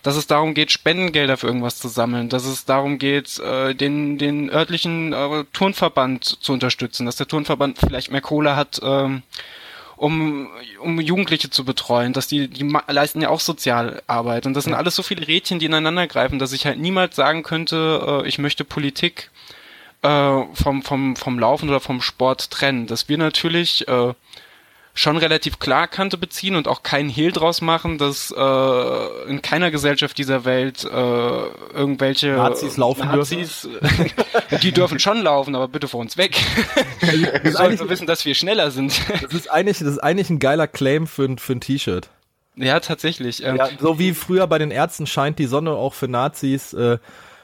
dass 0.07 0.15
es 0.15 0.27
darum 0.27 0.53
geht, 0.53 0.71
Spendengelder 0.71 1.35
für 1.35 1.47
irgendwas 1.47 1.79
zu 1.79 1.89
sammeln, 1.89 2.29
dass 2.29 2.45
es 2.45 2.63
darum 2.63 2.97
geht, 2.97 3.39
äh, 3.39 3.73
den, 3.73 4.17
den 4.17 4.49
örtlichen 4.49 5.11
äh, 5.11 5.43
Turnverband 5.51 6.23
zu 6.23 6.53
unterstützen, 6.53 7.05
dass 7.05 7.17
der 7.17 7.27
Turnverband 7.27 7.77
vielleicht 7.77 8.11
mehr 8.11 8.21
Kohle 8.21 8.55
hat, 8.55 8.79
ähm, 8.81 9.23
um, 9.97 10.47
um 10.79 11.01
Jugendliche 11.01 11.49
zu 11.49 11.65
betreuen, 11.65 12.13
dass 12.13 12.27
die, 12.27 12.47
die 12.47 12.71
leisten 12.87 13.19
ja 13.19 13.27
auch 13.27 13.41
Sozialarbeit. 13.41 14.45
Und 14.45 14.53
das 14.53 14.63
sind 14.63 14.75
alles 14.75 14.95
so 14.95 15.03
viele 15.03 15.27
Rädchen, 15.27 15.59
die 15.59 15.65
ineinander 15.65 16.07
greifen, 16.07 16.39
dass 16.39 16.53
ich 16.53 16.65
halt 16.65 16.79
niemals 16.79 17.15
sagen 17.15 17.43
könnte, 17.43 18.21
äh, 18.23 18.27
ich 18.29 18.37
möchte 18.37 18.63
Politik 18.63 19.29
äh, 20.07 20.45
vom, 20.53 20.83
vom, 20.83 21.15
vom 21.15 21.39
Laufen 21.39 21.69
oder 21.69 21.79
vom 21.79 22.01
Sport 22.01 22.49
trennen. 22.51 22.87
Dass 22.87 23.09
wir 23.09 23.17
natürlich 23.17 23.87
äh, 23.87 24.13
schon 24.93 25.17
relativ 25.17 25.59
klar 25.59 25.87
Kante 25.87 26.17
beziehen 26.17 26.55
und 26.55 26.67
auch 26.67 26.81
keinen 26.81 27.09
Hehl 27.09 27.31
draus 27.31 27.61
machen, 27.61 27.97
dass 27.97 28.33
äh, 28.35 29.29
in 29.29 29.41
keiner 29.41 29.69
Gesellschaft 29.69 30.17
dieser 30.17 30.45
Welt 30.45 30.83
äh, 30.83 30.87
irgendwelche 30.87 32.29
Nazis 32.29 32.77
laufen 32.77 33.07
Nazis, 33.07 33.61
dürfen. 33.61 34.11
die 34.61 34.71
dürfen 34.71 34.99
schon 34.99 35.21
laufen, 35.21 35.55
aber 35.55 35.67
bitte 35.67 35.87
vor 35.87 35.99
uns 35.99 36.17
weg. 36.17 36.37
wir 37.01 37.51
sollten 37.51 37.89
wissen, 37.89 38.07
dass 38.07 38.25
wir 38.25 38.33
schneller 38.33 38.71
sind. 38.71 38.99
das 39.21 39.33
ist 39.33 39.51
eigentlich, 39.51 39.79
das 39.79 39.89
ist 39.89 39.99
eigentlich 39.99 40.29
ein 40.29 40.39
geiler 40.39 40.67
Claim 40.67 41.05
für, 41.05 41.37
für 41.37 41.53
ein 41.53 41.61
T-Shirt. 41.61 42.09
Ja, 42.55 42.79
tatsächlich. 42.79 43.43
Ähm, 43.43 43.57
ja, 43.57 43.69
so 43.79 43.99
wie 43.99 44.13
früher 44.13 44.47
bei 44.47 44.57
den 44.57 44.71
Ärzten 44.71 45.05
scheint 45.05 45.37
die 45.37 45.45
Sonne 45.45 45.73
auch 45.73 45.93
für 45.93 46.07
Nazis. 46.07 46.73
Äh, 46.73 46.97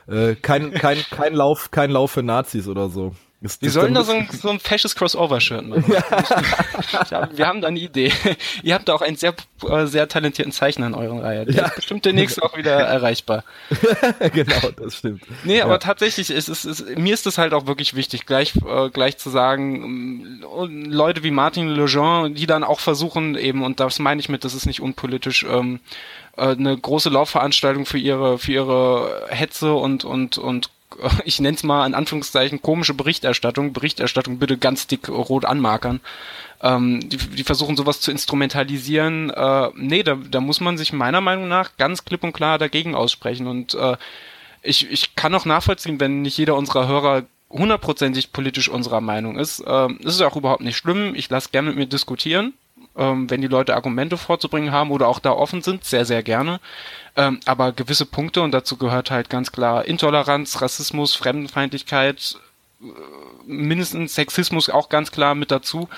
äh, 0.07 0.35
kein, 0.35 0.73
kein, 0.73 0.97
kein 1.09 1.33
Lauf, 1.33 1.71
kein 1.71 1.91
Lauf 1.91 2.11
für 2.11 2.23
Nazis 2.23 2.67
oder 2.67 2.89
so. 2.89 3.13
Ist 3.43 3.61
wir 3.61 3.71
sollen 3.71 3.93
da 3.93 4.03
so 4.03 4.13
ein, 4.13 4.29
so 4.31 4.49
ein 4.49 4.59
fesches 4.59 4.95
Crossover-Shirt 4.95 5.67
machen. 5.67 5.83
Ja. 5.91 7.29
wir 7.35 7.45
haben 7.45 7.59
da 7.59 7.67
eine 7.67 7.79
Idee. 7.79 8.09
Ihr 8.63 8.73
habt 8.73 8.87
da 8.87 8.93
auch 8.93 9.01
einen 9.01 9.17
sehr, 9.17 9.33
äh, 9.67 9.85
sehr 9.85 10.07
talentierten 10.07 10.53
Zeichner 10.53 10.87
in 10.87 10.93
euren 10.93 11.19
Reihe. 11.19 11.45
Der 11.45 11.53
ja. 11.53 11.65
ist 11.65 11.75
bestimmt 11.75 12.05
demnächst 12.05 12.41
auch 12.41 12.55
wieder 12.55 12.71
erreichbar. 12.71 13.43
genau, 14.33 14.71
das 14.77 14.95
stimmt. 14.95 15.23
Nee, 15.43 15.59
aber 15.59 15.73
ja. 15.73 15.77
tatsächlich 15.79 16.29
ist 16.29 16.47
es, 16.47 16.63
ist, 16.63 16.97
mir 16.97 17.13
ist 17.13 17.27
es 17.27 17.37
halt 17.37 17.53
auch 17.53 17.67
wirklich 17.67 17.95
wichtig, 17.95 18.25
gleich, 18.25 18.53
äh, 18.65 18.89
gleich 18.89 19.17
zu 19.17 19.29
sagen, 19.29 20.39
ähm, 20.45 20.89
Leute 20.89 21.23
wie 21.23 21.31
Martin 21.31 21.67
Lejean, 21.67 22.35
die 22.35 22.47
dann 22.47 22.63
auch 22.63 22.79
versuchen 22.79 23.35
eben, 23.35 23.61
und 23.65 23.81
das 23.81 23.99
meine 23.99 24.21
ich 24.21 24.29
mit, 24.29 24.45
das 24.45 24.53
ist 24.53 24.65
nicht 24.67 24.79
unpolitisch, 24.79 25.43
ähm, 25.43 25.81
äh, 26.37 26.47
eine 26.47 26.77
große 26.77 27.09
Laufveranstaltung 27.09 27.85
für 27.85 27.97
ihre, 27.97 28.37
für 28.37 28.51
ihre 28.51 29.27
Hetze 29.29 29.73
und, 29.73 30.03
und, 30.03 30.37
und 30.37 30.69
ich 31.25 31.39
nenne 31.39 31.55
es 31.55 31.63
mal 31.63 31.85
in 31.85 31.93
Anführungszeichen 31.93 32.61
komische 32.61 32.93
Berichterstattung, 32.93 33.73
Berichterstattung 33.73 34.39
bitte 34.39 34.57
ganz 34.57 34.87
dick 34.87 35.09
rot 35.09 35.45
anmarkern. 35.45 36.01
Ähm, 36.61 37.07
die, 37.09 37.17
die 37.17 37.43
versuchen 37.43 37.77
sowas 37.77 37.99
zu 37.99 38.11
instrumentalisieren. 38.11 39.29
Äh, 39.29 39.69
nee, 39.75 40.03
da, 40.03 40.15
da 40.15 40.39
muss 40.39 40.61
man 40.61 40.77
sich 40.77 40.93
meiner 40.93 41.21
Meinung 41.21 41.47
nach 41.47 41.77
ganz 41.77 42.05
klipp 42.05 42.23
und 42.23 42.33
klar 42.33 42.57
dagegen 42.57 42.95
aussprechen. 42.95 43.47
Und 43.47 43.75
äh, 43.75 43.97
ich, 44.61 44.89
ich 44.89 45.15
kann 45.15 45.35
auch 45.35 45.45
nachvollziehen, 45.45 45.99
wenn 45.99 46.21
nicht 46.21 46.37
jeder 46.37 46.55
unserer 46.55 46.87
Hörer 46.87 47.23
hundertprozentig 47.49 48.31
politisch 48.31 48.69
unserer 48.69 49.01
Meinung 49.01 49.37
ist. 49.37 49.59
Äh, 49.59 49.87
das 50.01 50.15
ist 50.15 50.21
auch 50.21 50.35
überhaupt 50.35 50.63
nicht 50.63 50.77
schlimm. 50.77 51.15
Ich 51.15 51.29
lasse 51.29 51.49
gerne 51.51 51.69
mit 51.69 51.77
mir 51.77 51.85
diskutieren 51.85 52.53
ähm, 52.95 53.29
wenn 53.29 53.41
die 53.41 53.47
Leute 53.47 53.75
Argumente 53.75 54.17
vorzubringen 54.17 54.71
haben 54.71 54.91
oder 54.91 55.07
auch 55.07 55.19
da 55.19 55.31
offen 55.31 55.61
sind, 55.61 55.83
sehr, 55.83 56.05
sehr 56.05 56.23
gerne. 56.23 56.59
Ähm, 57.15 57.39
aber 57.45 57.71
gewisse 57.71 58.05
Punkte, 58.05 58.41
und 58.41 58.51
dazu 58.51 58.77
gehört 58.77 59.11
halt 59.11 59.29
ganz 59.29 59.51
klar 59.51 59.85
Intoleranz, 59.85 60.61
Rassismus, 60.61 61.15
Fremdenfeindlichkeit, 61.15 62.37
äh, 62.81 62.85
mindestens 63.45 64.15
Sexismus 64.15 64.69
auch 64.69 64.89
ganz 64.89 65.11
klar 65.11 65.35
mit 65.35 65.51
dazu. 65.51 65.89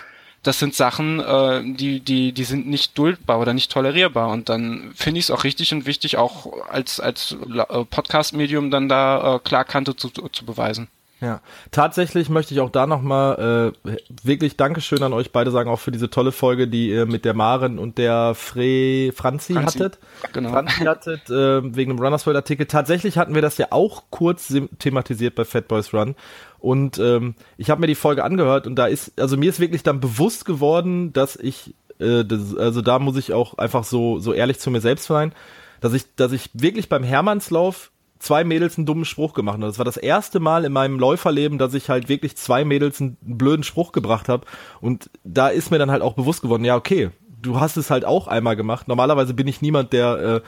Das 0.44 0.60
sind 0.60 0.76
Sachen, 0.76 1.20
äh, 1.20 1.64
die, 1.64 2.02
die, 2.02 2.32
die 2.32 2.44
sind 2.44 2.68
nicht 2.68 2.98
duldbar 2.98 3.40
oder 3.40 3.54
nicht 3.54 3.72
tolerierbar. 3.72 4.30
Und 4.30 4.48
dann 4.50 4.92
finde 4.96 5.20
ich 5.20 5.26
es 5.26 5.32
auch 5.32 5.44
richtig 5.44 5.74
und 5.74 5.88
wichtig, 5.88 6.18
auch 6.18 6.68
als, 6.70 7.00
als 7.00 7.36
äh, 7.56 7.86
Podcast-Medium 7.86 8.70
dann 8.70 8.88
da 8.88 9.36
äh, 9.36 9.40
klar 9.40 9.66
Kante 9.66 9.96
zu, 9.96 10.10
zu 10.10 10.46
beweisen. 10.46 10.88
Ja, 11.22 11.42
tatsächlich 11.72 12.30
möchte 12.30 12.54
ich 12.54 12.60
auch 12.60 12.70
da 12.70 12.86
nochmal 12.86 13.74
äh, 13.86 13.92
wirklich 14.22 14.58
Dankeschön 14.58 15.02
an 15.02 15.14
euch 15.14 15.32
beide 15.32 15.50
sagen, 15.50 15.70
auch 15.70 15.80
für 15.80 15.92
diese 15.92 16.10
tolle 16.10 16.34
Folge, 16.34 16.68
die 16.68 16.90
ihr 16.90 17.06
mit 17.06 17.24
der 17.24 17.34
Maren 17.34 17.80
und 17.80 17.98
der 17.98 18.36
Fre 18.36 19.14
Franzi, 19.14 19.54
Franzi 19.54 19.80
hattet. 19.80 20.00
Genau. 20.34 20.50
Franzi 20.50 20.84
hattet, 20.84 21.30
äh, 21.30 21.76
wegen 21.76 21.92
dem 21.92 22.00
Runners 22.00 22.26
World 22.26 22.36
Artikel. 22.36 22.66
Tatsächlich 22.66 23.18
hatten 23.18 23.34
wir 23.34 23.42
das 23.42 23.58
ja 23.58 23.68
auch 23.70 24.04
kurz 24.10 24.54
thematisiert 24.80 25.36
bei 25.36 25.46
Fat 25.46 25.70
Boys 25.70 25.94
Run. 25.94 26.16
Und 26.60 27.00
ähm, 27.00 27.36
ich 27.58 27.70
habe 27.70 27.80
mir 27.80 27.88
die 27.88 27.96
Folge 27.96 28.24
angehört 28.24 28.68
und 28.68 28.76
da 28.76 28.88
ist, 28.88 29.20
also 29.20 29.38
mir 29.38 29.50
ist 29.50 29.62
wirklich 29.62 29.84
dann 29.84 30.02
bewusst 30.02 30.44
geworden, 30.44 31.14
dass 31.14 31.38
ich 31.38 31.76
äh, 32.00 32.26
das, 32.26 32.56
also 32.58 32.82
da 32.82 33.00
muss 33.00 33.16
ich 33.18 33.34
auch 33.34 33.58
einfach 33.58 33.86
so, 33.86 34.20
so 34.20 34.34
ehrlich 34.34 34.60
zu 34.60 34.70
mir 34.70 34.82
selbst 34.82 35.06
sein, 35.06 35.34
dass 35.80 35.94
ich, 35.94 36.16
dass 36.16 36.34
ich 36.34 36.50
wirklich 36.54 36.90
beim 36.90 37.04
Hermannslauf 37.04 37.92
zwei 38.20 38.44
Mädels 38.44 38.78
einen 38.78 38.86
dummen 38.86 39.06
Spruch 39.06 39.34
gemacht 39.34 39.56
habe. 39.56 39.68
Das 39.68 39.78
war 39.78 39.86
das 39.86 39.98
erste 39.98 40.40
Mal 40.40 40.66
in 40.66 40.72
meinem 40.72 41.00
Läuferleben, 41.00 41.58
dass 41.58 41.74
ich 41.74 41.90
halt 41.90 42.10
wirklich 42.10 42.38
zwei 42.38 42.66
Mädels 42.66 43.02
einen 43.02 43.18
blöden 43.22 43.64
Spruch 43.64 43.92
gebracht 43.92 44.30
habe. 44.30 44.46
Und 44.82 45.10
da 45.24 45.50
ist 45.50 45.72
mir 45.72 45.80
dann 45.80 45.92
halt 45.92 46.02
auch 46.02 46.14
bewusst 46.14 46.42
geworden, 46.42 46.66
ja, 46.66 46.76
okay, 46.76 47.12
du 47.42 47.60
hast 47.60 47.78
es 47.78 47.90
halt 47.90 48.06
auch 48.06 48.28
einmal 48.28 48.56
gemacht. 48.56 48.88
Normalerweise 48.88 49.34
bin 49.34 49.48
ich 49.48 49.62
niemand, 49.62 49.94
der 49.94 50.42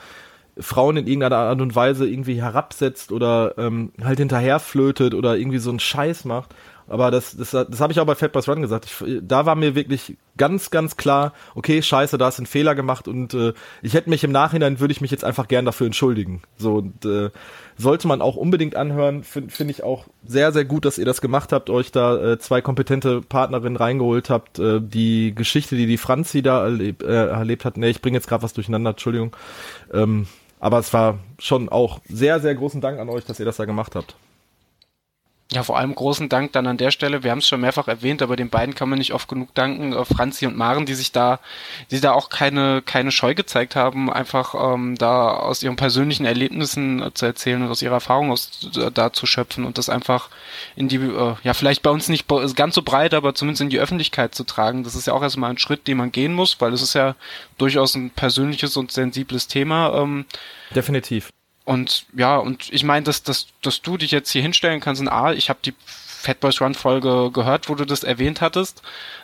äh, 0.58 0.62
Frauen 0.62 0.96
in 0.96 1.06
irgendeiner 1.06 1.36
Art 1.36 1.60
und 1.60 1.76
Weise 1.76 2.08
irgendwie 2.08 2.42
herabsetzt 2.42 3.12
oder 3.12 3.54
ähm, 3.58 3.92
halt 4.02 4.18
hinterherflötet 4.18 5.14
oder 5.14 5.36
irgendwie 5.36 5.58
so 5.58 5.70
einen 5.70 5.80
Scheiß 5.80 6.24
macht. 6.24 6.54
Aber 6.88 7.10
das, 7.10 7.36
das, 7.36 7.50
das 7.50 7.80
habe 7.80 7.92
ich 7.92 8.00
auch 8.00 8.06
bei 8.06 8.14
Fat 8.14 8.48
Run 8.48 8.62
gesagt. 8.62 8.86
Ich, 8.86 9.20
da 9.22 9.44
war 9.46 9.54
mir 9.54 9.74
wirklich 9.74 10.16
ganz, 10.36 10.70
ganz 10.70 10.96
klar, 10.96 11.34
okay, 11.54 11.82
scheiße, 11.82 12.16
da 12.16 12.30
du 12.30 12.36
einen 12.38 12.46
Fehler 12.46 12.74
gemacht 12.74 13.08
und 13.08 13.34
äh, 13.34 13.52
ich 13.82 13.94
hätte 13.94 14.08
mich 14.08 14.24
im 14.24 14.32
Nachhinein, 14.32 14.80
würde 14.80 14.92
ich 14.92 15.00
mich 15.00 15.10
jetzt 15.10 15.24
einfach 15.24 15.48
gern 15.48 15.64
dafür 15.64 15.86
entschuldigen. 15.86 16.42
So, 16.56 16.76
und 16.76 17.04
äh, 17.04 17.30
sollte 17.76 18.08
man 18.08 18.22
auch 18.22 18.36
unbedingt 18.36 18.74
anhören. 18.74 19.22
Finde 19.22 19.50
find 19.50 19.70
ich 19.70 19.82
auch 19.82 20.06
sehr, 20.24 20.52
sehr 20.52 20.64
gut, 20.64 20.84
dass 20.84 20.98
ihr 20.98 21.04
das 21.04 21.20
gemacht 21.20 21.52
habt, 21.52 21.68
euch 21.68 21.92
da 21.92 22.32
äh, 22.32 22.38
zwei 22.38 22.62
kompetente 22.62 23.20
Partnerinnen 23.20 23.76
reingeholt 23.76 24.30
habt. 24.30 24.58
Äh, 24.58 24.80
die 24.80 25.34
Geschichte, 25.34 25.76
die 25.76 25.86
die 25.86 25.98
Franzi 25.98 26.42
da 26.42 26.64
erleb, 26.64 27.02
äh, 27.02 27.26
erlebt 27.26 27.64
hat, 27.64 27.76
ne, 27.76 27.88
ich 27.88 28.00
bringe 28.00 28.16
jetzt 28.16 28.28
gerade 28.28 28.42
was 28.42 28.54
durcheinander, 28.54 28.90
Entschuldigung. 28.90 29.36
Ähm, 29.92 30.26
aber 30.60 30.78
es 30.78 30.92
war 30.92 31.18
schon 31.38 31.68
auch 31.68 32.00
sehr, 32.08 32.40
sehr 32.40 32.54
großen 32.54 32.80
Dank 32.80 32.98
an 32.98 33.08
euch, 33.08 33.24
dass 33.24 33.38
ihr 33.38 33.46
das 33.46 33.58
da 33.58 33.64
gemacht 33.64 33.94
habt. 33.94 34.16
Ja, 35.50 35.62
vor 35.62 35.78
allem 35.78 35.94
großen 35.94 36.28
Dank 36.28 36.52
dann 36.52 36.66
an 36.66 36.76
der 36.76 36.90
Stelle. 36.90 37.22
Wir 37.22 37.30
haben 37.30 37.38
es 37.38 37.48
schon 37.48 37.62
mehrfach 37.62 37.88
erwähnt, 37.88 38.20
aber 38.20 38.36
den 38.36 38.50
beiden 38.50 38.74
kann 38.74 38.90
man 38.90 38.98
nicht 38.98 39.14
oft 39.14 39.28
genug 39.28 39.54
danken. 39.54 39.94
Äh, 39.94 40.04
Franzi 40.04 40.44
und 40.44 40.58
Maren, 40.58 40.84
die 40.84 40.92
sich 40.92 41.10
da, 41.10 41.40
die 41.90 42.00
da 42.00 42.12
auch 42.12 42.28
keine 42.28 42.82
keine 42.82 43.10
Scheu 43.10 43.34
gezeigt 43.34 43.74
haben, 43.74 44.12
einfach 44.12 44.54
ähm, 44.74 44.96
da 44.98 45.30
aus 45.30 45.62
ihren 45.62 45.76
persönlichen 45.76 46.26
Erlebnissen 46.26 47.00
äh, 47.00 47.14
zu 47.14 47.24
erzählen 47.24 47.62
und 47.62 47.70
aus 47.70 47.80
ihrer 47.80 47.94
Erfahrung 47.94 48.30
aus 48.30 48.68
äh, 48.76 48.90
da 48.92 49.14
zu 49.14 49.24
schöpfen 49.24 49.64
und 49.64 49.78
das 49.78 49.88
einfach 49.88 50.28
in 50.76 50.88
die, 50.88 50.96
äh, 50.96 51.34
ja 51.42 51.54
vielleicht 51.54 51.82
bei 51.82 51.90
uns 51.90 52.10
nicht 52.10 52.26
ganz 52.54 52.74
so 52.74 52.82
breit, 52.82 53.14
aber 53.14 53.34
zumindest 53.34 53.62
in 53.62 53.70
die 53.70 53.80
Öffentlichkeit 53.80 54.34
zu 54.34 54.44
tragen. 54.44 54.84
Das 54.84 54.94
ist 54.94 55.06
ja 55.06 55.14
auch 55.14 55.22
erstmal 55.22 55.48
ein 55.48 55.58
Schritt, 55.58 55.88
den 55.88 55.96
man 55.96 56.12
gehen 56.12 56.34
muss, 56.34 56.60
weil 56.60 56.74
es 56.74 56.82
ist 56.82 56.92
ja 56.92 57.16
durchaus 57.56 57.94
ein 57.94 58.10
persönliches 58.10 58.76
und 58.76 58.92
sensibles 58.92 59.46
Thema. 59.48 59.94
Ähm, 59.94 60.26
Definitiv. 60.74 61.30
Und 61.68 62.06
ja, 62.14 62.38
und 62.38 62.72
ich 62.72 62.82
meine, 62.82 63.04
dass, 63.04 63.22
dass, 63.22 63.48
dass 63.60 63.82
du 63.82 63.98
dich 63.98 64.10
jetzt 64.10 64.30
hier 64.30 64.40
hinstellen 64.40 64.80
kannst 64.80 65.02
und 65.02 65.08
A, 65.08 65.34
ich 65.34 65.50
habe 65.50 65.58
die 65.62 65.74
Fat 65.84 66.40
Boys 66.40 66.62
Run 66.62 66.72
Folge 66.72 67.30
gehört, 67.30 67.68
wo 67.68 67.74
du 67.74 67.84
das 67.84 68.04
erwähnt 68.04 68.40
hattest. 68.40 68.80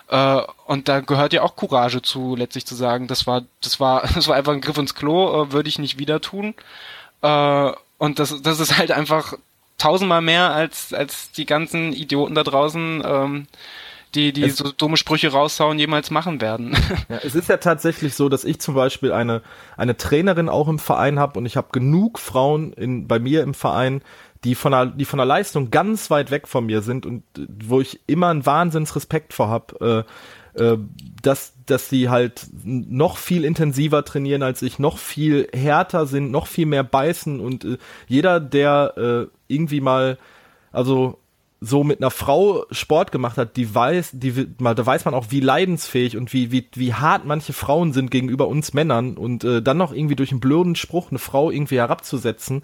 Äh, 0.09 0.43
und 0.67 0.87
da 0.87 1.01
gehört 1.01 1.33
ja 1.33 1.41
auch 1.41 1.57
Courage 1.57 2.03
zu, 2.03 2.37
letztlich 2.37 2.67
zu 2.67 2.75
sagen, 2.75 3.07
das 3.07 3.27
war, 3.27 3.45
das 3.63 3.81
war, 3.81 4.03
das 4.15 4.29
war 4.29 4.37
einfach 4.37 4.53
ein 4.53 4.61
Griff 4.61 4.77
ins 4.77 4.95
Klo, 4.95 5.45
äh, 5.45 5.53
würde 5.53 5.71
ich 5.71 5.79
nicht 5.79 5.99
wieder 5.99 6.21
tun. 6.21 6.55
Äh, 7.23 7.73
und 7.97 8.19
das, 8.19 8.43
das 8.43 8.61
ist 8.61 8.77
halt 8.77 8.91
einfach 8.93 9.33
tausendmal 9.79 10.21
mehr 10.21 10.53
als, 10.53 10.93
als 10.93 11.31
die 11.31 11.47
ganzen 11.47 11.95
Idioten 11.95 12.35
da 12.35 12.43
draußen, 12.43 13.03
ähm, 13.07 13.47
die, 14.15 14.33
die 14.33 14.45
es, 14.45 14.57
so 14.57 14.71
dumme 14.71 14.97
Sprüche 14.97 15.33
raushauen, 15.33 15.79
jemals 15.79 16.11
machen 16.11 16.41
werden. 16.41 16.77
Ja, 17.09 17.19
es 17.23 17.35
ist 17.35 17.49
ja 17.49 17.59
tatsächlich 17.59 18.15
so, 18.15 18.29
dass 18.29 18.45
ich 18.45 18.61
zum 18.61 18.75
Beispiel 18.75 19.13
eine, 19.13 19.43
eine 19.77 19.97
Trainerin 19.97 20.49
auch 20.49 20.69
im 20.69 20.79
Verein 20.79 21.19
habe 21.19 21.39
und 21.39 21.45
ich 21.45 21.57
habe 21.57 21.69
genug 21.73 22.19
Frauen 22.19 22.73
in, 22.73 23.07
bei 23.07 23.19
mir 23.19 23.43
im 23.43 23.53
Verein, 23.53 24.01
die 24.45 24.55
von 24.55 24.73
der, 24.73 24.87
die 24.87 25.05
von 25.05 25.19
der 25.19 25.27
Leistung 25.27 25.71
ganz 25.71 26.11
weit 26.11 26.31
weg 26.31 26.49
von 26.49 26.67
mir 26.67 26.83
sind 26.83 27.05
und 27.05 27.23
äh, 27.37 27.47
wo 27.65 27.81
ich 27.81 28.01
immer 28.07 28.29
einen 28.29 28.47
Wahnsinnsrespekt 28.47 29.33
vor 29.33 29.49
habe, 29.49 30.05
äh, 30.57 30.63
äh, 30.63 30.79
dass, 31.23 31.55
dass 31.67 31.89
die 31.89 32.09
halt 32.09 32.47
noch 32.63 33.17
viel 33.17 33.45
intensiver 33.45 34.05
trainieren 34.05 34.43
als 34.43 34.63
ich, 34.63 34.79
noch 34.79 34.99
viel 34.99 35.49
härter 35.53 36.07
sind, 36.07 36.31
noch 36.31 36.47
viel 36.47 36.67
mehr 36.67 36.85
beißen 36.85 37.41
und 37.41 37.65
äh, 37.65 37.79
jeder, 38.07 38.41
der 38.41 38.95
äh, 38.97 39.27
irgendwie 39.49 39.81
mal, 39.81 40.19
also 40.73 41.19
so 41.65 41.83
mit 41.83 42.01
einer 42.01 42.11
Frau 42.11 42.67
Sport 42.71 43.11
gemacht 43.11 43.39
hat, 43.39 43.57
die 43.57 43.75
weiß, 43.75 44.11
die 44.13 44.47
da 44.59 44.87
weiß 44.87 45.05
man 45.05 45.15
auch, 45.15 45.27
wie 45.31 45.41
leidensfähig 45.41 46.17
und 46.17 46.33
wie 46.33 46.53
wie 46.53 46.69
wie 46.75 46.95
hart 46.95 47.25
manche 47.25 47.53
Frauen 47.53 47.93
sind 47.93 48.11
gegenüber 48.11 48.49
uns 48.49 48.75
Männern 48.75 49.17
und 49.17 49.45
äh, 49.45 49.63
dann 49.63 49.79
noch 49.79 49.93
irgendwie 49.93 50.17
durch 50.17 50.31
einen 50.31 50.41
blöden 50.41 50.77
Spruch 50.77 51.11
eine 51.11 51.19
Frau 51.19 51.51
irgendwie 51.51 51.79
herabzusetzen. 51.79 52.63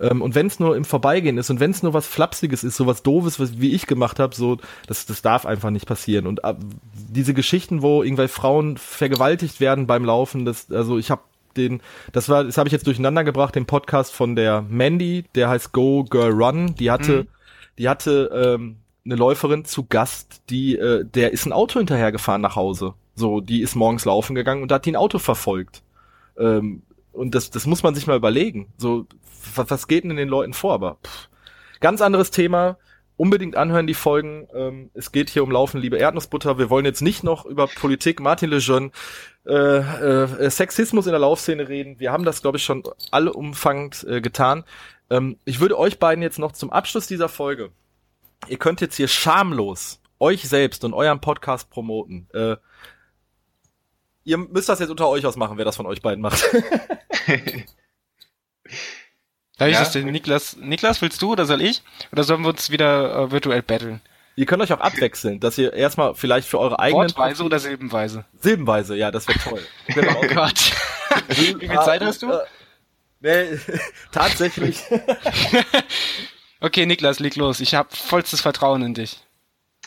Ähm, 0.00 0.22
und 0.22 0.34
wenn 0.34 0.46
es 0.46 0.60
nur 0.60 0.76
im 0.76 0.84
Vorbeigehen 0.84 1.38
ist 1.38 1.50
und 1.50 1.60
wenn 1.60 1.72
es 1.72 1.82
nur 1.82 1.94
was 1.94 2.06
flapsiges 2.06 2.64
ist, 2.64 2.76
so 2.76 2.86
was 2.86 3.02
doofes, 3.02 3.38
was, 3.38 3.60
wie 3.60 3.74
ich 3.74 3.86
gemacht 3.86 4.18
habe, 4.18 4.34
so 4.34 4.56
das 4.86 5.06
das 5.06 5.22
darf 5.22 5.44
einfach 5.44 5.70
nicht 5.70 5.86
passieren. 5.86 6.26
Und 6.26 6.44
äh, 6.44 6.54
diese 6.92 7.34
Geschichten, 7.34 7.82
wo 7.82 8.02
irgendwelche 8.02 8.32
Frauen 8.32 8.76
vergewaltigt 8.76 9.60
werden 9.60 9.86
beim 9.86 10.04
Laufen, 10.04 10.44
das 10.44 10.70
also 10.70 10.98
ich 10.98 11.10
habe 11.10 11.22
den, 11.56 11.80
das 12.12 12.28
war, 12.28 12.44
das 12.44 12.56
habe 12.56 12.68
ich 12.68 12.72
jetzt 12.72 12.86
durcheinander 12.86 13.24
gebracht, 13.24 13.54
den 13.54 13.66
Podcast 13.66 14.14
von 14.14 14.36
der 14.36 14.62
Mandy, 14.62 15.24
der 15.34 15.48
heißt 15.48 15.72
Go 15.72 16.04
Girl 16.04 16.32
Run, 16.32 16.74
die 16.76 16.90
hatte 16.90 17.24
mhm 17.24 17.37
die 17.78 17.88
hatte 17.88 18.30
ähm, 18.32 18.76
eine 19.04 19.14
Läuferin 19.14 19.64
zu 19.64 19.86
Gast, 19.86 20.42
die, 20.50 20.76
äh, 20.76 21.04
der 21.04 21.32
ist 21.32 21.46
ein 21.46 21.52
Auto 21.52 21.78
hinterhergefahren 21.78 22.42
nach 22.42 22.56
Hause. 22.56 22.94
So, 23.14 23.40
die 23.40 23.62
ist 23.62 23.74
morgens 23.74 24.04
laufen 24.04 24.34
gegangen 24.34 24.62
und 24.62 24.70
da 24.70 24.76
hat 24.76 24.86
die 24.86 24.92
ein 24.92 24.96
Auto 24.96 25.18
verfolgt. 25.18 25.82
Ähm, 26.36 26.82
und 27.12 27.34
das, 27.34 27.50
das 27.50 27.66
muss 27.66 27.82
man 27.82 27.94
sich 27.94 28.06
mal 28.06 28.16
überlegen. 28.16 28.72
So, 28.76 29.06
was, 29.54 29.70
was 29.70 29.88
geht 29.88 30.04
denn 30.04 30.16
den 30.16 30.28
Leuten 30.28 30.52
vor? 30.52 30.74
Aber 30.74 30.98
pff, 31.04 31.28
ganz 31.80 32.00
anderes 32.00 32.30
Thema. 32.30 32.76
Unbedingt 33.16 33.56
anhören 33.56 33.88
die 33.88 33.94
Folgen. 33.94 34.46
Ähm, 34.54 34.90
es 34.94 35.10
geht 35.10 35.28
hier 35.28 35.42
um 35.42 35.50
Laufen, 35.50 35.80
liebe 35.80 35.96
Erdnussbutter. 35.96 36.58
Wir 36.58 36.70
wollen 36.70 36.84
jetzt 36.84 37.02
nicht 37.02 37.24
noch 37.24 37.46
über 37.46 37.66
Politik, 37.66 38.20
Martin 38.20 38.50
Lejeune, 38.50 38.92
äh, 39.44 39.54
äh, 39.54 40.50
Sexismus 40.50 41.06
in 41.06 41.12
der 41.12 41.20
Laufszene 41.20 41.68
reden. 41.68 41.98
Wir 41.98 42.12
haben 42.12 42.24
das, 42.24 42.42
glaube 42.42 42.58
ich, 42.58 42.64
schon 42.64 42.84
alle 43.10 43.32
umfangend 43.32 44.06
äh, 44.08 44.20
getan. 44.20 44.62
Ähm, 45.10 45.38
ich 45.44 45.60
würde 45.60 45.78
euch 45.78 45.98
beiden 45.98 46.22
jetzt 46.22 46.38
noch 46.38 46.52
zum 46.52 46.70
Abschluss 46.70 47.06
dieser 47.06 47.28
Folge, 47.28 47.70
ihr 48.48 48.58
könnt 48.58 48.80
jetzt 48.80 48.96
hier 48.96 49.08
schamlos 49.08 50.00
euch 50.20 50.48
selbst 50.48 50.84
und 50.84 50.94
euren 50.94 51.20
Podcast 51.20 51.70
promoten. 51.70 52.28
Äh, 52.32 52.56
ihr 54.24 54.38
müsst 54.38 54.68
das 54.68 54.80
jetzt 54.80 54.90
unter 54.90 55.08
euch 55.08 55.24
ausmachen, 55.24 55.56
wer 55.58 55.64
das 55.64 55.76
von 55.76 55.86
euch 55.86 56.02
beiden 56.02 56.20
macht. 56.20 56.42
Darf 59.58 59.68
ich 59.68 59.74
ja? 59.74 59.80
das 59.80 59.92
denn, 59.92 60.06
Niklas? 60.06 60.56
Niklas, 60.56 61.02
willst 61.02 61.20
du 61.22 61.32
oder 61.32 61.46
soll 61.46 61.62
ich? 61.62 61.82
Oder 62.12 62.22
sollen 62.22 62.42
wir 62.42 62.50
uns 62.50 62.70
wieder 62.70 63.24
äh, 63.24 63.30
virtuell 63.32 63.62
battlen? 63.62 64.00
Ihr 64.36 64.46
könnt 64.46 64.62
euch 64.62 64.72
auch 64.72 64.78
abwechseln, 64.78 65.40
dass 65.40 65.58
ihr 65.58 65.72
erstmal 65.72 66.14
vielleicht 66.14 66.46
für 66.46 66.60
eure 66.60 66.78
eigenen... 66.78 67.08
Wortweise 67.08 67.42
oder 67.42 67.58
Silbenweise? 67.58 68.24
Silbenweise, 68.38 68.94
ja, 68.94 69.10
das 69.10 69.26
wäre 69.26 69.38
toll. 69.40 69.60
Genau. 69.88 70.14
oh 70.16 70.26
Gott. 70.32 70.72
Wie 71.28 71.66
viel 71.66 71.80
Zeit 71.80 72.02
hast 72.02 72.22
du? 72.22 72.32
Äh, 73.22 73.44
Nee, 73.44 73.58
tatsächlich. 74.12 74.82
okay, 76.60 76.86
Niklas, 76.86 77.18
leg 77.18 77.36
los. 77.36 77.60
Ich 77.60 77.74
habe 77.74 77.88
vollstes 77.94 78.40
Vertrauen 78.40 78.82
in 78.82 78.94
dich. 78.94 79.20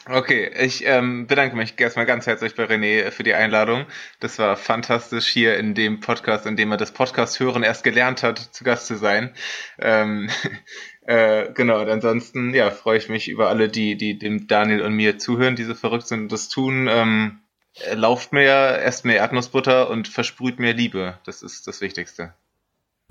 Okay, 0.10 0.52
ich 0.60 0.84
ähm, 0.84 1.28
bedanke 1.28 1.56
mich 1.56 1.80
erstmal 1.80 2.08
ganz 2.08 2.26
herzlich 2.26 2.56
bei 2.56 2.66
René 2.66 3.12
für 3.12 3.22
die 3.22 3.36
Einladung. 3.36 3.86
Das 4.20 4.40
war 4.40 4.58
fantastisch 4.58 5.28
hier 5.28 5.58
in 5.58 5.76
dem 5.76 6.00
Podcast, 6.00 6.48
in 6.48 6.56
dem 6.56 6.72
er 6.72 6.78
das 6.78 6.92
Podcast 6.92 7.40
hören 7.40 7.62
erst 7.62 7.84
gelernt 7.84 8.24
hat, 8.24 8.40
zu 8.40 8.64
Gast 8.64 8.88
zu 8.88 8.98
sein. 8.98 9.36
Ähm, 9.78 10.28
äh, 11.06 11.54
genau, 11.54 11.82
und 11.82 11.90
ansonsten 11.90 12.52
ja, 12.56 12.72
freue 12.72 12.98
ich 12.98 13.10
mich 13.10 13.30
über 13.30 13.50
alle, 13.50 13.70
die, 13.70 13.96
die 13.96 14.18
dem 14.18 14.48
Daniel 14.48 14.82
und 14.82 14.94
mir 14.96 15.20
zuhören, 15.20 15.56
die 15.56 15.66
so 15.66 15.76
verrückt 15.76 16.08
sind 16.08 16.22
und 16.22 16.32
das 16.32 16.50
tun. 16.50 16.88
Ähm, 16.90 17.42
lauft 17.94 18.34
mehr, 18.34 18.84
esst 18.84 19.06
mehr 19.06 19.18
Erdnussbutter 19.18 19.90
und 19.90 20.08
versprüht 20.08 20.60
mehr 20.60 20.74
Liebe. 20.74 21.20
Das 21.26 21.44
ist 21.44 21.68
das 21.68 21.80
Wichtigste. 21.80 22.34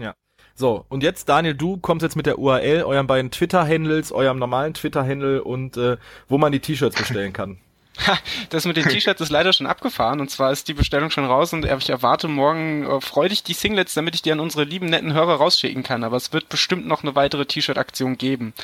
Ja. 0.01 0.15
So, 0.55 0.85
und 0.89 1.03
jetzt, 1.03 1.29
Daniel, 1.29 1.55
du 1.55 1.79
kommst 1.79 2.03
jetzt 2.03 2.17
mit 2.17 2.27
der 2.27 2.39
URL, 2.39 2.83
euren 2.83 3.07
beiden 3.07 3.31
Twitter-Handles, 3.31 4.13
eurem 4.13 4.39
normalen 4.39 4.75
Twitter-Handle 4.75 5.43
und 5.43 5.77
äh, 5.77 5.97
wo 6.29 6.39
man 6.39 6.53
die 6.53 6.61
T-Shirts 6.61 6.97
bestellen 6.97 7.33
kann. 7.33 7.59
das 8.51 8.67
mit 8.67 8.77
den 8.77 8.89
T-Shirts 8.89 9.21
ist 9.21 9.31
leider 9.31 9.53
schon 9.53 9.67
abgefahren 9.67 10.21
und 10.21 10.31
zwar 10.31 10.53
ist 10.53 10.69
die 10.69 10.75
Bestellung 10.75 11.11
schon 11.11 11.25
raus 11.25 11.53
und 11.53 11.65
ich 11.65 11.91
erwarte 11.91 12.29
morgen 12.29 12.87
äh, 12.87 13.01
freudig 13.01 13.43
die 13.43 13.53
Singlets, 13.53 13.95
damit 13.95 14.15
ich 14.15 14.23
die 14.23 14.33
an 14.33 14.41
unsere 14.41 14.65
lieben 14.65 14.87
netten 14.87 15.13
Hörer 15.13 15.37
rausschicken 15.37 15.83
kann. 15.83 16.05
Aber 16.05 16.17
es 16.17 16.33
wird 16.33 16.49
bestimmt 16.49 16.87
noch 16.87 17.03
eine 17.03 17.15
weitere 17.15 17.47
T-Shirt-Aktion 17.47 18.17
geben. 18.17 18.55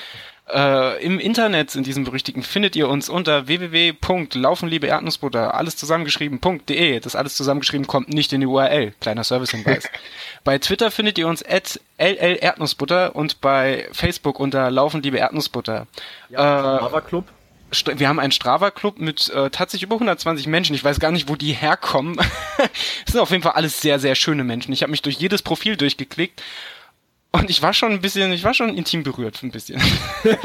Äh, 0.48 1.04
Im 1.04 1.18
Internet, 1.18 1.74
in 1.74 1.82
diesem 1.82 2.04
berüchtigten, 2.04 2.44
findet 2.44 2.76
ihr 2.76 2.88
uns 2.88 3.08
unter 3.08 3.48
www.laufenliebe 3.48 4.86
Erdnussbutter, 4.86 5.54
alles 5.54 5.76
zusammengeschrieben.de. 5.76 7.00
Das 7.00 7.16
alles 7.16 7.34
zusammengeschrieben 7.34 7.88
kommt 7.88 8.10
nicht 8.10 8.32
in 8.32 8.40
die 8.40 8.46
URL. 8.46 8.94
Kleiner 9.00 9.24
Servicehinweis. 9.24 9.88
bei 10.44 10.58
Twitter 10.58 10.92
findet 10.92 11.18
ihr 11.18 11.26
uns 11.26 11.44
at 11.44 11.80
LL 11.98 12.38
Erdnussbutter 12.40 13.16
und 13.16 13.40
bei 13.40 13.88
Facebook 13.90 14.38
unter 14.38 14.70
Laufenliebe 14.70 15.18
Erdnussbutter. 15.18 15.88
Ja, 16.30 16.96
äh, 16.96 17.00
Club 17.00 17.24
wir 17.96 18.08
haben 18.08 18.20
einen 18.20 18.32
Strava-Club 18.32 19.00
mit 19.00 19.28
äh, 19.30 19.50
tatsächlich 19.50 19.82
über 19.82 19.96
120 19.96 20.46
Menschen. 20.46 20.74
Ich 20.74 20.84
weiß 20.84 21.00
gar 21.00 21.10
nicht, 21.10 21.28
wo 21.28 21.34
die 21.34 21.52
herkommen. 21.52 22.16
Es 23.06 23.12
sind 23.12 23.20
auf 23.20 23.30
jeden 23.30 23.42
Fall 23.42 23.52
alles 23.52 23.80
sehr, 23.80 23.98
sehr 23.98 24.14
schöne 24.14 24.44
Menschen. 24.44 24.72
Ich 24.72 24.82
habe 24.82 24.90
mich 24.90 25.02
durch 25.02 25.16
jedes 25.16 25.42
Profil 25.42 25.76
durchgeklickt 25.76 26.42
und 27.36 27.50
ich 27.50 27.62
war 27.62 27.72
schon 27.72 27.92
ein 27.92 28.00
bisschen, 28.00 28.32
ich 28.32 28.44
war 28.44 28.54
schon 28.54 28.76
intim 28.76 29.02
berührt, 29.02 29.42
ein 29.42 29.50
bisschen. 29.50 29.80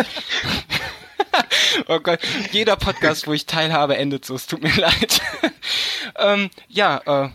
oh 1.87 1.99
Gott, 1.99 2.19
jeder 2.51 2.75
Podcast, 2.75 3.27
wo 3.27 3.33
ich 3.33 3.45
teilhabe, 3.45 3.97
endet 3.97 4.25
so. 4.25 4.35
Es 4.35 4.47
tut 4.47 4.61
mir 4.61 4.75
leid. 4.75 5.21
Ähm, 6.17 6.49
ja, 6.67 7.01
äh, 7.05 7.29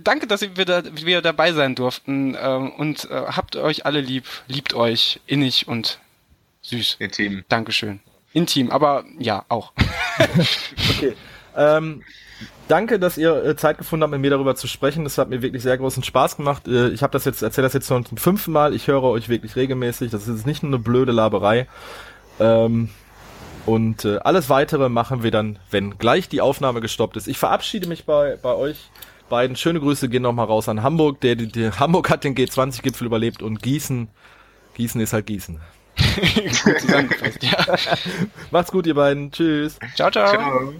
danke, 0.00 0.26
dass 0.26 0.42
wir, 0.42 0.64
da, 0.64 0.82
wir 0.84 1.22
dabei 1.22 1.52
sein 1.52 1.74
durften 1.74 2.34
äh, 2.34 2.38
und 2.38 3.10
äh, 3.10 3.14
habt 3.14 3.56
euch 3.56 3.86
alle 3.86 4.00
lieb, 4.00 4.26
liebt 4.48 4.74
euch 4.74 5.20
innig 5.26 5.68
und 5.68 5.98
süß. 6.62 6.96
Intim. 6.98 7.44
Dankeschön. 7.48 8.00
Intim, 8.32 8.70
aber 8.70 9.04
ja, 9.18 9.44
auch. 9.48 9.72
okay. 10.90 11.16
Ähm, 11.56 12.02
danke, 12.68 12.98
dass 12.98 13.18
ihr 13.18 13.44
äh, 13.44 13.56
Zeit 13.56 13.78
gefunden 13.78 14.02
habt, 14.02 14.12
mit 14.12 14.20
mir 14.20 14.30
darüber 14.30 14.54
zu 14.56 14.66
sprechen. 14.66 15.04
Das 15.04 15.18
hat 15.18 15.28
mir 15.28 15.42
wirklich 15.42 15.62
sehr 15.62 15.76
großen 15.76 16.02
Spaß 16.02 16.36
gemacht. 16.36 16.66
Äh, 16.68 16.88
ich 16.88 17.02
habe 17.02 17.12
das 17.12 17.24
jetzt, 17.24 17.42
erzähle 17.42 17.66
das 17.66 17.74
jetzt 17.74 17.88
schon 17.88 18.04
zum 18.04 18.18
fünften 18.18 18.52
Mal. 18.52 18.74
Ich 18.74 18.86
höre 18.86 19.02
euch 19.02 19.28
wirklich 19.28 19.56
regelmäßig. 19.56 20.10
Das 20.10 20.28
ist 20.28 20.46
nicht 20.46 20.62
nur 20.62 20.70
eine 20.70 20.78
blöde 20.78 21.12
Laberei. 21.12 21.66
Ähm, 22.38 22.90
und 23.66 24.04
äh, 24.04 24.18
alles 24.18 24.48
weitere 24.48 24.88
machen 24.88 25.22
wir 25.22 25.30
dann, 25.30 25.58
wenn 25.70 25.98
gleich 25.98 26.28
die 26.28 26.40
Aufnahme 26.40 26.80
gestoppt 26.80 27.16
ist. 27.16 27.26
Ich 27.26 27.38
verabschiede 27.38 27.88
mich 27.88 28.04
bei, 28.04 28.38
bei 28.40 28.54
euch 28.54 28.90
beiden. 29.28 29.56
Schöne 29.56 29.80
Grüße 29.80 30.08
gehen 30.08 30.22
nochmal 30.22 30.46
raus 30.46 30.68
an 30.68 30.82
Hamburg. 30.82 31.20
Der, 31.20 31.34
der, 31.34 31.46
der 31.48 31.80
Hamburg 31.80 32.08
hat 32.10 32.24
den 32.24 32.34
G20-Gipfel 32.34 33.06
überlebt 33.06 33.42
und 33.42 33.62
Gießen, 33.62 34.08
Gießen 34.76 35.00
ist 35.00 35.12
halt 35.12 35.26
Gießen. 35.26 35.60
gut 36.64 36.80
zusammengefasst, 36.80 37.42
ja. 37.42 37.56
Macht's 38.50 38.70
gut, 38.70 38.86
ihr 38.86 38.94
beiden. 38.94 39.32
Tschüss. 39.32 39.78
ciao. 39.96 40.10
ciao. 40.10 40.28
ciao. 40.28 40.74